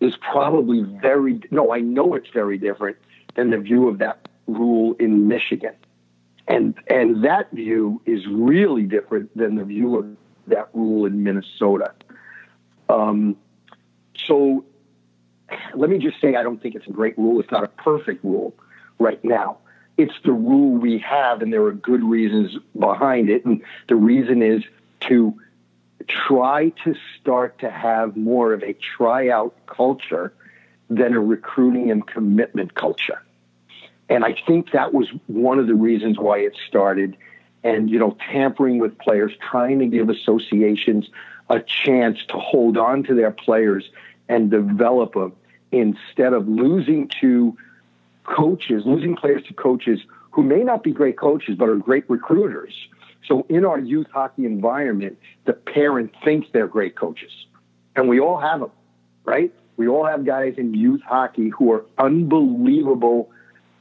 is 0.00 0.16
probably 0.16 0.82
very 0.82 1.40
no, 1.50 1.72
I 1.72 1.80
know 1.80 2.14
it's 2.14 2.30
very 2.30 2.58
different 2.58 2.96
than 3.34 3.50
the 3.50 3.58
view 3.58 3.88
of 3.88 3.98
that 3.98 4.28
rule 4.46 4.94
in 4.98 5.28
Michigan. 5.28 5.74
And, 6.46 6.74
and 6.88 7.24
that 7.24 7.50
view 7.52 8.02
is 8.04 8.26
really 8.26 8.82
different 8.82 9.34
than 9.36 9.56
the 9.56 9.64
view 9.64 9.96
of 9.96 10.06
that 10.46 10.68
rule 10.74 11.06
in 11.06 11.22
Minnesota. 11.22 11.92
Um, 12.88 13.36
so 14.26 14.64
let 15.74 15.90
me 15.90 15.98
just 15.98 16.20
say, 16.20 16.36
I 16.36 16.42
don't 16.42 16.60
think 16.60 16.74
it's 16.74 16.86
a 16.86 16.92
great 16.92 17.16
rule. 17.18 17.40
It's 17.40 17.50
not 17.50 17.64
a 17.64 17.68
perfect 17.68 18.24
rule 18.24 18.54
right 18.98 19.22
now. 19.24 19.58
It's 19.96 20.14
the 20.24 20.32
rule 20.32 20.76
we 20.76 20.98
have, 20.98 21.40
and 21.40 21.52
there 21.52 21.62
are 21.64 21.72
good 21.72 22.02
reasons 22.02 22.56
behind 22.78 23.30
it. 23.30 23.44
And 23.44 23.62
the 23.88 23.96
reason 23.96 24.42
is 24.42 24.62
to 25.00 25.34
try 26.08 26.70
to 26.84 26.94
start 27.20 27.58
to 27.60 27.70
have 27.70 28.16
more 28.16 28.52
of 28.52 28.62
a 28.62 28.74
tryout 28.74 29.54
culture 29.66 30.32
than 30.90 31.14
a 31.14 31.20
recruiting 31.20 31.90
and 31.90 32.06
commitment 32.06 32.74
culture. 32.74 33.22
And 34.08 34.24
I 34.24 34.36
think 34.46 34.72
that 34.72 34.92
was 34.92 35.08
one 35.26 35.58
of 35.58 35.66
the 35.66 35.74
reasons 35.74 36.18
why 36.18 36.38
it 36.38 36.56
started. 36.68 37.16
And, 37.62 37.88
you 37.88 37.98
know, 37.98 38.16
tampering 38.30 38.78
with 38.78 38.98
players, 38.98 39.32
trying 39.50 39.78
to 39.78 39.86
give 39.86 40.10
associations 40.10 41.08
a 41.48 41.60
chance 41.60 42.18
to 42.28 42.38
hold 42.38 42.76
on 42.76 43.04
to 43.04 43.14
their 43.14 43.30
players 43.30 43.88
and 44.28 44.50
develop 44.50 45.14
them 45.14 45.32
instead 45.72 46.32
of 46.32 46.48
losing 46.48 47.08
to 47.20 47.56
coaches, 48.24 48.84
losing 48.86 49.16
players 49.16 49.42
to 49.44 49.54
coaches 49.54 50.00
who 50.30 50.42
may 50.42 50.62
not 50.62 50.82
be 50.82 50.92
great 50.92 51.16
coaches, 51.16 51.56
but 51.58 51.68
are 51.68 51.76
great 51.76 52.08
recruiters. 52.08 52.74
So 53.26 53.46
in 53.48 53.64
our 53.64 53.78
youth 53.78 54.08
hockey 54.12 54.44
environment, 54.44 55.18
the 55.44 55.52
parent 55.52 56.12
thinks 56.24 56.48
they're 56.52 56.66
great 56.66 56.96
coaches. 56.96 57.32
And 57.96 58.08
we 58.08 58.20
all 58.20 58.38
have 58.38 58.60
them, 58.60 58.70
right? 59.24 59.52
We 59.76 59.88
all 59.88 60.04
have 60.04 60.24
guys 60.24 60.54
in 60.56 60.74
youth 60.74 61.02
hockey 61.06 61.48
who 61.48 61.72
are 61.72 61.84
unbelievable 61.98 63.30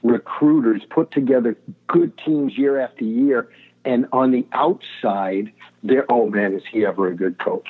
recruiters, 0.04 0.82
put 0.90 1.12
together 1.12 1.58
good 1.88 2.18
teams 2.18 2.58
year 2.58 2.80
after 2.80 3.04
year. 3.04 3.50
And 3.86 4.08
on 4.14 4.32
the 4.32 4.46
outside, 4.54 5.52
they're, 5.82 6.06
oh 6.10 6.30
man, 6.30 6.54
is 6.54 6.64
he 6.72 6.86
ever 6.86 7.08
a 7.08 7.16
good 7.16 7.40
coach? 7.40 7.68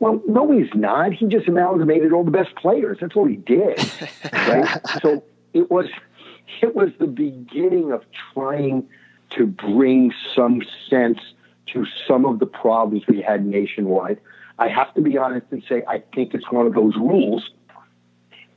Well, 0.00 0.20
no, 0.26 0.50
he's 0.50 0.74
not. 0.74 1.12
He 1.12 1.26
just 1.26 1.46
amalgamated 1.46 2.12
all 2.12 2.24
the 2.24 2.32
best 2.32 2.56
players. 2.56 2.98
That's 3.00 3.14
all 3.14 3.26
he 3.26 3.36
did. 3.36 3.78
Right? 4.32 4.80
so 5.00 5.22
it 5.52 5.70
was 5.70 5.86
it 6.60 6.74
was 6.74 6.90
the 6.98 7.06
beginning 7.06 7.92
of 7.92 8.02
trying 8.34 8.88
to 9.30 9.46
bring 9.46 10.12
some 10.34 10.62
sense 10.90 11.18
to 11.68 11.86
some 12.06 12.24
of 12.24 12.38
the 12.38 12.46
problems 12.46 13.06
we 13.06 13.22
had 13.22 13.46
nationwide. 13.46 14.20
I 14.58 14.68
have 14.68 14.92
to 14.94 15.00
be 15.00 15.16
honest 15.16 15.46
and 15.50 15.62
say 15.68 15.82
I 15.88 16.02
think 16.14 16.34
it's 16.34 16.50
one 16.50 16.66
of 16.66 16.74
those 16.74 16.96
rules, 16.96 17.50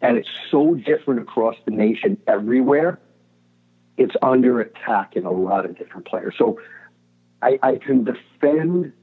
and 0.02 0.18
it's 0.18 0.30
so 0.50 0.74
different 0.74 1.22
across 1.22 1.56
the 1.66 1.72
nation 1.72 2.18
everywhere. 2.28 3.00
It's 3.98 4.16
under 4.22 4.60
attack 4.60 5.16
in 5.16 5.26
a 5.26 5.32
lot 5.32 5.66
of 5.66 5.78
different 5.78 6.06
players. 6.06 6.36
So 6.38 6.60
I, 7.42 7.60
I 7.62 7.76
can 7.78 8.04
defend 8.04 8.94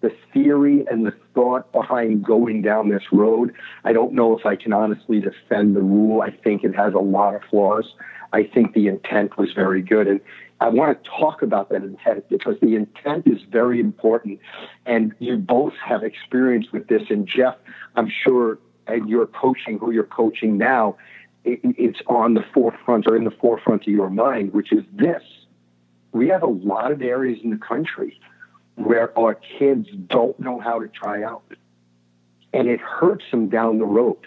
the 0.00 0.12
theory 0.32 0.84
and 0.90 1.06
the 1.06 1.14
thought 1.32 1.72
behind 1.72 2.24
going 2.24 2.60
down 2.60 2.88
this 2.88 3.04
road. 3.12 3.54
I 3.84 3.92
don't 3.92 4.12
know 4.12 4.36
if 4.36 4.44
I 4.44 4.56
can 4.56 4.72
honestly 4.72 5.20
defend 5.20 5.76
the 5.76 5.80
rule. 5.80 6.20
I 6.22 6.30
think 6.30 6.64
it 6.64 6.74
has 6.74 6.92
a 6.92 6.98
lot 6.98 7.34
of 7.34 7.42
flaws. 7.48 7.94
I 8.32 8.42
think 8.44 8.74
the 8.74 8.88
intent 8.88 9.38
was 9.38 9.52
very 9.52 9.80
good. 9.80 10.08
And 10.08 10.20
I 10.60 10.68
want 10.68 11.02
to 11.02 11.10
talk 11.10 11.42
about 11.42 11.70
that 11.70 11.82
intent 11.82 12.28
because 12.28 12.56
the 12.60 12.74
intent 12.74 13.26
is 13.26 13.42
very 13.42 13.78
important. 13.78 14.40
And 14.86 15.14
you 15.18 15.36
both 15.36 15.74
have 15.74 16.02
experience 16.02 16.72
with 16.72 16.88
this. 16.88 17.02
And 17.08 17.26
Jeff, 17.26 17.56
I'm 17.94 18.10
sure, 18.10 18.58
and 18.86 19.08
you're 19.08 19.26
coaching 19.26 19.78
who 19.78 19.92
you're 19.92 20.04
coaching 20.04 20.58
now, 20.58 20.96
it's 21.44 22.00
on 22.06 22.34
the 22.34 22.44
forefront 22.54 23.06
or 23.06 23.16
in 23.16 23.24
the 23.24 23.30
forefront 23.30 23.82
of 23.82 23.88
your 23.88 24.10
mind, 24.10 24.52
which 24.52 24.72
is 24.72 24.84
this. 24.92 25.22
We 26.12 26.28
have 26.28 26.42
a 26.42 26.46
lot 26.46 26.92
of 26.92 27.02
areas 27.02 27.40
in 27.42 27.50
the 27.50 27.56
country 27.56 28.20
where 28.76 29.16
our 29.18 29.34
kids 29.34 29.88
don't 30.06 30.38
know 30.38 30.60
how 30.60 30.80
to 30.80 30.88
try 30.88 31.22
out. 31.22 31.42
And 32.52 32.68
it 32.68 32.80
hurts 32.80 33.24
them 33.30 33.48
down 33.48 33.78
the 33.78 33.86
road, 33.86 34.26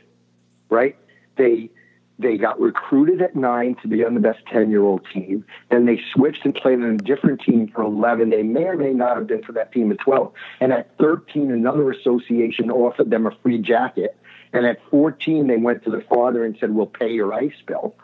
right? 0.70 0.98
They 1.38 1.70
they 2.18 2.38
got 2.38 2.60
recruited 2.60 3.22
at 3.22 3.36
nine 3.36 3.76
to 3.82 3.88
be 3.88 4.06
on 4.06 4.14
the 4.14 4.22
best 4.22 4.40
10 4.52 4.70
year 4.70 4.84
old 4.84 5.06
team. 5.14 5.46
Then 5.70 5.86
they 5.86 6.00
switched 6.14 6.46
and 6.46 6.56
played 6.56 6.80
on 6.80 6.92
a 6.92 6.98
different 6.98 7.42
team 7.42 7.68
for 7.68 7.82
11. 7.82 8.30
They 8.30 8.44
may 8.44 8.64
or 8.64 8.78
may 8.78 8.94
not 8.94 9.18
have 9.18 9.28
been 9.28 9.44
for 9.44 9.52
that 9.52 9.74
team 9.74 9.92
at 9.92 10.00
12. 10.00 10.32
And 10.62 10.72
at 10.72 10.98
13, 10.98 11.52
another 11.52 11.92
association 11.92 12.72
offered 12.72 13.10
them 13.10 13.26
a 13.26 13.32
free 13.44 13.58
jacket. 13.58 14.18
And 14.56 14.66
at 14.66 14.80
14, 14.90 15.48
they 15.48 15.58
went 15.58 15.84
to 15.84 15.90
the 15.90 16.02
father 16.02 16.46
and 16.46 16.56
said, 16.60 16.74
We'll 16.74 16.86
pay 16.86 17.12
your 17.12 17.34
ice 17.34 17.62
bill. 17.68 17.96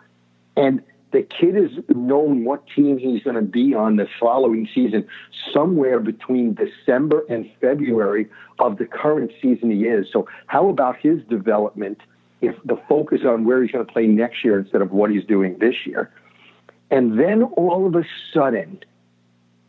And 0.57 0.83
the 1.11 1.23
kid 1.23 1.55
has 1.55 1.71
known 1.89 2.43
what 2.43 2.67
team 2.67 2.97
he's 2.97 3.23
going 3.23 3.37
to 3.37 3.41
be 3.41 3.73
on 3.73 3.95
the 3.95 4.07
following 4.19 4.67
season 4.73 5.07
somewhere 5.53 5.99
between 5.99 6.53
December 6.53 7.23
and 7.29 7.49
February 7.59 8.29
of 8.59 8.77
the 8.77 8.85
current 8.85 9.31
season 9.41 9.71
he 9.71 9.85
is. 9.85 10.07
So, 10.11 10.27
how 10.47 10.69
about 10.69 10.97
his 10.97 11.21
development 11.29 11.99
if 12.41 12.55
the 12.65 12.77
focus 12.89 13.21
on 13.25 13.45
where 13.45 13.61
he's 13.61 13.71
going 13.71 13.85
to 13.85 13.91
play 13.91 14.07
next 14.07 14.43
year 14.43 14.59
instead 14.59 14.81
of 14.81 14.91
what 14.91 15.09
he's 15.09 15.25
doing 15.25 15.57
this 15.59 15.85
year? 15.85 16.11
And 16.89 17.17
then 17.17 17.43
all 17.43 17.87
of 17.87 17.95
a 17.95 18.03
sudden, 18.33 18.83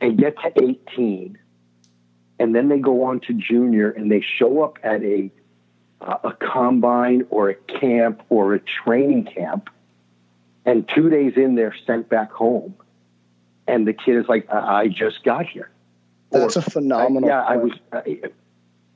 they 0.01 0.13
get 0.13 0.37
to 0.41 0.53
18, 0.61 1.39
and 2.41 2.55
then 2.55 2.69
they 2.69 2.79
go 2.79 3.05
on 3.05 3.21
to 3.21 3.35
junior 3.35 3.91
and 3.91 4.11
they 4.11 4.21
show 4.21 4.63
up 4.63 4.79
at 4.83 5.03
a, 5.05 5.31
a 6.03 6.37
combine 6.41 7.27
or 7.31 7.51
a 7.51 7.55
camp 7.55 8.23
or 8.29 8.55
a 8.55 8.61
training 8.61 9.25
camp 9.25 9.71
and 10.65 10.89
two 10.95 11.11
days 11.11 11.35
in, 11.37 11.55
they're 11.55 11.75
sent 11.87 12.09
back 12.09 12.31
home. 12.33 12.75
And 13.67 13.87
the 13.87 13.93
kid 13.93 14.17
is 14.17 14.27
like, 14.29 14.51
I, 14.51 14.89
just 14.89 15.23
got 15.25 15.47
here. 15.47 15.71
That's 16.31 16.57
or, 16.57 16.61
a 16.61 16.63
phenomenal. 16.63 17.29
yeah, 17.29 17.43
I 17.43 17.57
was, 17.57 17.73
uh, 17.93 18.01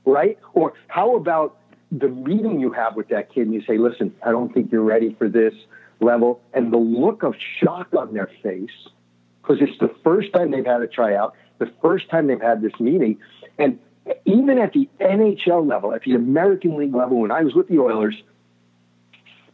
right? 0.05 0.39
Or 0.55 0.75
how 0.89 1.17
about 1.17 1.57
the 1.93 2.09
meeting 2.09 2.61
you 2.61 2.73
have 2.73 2.97
with 2.97 3.09
that 3.09 3.33
kid 3.33 3.43
and 3.43 3.55
you 3.55 3.63
say, 3.63 3.79
listen, 3.79 4.15
I 4.25 4.31
don't 4.31 4.53
think 4.53 4.73
you're 4.73 4.83
ready 4.83 5.15
for 5.15 5.29
this 5.29 5.55
level. 6.01 6.41
And 6.53 6.73
the 6.73 6.79
look 6.79 7.23
of 7.23 7.35
shock 7.61 7.89
on 7.97 8.13
their 8.13 8.31
face, 8.43 8.71
because 9.43 9.59
it's 9.61 9.79
the 9.79 9.95
first 10.03 10.33
time 10.33 10.51
they've 10.51 10.67
had 10.67 10.83
a 10.83 10.89
tryout, 10.89 11.35
the 11.59 11.71
first 11.81 12.09
time 12.11 12.27
they've 12.27 12.41
had 12.41 12.61
this 12.61 12.79
meeting. 12.81 13.19
And 13.59 13.79
even 14.25 14.59
at 14.59 14.73
the 14.73 14.89
NHL 15.01 15.69
level, 15.69 15.93
at 15.95 16.03
the 16.03 16.15
American 16.15 16.77
League 16.77 16.95
level, 16.95 17.21
when 17.21 17.31
I 17.31 17.43
was 17.43 17.55
with 17.55 17.69
the 17.69 17.79
Oilers, 17.79 18.23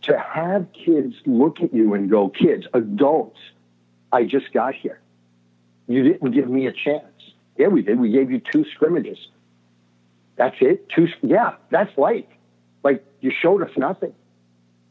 to 0.03 0.19
have 0.19 0.67
kids 0.73 1.15
look 1.27 1.61
at 1.61 1.73
you 1.73 1.95
and 1.95 2.11
go, 2.11 2.29
kids, 2.29 2.67
adults, 2.75 3.39
I 4.11 4.25
just 4.25 4.53
got 4.53 4.75
here. 4.75 5.01
You 5.87 6.03
didn't 6.03 6.33
give 6.33 6.49
me 6.49 6.67
a 6.67 6.73
chance. 6.73 7.05
Yeah, 7.57 7.69
we 7.69 7.83
did. 7.83 7.99
We 7.99 8.11
gave 8.11 8.31
you 8.31 8.41
two 8.41 8.65
scrimmages. 8.75 9.19
That's 10.37 10.57
it. 10.61 10.89
Two. 10.89 11.09
Yeah, 11.23 11.55
that's 11.71 11.97
life. 11.99 12.25
Like 12.83 13.05
you 13.21 13.31
showed 13.31 13.63
us 13.63 13.71
nothing, 13.77 14.15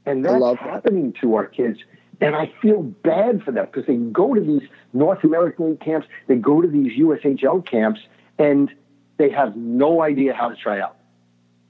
and 0.06 0.24
that's 0.24 0.60
happening 0.60 1.14
to 1.22 1.36
our 1.36 1.46
kids. 1.46 1.80
And 2.22 2.36
I 2.36 2.54
feel 2.62 2.84
bad 2.84 3.44
for 3.44 3.52
them 3.52 3.66
because 3.66 3.88
they 3.88 3.96
go 3.96 4.36
to 4.36 4.42
these 4.42 4.62
North 4.94 5.24
American 5.24 5.72
League 5.72 5.80
camps, 5.80 6.08
they 6.28 6.36
go 6.36 6.62
to 6.62 6.68
these 6.68 6.98
USHL 7.00 7.66
camps, 7.66 8.00
and 8.38 8.72
they 9.18 9.30
have 9.30 9.56
no 9.56 10.02
idea 10.02 10.34
how 10.34 10.50
to 10.50 10.56
try 10.56 10.80
out, 10.80 10.98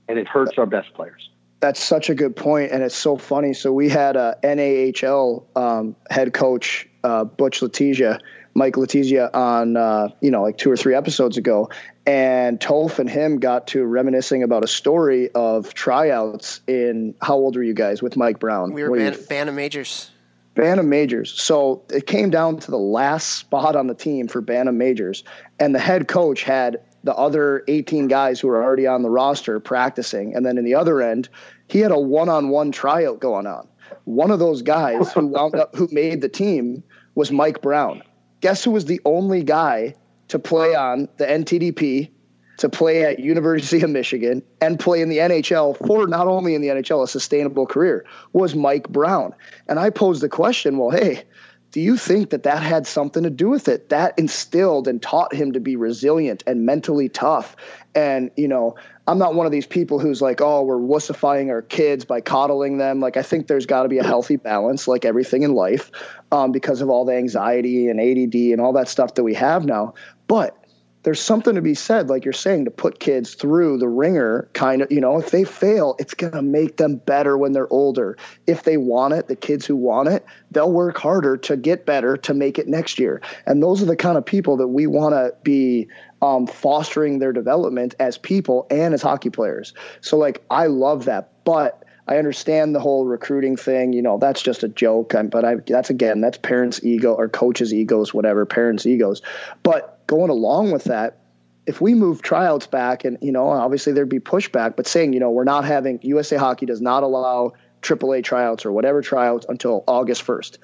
and 0.08 0.18
it 0.18 0.28
hurts 0.28 0.58
our 0.58 0.66
best 0.66 0.94
players. 0.94 1.30
That's 1.60 1.82
such 1.82 2.10
a 2.10 2.16
good 2.16 2.36
point, 2.36 2.72
and 2.72 2.82
it's 2.82 2.96
so 2.96 3.18
funny. 3.18 3.54
So 3.54 3.72
we 3.72 3.88
had 3.88 4.16
a 4.16 4.36
NAHL 4.44 5.46
um, 5.56 5.96
head 6.10 6.34
coach, 6.34 6.90
uh, 7.04 7.24
Butch 7.24 7.60
Letizia, 7.60 8.20
Mike 8.56 8.74
Letizia, 8.74 9.30
on 9.34 9.78
uh, 9.78 10.10
you 10.22 10.32
know 10.32 10.42
like 10.42 10.58
two 10.58 10.72
or 10.72 10.78
three 10.78 10.96
episodes 10.96 11.38
ago, 11.38 11.70
and 12.06 12.60
Toph 12.60 13.00
and 13.00 13.10
him 13.10 13.40
got 13.40 13.68
to 13.68 13.86
reminiscing 13.86 14.44
about 14.44 14.64
a 14.64 14.68
story 14.68 15.30
of 15.32 15.74
tryouts 15.74 16.62
in 16.68 17.14
how 17.22 17.36
old 17.36 17.56
were 17.56 17.64
you 17.64 17.76
guys 17.76 18.02
with 18.02 18.18
Mike 18.18 18.40
Brown? 18.40 18.74
We 18.74 18.84
were 18.84 18.98
ban- 18.98 19.18
Bantam 19.30 19.56
Majors. 19.56 20.10
Bantam 20.54 20.90
Majors. 20.90 21.32
So 21.32 21.84
it 21.90 22.06
came 22.06 22.30
down 22.30 22.58
to 22.58 22.72
the 22.72 22.78
last 22.78 23.36
spot 23.36 23.76
on 23.76 23.88
the 23.88 23.96
team 23.96 24.28
for 24.28 24.42
Bantam 24.42 24.78
Majors, 24.78 25.24
and 25.60 25.74
the 25.74 25.80
head 25.80 26.08
coach 26.08 26.44
had 26.44 26.82
the 27.04 27.16
other 27.16 27.64
18 27.68 28.08
guys 28.08 28.40
who 28.40 28.48
were 28.48 28.64
already 28.64 28.88
on 28.88 29.02
the 29.02 29.10
roster 29.10 29.60
practicing. 29.60 30.36
And 30.36 30.46
then 30.46 30.58
in 30.58 30.66
the 30.66 30.76
other 30.76 31.02
end, 31.02 31.30
he 31.68 31.80
had 31.80 31.92
a 31.92 32.00
one-on-one 32.00 32.72
tryout 32.72 33.20
going 33.20 33.48
on. 33.48 33.68
One 34.06 34.32
of 34.32 34.40
those 34.40 34.62
guys 34.62 35.12
who 35.14 35.28
wound 35.28 35.56
up 35.56 35.76
who 35.76 35.88
made 35.92 36.22
the 36.22 36.30
team 36.30 36.84
was 37.16 37.32
Mike 37.32 37.62
Brown. 37.62 38.04
Guess 38.42 38.64
who 38.64 38.72
was 38.72 38.86
the 38.86 39.02
only 39.06 39.44
guy 39.44 39.96
to 40.30 40.40
play 40.40 40.76
on 40.76 41.10
the 41.18 41.26
NTDP, 41.26 42.10
to 42.58 42.70
play 42.70 43.04
at 43.04 43.20
University 43.20 43.82
of 43.82 43.90
Michigan, 43.90 44.42
and 44.62 44.80
play 44.80 45.02
in 45.02 45.10
the 45.10 45.18
NHL 45.18 45.78
for 45.86 46.08
not 46.08 46.28
only 46.28 46.56
in 46.56 46.62
the 46.62 46.70
NHL 46.70 47.04
a 47.04 47.08
sustainable 47.08 47.66
career 47.66 48.06
was 48.34 48.56
Mike 48.56 48.88
Brown. 48.90 49.34
And 49.68 49.80
I 49.80 49.90
posed 49.90 50.22
the 50.22 50.30
question, 50.30 50.78
well, 50.78 50.90
hey, 50.90 51.24
do 51.72 51.80
you 51.80 51.96
think 51.96 52.32
that 52.32 52.44
that 52.44 52.62
had 52.62 52.86
something 52.86 53.24
to 53.24 53.30
do 53.30 53.48
with 53.50 53.70
it? 53.70 53.90
That 53.90 54.20
instilled 54.20 54.90
and 54.90 55.02
taught 55.02 55.34
him 55.34 55.54
to 55.54 55.62
be 55.62 55.78
resilient 55.78 56.44
and 56.46 56.66
mentally 56.66 57.08
tough. 57.08 57.56
And, 57.96 58.32
you 58.36 58.50
know, 58.50 58.76
I'm 59.08 59.18
not 59.18 59.36
one 59.36 59.46
of 59.46 59.54
these 59.54 59.66
people 59.66 59.98
who's 59.98 60.22
like, 60.22 60.42
oh, 60.42 60.64
we're 60.64 60.78
wussifying 60.78 61.50
our 61.50 61.62
kids 61.62 62.04
by 62.04 62.20
coddling 62.22 62.78
them. 62.78 63.00
Like, 63.00 63.16
I 63.16 63.24
think 63.24 63.48
there's 63.48 63.66
got 63.66 63.84
to 63.84 63.90
be 63.90 64.00
a 64.00 64.04
healthy 64.04 64.36
balance, 64.36 64.88
like 64.88 65.06
everything 65.06 65.44
in 65.44 65.54
life, 65.54 65.92
um, 66.32 66.52
because 66.52 66.82
of 66.82 66.90
all 66.90 67.06
the 67.06 67.16
anxiety 67.16 67.88
and 67.88 68.00
ADD 68.00 68.36
and 68.36 68.60
all 68.60 68.74
that 68.74 68.90
stuff 68.90 69.16
that 69.16 69.24
we 69.24 69.34
have 69.36 69.66
now. 69.66 69.94
But 70.28 70.61
there's 71.04 71.22
something 71.22 71.56
to 71.56 71.62
be 71.62 71.74
said, 71.74 72.10
like 72.10 72.26
you're 72.26 72.34
saying, 72.34 72.66
to 72.66 72.72
put 72.72 73.00
kids 73.00 73.34
through 73.34 73.78
the 73.80 73.88
wringer, 73.88 74.50
kind 74.54 74.82
of, 74.82 74.92
you 74.92 75.02
know, 75.02 75.18
if 75.18 75.32
they 75.32 75.44
fail, 75.44 75.96
it's 75.98 76.14
going 76.14 76.34
to 76.34 76.42
make 76.42 76.78
them 76.78 76.98
better 76.98 77.38
when 77.38 77.54
they're 77.54 77.72
older. 77.72 78.18
If 78.46 78.64
they 78.64 78.78
want 78.78 79.16
it, 79.16 79.28
the 79.28 79.36
kids 79.36 79.66
who 79.66 79.76
want 79.76 80.10
it, 80.10 80.26
they'll 80.52 80.72
work 80.72 80.98
harder 80.98 81.38
to 81.38 81.58
get 81.58 81.86
better 81.86 82.18
to 82.18 82.34
make 82.34 82.60
it 82.60 82.68
next 82.68 83.00
year. 83.00 83.22
And 83.46 83.64
those 83.64 83.82
are 83.82 83.86
the 83.86 83.96
kind 83.96 84.18
of 84.18 84.26
people 84.26 84.58
that 84.58 84.68
we 84.68 84.86
want 84.86 85.14
to 85.14 85.34
be 85.42 85.88
um, 86.22 86.46
fostering 86.46 87.18
their 87.18 87.34
development 87.34 87.96
as 88.00 88.18
people 88.18 88.68
and 88.70 88.94
as 88.94 89.02
hockey 89.02 89.32
players. 89.32 89.74
So, 90.02 90.18
like, 90.18 90.44
I 90.52 90.68
love 90.68 91.06
that. 91.06 91.32
But 91.44 91.81
I 92.08 92.18
understand 92.18 92.76
the 92.76 92.80
whole 92.80 93.06
recruiting 93.06 93.56
thing. 93.56 93.94
You 93.94 94.02
know, 94.02 94.18
that's 94.18 94.42
just 94.42 94.64
a 94.64 94.68
joke. 94.68 95.14
but 95.30 95.46
I, 95.46 95.56
that's 95.56 95.90
again, 95.90 96.22
that's 96.22 96.38
parents' 96.38 96.84
ego 96.84 97.14
or 97.14 97.30
coaches' 97.30 97.74
egos, 97.74 98.14
whatever, 98.14 98.46
parents' 98.46 98.86
egos. 98.86 99.22
But 99.64 100.06
going 100.08 100.30
along 100.30 100.72
with 100.72 100.86
that, 100.86 101.20
if 101.68 101.80
we 101.80 101.94
move 101.94 102.22
tryouts 102.22 102.68
back, 102.68 103.06
and 103.06 103.18
you 103.22 103.32
know, 103.32 103.50
obviously 103.50 103.94
there'd 103.94 104.10
be 104.10 104.20
pushback, 104.20 104.76
but 104.76 104.88
saying, 104.88 105.14
you 105.14 105.20
know, 105.20 105.30
we're 105.30 105.44
not 105.44 105.66
having 105.66 106.00
USA 106.02 106.38
Hockey 106.38 106.66
does 106.66 106.82
not 106.82 107.04
allow 107.04 107.54
AAA 107.82 108.24
tryouts 108.24 108.66
or 108.66 108.72
whatever 108.72 109.02
tryouts 109.02 109.46
until 109.48 109.84
August 109.88 110.26
1st. 110.26 110.58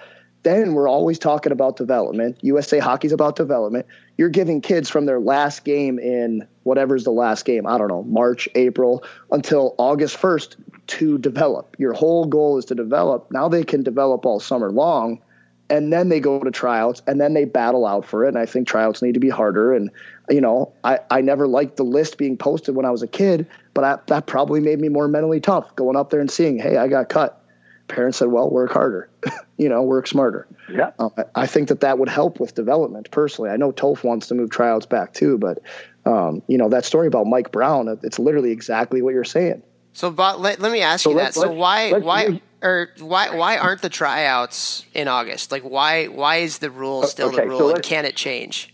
Then 0.43 0.73
we're 0.73 0.87
always 0.87 1.19
talking 1.19 1.51
about 1.51 1.77
development. 1.77 2.37
USA 2.41 2.79
Hockey's 2.79 3.11
about 3.11 3.35
development. 3.35 3.85
You're 4.17 4.29
giving 4.29 4.61
kids 4.61 4.89
from 4.89 5.05
their 5.05 5.19
last 5.19 5.65
game 5.65 5.99
in 5.99 6.47
whatever's 6.63 7.03
the 7.03 7.11
last 7.11 7.43
game, 7.43 7.65
I 7.67 7.77
don't 7.77 7.87
know, 7.87 8.03
March, 8.03 8.47
April, 8.55 9.03
until 9.31 9.75
August 9.77 10.17
1st 10.17 10.55
to 10.87 11.17
develop. 11.17 11.75
Your 11.77 11.93
whole 11.93 12.25
goal 12.25 12.57
is 12.57 12.65
to 12.65 12.75
develop. 12.75 13.27
Now 13.31 13.49
they 13.49 13.63
can 13.63 13.83
develop 13.83 14.25
all 14.25 14.39
summer 14.39 14.71
long 14.71 15.21
and 15.69 15.91
then 15.91 16.09
they 16.09 16.19
go 16.19 16.39
to 16.39 16.51
tryouts 16.51 17.01
and 17.07 17.19
then 17.19 17.33
they 17.33 17.45
battle 17.45 17.85
out 17.85 18.05
for 18.05 18.25
it 18.25 18.29
and 18.29 18.37
i 18.37 18.45
think 18.45 18.67
tryouts 18.67 19.01
need 19.01 19.13
to 19.13 19.19
be 19.19 19.29
harder 19.29 19.73
and 19.73 19.89
you 20.29 20.41
know 20.41 20.71
i, 20.83 20.99
I 21.09 21.21
never 21.21 21.47
liked 21.47 21.77
the 21.77 21.83
list 21.83 22.17
being 22.17 22.37
posted 22.37 22.75
when 22.75 22.85
i 22.85 22.91
was 22.91 23.01
a 23.01 23.07
kid 23.07 23.47
but 23.73 23.83
I, 23.83 23.97
that 24.07 24.25
probably 24.25 24.59
made 24.59 24.79
me 24.79 24.89
more 24.89 25.07
mentally 25.07 25.39
tough 25.39 25.75
going 25.75 25.95
up 25.95 26.09
there 26.09 26.19
and 26.19 26.31
seeing 26.31 26.59
hey 26.59 26.77
i 26.77 26.87
got 26.87 27.09
cut. 27.09 27.43
Parents 27.87 28.17
said 28.17 28.27
well 28.27 28.49
work 28.49 28.71
harder 28.71 29.09
you 29.57 29.69
know 29.69 29.81
work 29.81 30.07
smarter. 30.07 30.45
Yeah. 30.69 30.91
Um, 30.99 31.11
I, 31.17 31.23
I, 31.35 31.47
think 31.47 31.69
that 31.69 31.79
that 31.79 31.97
would 31.97 32.09
help 32.09 32.37
with 32.37 32.53
development 32.53 33.09
personally. 33.11 33.49
I 33.49 33.55
know 33.55 33.71
toph 33.71 34.03
wants 34.03 34.27
to 34.27 34.35
move 34.35 34.49
tryouts 34.49 34.85
back 34.85 35.13
too 35.13 35.37
but 35.37 35.59
um, 36.05 36.41
you 36.47 36.57
know 36.57 36.67
that 36.69 36.83
story 36.83 37.07
about 37.07 37.27
mike 37.27 37.51
brown 37.51 37.87
it's 38.03 38.19
literally 38.19 38.51
exactly 38.51 39.01
what 39.01 39.13
you're 39.13 39.23
saying 39.23 39.63
so 39.97 40.09
let, 40.09 40.59
let 40.59 40.71
me 40.71 40.81
ask 40.81 41.05
so 41.05 41.09
you 41.09 41.17
that 41.17 41.33
so 41.33 41.51
why 41.51 41.91
why 41.93 42.39
or 42.61 42.89
why 42.99 43.35
why 43.35 43.57
aren't 43.57 43.81
the 43.81 43.89
tryouts 43.89 44.85
in 44.93 45.07
August? 45.07 45.51
Like 45.51 45.63
why 45.63 46.05
why 46.05 46.35
is 46.35 46.59
the 46.59 46.69
rule 46.69 47.01
still 47.07 47.29
okay, 47.29 47.37
the 47.37 47.47
rule 47.47 47.57
so 47.57 47.73
and 47.73 47.83
can 47.83 48.05
it 48.05 48.15
change? 48.15 48.71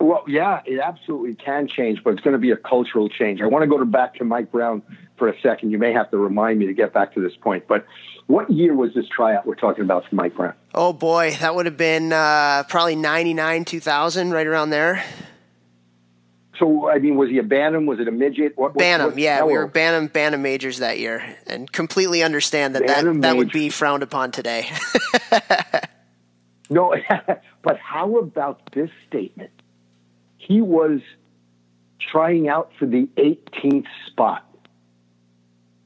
Well, 0.00 0.24
yeah, 0.26 0.62
it 0.66 0.80
absolutely 0.80 1.36
can 1.36 1.68
change, 1.68 2.02
but 2.02 2.14
it's 2.14 2.22
going 2.22 2.32
to 2.32 2.40
be 2.40 2.50
a 2.50 2.56
cultural 2.56 3.08
change. 3.08 3.40
I 3.40 3.46
want 3.46 3.62
to 3.62 3.68
go 3.68 3.78
to 3.78 3.84
back 3.84 4.16
to 4.16 4.24
Mike 4.24 4.50
Brown 4.50 4.82
for 5.16 5.28
a 5.28 5.40
second. 5.40 5.70
You 5.70 5.78
may 5.78 5.92
have 5.92 6.10
to 6.10 6.18
remind 6.18 6.58
me 6.58 6.66
to 6.66 6.74
get 6.74 6.92
back 6.92 7.14
to 7.14 7.20
this 7.20 7.36
point, 7.36 7.68
but 7.68 7.86
what 8.26 8.50
year 8.50 8.74
was 8.74 8.92
this 8.92 9.06
tryout 9.06 9.46
we're 9.46 9.54
talking 9.54 9.84
about 9.84 10.04
for 10.08 10.16
Mike 10.16 10.34
Brown? 10.34 10.54
Oh 10.74 10.92
boy, 10.92 11.36
that 11.38 11.54
would 11.54 11.66
have 11.66 11.76
been 11.76 12.12
uh, 12.12 12.64
probably 12.64 12.96
ninety 12.96 13.34
nine, 13.34 13.64
two 13.64 13.78
thousand, 13.78 14.32
right 14.32 14.48
around 14.48 14.70
there. 14.70 15.04
So 16.60 16.90
I 16.90 16.98
mean, 16.98 17.16
was 17.16 17.30
he 17.30 17.38
a 17.38 17.42
Bantam? 17.42 17.86
Was 17.86 17.98
it 18.00 18.06
a 18.06 18.12
midget? 18.12 18.52
What, 18.56 18.74
Bantam, 18.74 19.10
what, 19.10 19.18
yeah, 19.18 19.42
we 19.44 19.54
were 19.54 19.66
Bantam 19.66 20.08
Bantam 20.08 20.42
majors 20.42 20.78
that 20.78 20.98
year, 20.98 21.36
and 21.46 21.70
completely 21.72 22.22
understand 22.22 22.74
that 22.74 22.86
that, 22.86 23.20
that 23.22 23.36
would 23.36 23.50
be 23.50 23.70
frowned 23.70 24.02
upon 24.02 24.30
today. 24.30 24.70
no, 26.70 26.94
but 27.62 27.78
how 27.78 28.18
about 28.18 28.72
this 28.74 28.90
statement? 29.08 29.50
He 30.36 30.60
was 30.60 31.00
trying 32.12 32.48
out 32.48 32.70
for 32.78 32.84
the 32.84 33.08
18th 33.16 33.86
spot 34.06 34.46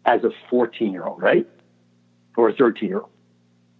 as 0.04 0.24
a 0.24 0.30
14 0.50 0.92
year 0.92 1.04
old, 1.04 1.22
right? 1.22 1.46
Or 2.36 2.48
a 2.48 2.54
13 2.54 2.88
year 2.88 3.00
old. 3.00 3.10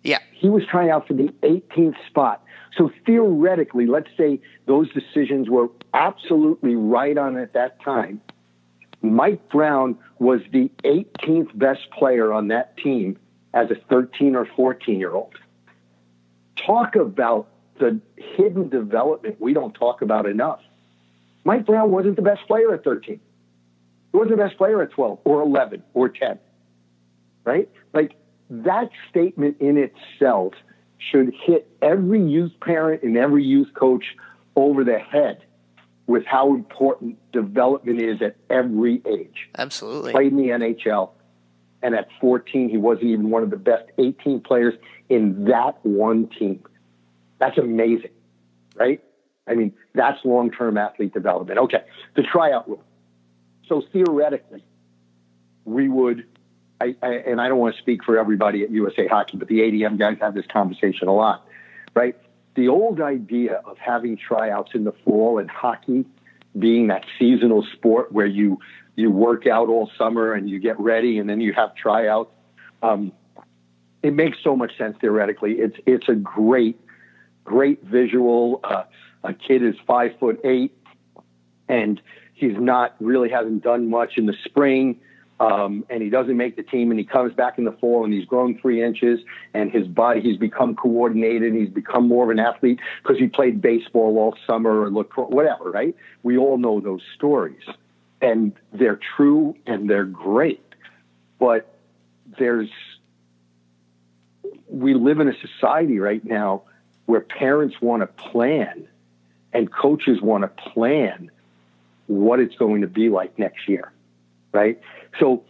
Yeah. 0.03 0.19
He 0.33 0.49
was 0.49 0.63
trying 0.71 0.91
out 0.91 1.09
for 1.09 1.15
the 1.15 1.29
18th 1.43 1.97
spot. 2.09 2.45
So 2.77 2.91
theoretically, 3.07 3.87
let's 3.87 4.11
say 4.17 4.41
those 4.67 4.89
decisions 4.93 5.51
were 5.51 5.69
absolutely 5.93 6.75
right 6.75 7.17
on 7.17 7.37
at 7.37 7.53
that 7.53 7.83
time. 7.83 8.21
Mike 9.03 9.49
Brown 9.51 9.99
was 10.19 10.41
the 10.53 10.71
18th 10.85 11.57
best 11.57 11.91
player 11.97 12.33
on 12.33 12.49
that 12.49 12.77
team 12.79 13.19
as 13.53 13.71
a 13.71 13.75
13 13.89 14.35
or 14.35 14.49
14 14.57 14.99
year 14.99 15.13
old. 15.13 15.35
Talk 16.67 16.97
about 16.97 17.49
the 17.79 18.01
hidden 18.17 18.69
development 18.69 19.41
we 19.41 19.53
don't 19.53 19.75
talk 19.75 20.01
about 20.01 20.27
enough. 20.27 20.61
Mike 21.45 21.67
Brown 21.67 21.91
wasn't 21.91 22.17
the 22.17 22.23
best 22.23 22.47
player 22.47 22.73
at 22.73 22.83
13. 22.85 23.21
He 24.13 24.17
wasn't 24.17 24.39
the 24.39 24.43
best 24.43 24.57
player 24.57 24.81
at 24.81 24.91
12 24.93 25.19
or 25.25 25.43
11 25.43 25.83
or 25.93 26.09
10. 26.09 26.39
Right? 27.45 27.69
Like 27.93 28.15
that 28.49 28.89
statement 29.11 29.57
in 29.61 29.77
itself 29.77 30.55
should 30.99 31.35
hit 31.45 31.69
every 31.83 32.23
youth 32.23 32.53
parent 32.63 33.03
and 33.03 33.19
every 33.19 33.45
youth 33.45 33.69
coach 33.75 34.05
over 34.57 34.85
the 34.85 34.99
head 34.99 35.43
with 36.07 36.25
how 36.27 36.55
important 36.55 37.19
development 37.33 38.01
is 38.01 38.21
at 38.21 38.37
every 38.51 39.03
age. 39.07 39.49
Absolutely. 39.57 40.13
Played 40.13 40.33
in 40.33 40.37
the 40.37 40.49
NHL, 40.49 41.11
and 41.83 41.95
at 41.95 42.09
14, 42.21 42.69
he 42.69 42.77
wasn't 42.77 43.07
even 43.07 43.31
one 43.31 43.43
of 43.43 43.51
the 43.51 43.57
best 43.57 43.85
18 43.99 44.41
players 44.41 44.75
in 45.09 45.45
that 45.47 45.79
one 45.83 46.29
team. 46.29 46.63
That's 47.39 47.59
amazing, 47.59 48.11
right? 48.77 49.03
I 49.47 49.55
mean, 49.55 49.73
that's 49.95 50.19
long 50.25 50.51
term 50.51 50.79
athlete 50.79 51.13
development. 51.13 51.59
Okay, 51.61 51.83
the 52.17 52.23
tryout 52.23 52.69
rule. 52.69 52.83
So 53.67 53.83
theoretically, 53.93 54.63
we 55.65 55.89
would 55.89 56.25
I, 56.81 56.95
I, 57.03 57.15
and 57.15 57.41
I 57.41 57.49
don't 57.49 57.59
want 57.59 57.77
to 57.77 57.81
speak 57.81 58.05
for 58.05 58.19
everybody 58.19 58.63
at 58.63 58.71
USA 58.71 59.07
Hockey, 59.07 59.37
but 59.37 59.49
the 59.49 59.61
ADM 59.61 59.99
guys 59.99 60.19
have 60.21 60.35
this 60.35 60.47
conversation 60.53 61.09
a 61.09 61.15
lot, 61.15 61.47
right? 61.95 62.17
The 62.55 62.69
old 62.69 63.01
idea 63.01 63.61
of 63.65 63.79
having 63.79 64.17
tryouts 64.17 64.73
in 64.75 64.85
the 64.85 64.93
fall 65.05 65.39
and 65.39 65.51
hockey 65.51 66.05
being 66.59 66.87
that 66.87 67.05
seasonal 67.19 67.67
sport 67.73 68.13
where 68.13 68.27
you 68.27 68.59
you 68.97 69.11
work 69.11 69.47
out 69.47 69.69
all 69.69 69.91
summer 69.99 70.33
and 70.33 70.49
you 70.49 70.61
get 70.61 70.79
ready 70.79 71.19
and 71.19 71.29
then 71.29 71.41
you 71.41 71.53
have 71.53 71.75
tryouts. 71.75 72.31
Um, 72.81 73.11
it 74.05 74.13
makes 74.13 74.39
so 74.45 74.55
much 74.55 74.77
sense 74.79 74.97
theoretically. 75.01 75.55
It's 75.55 75.77
it's 75.87 76.09
a 76.09 76.15
great 76.15 76.79
great 77.45 77.83
visual. 77.83 78.61
Uh, 78.63 78.85
a 79.25 79.35
kid 79.35 79.63
is 79.63 79.75
five 79.87 80.13
foot 80.21 80.41
eight, 80.45 80.77
and 81.69 82.01
he's 82.35 82.57
not 82.57 82.95
really 83.01 83.31
hasn't 83.31 83.65
done 83.65 83.91
much 83.91 84.17
in 84.17 84.27
the 84.27 84.35
spring 84.45 85.01
um, 85.41 85.85
and 85.91 86.03
he 86.03 86.11
doesn't 86.11 86.37
make 86.37 86.57
the 86.57 86.63
team 86.63 86.91
and 86.91 86.99
he 86.99 87.05
comes 87.05 87.33
back 87.33 87.59
in 87.59 87.65
the 87.65 87.73
fall 87.73 88.05
and 88.05 88.13
he's 88.13 88.25
grown 88.25 88.59
three 88.59 88.83
inches 88.83 89.21
and 89.53 89.71
his 89.71 89.87
body 89.87 90.21
he's 90.21 90.37
become 90.37 90.77
coordinated 90.77 91.53
and 91.53 91.61
he's 91.61 91.71
become 91.71 92.07
more 92.07 92.25
of 92.25 92.31
an 92.31 92.39
athlete 92.39 92.79
because 93.03 93.19
he 93.19 93.27
played 93.27 93.61
baseball 93.61 94.17
all 94.19 94.37
summer 94.47 94.83
or 94.83 94.91
lacrosse 94.91 95.31
whatever 95.31 95.71
right? 95.71 95.97
We 96.23 96.39
all 96.39 96.57
know 96.57 96.81
those 96.81 97.03
stories 97.15 97.63
and 98.21 98.53
they're 98.73 99.01
true 99.17 99.57
and 99.67 99.91
they're 99.91 100.05
great 100.05 100.63
but 101.39 101.75
there's 102.39 102.71
we 104.69 104.95
live 104.95 105.21
in 105.21 105.29
a 105.29 105.35
society 105.41 105.99
right 105.99 106.25
now 106.25 106.63
where 107.07 107.21
parents 107.21 107.77
want 107.81 108.03
to 108.03 108.07
plan 108.07 108.87
and 109.53 109.73
coaches 109.73 110.21
want 110.21 110.43
to 110.43 110.63
plan 110.71 111.31
what 112.07 112.41
it's 112.41 112.57
going 112.57 112.83
to 112.83 112.87
be 112.87 113.09
like 113.09 113.37
next 113.39 113.69
year 113.69 113.93
right 114.53 114.81
so, 115.19 115.45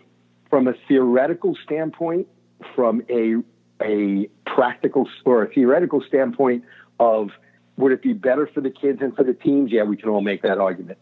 from 0.50 0.68
a 0.68 0.74
theoretical 0.88 1.56
standpoint, 1.64 2.28
from 2.74 3.02
a 3.10 3.36
a 3.82 4.28
practical 4.46 5.08
or 5.24 5.42
a 5.42 5.48
theoretical 5.52 6.02
standpoint 6.06 6.64
of 7.00 7.30
would 7.76 7.90
it 7.90 8.02
be 8.02 8.12
better 8.12 8.46
for 8.46 8.60
the 8.60 8.70
kids 8.70 9.00
and 9.02 9.14
for 9.16 9.24
the 9.24 9.34
teams? 9.34 9.72
Yeah, 9.72 9.82
we 9.82 9.96
can 9.96 10.08
all 10.08 10.20
make 10.20 10.42
that 10.42 10.58
argument. 10.58 10.98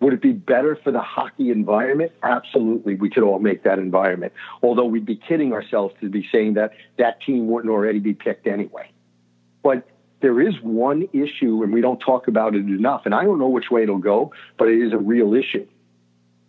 Would 0.00 0.12
it 0.12 0.20
be 0.20 0.32
better 0.32 0.76
for 0.82 0.90
the 0.90 1.00
hockey 1.00 1.50
environment? 1.50 2.12
Absolutely, 2.22 2.96
we 2.96 3.08
could 3.08 3.22
all 3.22 3.38
make 3.38 3.62
that 3.62 3.78
environment. 3.78 4.32
Although 4.62 4.84
we'd 4.84 5.06
be 5.06 5.16
kidding 5.16 5.52
ourselves 5.52 5.94
to 6.00 6.10
be 6.10 6.26
saying 6.30 6.54
that 6.54 6.72
that 6.98 7.22
team 7.22 7.46
wouldn't 7.46 7.72
already 7.72 8.00
be 8.00 8.12
picked 8.12 8.46
anyway. 8.46 8.90
But 9.62 9.88
there 10.20 10.40
is 10.40 10.54
one 10.62 11.08
issue, 11.12 11.62
and 11.62 11.72
we 11.72 11.80
don't 11.80 11.98
talk 11.98 12.28
about 12.28 12.54
it 12.54 12.66
enough. 12.66 13.02
And 13.06 13.14
I 13.14 13.24
don't 13.24 13.38
know 13.38 13.48
which 13.48 13.70
way 13.70 13.84
it'll 13.84 13.98
go, 13.98 14.32
but 14.58 14.68
it 14.68 14.84
is 14.84 14.92
a 14.92 14.98
real 14.98 15.32
issue 15.32 15.66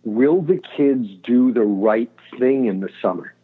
will 0.04 0.42
the 0.42 0.60
kids 0.76 1.08
do 1.24 1.52
the 1.52 1.62
right 1.62 2.10
thing 2.38 2.66
in 2.66 2.80
the 2.80 2.88
summer? 3.02 3.34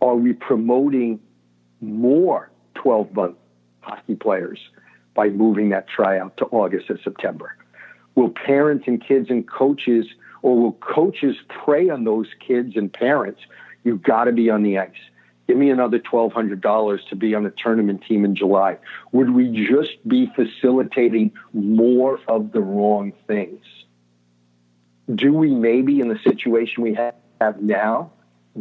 Are 0.00 0.16
we 0.16 0.32
promoting 0.32 1.20
more 1.80 2.50
12 2.74 3.14
month 3.14 3.36
hockey 3.80 4.14
players 4.14 4.58
by 5.14 5.28
moving 5.28 5.70
that 5.70 5.86
tryout 5.88 6.36
to 6.38 6.46
August 6.46 6.90
or 6.90 6.98
September? 7.02 7.56
Will 8.14 8.30
parents 8.30 8.84
and 8.86 9.04
kids 9.04 9.30
and 9.30 9.48
coaches, 9.48 10.06
or 10.42 10.60
will 10.60 10.72
coaches 10.72 11.36
prey 11.64 11.88
on 11.88 12.04
those 12.04 12.26
kids 12.46 12.76
and 12.76 12.92
parents? 12.92 13.40
You've 13.84 14.02
got 14.02 14.24
to 14.24 14.32
be 14.32 14.50
on 14.50 14.62
the 14.62 14.78
ice. 14.78 14.90
Give 15.48 15.56
me 15.56 15.70
another 15.70 15.98
$1,200 15.98 17.08
to 17.08 17.16
be 17.16 17.34
on 17.34 17.46
a 17.46 17.50
tournament 17.50 18.02
team 18.06 18.24
in 18.24 18.36
July. 18.36 18.78
Would 19.12 19.30
we 19.30 19.48
just 19.48 20.06
be 20.06 20.30
facilitating 20.36 21.32
more 21.52 22.20
of 22.28 22.52
the 22.52 22.60
wrong 22.60 23.12
things? 23.26 23.64
Do 25.12 25.32
we 25.32 25.50
maybe, 25.50 26.00
in 26.00 26.08
the 26.08 26.18
situation 26.24 26.82
we 26.82 26.94
have 26.94 27.60
now, 27.60 28.12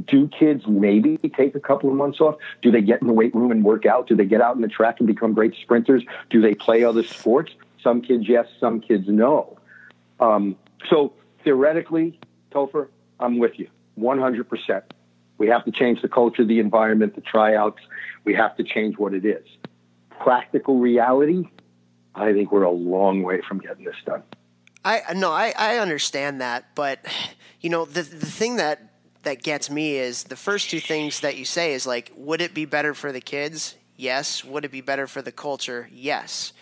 do 0.07 0.27
kids 0.27 0.65
maybe 0.67 1.17
take 1.17 1.55
a 1.55 1.59
couple 1.59 1.89
of 1.89 1.95
months 1.95 2.19
off? 2.19 2.35
Do 2.61 2.71
they 2.71 2.81
get 2.81 3.01
in 3.01 3.07
the 3.07 3.13
weight 3.13 3.35
room 3.35 3.51
and 3.51 3.63
work 3.63 3.85
out? 3.85 4.07
Do 4.07 4.15
they 4.15 4.25
get 4.25 4.41
out 4.41 4.55
in 4.55 4.61
the 4.61 4.67
track 4.67 4.99
and 4.99 5.07
become 5.07 5.33
great 5.33 5.53
sprinters? 5.61 6.03
Do 6.29 6.41
they 6.41 6.55
play 6.55 6.83
other 6.83 7.03
sports? 7.03 7.51
Some 7.83 8.01
kids, 8.01 8.27
yes. 8.27 8.47
Some 8.59 8.79
kids, 8.79 9.05
no. 9.07 9.57
Um, 10.19 10.55
so 10.89 11.13
theoretically, 11.43 12.19
Topher, 12.51 12.87
I'm 13.19 13.37
with 13.37 13.59
you 13.59 13.69
100%. 13.99 14.81
We 15.37 15.47
have 15.47 15.65
to 15.65 15.71
change 15.71 16.01
the 16.01 16.07
culture, 16.07 16.45
the 16.45 16.59
environment, 16.59 17.15
the 17.15 17.21
tryouts. 17.21 17.81
We 18.23 18.35
have 18.35 18.55
to 18.57 18.63
change 18.63 18.97
what 18.97 19.13
it 19.13 19.25
is. 19.25 19.45
Practical 20.21 20.77
reality, 20.77 21.49
I 22.13 22.31
think 22.31 22.51
we're 22.51 22.63
a 22.63 22.71
long 22.71 23.23
way 23.23 23.41
from 23.41 23.59
getting 23.59 23.83
this 23.83 23.95
done. 24.05 24.23
I 24.83 25.13
no, 25.13 25.31
I, 25.31 25.53
I 25.57 25.77
understand 25.77 26.41
that, 26.41 26.73
but 26.75 26.99
you 27.61 27.69
know 27.69 27.85
the 27.85 28.01
the 28.01 28.25
thing 28.25 28.55
that 28.57 28.91
that 29.23 29.43
gets 29.43 29.69
me 29.69 29.97
is 29.97 30.23
the 30.23 30.35
first 30.35 30.69
two 30.69 30.79
things 30.79 31.19
that 31.19 31.37
you 31.37 31.45
say 31.45 31.73
is 31.73 31.85
like, 31.85 32.11
would 32.15 32.41
it 32.41 32.53
be 32.53 32.65
better 32.65 32.93
for 32.93 33.11
the 33.11 33.21
kids? 33.21 33.75
Yes. 33.95 34.43
Would 34.43 34.65
it 34.65 34.71
be 34.71 34.81
better 34.81 35.07
for 35.07 35.21
the 35.21 35.31
culture? 35.31 35.89
Yes. 35.91 36.53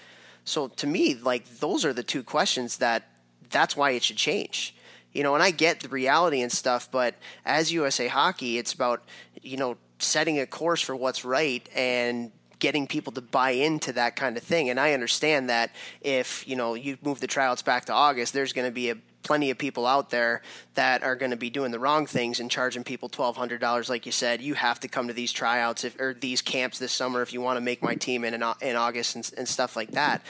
So 0.44 0.68
to 0.68 0.88
me, 0.88 1.16
like 1.16 1.60
those 1.60 1.86
are 1.86 1.94
the 1.94 2.04
two 2.04 2.24
questions 2.24 2.78
that 2.78 3.08
that's 3.50 3.78
why 3.78 3.92
it 3.92 4.04
should 4.04 4.18
change. 4.18 4.76
You 5.14 5.24
know, 5.24 5.34
and 5.34 5.42
I 5.42 5.52
get 5.52 5.80
the 5.80 5.90
reality 5.90 6.42
and 6.42 6.52
stuff, 6.52 6.92
but 6.92 7.16
as 7.46 7.72
USA 7.72 8.08
Hockey, 8.08 8.58
it's 8.58 8.74
about, 8.74 9.04
you 9.42 9.58
know, 9.58 9.78
setting 9.98 10.40
a 10.40 10.46
course 10.46 10.82
for 10.82 10.96
what's 10.96 11.26
right 11.26 11.68
and 11.74 12.32
getting 12.60 12.88
people 12.88 13.12
to 13.14 13.22
buy 13.22 13.52
into 13.52 13.94
that 13.94 14.16
kind 14.16 14.38
of 14.38 14.44
thing. 14.44 14.70
And 14.70 14.80
I 14.80 14.94
understand 14.94 15.50
that 15.50 15.72
if, 16.02 16.48
you 16.48 16.56
know, 16.56 16.74
you 16.74 16.98
move 17.02 17.20
the 17.20 17.28
tryouts 17.28 17.62
back 17.62 17.86
to 17.86 17.94
August, 17.94 18.34
there's 18.34 18.54
going 18.54 18.68
to 18.68 18.72
be 18.72 18.90
a 18.90 18.98
plenty 19.22 19.50
of 19.50 19.58
people 19.58 19.86
out 19.86 20.10
there 20.10 20.42
that 20.76 21.04
are 21.04 21.16
going 21.16 21.32
to 21.32 21.38
be 21.38 21.50
doing 21.50 21.72
the 21.72 21.80
wrong 21.80 22.06
things 22.06 22.40
and 22.40 22.50
charging 22.50 22.84
people 22.84 23.10
$1200 23.10 23.90
like 23.90 24.06
you 24.06 24.12
said 24.12 24.42
you 24.42 24.54
have 24.54 24.80
to 24.80 24.88
come 24.88 25.08
to 25.08 25.14
these 25.14 25.32
tryouts 25.32 25.84
if, 25.84 26.00
or 26.00 26.14
these 26.14 26.42
camps 26.42 26.80
this 26.80 26.92
summer 26.92 27.22
if 27.22 27.34
you 27.34 27.42
want 27.42 27.58
to 27.58 27.62
make 27.62 27.84
my 27.84 27.96
team 27.96 28.24
in 28.24 28.34
in 28.34 28.76
August 28.76 29.16
and, 29.16 29.32
and 29.38 29.48
stuff 29.48 29.76
like 29.76 29.92
that 29.92 30.22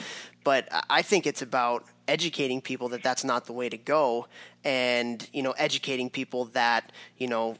but 0.42 0.68
I 0.90 1.02
think 1.02 1.26
it's 1.26 1.40
about 1.40 1.84
educating 2.08 2.60
people 2.60 2.88
that 2.88 3.02
that's 3.02 3.22
not 3.22 3.46
the 3.46 3.52
way 3.52 3.68
to 3.68 3.78
go 3.78 4.26
and 4.64 5.26
you 5.32 5.42
know 5.42 5.52
educating 5.52 6.10
people 6.10 6.46
that 6.46 6.90
you 7.16 7.28
know 7.28 7.56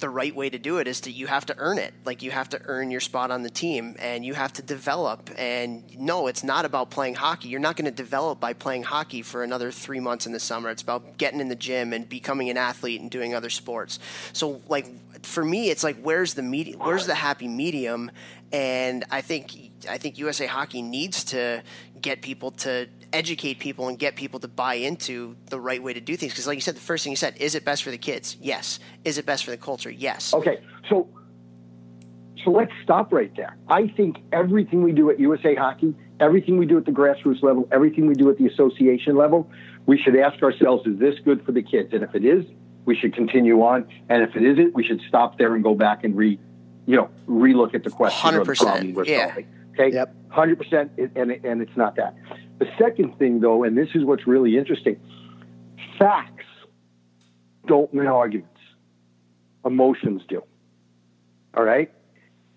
the 0.00 0.08
right 0.10 0.34
way 0.34 0.50
to 0.50 0.58
do 0.58 0.78
it 0.78 0.88
is 0.88 1.02
to 1.02 1.10
you 1.10 1.26
have 1.26 1.46
to 1.46 1.54
earn 1.58 1.78
it. 1.78 1.94
Like 2.04 2.22
you 2.22 2.30
have 2.30 2.48
to 2.50 2.60
earn 2.64 2.90
your 2.90 3.00
spot 3.00 3.30
on 3.30 3.42
the 3.42 3.50
team 3.50 3.96
and 3.98 4.24
you 4.24 4.34
have 4.34 4.52
to 4.54 4.62
develop. 4.62 5.30
And 5.36 5.84
no, 5.98 6.26
it's 6.26 6.42
not 6.42 6.64
about 6.64 6.90
playing 6.90 7.14
hockey. 7.14 7.48
You're 7.48 7.60
not 7.60 7.76
going 7.76 7.84
to 7.86 7.90
develop 7.90 8.40
by 8.40 8.52
playing 8.52 8.84
hockey 8.84 9.22
for 9.22 9.42
another 9.42 9.70
three 9.70 10.00
months 10.00 10.26
in 10.26 10.32
the 10.32 10.40
summer. 10.40 10.70
It's 10.70 10.82
about 10.82 11.18
getting 11.18 11.40
in 11.40 11.48
the 11.48 11.56
gym 11.56 11.92
and 11.92 12.08
becoming 12.08 12.50
an 12.50 12.56
athlete 12.56 13.00
and 13.00 13.10
doing 13.10 13.34
other 13.34 13.50
sports. 13.50 13.98
So 14.32 14.60
like 14.68 14.86
for 15.22 15.44
me, 15.44 15.70
it's 15.70 15.84
like 15.84 16.00
where's 16.00 16.34
the 16.34 16.42
medium? 16.42 16.80
Where's 16.80 17.06
the 17.06 17.14
happy 17.14 17.48
medium? 17.48 18.10
And 18.52 19.04
I 19.10 19.20
think 19.20 19.54
I 19.88 19.98
think 19.98 20.18
USA 20.18 20.46
Hockey 20.46 20.82
needs 20.82 21.24
to 21.24 21.62
get 22.00 22.22
people 22.22 22.50
to 22.50 22.88
educate 23.12 23.58
people 23.58 23.88
and 23.88 23.98
get 23.98 24.16
people 24.16 24.40
to 24.40 24.48
buy 24.48 24.74
into 24.74 25.36
the 25.46 25.60
right 25.60 25.82
way 25.82 25.92
to 25.92 26.00
do 26.00 26.16
things. 26.16 26.32
Because, 26.32 26.46
like 26.46 26.56
you 26.56 26.60
said, 26.60 26.76
the 26.76 26.80
first 26.80 27.04
thing 27.04 27.12
you 27.12 27.16
said, 27.16 27.36
is 27.38 27.54
it 27.54 27.64
best 27.64 27.82
for 27.82 27.90
the 27.90 27.98
kids? 27.98 28.36
Yes. 28.40 28.78
Is 29.04 29.18
it 29.18 29.26
best 29.26 29.44
for 29.44 29.50
the 29.50 29.56
culture? 29.56 29.90
Yes. 29.90 30.32
Okay, 30.34 30.62
so 30.88 31.08
so 32.44 32.50
let's 32.50 32.72
stop 32.82 33.12
right 33.12 33.34
there. 33.36 33.56
I 33.68 33.88
think 33.88 34.16
everything 34.32 34.82
we 34.82 34.92
do 34.92 35.10
at 35.10 35.20
USA 35.20 35.54
Hockey, 35.54 35.94
everything 36.20 36.58
we 36.58 36.66
do 36.66 36.78
at 36.78 36.86
the 36.86 36.90
grassroots 36.90 37.42
level, 37.42 37.68
everything 37.70 38.06
we 38.06 38.14
do 38.14 38.30
at 38.30 38.38
the 38.38 38.46
association 38.46 39.16
level, 39.16 39.50
we 39.86 39.98
should 39.98 40.16
ask 40.16 40.42
ourselves, 40.42 40.86
is 40.86 40.98
this 40.98 41.16
good 41.24 41.44
for 41.44 41.52
the 41.52 41.62
kids? 41.62 41.92
And 41.92 42.02
if 42.02 42.14
it 42.14 42.24
is, 42.24 42.44
we 42.84 42.96
should 42.96 43.14
continue 43.14 43.62
on. 43.62 43.86
And 44.08 44.22
if 44.22 44.34
it 44.36 44.42
isn't, 44.42 44.74
we 44.74 44.84
should 44.84 45.00
stop 45.08 45.38
there 45.38 45.54
and 45.54 45.62
go 45.62 45.74
back 45.74 46.04
and 46.04 46.16
re, 46.16 46.38
you 46.86 46.96
know, 46.96 47.10
relook 47.28 47.74
at 47.74 47.84
the 47.84 47.90
question 47.90 48.30
100%, 48.30 48.38
or 48.38 48.44
the 48.44 48.54
problem 48.54 48.94
we're 48.94 49.04
yeah. 49.04 49.26
solving. 49.26 49.46
Okay. 49.72 49.94
Yep. 49.94 50.14
100%. 50.30 51.16
And, 51.16 51.30
and 51.30 51.62
it's 51.62 51.76
not 51.76 51.96
that. 51.96 52.14
The 52.58 52.66
second 52.78 53.18
thing, 53.18 53.40
though, 53.40 53.64
and 53.64 53.76
this 53.76 53.88
is 53.94 54.04
what's 54.04 54.26
really 54.26 54.56
interesting 54.56 55.00
facts 55.98 56.44
don't 57.66 57.92
win 57.94 58.06
arguments, 58.06 58.58
emotions 59.64 60.22
do. 60.28 60.42
All 61.54 61.64
right? 61.64 61.92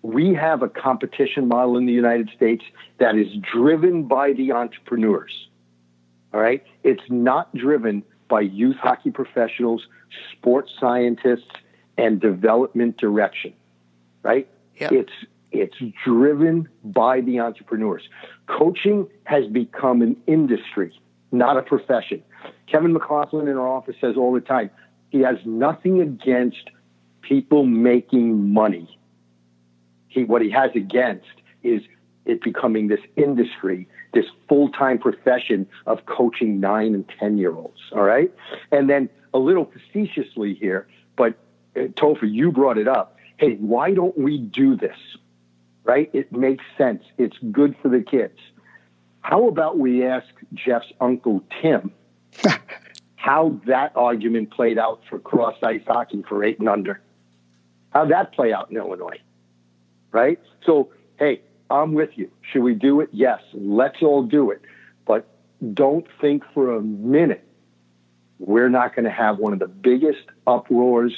We 0.02 0.34
have 0.34 0.62
a 0.62 0.68
competition 0.68 1.48
model 1.48 1.76
in 1.76 1.86
the 1.86 1.92
United 1.92 2.30
States 2.34 2.64
that 2.98 3.16
is 3.16 3.28
driven 3.52 4.04
by 4.04 4.32
the 4.32 4.52
entrepreneurs. 4.52 5.48
All 6.32 6.40
right? 6.40 6.64
It's 6.82 7.02
not 7.08 7.54
driven 7.54 8.02
by 8.28 8.40
youth 8.40 8.76
hockey 8.76 9.10
professionals, 9.10 9.86
sports 10.32 10.72
scientists, 10.80 11.50
and 11.96 12.20
development 12.20 12.96
direction. 12.96 13.52
Right? 14.22 14.48
Yep. 14.80 14.92
It's 14.92 15.12
it's 15.54 15.76
driven 16.04 16.68
by 16.82 17.20
the 17.20 17.40
entrepreneurs. 17.40 18.02
Coaching 18.46 19.08
has 19.24 19.46
become 19.46 20.02
an 20.02 20.16
industry, 20.26 20.98
not 21.32 21.56
a 21.56 21.62
profession. 21.62 22.22
Kevin 22.66 22.92
McLaughlin 22.92 23.48
in 23.48 23.56
our 23.56 23.68
office 23.68 23.96
says 24.00 24.16
all 24.16 24.32
the 24.32 24.40
time 24.40 24.70
he 25.10 25.20
has 25.20 25.36
nothing 25.44 26.00
against 26.00 26.70
people 27.22 27.64
making 27.64 28.52
money. 28.52 28.98
He, 30.08 30.24
what 30.24 30.42
he 30.42 30.50
has 30.50 30.70
against 30.74 31.26
is 31.62 31.82
it 32.24 32.42
becoming 32.42 32.88
this 32.88 33.00
industry, 33.16 33.88
this 34.12 34.26
full 34.48 34.70
time 34.70 34.98
profession 34.98 35.66
of 35.86 36.06
coaching 36.06 36.60
nine 36.60 36.94
and 36.94 37.04
10 37.20 37.38
year 37.38 37.54
olds. 37.54 37.80
All 37.92 38.02
right. 38.02 38.32
And 38.72 38.88
then 38.88 39.08
a 39.32 39.38
little 39.38 39.70
facetiously 39.70 40.54
here, 40.54 40.86
but 41.16 41.38
uh, 41.76 41.80
Topher, 41.98 42.30
you 42.30 42.52
brought 42.52 42.78
it 42.78 42.88
up. 42.88 43.16
Hey, 43.36 43.54
why 43.56 43.92
don't 43.92 44.16
we 44.16 44.38
do 44.38 44.76
this? 44.76 44.96
Right? 45.84 46.10
It 46.12 46.32
makes 46.32 46.64
sense. 46.76 47.02
It's 47.18 47.36
good 47.52 47.76
for 47.80 47.88
the 47.88 48.00
kids. 48.00 48.38
How 49.20 49.48
about 49.48 49.78
we 49.78 50.04
ask 50.04 50.26
Jeff's 50.52 50.92
uncle 51.00 51.42
Tim 51.62 51.92
how 53.16 53.60
that 53.66 53.92
argument 53.94 54.50
played 54.50 54.78
out 54.78 55.00
for 55.08 55.18
cross 55.18 55.56
ice 55.62 55.82
hockey 55.86 56.24
for 56.28 56.42
eight 56.44 56.58
and 56.58 56.68
under? 56.68 57.00
How'd 57.90 58.10
that 58.10 58.32
play 58.32 58.52
out 58.52 58.70
in 58.70 58.76
Illinois? 58.76 59.20
Right? 60.10 60.40
So, 60.66 60.90
hey, 61.18 61.40
I'm 61.70 61.94
with 61.94 62.10
you. 62.16 62.30
Should 62.42 62.62
we 62.62 62.74
do 62.74 63.00
it? 63.00 63.08
Yes. 63.12 63.40
Let's 63.52 64.02
all 64.02 64.22
do 64.22 64.50
it. 64.50 64.62
But 65.06 65.26
don't 65.72 66.06
think 66.20 66.42
for 66.52 66.74
a 66.74 66.82
minute 66.82 67.46
we're 68.38 68.68
not 68.68 68.94
going 68.94 69.04
to 69.04 69.10
have 69.10 69.38
one 69.38 69.52
of 69.52 69.58
the 69.58 69.68
biggest 69.68 70.26
uproars 70.46 71.14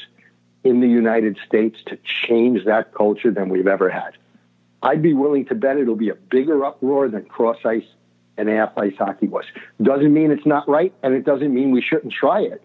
in 0.64 0.80
the 0.80 0.88
United 0.88 1.38
States 1.46 1.78
to 1.86 1.98
change 2.04 2.64
that 2.66 2.94
culture 2.94 3.30
than 3.30 3.48
we've 3.48 3.66
ever 3.66 3.88
had. 3.88 4.16
I'd 4.82 5.02
be 5.02 5.14
willing 5.14 5.46
to 5.46 5.54
bet 5.54 5.76
it'll 5.78 5.96
be 5.96 6.10
a 6.10 6.14
bigger 6.14 6.64
uproar 6.64 7.08
than 7.08 7.24
cross 7.24 7.58
ice 7.64 7.84
and 8.36 8.48
half 8.48 8.76
ice 8.76 8.94
hockey 8.98 9.28
was. 9.28 9.44
Doesn't 9.82 10.12
mean 10.12 10.30
it's 10.30 10.46
not 10.46 10.68
right, 10.68 10.94
and 11.02 11.14
it 11.14 11.24
doesn't 11.24 11.52
mean 11.52 11.70
we 11.70 11.82
shouldn't 11.82 12.12
try 12.12 12.42
it. 12.42 12.62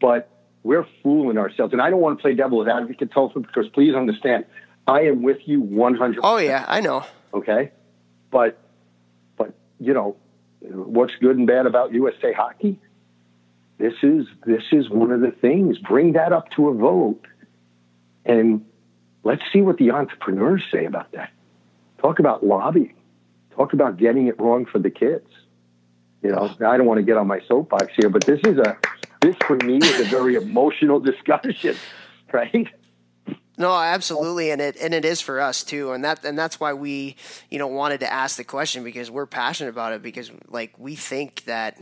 But 0.00 0.30
we're 0.62 0.86
fooling 1.02 1.38
ourselves. 1.38 1.72
And 1.72 1.80
I 1.80 1.90
don't 1.90 2.00
want 2.00 2.18
to 2.18 2.22
play 2.22 2.34
devil's 2.34 2.68
advocate, 2.68 3.10
Tulsa, 3.12 3.40
because 3.40 3.68
please 3.72 3.94
understand, 3.94 4.44
I 4.86 5.02
am 5.02 5.22
with 5.22 5.38
you 5.46 5.60
100 5.60 6.20
Oh, 6.22 6.38
yeah, 6.38 6.64
I 6.68 6.80
know. 6.80 7.04
Okay. 7.32 7.72
But, 8.30 8.58
but, 9.36 9.54
you 9.78 9.94
know, 9.94 10.16
what's 10.60 11.12
good 11.20 11.36
and 11.36 11.46
bad 11.46 11.66
about 11.66 11.92
USA 11.92 12.32
hockey? 12.32 12.78
This 13.78 13.94
is, 14.02 14.26
this 14.44 14.62
is 14.72 14.90
one 14.90 15.10
of 15.10 15.20
the 15.20 15.30
things. 15.30 15.78
Bring 15.78 16.12
that 16.12 16.32
up 16.32 16.50
to 16.52 16.68
a 16.68 16.74
vote 16.74 17.26
and 18.26 18.66
Let's 19.22 19.42
see 19.52 19.60
what 19.60 19.76
the 19.76 19.90
entrepreneurs 19.90 20.62
say 20.72 20.86
about 20.86 21.12
that. 21.12 21.30
Talk 21.98 22.18
about 22.18 22.44
lobbying. 22.44 22.94
Talk 23.54 23.72
about 23.72 23.98
getting 23.98 24.28
it 24.28 24.40
wrong 24.40 24.64
for 24.64 24.78
the 24.78 24.90
kids. 24.90 25.28
You 26.22 26.30
know, 26.30 26.54
I 26.66 26.76
don't 26.76 26.86
want 26.86 26.98
to 26.98 27.02
get 27.02 27.16
on 27.16 27.26
my 27.26 27.40
soapbox 27.46 27.92
here, 27.96 28.10
but 28.10 28.24
this 28.24 28.40
is 28.44 28.58
a 28.58 28.76
this 29.20 29.36
for 29.46 29.56
me 29.56 29.78
is 29.78 30.00
a 30.00 30.04
very 30.04 30.34
emotional 30.34 31.00
discussion, 31.10 31.76
right? 32.32 32.68
No, 33.60 33.74
absolutely, 33.74 34.50
and 34.50 34.60
it 34.62 34.78
and 34.80 34.94
it 34.94 35.04
is 35.04 35.20
for 35.20 35.38
us 35.38 35.62
too, 35.62 35.92
and 35.92 36.02
that 36.02 36.24
and 36.24 36.38
that's 36.38 36.58
why 36.58 36.72
we, 36.72 37.16
you 37.50 37.58
know, 37.58 37.66
wanted 37.66 38.00
to 38.00 38.10
ask 38.10 38.36
the 38.36 38.44
question 38.44 38.82
because 38.82 39.10
we're 39.10 39.26
passionate 39.26 39.68
about 39.68 39.92
it 39.92 40.00
because 40.00 40.30
like 40.48 40.72
we 40.78 40.94
think 40.94 41.44
that, 41.44 41.78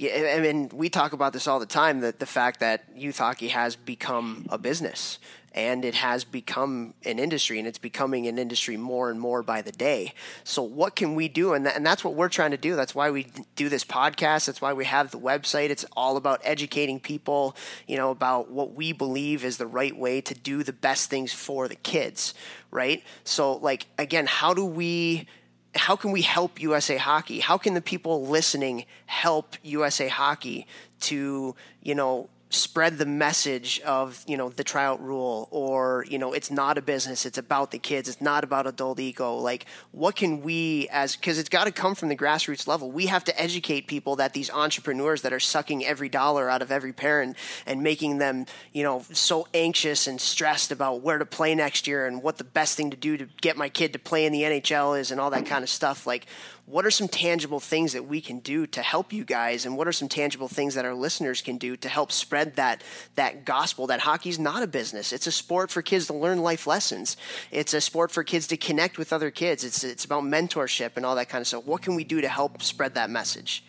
I 0.00 0.38
mean, 0.40 0.70
we 0.72 0.88
talk 0.88 1.12
about 1.12 1.32
this 1.32 1.48
all 1.48 1.58
the 1.58 1.66
time 1.66 1.98
that 2.00 2.20
the 2.20 2.26
fact 2.26 2.60
that 2.60 2.84
youth 2.94 3.18
hockey 3.18 3.48
has 3.48 3.74
become 3.74 4.46
a 4.50 4.58
business, 4.58 5.18
and 5.56 5.86
it 5.86 5.94
has 5.94 6.22
become 6.22 6.92
an 7.06 7.18
industry 7.18 7.58
and 7.58 7.66
it's 7.66 7.78
becoming 7.78 8.26
an 8.26 8.38
industry 8.38 8.76
more 8.76 9.10
and 9.10 9.18
more 9.18 9.42
by 9.42 9.62
the 9.62 9.72
day. 9.72 10.12
So 10.44 10.62
what 10.62 10.94
can 10.94 11.14
we 11.14 11.28
do? 11.28 11.54
And, 11.54 11.66
and 11.66 11.84
that's 11.84 12.04
what 12.04 12.14
we're 12.14 12.28
trying 12.28 12.50
to 12.50 12.58
do. 12.58 12.76
That's 12.76 12.94
why 12.94 13.10
we 13.10 13.28
do 13.56 13.70
this 13.70 13.82
podcast. 13.82 14.46
That's 14.46 14.60
why 14.60 14.74
we 14.74 14.84
have 14.84 15.10
the 15.10 15.18
website. 15.18 15.70
It's 15.70 15.86
all 15.96 16.18
about 16.18 16.42
educating 16.44 17.00
people, 17.00 17.56
you 17.86 17.96
know, 17.96 18.10
about 18.10 18.50
what 18.50 18.74
we 18.74 18.92
believe 18.92 19.44
is 19.44 19.56
the 19.56 19.66
right 19.66 19.96
way 19.96 20.20
to 20.20 20.34
do 20.34 20.62
the 20.62 20.74
best 20.74 21.08
things 21.08 21.32
for 21.32 21.68
the 21.68 21.74
kids, 21.74 22.34
right? 22.70 23.02
So 23.24 23.56
like 23.56 23.86
again, 23.98 24.26
how 24.26 24.52
do 24.52 24.66
we 24.66 25.26
how 25.74 25.96
can 25.96 26.10
we 26.10 26.22
help 26.22 26.60
USA 26.60 26.96
Hockey? 26.96 27.40
How 27.40 27.58
can 27.58 27.74
the 27.74 27.80
people 27.80 28.26
listening 28.26 28.84
help 29.06 29.56
USA 29.62 30.08
Hockey 30.08 30.66
to, 31.00 31.54
you 31.82 31.94
know, 31.94 32.28
spread 32.56 32.98
the 32.98 33.06
message 33.06 33.80
of 33.80 34.24
you 34.26 34.36
know 34.36 34.48
the 34.48 34.64
tryout 34.64 35.02
rule 35.02 35.48
or 35.50 36.04
you 36.08 36.18
know 36.18 36.32
it's 36.32 36.50
not 36.50 36.78
a 36.78 36.82
business 36.82 37.26
it's 37.26 37.38
about 37.38 37.70
the 37.70 37.78
kids 37.78 38.08
it's 38.08 38.20
not 38.20 38.44
about 38.44 38.66
adult 38.66 39.00
ego. 39.00 39.36
Like 39.36 39.66
what 39.92 40.16
can 40.16 40.42
we 40.42 40.88
as 40.90 41.16
because 41.16 41.38
it's 41.38 41.48
got 41.48 41.64
to 41.64 41.72
come 41.72 41.94
from 41.94 42.08
the 42.08 42.16
grassroots 42.16 42.66
level. 42.66 42.90
We 42.90 43.06
have 43.06 43.24
to 43.24 43.40
educate 43.40 43.86
people 43.86 44.16
that 44.16 44.32
these 44.32 44.50
entrepreneurs 44.50 45.22
that 45.22 45.32
are 45.32 45.40
sucking 45.40 45.84
every 45.84 46.08
dollar 46.08 46.48
out 46.48 46.62
of 46.62 46.72
every 46.72 46.92
parent 46.92 47.36
and 47.66 47.82
making 47.82 48.18
them 48.18 48.46
you 48.72 48.82
know 48.82 49.04
so 49.12 49.46
anxious 49.54 50.06
and 50.06 50.20
stressed 50.20 50.70
about 50.70 51.00
where 51.02 51.18
to 51.18 51.26
play 51.26 51.54
next 51.54 51.86
year 51.86 52.06
and 52.06 52.22
what 52.22 52.38
the 52.38 52.44
best 52.44 52.76
thing 52.76 52.90
to 52.90 52.96
do 52.96 53.16
to 53.16 53.26
get 53.40 53.56
my 53.56 53.68
kid 53.68 53.92
to 53.92 53.98
play 53.98 54.26
in 54.26 54.32
the 54.32 54.42
NHL 54.42 54.98
is 54.98 55.10
and 55.10 55.20
all 55.20 55.30
that 55.30 55.46
kind 55.46 55.62
of 55.62 55.70
stuff. 55.70 56.06
Like 56.06 56.26
what 56.66 56.84
are 56.84 56.90
some 56.90 57.06
tangible 57.06 57.60
things 57.60 57.92
that 57.92 58.08
we 58.08 58.20
can 58.20 58.40
do 58.40 58.66
to 58.66 58.82
help 58.82 59.12
you 59.12 59.24
guys? 59.24 59.64
And 59.64 59.76
what 59.76 59.86
are 59.86 59.92
some 59.92 60.08
tangible 60.08 60.48
things 60.48 60.74
that 60.74 60.84
our 60.84 60.94
listeners 60.94 61.40
can 61.40 61.58
do 61.58 61.76
to 61.76 61.88
help 61.88 62.10
spread 62.10 62.56
that 62.56 62.82
that 63.14 63.44
gospel 63.44 63.86
that 63.86 64.00
hockey's 64.00 64.38
not 64.38 64.64
a 64.64 64.66
business? 64.66 65.12
It's 65.12 65.28
a 65.28 65.32
sport 65.32 65.70
for 65.70 65.80
kids 65.80 66.08
to 66.08 66.14
learn 66.14 66.42
life 66.42 66.66
lessons. 66.66 67.16
It's 67.52 67.72
a 67.72 67.80
sport 67.80 68.10
for 68.10 68.24
kids 68.24 68.48
to 68.48 68.56
connect 68.56 68.98
with 68.98 69.12
other 69.12 69.30
kids. 69.30 69.62
It's 69.62 69.84
it's 69.84 70.04
about 70.04 70.24
mentorship 70.24 70.96
and 70.96 71.06
all 71.06 71.14
that 71.14 71.28
kind 71.28 71.40
of 71.40 71.46
stuff. 71.46 71.64
What 71.64 71.82
can 71.82 71.94
we 71.94 72.02
do 72.02 72.20
to 72.20 72.28
help 72.28 72.60
spread 72.60 72.94
that 72.94 73.10
message? 73.10 73.64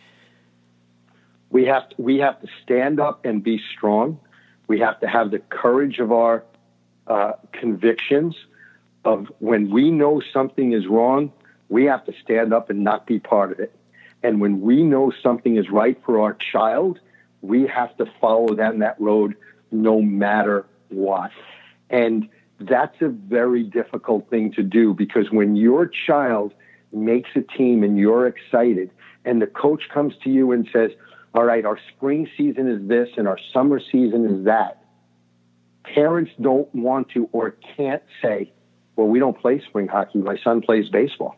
We 1.51 1.65
have 1.65 1.89
to, 1.89 1.95
we 2.01 2.17
have 2.17 2.41
to 2.41 2.47
stand 2.63 2.99
up 2.99 3.25
and 3.25 3.43
be 3.43 3.61
strong. 3.75 4.19
We 4.67 4.79
have 4.79 4.99
to 5.01 5.07
have 5.07 5.29
the 5.29 5.39
courage 5.39 5.99
of 5.99 6.11
our 6.11 6.43
uh, 7.05 7.33
convictions 7.53 8.35
of 9.05 9.27
when 9.37 9.69
we 9.69 9.91
know 9.91 10.21
something 10.33 10.73
is 10.73 10.87
wrong 10.87 11.31
we 11.69 11.85
have 11.85 12.05
to 12.05 12.13
stand 12.23 12.53
up 12.53 12.69
and 12.69 12.83
not 12.83 13.05
be 13.05 13.19
part 13.19 13.51
of 13.51 13.59
it. 13.59 13.73
And 14.23 14.41
when 14.41 14.61
we 14.61 14.83
know 14.83 15.11
something 15.21 15.57
is 15.57 15.69
right 15.69 15.99
for 16.05 16.21
our 16.21 16.37
child, 16.51 16.99
we 17.41 17.67
have 17.67 17.95
to 17.97 18.05
follow 18.19 18.55
down 18.55 18.79
that 18.79 18.99
road 18.99 19.35
no 19.71 20.01
matter 20.01 20.65
what. 20.89 21.31
And 21.89 22.29
that's 22.59 22.99
a 23.01 23.09
very 23.09 23.63
difficult 23.63 24.29
thing 24.29 24.53
to 24.53 24.63
do 24.63 24.93
because 24.93 25.29
when 25.29 25.55
your 25.55 25.87
child 26.07 26.53
makes 26.91 27.29
a 27.35 27.41
team 27.41 27.83
and 27.83 27.97
you're 27.97 28.27
excited, 28.27 28.89
and 29.25 29.41
the 29.41 29.47
coach 29.47 29.83
comes 29.93 30.13
to 30.23 30.29
you 30.29 30.53
and 30.53 30.67
says, 30.71 30.91
All 31.33 31.43
right, 31.43 31.65
our 31.65 31.77
spring 31.95 32.29
season 32.37 32.69
is 32.69 32.87
this 32.87 33.09
and 33.17 33.27
our 33.27 33.37
summer 33.53 33.79
season 33.79 34.25
is 34.25 34.45
that, 34.45 34.83
parents 35.83 36.31
don't 36.41 36.73
want 36.73 37.09
to 37.09 37.29
or 37.33 37.55
can't 37.75 38.03
say, 38.21 38.51
Well, 38.95 39.07
we 39.07 39.19
don't 39.19 39.37
play 39.37 39.61
spring 39.67 39.87
hockey. 39.87 40.19
My 40.19 40.37
son 40.43 40.61
plays 40.61 40.89
baseball 40.89 41.35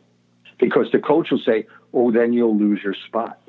because 0.60 0.88
the 0.92 1.00
coach 1.00 1.32
will 1.32 1.42
say, 1.46 1.66
oh, 1.94 2.12
then 2.12 2.34
you'll 2.34 2.58
lose 2.58 2.82
your 2.84 2.96
spot. 3.08 3.42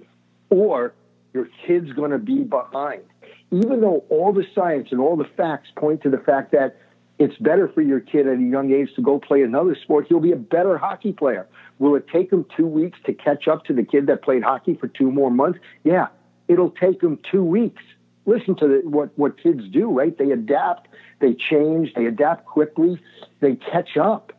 Or 0.48 0.94
your 1.32 1.48
kid's 1.66 1.92
going 1.92 2.10
to 2.10 2.18
be 2.18 2.44
behind. 2.44 3.02
Even 3.50 3.80
though 3.80 4.04
all 4.08 4.32
the 4.32 4.44
science 4.54 4.88
and 4.90 5.00
all 5.00 5.16
the 5.16 5.28
facts 5.36 5.68
point 5.76 6.02
to 6.02 6.10
the 6.10 6.18
fact 6.18 6.52
that 6.52 6.76
it's 7.18 7.36
better 7.38 7.68
for 7.68 7.82
your 7.82 8.00
kid 8.00 8.26
at 8.26 8.38
a 8.38 8.42
young 8.42 8.72
age 8.72 8.88
to 8.96 9.02
go 9.02 9.18
play 9.18 9.42
another 9.42 9.76
sport, 9.82 10.06
he'll 10.08 10.20
be 10.20 10.32
a 10.32 10.36
better 10.36 10.78
hockey 10.78 11.12
player. 11.12 11.46
Will 11.78 11.94
it 11.94 12.06
take 12.08 12.32
him 12.32 12.46
two 12.56 12.66
weeks 12.66 12.98
to 13.06 13.12
catch 13.12 13.46
up 13.46 13.64
to 13.64 13.74
the 13.74 13.82
kid 13.82 14.06
that 14.06 14.22
played 14.22 14.42
hockey 14.42 14.74
for 14.74 14.88
two 14.88 15.10
more 15.10 15.30
months? 15.30 15.58
Yeah, 15.84 16.06
it'll 16.48 16.70
take 16.70 17.02
him 17.02 17.18
two 17.30 17.44
weeks. 17.44 17.82
Listen 18.24 18.54
to 18.56 18.68
the, 18.68 18.88
what, 18.88 19.10
what 19.18 19.40
kids 19.42 19.62
do, 19.70 19.90
right? 19.90 20.16
They 20.16 20.30
adapt, 20.30 20.88
they 21.20 21.34
change, 21.34 21.92
they 21.94 22.06
adapt 22.06 22.46
quickly, 22.46 23.00
they 23.40 23.56
catch 23.56 23.96
up 23.96 24.32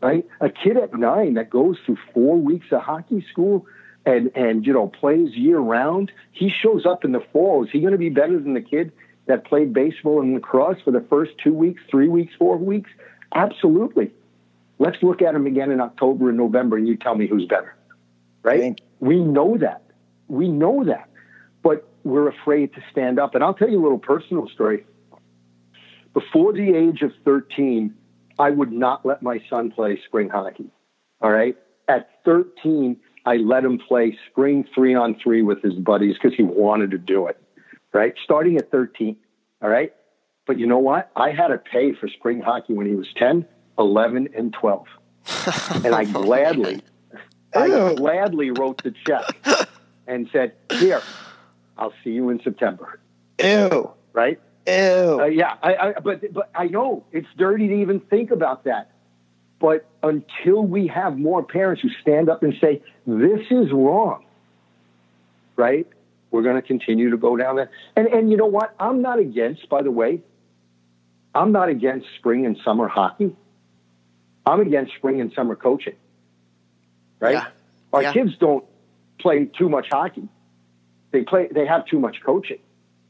right? 0.00 0.26
A 0.40 0.48
kid 0.48 0.76
at 0.76 0.94
nine 0.94 1.34
that 1.34 1.50
goes 1.50 1.76
through 1.84 1.98
four 2.14 2.36
weeks 2.36 2.66
of 2.70 2.82
hockey 2.82 3.24
school 3.30 3.66
and 4.06 4.30
and 4.34 4.66
you 4.66 4.72
know 4.72 4.88
plays 4.88 5.34
year 5.34 5.58
round, 5.58 6.12
he 6.32 6.50
shows 6.50 6.86
up 6.86 7.04
in 7.04 7.12
the 7.12 7.22
fall. 7.32 7.64
Is 7.64 7.70
he 7.70 7.80
going 7.80 7.92
to 7.92 7.98
be 7.98 8.08
better 8.08 8.38
than 8.38 8.54
the 8.54 8.62
kid 8.62 8.92
that 9.26 9.44
played 9.44 9.72
baseball 9.72 10.20
and 10.20 10.34
lacrosse 10.34 10.80
for 10.84 10.90
the 10.90 11.04
first 11.10 11.32
two 11.42 11.52
weeks, 11.52 11.82
three 11.90 12.08
weeks, 12.08 12.32
four 12.38 12.56
weeks? 12.56 12.90
Absolutely. 13.34 14.10
Let's 14.78 15.02
look 15.02 15.20
at 15.22 15.34
him 15.34 15.46
again 15.46 15.70
in 15.70 15.80
October 15.80 16.28
and 16.28 16.38
November, 16.38 16.76
and 16.76 16.86
you 16.86 16.96
tell 16.96 17.14
me 17.14 17.26
who's 17.26 17.44
better, 17.46 17.74
right? 18.42 18.80
We 19.00 19.18
know 19.18 19.58
that. 19.58 19.82
We 20.28 20.48
know 20.48 20.84
that, 20.84 21.08
but 21.62 21.88
we're 22.04 22.28
afraid 22.28 22.72
to 22.74 22.82
stand 22.90 23.18
up. 23.18 23.34
And 23.34 23.42
I'll 23.42 23.54
tell 23.54 23.68
you 23.68 23.80
a 23.80 23.82
little 23.82 23.98
personal 23.98 24.48
story. 24.48 24.86
Before 26.14 26.52
the 26.52 26.74
age 26.74 27.02
of 27.02 27.12
13, 27.24 27.94
I 28.38 28.50
would 28.50 28.72
not 28.72 29.04
let 29.04 29.22
my 29.22 29.40
son 29.50 29.70
play 29.70 30.00
spring 30.06 30.28
hockey. 30.28 30.70
All 31.20 31.30
right. 31.30 31.56
At 31.88 32.10
13, 32.24 32.96
I 33.24 33.36
let 33.36 33.64
him 33.64 33.78
play 33.78 34.16
spring 34.30 34.66
three 34.74 34.94
on 34.94 35.16
three 35.22 35.42
with 35.42 35.62
his 35.62 35.74
buddies 35.74 36.14
because 36.14 36.36
he 36.36 36.42
wanted 36.42 36.90
to 36.92 36.98
do 36.98 37.26
it. 37.26 37.40
Right. 37.92 38.14
Starting 38.22 38.56
at 38.56 38.70
13. 38.70 39.16
All 39.62 39.68
right. 39.68 39.92
But 40.46 40.58
you 40.58 40.66
know 40.66 40.78
what? 40.78 41.10
I 41.16 41.30
had 41.30 41.48
to 41.48 41.58
pay 41.58 41.92
for 41.92 42.08
spring 42.08 42.40
hockey 42.40 42.72
when 42.72 42.86
he 42.86 42.94
was 42.94 43.06
10, 43.16 43.46
11, 43.78 44.28
and 44.36 44.52
12. 44.52 44.86
and 45.84 45.94
I 45.94 46.04
gladly, 46.04 46.82
I 47.54 47.94
gladly 47.94 48.50
wrote 48.50 48.82
the 48.82 48.94
check 49.06 49.68
and 50.06 50.28
said, 50.32 50.52
here, 50.72 51.02
I'll 51.76 51.92
see 52.02 52.10
you 52.10 52.30
in 52.30 52.40
September. 52.42 52.98
Ew. 53.42 53.92
Right? 54.14 54.40
Ew. 54.68 55.20
Uh, 55.20 55.24
yeah, 55.26 55.54
I, 55.62 55.74
I, 55.76 55.92
but 56.00 56.32
but 56.32 56.50
I 56.54 56.66
know 56.66 57.04
it's 57.12 57.28
dirty 57.36 57.68
to 57.68 57.74
even 57.80 58.00
think 58.00 58.30
about 58.30 58.64
that. 58.64 58.90
But 59.60 59.86
until 60.02 60.62
we 60.62 60.86
have 60.88 61.18
more 61.18 61.42
parents 61.42 61.82
who 61.82 61.88
stand 62.02 62.28
up 62.28 62.42
and 62.42 62.54
say 62.60 62.82
this 63.06 63.40
is 63.50 63.72
wrong, 63.72 64.24
right? 65.56 65.86
We're 66.30 66.42
going 66.42 66.56
to 66.56 66.62
continue 66.62 67.10
to 67.10 67.16
go 67.16 67.36
down 67.36 67.56
that. 67.56 67.70
And 67.96 68.06
and 68.08 68.30
you 68.30 68.36
know 68.36 68.46
what? 68.46 68.74
I'm 68.78 69.00
not 69.00 69.18
against. 69.18 69.68
By 69.68 69.82
the 69.82 69.90
way, 69.90 70.20
I'm 71.34 71.50
not 71.52 71.70
against 71.70 72.06
spring 72.18 72.44
and 72.44 72.56
summer 72.64 72.88
hockey. 72.88 73.34
I'm 74.46 74.60
against 74.60 74.94
spring 74.94 75.20
and 75.20 75.32
summer 75.32 75.56
coaching. 75.56 75.96
Right? 77.20 77.34
Yeah. 77.34 77.46
Our 77.92 78.02
Yeah. 78.02 78.12
kids 78.12 78.36
don't 78.38 78.64
play 79.18 79.46
too 79.46 79.68
much 79.68 79.88
hockey. 79.90 80.28
They 81.10 81.22
play. 81.22 81.48
They 81.50 81.66
have 81.66 81.86
too 81.86 81.98
much 81.98 82.18
coaching. 82.22 82.58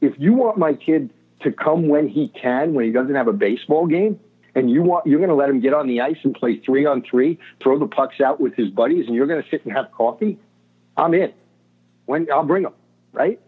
If 0.01 0.13
you 0.17 0.33
want 0.33 0.57
my 0.57 0.73
kid 0.73 1.11
to 1.41 1.51
come 1.51 1.87
when 1.87 2.07
he 2.07 2.27
can, 2.29 2.73
when 2.73 2.85
he 2.85 2.91
doesn't 2.91 3.15
have 3.15 3.27
a 3.27 3.33
baseball 3.33 3.87
game, 3.87 4.19
and 4.55 4.69
you 4.69 4.81
want 4.81 5.05
you're 5.05 5.19
going 5.19 5.29
to 5.29 5.35
let 5.35 5.49
him 5.49 5.59
get 5.59 5.73
on 5.73 5.87
the 5.87 6.01
ice 6.01 6.17
and 6.23 6.33
play 6.33 6.57
three 6.57 6.85
on 6.85 7.01
three, 7.01 7.39
throw 7.61 7.79
the 7.79 7.87
pucks 7.87 8.19
out 8.19 8.39
with 8.39 8.55
his 8.55 8.69
buddies, 8.69 9.05
and 9.07 9.15
you're 9.15 9.27
going 9.27 9.41
to 9.41 9.49
sit 9.49 9.63
and 9.65 9.73
have 9.73 9.91
coffee, 9.91 10.37
I'm 10.97 11.13
in. 11.13 11.33
When 12.05 12.27
I'll 12.31 12.43
bring 12.43 12.63
him, 12.63 12.73
right? 13.13 13.39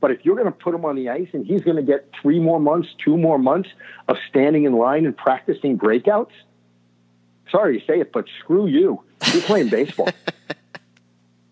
But 0.00 0.10
if 0.10 0.24
you're 0.24 0.36
going 0.36 0.46
to 0.46 0.52
put 0.52 0.74
him 0.74 0.84
on 0.84 0.96
the 0.96 1.08
ice 1.08 1.28
and 1.32 1.44
he's 1.44 1.62
going 1.62 1.76
to 1.76 1.82
get 1.82 2.10
three 2.20 2.38
more 2.38 2.60
months, 2.60 2.88
two 3.02 3.16
more 3.16 3.38
months 3.38 3.70
of 4.08 4.16
standing 4.28 4.64
in 4.64 4.72
line 4.72 5.06
and 5.06 5.16
practicing 5.16 5.78
breakouts, 5.78 6.30
sorry 7.50 7.80
to 7.80 7.86
say 7.86 8.00
it, 8.00 8.12
but 8.12 8.26
screw 8.40 8.66
you. 8.66 9.02
You're 9.32 9.42
playing 9.42 9.68
baseball. 9.68 10.08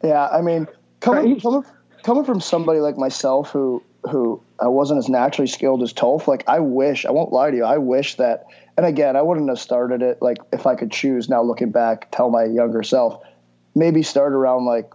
Yeah, 0.05 0.27
I 0.27 0.43
mean, 0.43 0.67
coming 1.01 1.41
coming 1.41 1.65
coming 2.03 2.25
from 2.25 2.39
somebody 2.39 2.81
like 2.81 2.99
myself 2.99 3.49
who 3.51 3.83
who 4.11 4.43
I 4.61 4.69
wasn't 4.69 4.99
as 4.99 5.09
naturally 5.09 5.49
skilled 5.49 5.83
as 5.83 5.93
Toph, 5.93 6.27
like 6.27 6.45
I 6.49 6.61
wish 6.61 7.07
I 7.07 7.11
won't 7.11 7.33
lie 7.33 7.51
to 7.51 7.57
you, 7.57 7.65
I 7.65 7.79
wish 7.79 8.17
that. 8.17 8.47
And 8.77 8.85
again, 8.85 9.17
I 9.17 9.23
wouldn't 9.23 9.49
have 9.49 9.59
started 9.59 10.03
it 10.03 10.19
like 10.21 10.39
if 10.53 10.67
I 10.67 10.75
could 10.75 10.91
choose. 10.91 11.29
Now 11.29 11.43
looking 11.43 11.71
back, 11.71 12.11
tell 12.11 12.31
my 12.31 12.45
younger 12.45 12.83
self, 12.83 13.23
maybe 13.75 14.03
start 14.03 14.33
around 14.33 14.67
like 14.67 14.93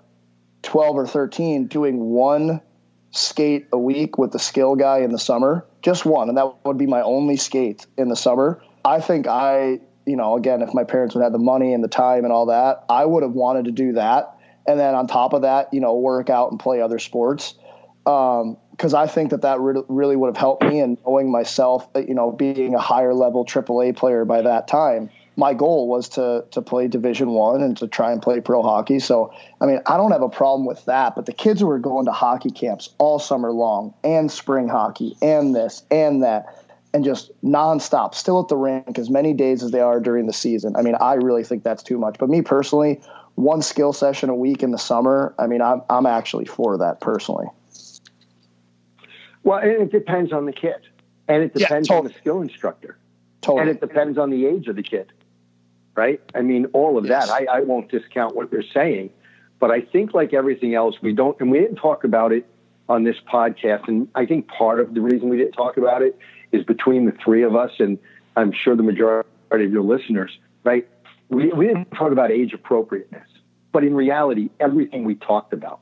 twelve 0.61 0.95
or 0.95 1.07
thirteen, 1.07 1.67
doing 1.67 1.99
one 1.99 2.61
skate 3.11 3.67
a 3.71 3.77
week 3.77 4.17
with 4.17 4.31
the 4.31 4.39
skill 4.39 4.75
guy 4.75 4.99
in 4.99 5.11
the 5.11 5.17
summer, 5.17 5.65
just 5.81 6.05
one, 6.05 6.29
and 6.29 6.37
that 6.37 6.53
would 6.65 6.77
be 6.77 6.85
my 6.85 7.01
only 7.01 7.37
skate 7.37 7.87
in 7.97 8.09
the 8.09 8.15
summer. 8.15 8.61
I 8.85 9.01
think 9.01 9.27
I, 9.27 9.79
you 10.05 10.15
know, 10.15 10.35
again, 10.35 10.61
if 10.61 10.73
my 10.73 10.83
parents 10.83 11.15
would 11.15 11.23
have 11.23 11.31
the 11.31 11.39
money 11.39 11.73
and 11.73 11.83
the 11.83 11.87
time 11.87 12.23
and 12.23 12.31
all 12.31 12.47
that, 12.47 12.83
I 12.89 13.05
would 13.05 13.23
have 13.23 13.31
wanted 13.31 13.65
to 13.65 13.71
do 13.71 13.93
that. 13.93 14.35
And 14.67 14.79
then 14.79 14.93
on 14.93 15.07
top 15.07 15.33
of 15.33 15.41
that, 15.41 15.73
you 15.73 15.81
know, 15.81 15.95
work 15.95 16.29
out 16.29 16.51
and 16.51 16.59
play 16.59 16.81
other 16.81 16.99
sports. 16.99 17.55
Um, 18.09 18.57
because 18.71 18.93
I 18.93 19.07
think 19.07 19.31
that 19.31 19.41
that 19.41 19.59
re- 19.59 19.83
really 19.89 20.15
would 20.15 20.27
have 20.27 20.37
helped 20.37 20.63
me 20.63 20.79
in 20.79 20.97
knowing 21.05 21.29
myself, 21.29 21.87
uh, 21.95 21.99
you 21.99 22.13
know, 22.13 22.31
being 22.31 22.73
a 22.73 22.79
higher 22.79 23.13
level 23.13 23.43
AAA 23.43 23.95
player 23.97 24.23
by 24.23 24.41
that 24.41 24.69
time. 24.69 25.09
My 25.35 25.53
goal 25.53 25.87
was 25.87 26.07
to 26.09 26.45
to 26.51 26.61
play 26.61 26.87
Division 26.87 27.31
One 27.31 27.61
and 27.61 27.75
to 27.77 27.87
try 27.87 28.13
and 28.13 28.21
play 28.21 28.39
pro 28.39 28.63
hockey. 28.63 28.99
So, 28.99 29.33
I 29.59 29.65
mean, 29.65 29.81
I 29.85 29.97
don't 29.97 30.11
have 30.11 30.21
a 30.21 30.29
problem 30.29 30.65
with 30.65 30.85
that. 30.85 31.13
But 31.13 31.25
the 31.25 31.33
kids 31.33 31.59
who 31.59 31.69
are 31.69 31.77
going 31.77 32.05
to 32.05 32.11
hockey 32.13 32.51
camps 32.51 32.89
all 32.97 33.19
summer 33.19 33.51
long 33.51 33.93
and 34.03 34.31
spring 34.31 34.69
hockey 34.69 35.17
and 35.21 35.53
this 35.53 35.83
and 35.91 36.23
that, 36.23 36.45
and 36.93 37.03
just 37.03 37.31
nonstop, 37.43 38.15
still 38.15 38.39
at 38.41 38.47
the 38.47 38.57
rink 38.57 38.97
as 38.97 39.09
many 39.09 39.33
days 39.33 39.61
as 39.61 39.71
they 39.71 39.81
are 39.81 39.99
during 39.99 40.25
the 40.25 40.33
season. 40.33 40.75
I 40.77 40.81
mean, 40.81 40.95
I 40.95 41.15
really 41.15 41.43
think 41.43 41.63
that's 41.63 41.83
too 41.83 41.97
much. 41.97 42.17
But 42.17 42.29
me 42.29 42.41
personally, 42.41 43.01
one 43.35 43.61
skill 43.61 43.91
session 43.91 44.29
a 44.29 44.35
week 44.35 44.63
in 44.63 44.71
the 44.71 44.77
summer, 44.77 45.35
I 45.37 45.47
mean, 45.47 45.61
I'm, 45.61 45.81
I'm 45.89 46.05
actually 46.05 46.45
for 46.45 46.77
that 46.77 47.01
personally. 47.01 47.47
Well, 49.49 49.57
and 49.57 49.71
it 49.71 49.91
depends 49.91 50.31
on 50.31 50.45
the 50.45 50.51
kid, 50.51 50.75
and 51.27 51.41
it 51.41 51.55
depends 51.55 51.89
yeah, 51.89 51.95
totally. 51.95 51.97
on 51.97 52.13
the 52.13 52.19
skill 52.19 52.41
instructor, 52.41 52.99
totally. 53.41 53.61
and 53.61 53.69
it 53.71 53.81
depends 53.81 54.19
on 54.19 54.29
the 54.29 54.45
age 54.45 54.67
of 54.67 54.75
the 54.75 54.83
kid, 54.83 55.11
right? 55.95 56.21
I 56.35 56.43
mean, 56.43 56.65
all 56.65 56.99
of 56.99 57.07
yes. 57.07 57.29
that. 57.29 57.33
I, 57.33 57.57
I 57.57 57.59
won't 57.61 57.89
discount 57.89 58.35
what 58.35 58.51
they're 58.51 58.61
saying, 58.61 59.09
but 59.59 59.71
I 59.71 59.81
think 59.81 60.13
like 60.13 60.35
everything 60.35 60.75
else, 60.75 60.97
we 61.01 61.13
don't, 61.13 61.35
and 61.39 61.49
we 61.49 61.57
didn't 61.57 61.77
talk 61.77 62.03
about 62.03 62.31
it 62.31 62.45
on 62.89 63.05
this 63.05 63.15
podcast, 63.27 63.87
and 63.87 64.07
I 64.13 64.27
think 64.27 64.47
part 64.49 64.79
of 64.81 64.93
the 64.93 65.01
reason 65.01 65.29
we 65.29 65.37
didn't 65.37 65.53
talk 65.53 65.77
about 65.77 66.03
it 66.03 66.15
is 66.51 66.63
between 66.63 67.07
the 67.07 67.13
three 67.13 67.41
of 67.41 67.55
us, 67.55 67.71
and 67.79 67.97
I'm 68.35 68.51
sure 68.51 68.75
the 68.75 68.83
majority 68.83 69.27
of 69.49 69.71
your 69.71 69.81
listeners, 69.81 70.37
right? 70.63 70.87
We, 71.29 71.47
we 71.47 71.65
didn't 71.65 71.89
talk 71.89 72.11
about 72.11 72.29
age 72.29 72.53
appropriateness, 72.53 73.27
but 73.71 73.83
in 73.83 73.95
reality, 73.95 74.51
everything 74.59 75.05
we 75.05 75.15
talked 75.15 75.53
about 75.53 75.79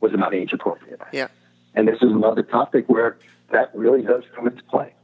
was 0.00 0.12
about 0.14 0.34
age 0.34 0.52
appropriateness. 0.52 1.10
Yeah. 1.12 1.28
And 1.74 1.88
this 1.88 1.96
is 1.96 2.12
another 2.12 2.42
topic 2.42 2.84
where 2.88 3.18
that 3.50 3.74
really 3.74 4.02
does 4.02 4.22
come 4.34 4.46
into 4.46 4.62
play. 4.64 4.94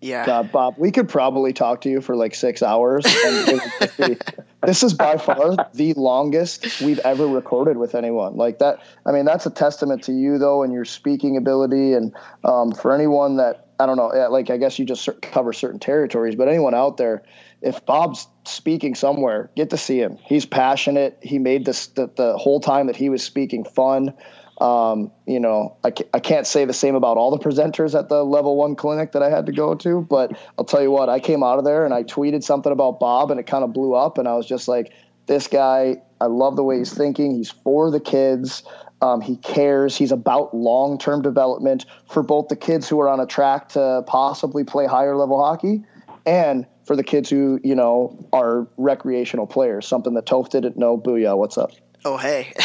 Yeah. 0.00 0.24
Uh, 0.24 0.42
Bob, 0.44 0.76
we 0.78 0.92
could 0.92 1.08
probably 1.08 1.52
talk 1.52 1.82
to 1.82 1.90
you 1.90 2.00
for 2.00 2.16
like 2.16 2.34
six 2.34 2.62
hours. 2.62 3.04
this 4.62 4.82
is 4.82 4.94
by 4.94 5.18
far 5.18 5.56
the 5.74 5.92
longest 5.94 6.80
we've 6.80 7.00
ever 7.00 7.26
recorded 7.26 7.76
with 7.76 7.94
anyone. 7.94 8.36
Like 8.36 8.60
that. 8.60 8.82
I 9.04 9.12
mean, 9.12 9.26
that's 9.26 9.44
a 9.44 9.50
testament 9.50 10.04
to 10.04 10.12
you, 10.12 10.38
though, 10.38 10.62
and 10.62 10.72
your 10.72 10.86
speaking 10.86 11.36
ability. 11.36 11.92
And 11.92 12.14
um, 12.44 12.72
for 12.72 12.94
anyone 12.94 13.36
that, 13.36 13.68
I 13.78 13.86
don't 13.86 13.96
know, 13.96 14.08
like, 14.30 14.48
I 14.48 14.56
guess 14.56 14.78
you 14.78 14.86
just 14.86 15.08
cover 15.20 15.52
certain 15.52 15.80
territories, 15.80 16.34
but 16.34 16.48
anyone 16.48 16.74
out 16.74 16.96
there, 16.96 17.22
if 17.60 17.84
Bob's 17.84 18.26
speaking 18.44 18.94
somewhere, 18.94 19.50
get 19.54 19.70
to 19.70 19.76
see 19.76 20.00
him. 20.00 20.18
He's 20.24 20.46
passionate. 20.46 21.18
He 21.22 21.38
made 21.38 21.66
this 21.66 21.88
the, 21.88 22.10
the 22.14 22.38
whole 22.38 22.60
time 22.60 22.86
that 22.86 22.96
he 22.96 23.10
was 23.10 23.22
speaking 23.22 23.64
fun. 23.64 24.14
Um, 24.60 25.10
you 25.26 25.40
know, 25.40 25.76
I, 25.82 25.92
I 26.12 26.20
can't 26.20 26.46
say 26.46 26.66
the 26.66 26.74
same 26.74 26.94
about 26.94 27.16
all 27.16 27.30
the 27.30 27.42
presenters 27.42 27.98
at 27.98 28.10
the 28.10 28.22
level 28.22 28.56
one 28.56 28.76
clinic 28.76 29.12
that 29.12 29.22
I 29.22 29.30
had 29.30 29.46
to 29.46 29.52
go 29.52 29.74
to, 29.74 30.02
but 30.02 30.38
I'll 30.58 30.66
tell 30.66 30.82
you 30.82 30.90
what, 30.90 31.08
I 31.08 31.18
came 31.18 31.42
out 31.42 31.58
of 31.58 31.64
there 31.64 31.86
and 31.86 31.94
I 31.94 32.02
tweeted 32.02 32.44
something 32.44 32.70
about 32.70 33.00
Bob 33.00 33.30
and 33.30 33.40
it 33.40 33.44
kind 33.44 33.64
of 33.64 33.72
blew 33.72 33.94
up. 33.94 34.18
And 34.18 34.28
I 34.28 34.34
was 34.34 34.46
just 34.46 34.68
like, 34.68 34.92
this 35.26 35.46
guy, 35.46 36.02
I 36.20 36.26
love 36.26 36.56
the 36.56 36.62
way 36.62 36.78
he's 36.78 36.92
thinking. 36.92 37.34
He's 37.34 37.50
for 37.50 37.90
the 37.90 38.00
kids. 38.00 38.62
Um, 39.00 39.22
he 39.22 39.36
cares. 39.36 39.96
He's 39.96 40.12
about 40.12 40.54
long 40.54 40.98
term 40.98 41.22
development 41.22 41.86
for 42.10 42.22
both 42.22 42.48
the 42.48 42.56
kids 42.56 42.86
who 42.86 43.00
are 43.00 43.08
on 43.08 43.18
a 43.18 43.26
track 43.26 43.70
to 43.70 44.02
possibly 44.06 44.64
play 44.64 44.86
higher 44.86 45.16
level 45.16 45.42
hockey 45.42 45.84
and 46.26 46.66
for 46.84 46.96
the 46.96 47.04
kids 47.04 47.30
who, 47.30 47.60
you 47.64 47.74
know, 47.74 48.28
are 48.32 48.68
recreational 48.76 49.46
players, 49.46 49.86
something 49.86 50.14
that 50.14 50.26
Toph 50.26 50.50
didn't 50.50 50.76
know. 50.76 50.98
Booyah, 50.98 51.36
what's 51.36 51.56
up? 51.56 51.70
Oh, 52.02 52.16
hey. 52.16 52.54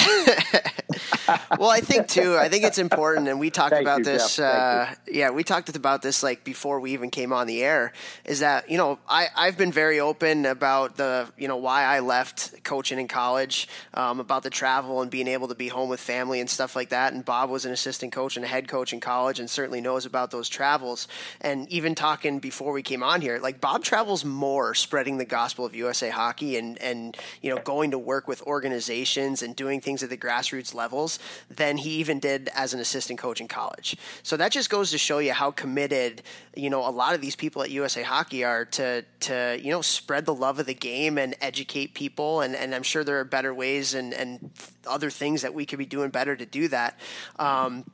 well, 1.60 1.70
I 1.70 1.82
think 1.82 2.08
too. 2.08 2.38
I 2.38 2.48
think 2.48 2.64
it's 2.64 2.78
important, 2.78 3.28
and 3.28 3.38
we 3.38 3.50
talked 3.50 3.72
Thank 3.72 3.84
about 3.84 4.00
you, 4.00 4.06
this. 4.06 4.40
Uh, 4.40 4.94
yeah, 5.08 5.32
we 5.32 5.44
talked 5.44 5.76
about 5.76 6.02
this 6.02 6.24
like 6.24 6.46
before 6.46 6.80
we 6.80 6.94
even 6.94 7.10
came 7.10 7.34
on 7.34 7.46
the 7.46 7.62
air. 7.62 7.92
Is 8.24 8.40
that 8.40 8.70
you 8.70 8.78
know 8.78 8.98
I 9.10 9.28
I've 9.36 9.58
been 9.58 9.74
very 9.74 10.00
open 10.00 10.46
about 10.46 10.96
the 10.96 11.28
you 11.38 11.50
know 11.50 11.58
why 11.58 11.84
I 11.84 12.00
left 12.00 12.64
coaching 12.64 12.98
in 12.98 13.10
college, 13.10 13.68
um, 13.94 14.22
about 14.22 14.44
the 14.44 14.50
travel 14.50 15.02
and 15.02 15.12
being 15.12 15.28
able 15.28 15.50
to 15.50 15.56
be 15.56 15.68
home 15.68 15.90
with 15.90 16.00
family 16.00 16.40
and 16.40 16.50
stuff 16.50 16.74
like 16.74 16.90
that. 16.90 17.12
And 17.12 17.26
Bob 17.26 17.50
was 17.50 17.66
an 17.66 17.74
assistant 17.74 18.14
coach 18.14 18.38
and 18.38 18.46
a 18.46 18.48
head 18.48 18.70
coach 18.70 18.94
in 18.94 19.02
college, 19.02 19.40
and 19.40 19.50
certainly 19.50 19.82
knows 19.82 20.06
about 20.06 20.32
those 20.32 20.48
travels. 20.48 21.10
And 21.42 21.68
even 21.70 21.94
talking 21.94 22.40
before 22.40 22.72
we 22.72 22.84
came 22.84 23.04
on 23.04 23.20
here, 23.20 23.40
like 23.40 23.60
Bob 23.60 23.84
travels 23.84 24.24
more, 24.24 24.74
spreading 24.74 25.18
the 25.18 25.26
gospel 25.26 25.66
of 25.66 25.76
USA 25.76 26.10
Hockey 26.10 26.56
and 26.56 26.78
and 26.78 27.18
you 27.42 27.54
know 27.54 27.62
going 27.62 27.92
to 27.92 28.00
work 28.00 28.30
with 28.30 28.42
organizations 28.44 29.25
and 29.26 29.56
doing 29.56 29.82
things 29.82 30.04
at 30.04 30.10
the 30.10 30.18
grassroots 30.18 30.74
levels 30.74 31.20
than 31.50 31.78
he 31.78 31.92
even 31.92 32.20
did 32.20 32.50
as 32.54 32.74
an 32.74 32.80
assistant 32.80 33.20
coach 33.20 33.42
in 33.42 33.48
college. 33.48 33.96
So 34.24 34.38
that 34.38 34.52
just 34.52 34.70
goes 34.70 34.92
to 34.92 34.98
show 34.98 35.20
you 35.20 35.34
how 35.34 35.52
committed, 35.52 36.22
you 36.56 36.70
know, 36.70 36.88
a 36.88 36.92
lot 36.92 37.16
of 37.16 37.22
these 37.22 37.36
people 37.36 37.62
at 37.62 37.72
USA 37.72 38.04
Hockey 38.04 38.44
are 38.44 38.66
to 38.66 39.04
to, 39.22 39.60
you 39.62 39.72
know, 39.72 39.82
spread 39.82 40.26
the 40.26 40.36
love 40.36 40.60
of 40.60 40.66
the 40.66 40.74
game 40.74 41.18
and 41.18 41.36
educate 41.42 41.94
people 41.94 42.42
and, 42.42 42.56
and 42.56 42.76
I'm 42.76 42.84
sure 42.84 43.04
there 43.04 43.20
are 43.20 43.26
better 43.26 43.54
ways 43.54 43.94
and, 43.94 44.14
and 44.14 44.52
other 44.86 45.10
things 45.10 45.42
that 45.42 45.54
we 45.54 45.66
could 45.66 45.80
be 45.80 45.86
doing 45.86 46.10
better 46.10 46.36
to 46.36 46.46
do 46.46 46.68
that. 46.70 47.00
Um, 47.40 47.86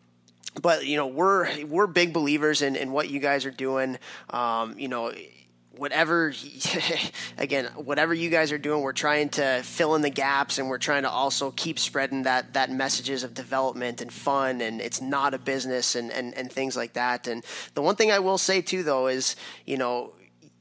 but 0.61 0.85
you 0.85 0.97
know 0.97 1.07
we're 1.07 1.65
we're 1.65 1.87
big 1.87 2.13
believers 2.13 2.61
in, 2.61 2.75
in 2.75 2.91
what 2.91 3.09
you 3.09 3.19
guys 3.19 3.45
are 3.45 3.51
doing. 3.51 3.97
Um, 4.29 4.77
you 4.77 4.87
know, 4.87 5.13
whatever 5.77 6.33
again 7.37 7.65
whatever 7.75 8.13
you 8.13 8.29
guys 8.29 8.51
are 8.51 8.57
doing 8.57 8.81
we're 8.81 8.91
trying 8.91 9.29
to 9.29 9.61
fill 9.63 9.95
in 9.95 10.01
the 10.01 10.09
gaps 10.09 10.57
and 10.57 10.67
we're 10.67 10.77
trying 10.77 11.03
to 11.03 11.09
also 11.09 11.51
keep 11.51 11.79
spreading 11.79 12.23
that 12.23 12.53
that 12.53 12.69
messages 12.69 13.23
of 13.23 13.33
development 13.33 14.01
and 14.01 14.11
fun 14.11 14.61
and 14.61 14.81
it's 14.81 15.01
not 15.01 15.33
a 15.33 15.39
business 15.39 15.95
and 15.95 16.11
and, 16.11 16.33
and 16.35 16.51
things 16.51 16.75
like 16.75 16.93
that 16.93 17.27
and 17.27 17.43
the 17.73 17.81
one 17.81 17.95
thing 17.95 18.11
i 18.11 18.19
will 18.19 18.37
say 18.37 18.61
too 18.61 18.83
though 18.83 19.07
is 19.07 19.35
you 19.65 19.77
know 19.77 20.11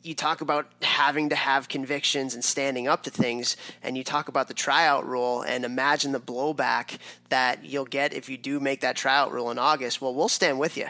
you 0.02 0.14
talk 0.14 0.40
about 0.40 0.66
having 0.80 1.28
to 1.28 1.36
have 1.36 1.68
convictions 1.68 2.34
and 2.34 2.42
standing 2.42 2.88
up 2.88 3.02
to 3.02 3.10
things, 3.10 3.56
and 3.82 3.96
you 3.96 4.04
talk 4.04 4.28
about 4.28 4.48
the 4.48 4.54
tryout 4.54 5.06
rule, 5.06 5.42
and 5.42 5.64
imagine 5.64 6.12
the 6.12 6.20
blowback 6.20 6.98
that 7.28 7.64
you'll 7.64 7.84
get 7.84 8.14
if 8.14 8.28
you 8.28 8.38
do 8.38 8.60
make 8.60 8.80
that 8.80 8.96
tryout 8.96 9.30
rule 9.30 9.50
in 9.50 9.58
August. 9.58 10.00
Well, 10.00 10.14
we'll 10.14 10.28
stand 10.28 10.58
with 10.58 10.76
you. 10.76 10.86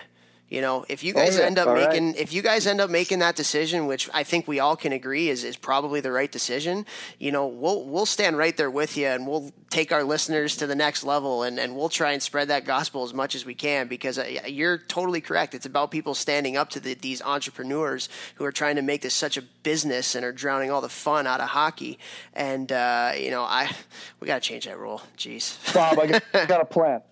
You 0.50 0.60
know, 0.60 0.84
if 0.88 1.04
you 1.04 1.14
guys 1.14 1.36
oh, 1.36 1.42
yeah. 1.42 1.46
end 1.46 1.58
up 1.60 1.68
all 1.68 1.74
making 1.74 2.08
right. 2.08 2.18
if 2.18 2.32
you 2.32 2.42
guys 2.42 2.66
end 2.66 2.80
up 2.80 2.90
making 2.90 3.20
that 3.20 3.36
decision, 3.36 3.86
which 3.86 4.10
I 4.12 4.24
think 4.24 4.48
we 4.48 4.58
all 4.58 4.74
can 4.74 4.90
agree 4.92 5.28
is, 5.28 5.44
is 5.44 5.56
probably 5.56 6.00
the 6.00 6.10
right 6.10 6.30
decision, 6.30 6.86
you 7.20 7.30
know, 7.30 7.46
we'll 7.46 7.84
we'll 7.84 8.04
stand 8.04 8.36
right 8.36 8.56
there 8.56 8.68
with 8.68 8.96
you 8.96 9.06
and 9.06 9.28
we'll 9.28 9.52
take 9.70 9.92
our 9.92 10.02
listeners 10.02 10.56
to 10.56 10.66
the 10.66 10.74
next 10.74 11.04
level 11.04 11.44
and, 11.44 11.60
and 11.60 11.76
we'll 11.76 11.88
try 11.88 12.10
and 12.10 12.20
spread 12.20 12.48
that 12.48 12.64
gospel 12.64 13.04
as 13.04 13.14
much 13.14 13.36
as 13.36 13.44
we 13.46 13.54
can 13.54 13.86
because 13.86 14.18
uh, 14.18 14.24
you're 14.44 14.78
totally 14.78 15.20
correct. 15.20 15.54
It's 15.54 15.66
about 15.66 15.92
people 15.92 16.14
standing 16.14 16.56
up 16.56 16.68
to 16.70 16.80
the, 16.80 16.94
these 16.94 17.22
entrepreneurs 17.22 18.08
who 18.34 18.44
are 18.44 18.50
trying 18.50 18.74
to 18.74 18.82
make 18.82 19.02
this 19.02 19.14
such 19.14 19.36
a 19.36 19.42
business 19.62 20.16
and 20.16 20.24
are 20.24 20.32
drowning 20.32 20.72
all 20.72 20.80
the 20.80 20.88
fun 20.88 21.28
out 21.28 21.40
of 21.40 21.50
hockey. 21.50 21.96
And 22.34 22.72
uh, 22.72 23.12
you 23.16 23.30
know, 23.30 23.44
I 23.44 23.70
we 24.18 24.26
got 24.26 24.42
to 24.42 24.48
change 24.48 24.64
that 24.64 24.80
rule. 24.80 25.00
Jeez, 25.16 25.72
Bob, 25.72 25.96
I 26.00 26.06
got, 26.08 26.22
I 26.34 26.46
got 26.46 26.60
a 26.60 26.64
plan. 26.64 27.02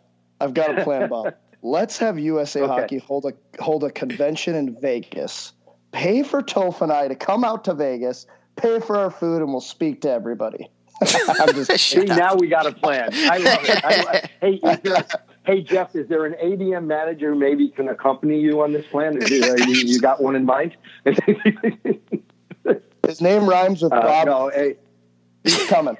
I've 0.40 0.54
got 0.54 0.76
a 0.76 0.82
plan, 0.82 1.08
Bob. 1.08 1.34
Let's 1.62 1.98
have 1.98 2.18
USA 2.18 2.62
okay. 2.62 2.72
Hockey 2.72 2.98
hold 2.98 3.24
a 3.26 3.62
hold 3.62 3.84
a 3.84 3.90
convention 3.90 4.54
in 4.54 4.80
Vegas. 4.80 5.52
Pay 5.92 6.22
for 6.22 6.42
Toph 6.42 6.80
and 6.82 6.92
I 6.92 7.08
to 7.08 7.14
come 7.14 7.44
out 7.44 7.64
to 7.64 7.74
Vegas, 7.74 8.26
pay 8.56 8.78
for 8.80 8.96
our 8.96 9.10
food, 9.10 9.40
and 9.42 9.50
we'll 9.50 9.60
speak 9.60 10.02
to 10.02 10.10
everybody. 10.10 10.68
See, 11.76 12.04
now 12.04 12.34
we 12.34 12.48
got 12.48 12.66
a 12.66 12.72
plan. 12.72 13.10
I 13.12 13.38
love 13.38 13.60
it. 13.64 13.84
I, 13.84 14.28
hey, 14.40 14.60
there, 14.82 15.06
hey, 15.46 15.62
Jeff, 15.62 15.96
is 15.96 16.08
there 16.08 16.26
an 16.26 16.34
ADM 16.34 16.86
manager 16.86 17.34
maybe 17.34 17.70
can 17.70 17.88
accompany 17.88 18.40
you 18.40 18.60
on 18.62 18.72
this 18.72 18.86
plan? 18.86 19.16
Is 19.16 19.28
there, 19.28 19.58
you, 19.58 19.74
you, 19.74 20.00
got 20.00 20.22
one 20.22 20.36
in 20.36 20.44
mind? 20.44 20.76
His 23.06 23.22
name 23.22 23.48
rhymes 23.48 23.82
with 23.82 23.92
uh, 23.92 24.02
Bob. 24.02 24.26
No, 24.26 24.50
hey, 24.50 24.76
he's 25.42 25.66
coming. 25.66 25.96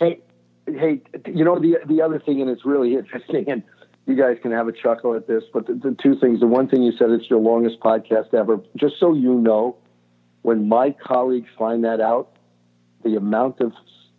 hey, 0.00 0.18
hey, 0.66 1.00
you 1.26 1.44
know 1.44 1.58
the 1.58 1.78
the 1.86 2.02
other 2.02 2.18
thing, 2.18 2.40
and 2.40 2.50
it's 2.50 2.64
really 2.64 2.96
interesting, 2.96 3.48
and 3.48 3.62
you 4.06 4.16
guys 4.16 4.36
can 4.42 4.52
have 4.52 4.68
a 4.68 4.72
chuckle 4.72 5.14
at 5.14 5.26
this, 5.26 5.44
but 5.52 5.66
the, 5.66 5.74
the, 5.74 5.96
two 6.02 6.18
things. 6.18 6.40
The 6.40 6.46
one 6.46 6.68
thing 6.68 6.82
you 6.82 6.92
said, 6.98 7.10
it's 7.10 7.30
your 7.30 7.40
longest 7.40 7.80
podcast 7.80 8.34
ever. 8.34 8.60
Just 8.76 8.96
so 9.00 9.14
you 9.14 9.34
know, 9.34 9.76
when 10.42 10.68
my 10.68 10.90
colleagues 10.90 11.48
find 11.58 11.84
that 11.84 12.00
out, 12.00 12.36
the 13.02 13.16
amount 13.16 13.60
of 13.60 13.72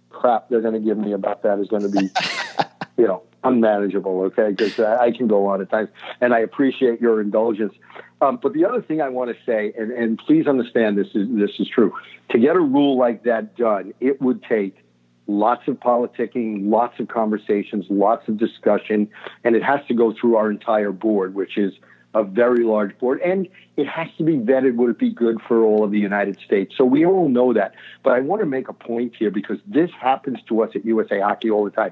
crap 0.10 0.50
they're 0.50 0.62
going 0.62 0.74
to 0.74 0.80
give 0.80 0.98
me 0.98 1.12
about 1.12 1.44
that 1.44 1.60
is 1.60 1.68
going 1.68 1.84
to 1.84 1.90
be, 1.90 2.10
you 2.98 3.08
know, 3.08 3.22
unmanageable. 3.44 4.22
Okay, 4.24 4.50
because 4.50 4.80
I, 4.80 5.06
I 5.06 5.12
can 5.12 5.28
go 5.28 5.46
on 5.48 5.62
at 5.62 5.70
times, 5.70 5.90
and 6.20 6.34
I 6.34 6.40
appreciate 6.40 7.00
your 7.00 7.22
indulgence. 7.22 7.74
Um, 8.22 8.40
but 8.42 8.54
the 8.54 8.66
other 8.66 8.82
thing 8.82 9.02
I 9.02 9.10
want 9.10 9.36
to 9.36 9.46
say, 9.46 9.72
and, 9.78 9.92
and 9.92 10.18
please 10.18 10.48
understand 10.48 10.98
this 10.98 11.10
is 11.14 11.28
this 11.30 11.52
is 11.60 11.68
true. 11.68 11.94
To 12.32 12.40
get 12.40 12.56
a 12.56 12.60
rule 12.60 12.98
like 12.98 13.24
that 13.26 13.56
done, 13.56 13.94
it 14.00 14.20
would 14.20 14.42
take 14.44 14.78
lots 15.28 15.68
of 15.68 15.80
politicking, 15.80 16.70
lots 16.70 17.00
of 17.00 17.08
conversations, 17.08 17.86
lots 17.90 18.28
of 18.28 18.38
discussion, 18.38 19.10
and 19.44 19.56
it 19.56 19.64
has 19.64 19.80
to 19.88 19.94
go 19.94 20.14
through 20.14 20.36
our 20.36 20.52
entire 20.52 20.92
board, 20.92 21.34
which 21.36 21.58
is 21.58 21.74
a 22.14 22.24
very 22.24 22.64
large 22.64 22.98
board, 22.98 23.20
and 23.22 23.48
it 23.76 23.88
has 23.88 24.08
to 24.18 24.24
be 24.24 24.38
vetted. 24.38 24.76
Would 24.76 24.92
it 24.92 24.98
be 24.98 25.12
good 25.12 25.42
for 25.42 25.62
all 25.64 25.84
of 25.84 25.92
the 25.92 26.00
United 26.00 26.40
States? 26.40 26.74
So 26.78 26.86
we 26.86 27.06
all 27.06 27.28
know 27.28 27.54
that. 27.54 27.76
But 28.04 28.14
I 28.14 28.22
want 28.22 28.42
to 28.42 28.46
make 28.46 28.70
a 28.70 28.74
point 28.74 29.16
here 29.18 29.30
because 29.30 29.60
this 29.68 29.92
happens 30.00 30.40
to 30.48 30.64
us 30.64 30.72
at 30.76 30.86
USA 30.86 31.20
Hockey 31.20 31.52
all 31.52 31.66
the 31.66 31.72
time. 31.72 31.92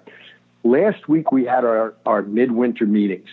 Last 0.63 1.09
week 1.09 1.33
we 1.33 1.43
had 1.43 1.65
our, 1.65 1.93
our 2.05 2.21
midwinter 2.21 2.85
meetings. 2.85 3.29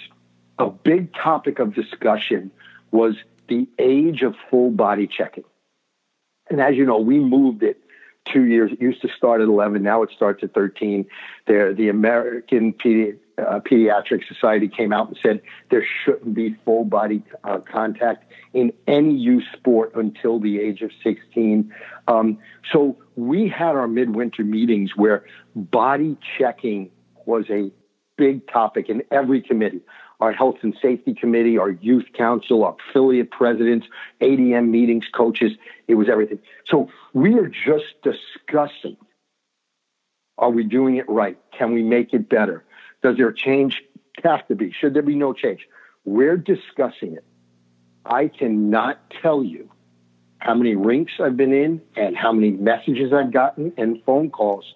A 0.59 0.69
big 0.69 1.15
topic 1.15 1.61
of 1.61 1.75
discussion 1.75 2.51
was 2.91 3.15
the 3.49 3.69
age 3.79 4.23
of 4.23 4.35
full 4.51 4.73
body 4.73 5.07
checking. 5.07 5.45
And 6.51 6.61
as 6.61 6.75
you 6.75 6.85
know, 6.85 6.99
we 6.99 7.21
moved 7.21 7.63
it 7.63 7.81
two 8.25 8.45
years. 8.45 8.73
It 8.73 8.81
used 8.81 9.03
to 9.03 9.09
start 9.17 9.41
at 9.41 9.49
11. 9.49 9.83
Now 9.83 10.03
it 10.03 10.11
starts 10.15 10.43
at 10.43 10.55
13. 10.55 11.07
There, 11.47 11.75
the 11.75 11.89
American 11.89 12.73
Pedi- 12.73 13.17
uh, 13.39 13.61
Pediatric 13.61 14.27
Society 14.29 14.69
came 14.69 14.93
out 14.93 15.09
and 15.09 15.19
said 15.23 15.41
there 15.71 15.85
shouldn't 16.05 16.35
be 16.35 16.57
full 16.65 16.85
body 16.85 17.23
uh, 17.45 17.59
contact 17.59 18.31
in 18.53 18.73
any 18.87 19.15
youth 19.15 19.45
sport 19.53 19.93
until 19.95 20.39
the 20.39 20.61
age 20.61 20.83
of 20.83 20.91
16. 21.03 21.73
Um, 22.09 22.39
so 22.73 22.99
we 23.17 23.49
had 23.49 23.77
our 23.77 23.89
midwinter 23.89 24.45
meetings 24.45 24.97
where 24.97 25.25
body 25.55 26.17
checking 26.39 26.91
was 27.27 27.45
a 27.51 27.71
big 28.17 28.47
topic 28.49 28.89
in 28.89 29.03
every 29.11 29.41
committee. 29.41 29.81
Our 30.21 30.33
health 30.33 30.57
and 30.63 30.77
safety 30.83 31.15
committee, 31.15 31.57
our 31.57 31.71
youth 31.71 32.05
council, 32.13 32.65
our 32.65 32.77
affiliate 32.91 33.31
presidents, 33.31 33.87
ADM 34.21 34.69
meetings, 34.69 35.07
coaches, 35.13 35.53
it 35.89 35.95
was 35.95 36.09
everything. 36.11 36.41
So 36.67 36.91
we 37.15 37.39
are 37.39 37.49
just 37.49 37.87
discussing 38.03 38.97
are 40.41 40.51
we 40.51 40.65
doing 40.65 40.97
it 40.97 41.09
right? 41.09 41.39
Can 41.57 41.75
we 41.75 41.83
make 41.83 42.15
it 42.15 42.29
better? 42.29 42.65
Does 43.03 43.19
there 43.19 43.31
change 43.31 43.83
have 44.25 44.47
to 44.49 44.55
be? 44.55 44.73
Should 44.73 44.95
there 44.95 45.03
be 45.03 45.15
no 45.15 45.33
change? 45.35 45.69
We're 46.05 46.39
discussing 46.39 47.15
it. 47.15 47.25
I 48.07 48.29
cannot 48.29 48.99
tell 49.23 49.45
you 49.45 49.71
how 50.39 50.55
many 50.55 50.75
rinks 50.75 51.13
I've 51.21 51.37
been 51.37 51.53
in 51.53 51.83
and 51.95 52.17
how 52.17 52.33
many 52.33 52.51
messages 52.51 53.13
I've 53.13 53.33
gotten 53.33 53.75
and 53.77 54.03
phone 54.05 54.31
calls. 54.31 54.75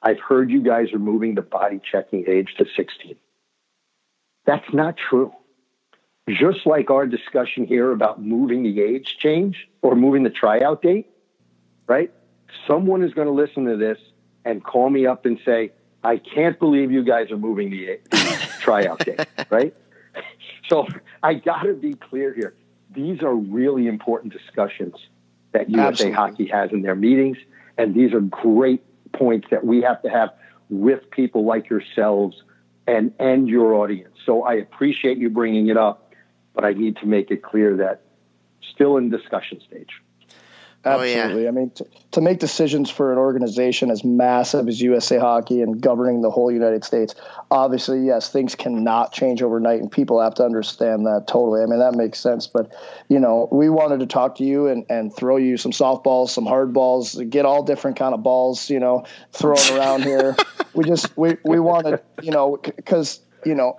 I've 0.00 0.20
heard 0.20 0.50
you 0.50 0.62
guys 0.62 0.92
are 0.92 1.00
moving 1.00 1.34
the 1.34 1.42
body 1.42 1.80
checking 1.90 2.24
age 2.28 2.54
to 2.58 2.64
16. 2.76 3.16
That's 4.44 4.72
not 4.72 4.96
true. 4.96 5.32
Just 6.28 6.66
like 6.66 6.90
our 6.90 7.06
discussion 7.06 7.66
here 7.66 7.90
about 7.90 8.22
moving 8.22 8.62
the 8.62 8.80
age 8.80 9.16
change 9.18 9.68
or 9.82 9.96
moving 9.96 10.22
the 10.22 10.30
tryout 10.30 10.82
date, 10.82 11.10
right? 11.86 12.12
Someone 12.66 13.02
is 13.02 13.12
going 13.12 13.26
to 13.26 13.32
listen 13.32 13.64
to 13.64 13.76
this 13.76 13.98
and 14.44 14.62
call 14.62 14.88
me 14.88 15.06
up 15.06 15.26
and 15.26 15.38
say, 15.44 15.72
I 16.04 16.18
can't 16.18 16.58
believe 16.58 16.90
you 16.90 17.04
guys 17.04 17.30
are 17.30 17.36
moving 17.36 17.70
the, 17.70 17.98
tryout 18.60 19.04
date, 19.04 19.20
right? 19.50 19.74
So 20.68 20.86
I 21.22 21.34
got 21.34 21.62
to 21.62 21.74
be 21.74 21.94
clear 21.94 22.34
here. 22.34 22.54
These 22.94 23.22
are 23.22 23.34
really 23.34 23.86
important 23.86 24.32
discussions 24.32 24.94
that 25.52 25.70
USA 25.70 25.88
Absolutely. 25.88 26.16
Hockey 26.16 26.46
has 26.46 26.72
in 26.72 26.82
their 26.82 26.94
meetings, 26.94 27.36
and 27.78 27.94
these 27.94 28.12
are 28.12 28.20
great 28.20 28.82
points 29.12 29.48
that 29.50 29.64
we 29.64 29.82
have 29.82 30.02
to 30.02 30.08
have 30.08 30.30
with 30.68 31.10
people 31.10 31.44
like 31.44 31.68
yourselves 31.68 32.42
and 32.86 33.12
and 33.18 33.48
your 33.48 33.74
audience. 33.74 34.14
So 34.24 34.42
I 34.42 34.54
appreciate 34.54 35.18
you 35.18 35.30
bringing 35.30 35.68
it 35.68 35.76
up, 35.76 36.12
but 36.54 36.64
I 36.64 36.72
need 36.72 36.96
to 36.98 37.06
make 37.06 37.30
it 37.30 37.42
clear 37.42 37.76
that 37.76 38.02
still 38.74 38.96
in 38.96 39.10
discussion 39.10 39.60
stage. 39.66 39.90
Absolutely. 40.84 41.20
Oh, 41.20 41.38
yeah. 41.38 41.48
I 41.48 41.52
mean, 41.52 41.70
to, 41.70 41.86
to 42.12 42.20
make 42.20 42.40
decisions 42.40 42.90
for 42.90 43.12
an 43.12 43.18
organization 43.18 43.90
as 43.90 44.04
massive 44.04 44.66
as 44.66 44.80
USA 44.80 45.18
Hockey 45.18 45.62
and 45.62 45.80
governing 45.80 46.22
the 46.22 46.30
whole 46.30 46.50
United 46.50 46.84
States, 46.84 47.14
obviously, 47.50 48.04
yes, 48.04 48.30
things 48.30 48.56
cannot 48.56 49.12
change 49.12 49.42
overnight, 49.42 49.80
and 49.80 49.90
people 49.90 50.20
have 50.20 50.34
to 50.36 50.44
understand 50.44 51.06
that 51.06 51.26
totally. 51.28 51.62
I 51.62 51.66
mean, 51.66 51.78
that 51.78 51.94
makes 51.94 52.18
sense. 52.18 52.48
But, 52.48 52.72
you 53.08 53.20
know, 53.20 53.48
we 53.52 53.68
wanted 53.68 54.00
to 54.00 54.06
talk 54.06 54.36
to 54.36 54.44
you 54.44 54.66
and, 54.66 54.84
and 54.88 55.14
throw 55.14 55.36
you 55.36 55.56
some 55.56 55.72
softballs, 55.72 56.30
some 56.30 56.46
hard 56.46 56.72
balls, 56.72 57.14
get 57.30 57.44
all 57.44 57.62
different 57.62 57.96
kind 57.96 58.12
of 58.12 58.24
balls, 58.24 58.68
you 58.68 58.80
know, 58.80 59.04
thrown 59.32 59.58
around 59.72 60.02
here. 60.02 60.36
We 60.74 60.84
just, 60.84 61.14
we, 61.18 61.36
we 61.44 61.60
wanted, 61.60 62.00
you 62.22 62.30
know, 62.30 62.56
because, 62.56 63.20
you 63.44 63.54
know, 63.54 63.78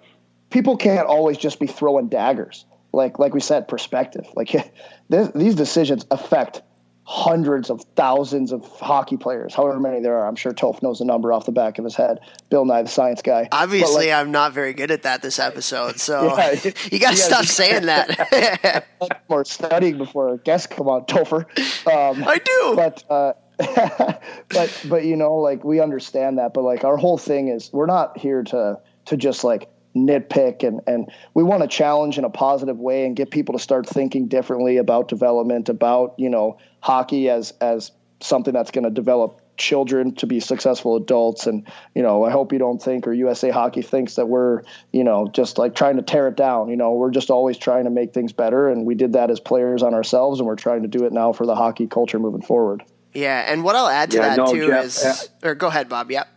people 0.51 0.77
can't 0.77 1.07
always 1.07 1.39
just 1.39 1.59
be 1.59 1.65
throwing 1.65 2.07
daggers. 2.07 2.65
Like, 2.91 3.17
like 3.17 3.33
we 3.33 3.39
said, 3.39 3.67
perspective. 3.67 4.27
Like, 4.35 4.51
this, 5.09 5.31
these 5.33 5.55
decisions 5.55 6.05
affect 6.11 6.61
hundreds 7.05 7.69
of 7.69 7.83
thousands 7.95 8.51
of 8.51 8.65
hockey 8.79 9.17
players, 9.17 9.53
however 9.53 9.79
many 9.79 9.99
there 9.99 10.17
are. 10.17 10.27
I'm 10.27 10.35
sure 10.35 10.53
Toph 10.53 10.81
knows 10.81 10.99
the 10.99 11.05
number 11.05 11.33
off 11.33 11.45
the 11.45 11.51
back 11.51 11.77
of 11.77 11.83
his 11.83 11.95
head. 11.95 12.19
Bill 12.49 12.65
Nye, 12.65 12.83
the 12.83 12.89
science 12.89 13.21
guy. 13.21 13.49
Obviously, 13.51 14.07
like, 14.07 14.15
I'm 14.15 14.31
not 14.31 14.53
very 14.53 14.73
good 14.73 14.89
at 14.89 15.03
that 15.03 15.21
this 15.21 15.39
episode, 15.39 15.99
so 15.99 16.23
yeah, 16.37 16.53
you 16.91 16.99
got 16.99 17.11
to 17.11 17.17
stop 17.17 17.45
saying 17.45 17.87
that. 17.87 18.87
more 19.29 19.43
studying 19.45 19.97
before 19.97 20.37
guests 20.37 20.67
come 20.67 20.87
on, 20.87 21.05
Topher. 21.05 21.45
Um, 21.87 22.23
I 22.25 22.37
do, 22.37 22.73
but. 22.75 23.03
Uh, 23.09 23.33
but 24.49 24.85
but 24.89 25.05
you 25.05 25.15
know 25.15 25.35
like 25.35 25.63
we 25.63 25.79
understand 25.79 26.39
that 26.39 26.55
but 26.55 26.63
like 26.63 26.83
our 26.83 26.97
whole 26.97 27.19
thing 27.19 27.49
is 27.49 27.71
we're 27.71 27.85
not 27.85 28.17
here 28.17 28.43
to 28.43 28.79
to 29.05 29.15
just 29.15 29.43
like 29.43 29.69
nitpick 29.95 30.67
and 30.67 30.81
and 30.87 31.11
we 31.33 31.43
want 31.43 31.61
to 31.61 31.67
challenge 31.67 32.17
in 32.17 32.23
a 32.23 32.29
positive 32.29 32.79
way 32.79 33.05
and 33.05 33.15
get 33.15 33.29
people 33.29 33.53
to 33.53 33.59
start 33.59 33.87
thinking 33.87 34.27
differently 34.27 34.77
about 34.77 35.07
development 35.07 35.69
about 35.69 36.15
you 36.17 36.29
know 36.29 36.57
hockey 36.79 37.29
as 37.29 37.51
as 37.61 37.91
something 38.19 38.53
that's 38.53 38.71
going 38.71 38.85
to 38.85 38.89
develop 38.89 39.41
children 39.55 40.15
to 40.15 40.25
be 40.25 40.39
successful 40.39 40.95
adults. 40.95 41.45
And 41.45 41.67
you 41.93 42.01
know 42.01 42.23
i 42.23 42.31
hope 42.31 42.51
you 42.51 42.59
don't 42.59 42.81
think 42.81 43.05
or 43.05 43.13
usa 43.13 43.51
hockey 43.51 43.83
thinks 43.83 44.15
that 44.15 44.27
we're 44.27 44.63
you 44.91 45.03
know 45.03 45.27
just 45.27 45.57
like 45.59 45.75
trying 45.75 45.97
to 45.97 46.01
tear 46.01 46.27
it 46.27 46.35
down. 46.35 46.69
You 46.69 46.75
know 46.75 46.93
we're 46.93 47.11
just 47.11 47.29
always 47.29 47.57
trying 47.57 47.83
to 47.83 47.91
make 47.91 48.13
things 48.13 48.33
better 48.33 48.69
and 48.69 48.85
we 48.85 48.95
did 48.95 49.13
that 49.13 49.29
as 49.29 49.39
players 49.39 49.83
on 49.83 49.93
ourselves 49.93 50.39
and 50.39 50.47
we're 50.47 50.55
trying 50.55 50.81
to 50.81 50.87
do 50.87 51.05
it 51.05 51.13
now 51.13 51.33
for 51.33 51.45
the 51.45 51.55
hockey 51.55 51.87
culture 51.87 52.17
moving 52.17 52.41
forward. 52.41 52.83
Yeah 53.13 53.45
and 53.47 53.63
what 53.63 53.75
i'll 53.75 53.87
add 53.87 54.09
to 54.11 54.17
yeah, 54.17 54.29
that 54.29 54.37
no, 54.37 54.51
too 54.51 54.67
Jeff, 54.67 54.85
is 54.85 55.05
uh, 55.05 55.49
or 55.49 55.53
go 55.55 55.67
ahead 55.67 55.87
bob 55.87 56.09
yep 56.09 56.27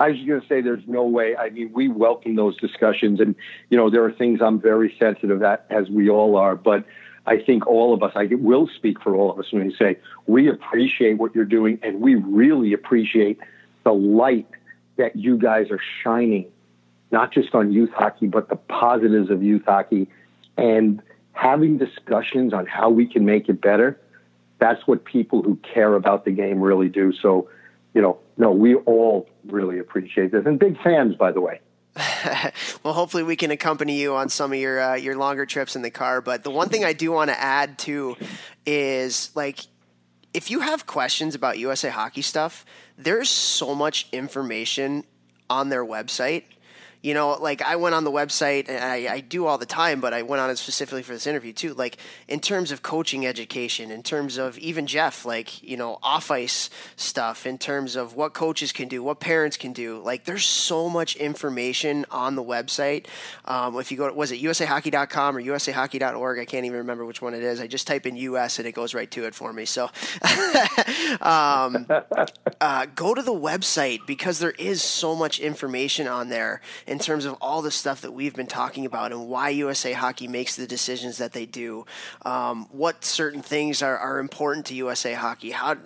I 0.00 0.08
was 0.08 0.16
going 0.24 0.40
to 0.40 0.46
say 0.48 0.62
there's 0.62 0.86
no 0.86 1.04
way. 1.04 1.36
I 1.36 1.50
mean, 1.50 1.70
we 1.74 1.88
welcome 1.88 2.34
those 2.34 2.56
discussions, 2.56 3.20
and 3.20 3.34
you 3.68 3.76
know 3.76 3.90
there 3.90 4.02
are 4.04 4.10
things 4.10 4.40
I'm 4.40 4.58
very 4.58 4.96
sensitive 4.98 5.42
at, 5.42 5.66
as 5.68 5.90
we 5.90 6.08
all 6.08 6.36
are. 6.36 6.56
But 6.56 6.86
I 7.26 7.36
think 7.38 7.66
all 7.66 7.92
of 7.92 8.02
us, 8.02 8.12
I 8.14 8.24
will 8.32 8.66
speak 8.66 9.02
for 9.02 9.14
all 9.14 9.30
of 9.30 9.38
us 9.38 9.52
when 9.52 9.66
we 9.66 9.74
say 9.76 9.98
we 10.26 10.48
appreciate 10.48 11.18
what 11.18 11.34
you're 11.34 11.44
doing, 11.44 11.78
and 11.82 12.00
we 12.00 12.14
really 12.14 12.72
appreciate 12.72 13.38
the 13.84 13.92
light 13.92 14.48
that 14.96 15.16
you 15.16 15.36
guys 15.36 15.70
are 15.70 15.80
shining, 16.02 16.46
not 17.10 17.30
just 17.30 17.54
on 17.54 17.70
youth 17.70 17.92
hockey, 17.92 18.26
but 18.26 18.48
the 18.48 18.56
positives 18.56 19.28
of 19.28 19.42
youth 19.42 19.64
hockey, 19.66 20.08
and 20.56 21.02
having 21.32 21.76
discussions 21.76 22.54
on 22.54 22.64
how 22.64 22.88
we 22.88 23.04
can 23.04 23.26
make 23.26 23.50
it 23.50 23.60
better. 23.60 24.00
That's 24.60 24.86
what 24.86 25.04
people 25.04 25.42
who 25.42 25.56
care 25.56 25.94
about 25.94 26.24
the 26.24 26.30
game 26.30 26.60
really 26.62 26.88
do. 26.88 27.12
So 27.12 27.50
you 27.94 28.00
know, 28.00 28.18
no, 28.36 28.50
we 28.50 28.76
all 28.76 29.28
really 29.46 29.78
appreciate 29.78 30.32
this 30.32 30.46
and 30.46 30.58
big 30.58 30.80
fans, 30.82 31.16
by 31.16 31.32
the 31.32 31.40
way. 31.40 31.60
well, 32.82 32.94
hopefully 32.94 33.22
we 33.22 33.36
can 33.36 33.50
accompany 33.50 34.00
you 34.00 34.14
on 34.14 34.28
some 34.28 34.52
of 34.52 34.58
your 34.58 34.80
uh, 34.80 34.94
your 34.94 35.16
longer 35.16 35.44
trips 35.44 35.74
in 35.74 35.82
the 35.82 35.90
car. 35.90 36.20
But 36.20 36.44
the 36.44 36.50
one 36.50 36.68
thing 36.68 36.84
I 36.84 36.92
do 36.92 37.10
want 37.10 37.30
to 37.30 37.40
add 37.40 37.78
too 37.78 38.16
is 38.64 39.30
like 39.34 39.60
if 40.32 40.50
you 40.50 40.60
have 40.60 40.86
questions 40.86 41.34
about 41.34 41.58
USA 41.58 41.90
Hockey 41.90 42.22
stuff, 42.22 42.64
there's 42.96 43.28
so 43.28 43.74
much 43.74 44.06
information 44.12 45.04
on 45.48 45.68
their 45.68 45.84
website 45.84 46.44
you 47.02 47.14
know, 47.14 47.32
like 47.40 47.62
I 47.62 47.76
went 47.76 47.94
on 47.94 48.04
the 48.04 48.10
website 48.10 48.68
and 48.68 48.84
I, 48.84 49.14
I, 49.14 49.20
do 49.20 49.46
all 49.46 49.56
the 49.56 49.66
time, 49.66 50.00
but 50.00 50.12
I 50.12 50.22
went 50.22 50.40
on 50.40 50.50
it 50.50 50.58
specifically 50.58 51.02
for 51.02 51.12
this 51.12 51.26
interview 51.26 51.52
too. 51.52 51.72
Like 51.72 51.96
in 52.28 52.40
terms 52.40 52.70
of 52.72 52.82
coaching 52.82 53.26
education, 53.26 53.90
in 53.90 54.02
terms 54.02 54.36
of 54.36 54.58
even 54.58 54.86
Jeff, 54.86 55.24
like, 55.24 55.62
you 55.62 55.78
know, 55.78 55.98
off 56.02 56.30
ice 56.30 56.68
stuff, 56.96 57.46
in 57.46 57.56
terms 57.56 57.96
of 57.96 58.16
what 58.16 58.34
coaches 58.34 58.70
can 58.72 58.86
do, 58.86 59.02
what 59.02 59.18
parents 59.18 59.56
can 59.56 59.72
do. 59.72 59.98
Like 60.00 60.24
there's 60.24 60.44
so 60.44 60.90
much 60.90 61.16
information 61.16 62.04
on 62.10 62.34
the 62.34 62.44
website. 62.44 63.06
Um, 63.46 63.78
if 63.78 63.90
you 63.90 63.96
go, 63.96 64.08
to, 64.08 64.14
was 64.14 64.30
it 64.30 64.42
usahockey.com 64.42 65.36
or 65.38 65.42
usahockey.org? 65.42 66.38
I 66.38 66.44
can't 66.44 66.66
even 66.66 66.78
remember 66.78 67.06
which 67.06 67.22
one 67.22 67.32
it 67.32 67.42
is. 67.42 67.60
I 67.60 67.66
just 67.66 67.86
type 67.86 68.04
in 68.04 68.16
US 68.16 68.58
and 68.58 68.68
it 68.68 68.72
goes 68.72 68.92
right 68.92 69.10
to 69.12 69.24
it 69.24 69.34
for 69.34 69.52
me. 69.54 69.64
So 69.64 69.84
um, 71.22 71.86
uh, 72.60 72.86
go 72.94 73.14
to 73.14 73.22
the 73.22 73.32
website 73.32 74.06
because 74.06 74.38
there 74.38 74.50
is 74.52 74.82
so 74.82 75.14
much 75.14 75.40
information 75.40 76.06
on 76.06 76.28
there 76.28 76.60
in 76.90 76.98
terms 76.98 77.24
of 77.24 77.34
all 77.34 77.62
the 77.62 77.70
stuff 77.70 78.00
that 78.00 78.10
we've 78.10 78.34
been 78.34 78.48
talking 78.48 78.84
about 78.84 79.12
and 79.12 79.28
why 79.28 79.48
USA 79.50 79.92
Hockey 79.92 80.26
makes 80.26 80.56
the 80.56 80.66
decisions 80.66 81.18
that 81.18 81.32
they 81.32 81.46
do, 81.46 81.86
um, 82.22 82.66
what 82.72 83.04
certain 83.04 83.42
things 83.42 83.80
are, 83.80 83.96
are 83.96 84.18
important 84.18 84.66
to 84.66 84.74
USA 84.74 85.14
Hockey, 85.14 85.52
how 85.52 85.76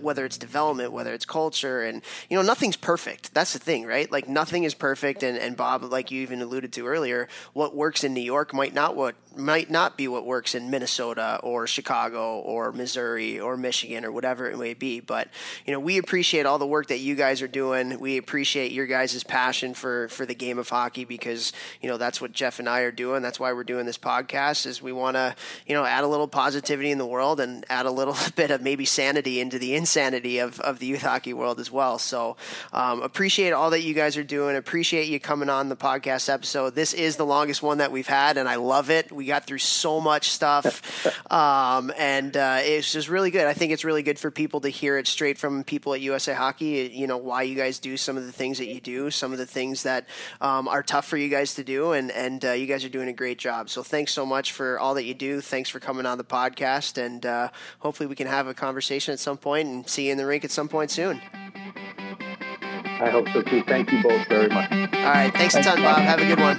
whether 0.00 0.24
it's 0.24 0.38
development, 0.38 0.92
whether 0.92 1.12
it's 1.12 1.26
culture, 1.26 1.82
and 1.82 2.00
you 2.30 2.38
know 2.38 2.42
nothing's 2.42 2.76
perfect. 2.76 3.34
That's 3.34 3.52
the 3.52 3.58
thing, 3.58 3.84
right? 3.84 4.10
Like 4.10 4.28
nothing 4.28 4.64
is 4.64 4.72
perfect, 4.72 5.22
and, 5.22 5.36
and 5.36 5.58
Bob, 5.58 5.84
like 5.84 6.10
you 6.10 6.22
even 6.22 6.40
alluded 6.40 6.72
to 6.72 6.86
earlier, 6.86 7.28
what 7.52 7.76
works 7.76 8.02
in 8.02 8.14
New 8.14 8.22
York 8.22 8.54
might 8.54 8.72
not 8.72 8.96
what 8.96 9.14
might 9.36 9.70
not 9.70 9.96
be 9.96 10.08
what 10.08 10.24
works 10.24 10.54
in 10.54 10.70
Minnesota 10.70 11.38
or 11.42 11.66
Chicago 11.66 12.38
or 12.38 12.72
Missouri 12.72 13.38
or 13.38 13.56
Michigan 13.56 14.04
or 14.04 14.12
whatever 14.12 14.50
it 14.50 14.58
may 14.58 14.74
be. 14.74 15.00
But 15.00 15.28
you 15.64 15.72
know, 15.72 15.80
we 15.80 15.98
appreciate 15.98 16.46
all 16.46 16.58
the 16.58 16.66
work 16.66 16.88
that 16.88 16.98
you 16.98 17.14
guys 17.14 17.42
are 17.42 17.48
doing. 17.48 17.98
We 18.00 18.16
appreciate 18.16 18.72
your 18.72 18.86
guys' 18.86 19.22
passion 19.22 19.74
for 19.74 20.08
for 20.08 20.24
the 20.26 20.34
game 20.34 20.58
of 20.58 20.68
hockey 20.68 21.04
because 21.04 21.52
you 21.80 21.88
know 21.88 21.96
that's 21.96 22.20
what 22.20 22.32
Jeff 22.32 22.58
and 22.58 22.68
I 22.68 22.80
are 22.80 22.92
doing. 22.92 23.22
That's 23.22 23.38
why 23.38 23.52
we're 23.52 23.64
doing 23.64 23.86
this 23.86 23.98
podcast. 23.98 24.66
Is 24.66 24.80
we 24.80 24.92
want 24.92 25.16
to 25.16 25.34
you 25.66 25.74
know 25.74 25.84
add 25.84 26.04
a 26.04 26.08
little 26.08 26.28
positivity 26.28 26.90
in 26.90 26.98
the 26.98 27.06
world 27.06 27.40
and 27.40 27.64
add 27.68 27.86
a 27.86 27.90
little 27.90 28.16
bit 28.36 28.50
of 28.50 28.62
maybe 28.62 28.84
sanity 28.84 29.40
into 29.40 29.58
the 29.58 29.74
insanity 29.74 30.38
of 30.38 30.60
of 30.60 30.78
the 30.78 30.86
youth 30.86 31.02
hockey 31.02 31.32
world 31.32 31.60
as 31.60 31.70
well. 31.70 31.98
So 31.98 32.36
um, 32.72 33.02
appreciate 33.02 33.52
all 33.52 33.70
that 33.70 33.82
you 33.82 33.94
guys 33.94 34.16
are 34.16 34.24
doing. 34.24 34.56
Appreciate 34.56 35.08
you 35.08 35.20
coming 35.20 35.50
on 35.50 35.68
the 35.68 35.76
podcast 35.76 36.32
episode. 36.32 36.74
This 36.74 36.94
is 36.94 37.16
the 37.16 37.26
longest 37.26 37.62
one 37.62 37.78
that 37.78 37.92
we've 37.92 38.06
had, 38.06 38.38
and 38.38 38.48
I 38.48 38.56
love 38.56 38.90
it. 38.90 39.12
We 39.12 39.25
We 39.26 39.28
got 39.28 39.44
through 39.44 39.58
so 39.58 40.00
much 40.00 40.30
stuff, 40.30 41.04
um, 41.32 41.92
and 41.98 42.36
uh, 42.36 42.60
it's 42.60 42.92
just 42.92 43.08
really 43.08 43.32
good. 43.32 43.48
I 43.48 43.54
think 43.54 43.72
it's 43.72 43.84
really 43.84 44.04
good 44.04 44.20
for 44.20 44.30
people 44.30 44.60
to 44.60 44.68
hear 44.68 44.98
it 44.98 45.08
straight 45.08 45.36
from 45.36 45.64
people 45.64 45.94
at 45.94 46.00
USA 46.00 46.32
Hockey. 46.32 46.92
You 46.94 47.08
know 47.08 47.16
why 47.16 47.42
you 47.42 47.56
guys 47.56 47.80
do 47.80 47.96
some 47.96 48.16
of 48.16 48.24
the 48.24 48.30
things 48.30 48.58
that 48.58 48.68
you 48.68 48.80
do, 48.80 49.10
some 49.10 49.32
of 49.32 49.38
the 49.38 49.44
things 49.44 49.82
that 49.82 50.06
um, 50.40 50.68
are 50.68 50.84
tough 50.84 51.08
for 51.08 51.16
you 51.16 51.28
guys 51.28 51.54
to 51.54 51.64
do, 51.64 51.90
and 51.90 52.12
and 52.12 52.44
uh, 52.44 52.52
you 52.52 52.68
guys 52.68 52.84
are 52.84 52.88
doing 52.88 53.08
a 53.08 53.12
great 53.12 53.40
job. 53.40 53.68
So 53.68 53.82
thanks 53.82 54.12
so 54.12 54.24
much 54.24 54.52
for 54.52 54.78
all 54.78 54.94
that 54.94 55.02
you 55.02 55.14
do. 55.14 55.40
Thanks 55.40 55.70
for 55.70 55.80
coming 55.80 56.06
on 56.06 56.18
the 56.18 56.24
podcast, 56.24 56.96
and 56.96 57.26
uh, 57.26 57.48
hopefully 57.80 58.06
we 58.06 58.14
can 58.14 58.28
have 58.28 58.46
a 58.46 58.54
conversation 58.54 59.12
at 59.12 59.18
some 59.18 59.38
point 59.38 59.66
and 59.66 59.88
see 59.88 60.06
you 60.06 60.12
in 60.12 60.18
the 60.18 60.26
rink 60.26 60.44
at 60.44 60.52
some 60.52 60.68
point 60.68 60.92
soon. 60.92 61.20
I 63.00 63.10
hope 63.10 63.26
so 63.30 63.42
too. 63.42 63.64
Thank 63.64 63.90
you 63.90 64.04
both 64.04 64.28
very 64.28 64.48
much. 64.50 64.70
All 64.70 64.78
right. 64.78 65.34
Thanks, 65.34 65.54
thanks 65.54 65.66
a 65.66 65.70
ton, 65.72 65.82
Bob. 65.82 65.98
Have 65.98 66.20
a 66.20 66.26
good 66.26 66.38
one. 66.38 66.56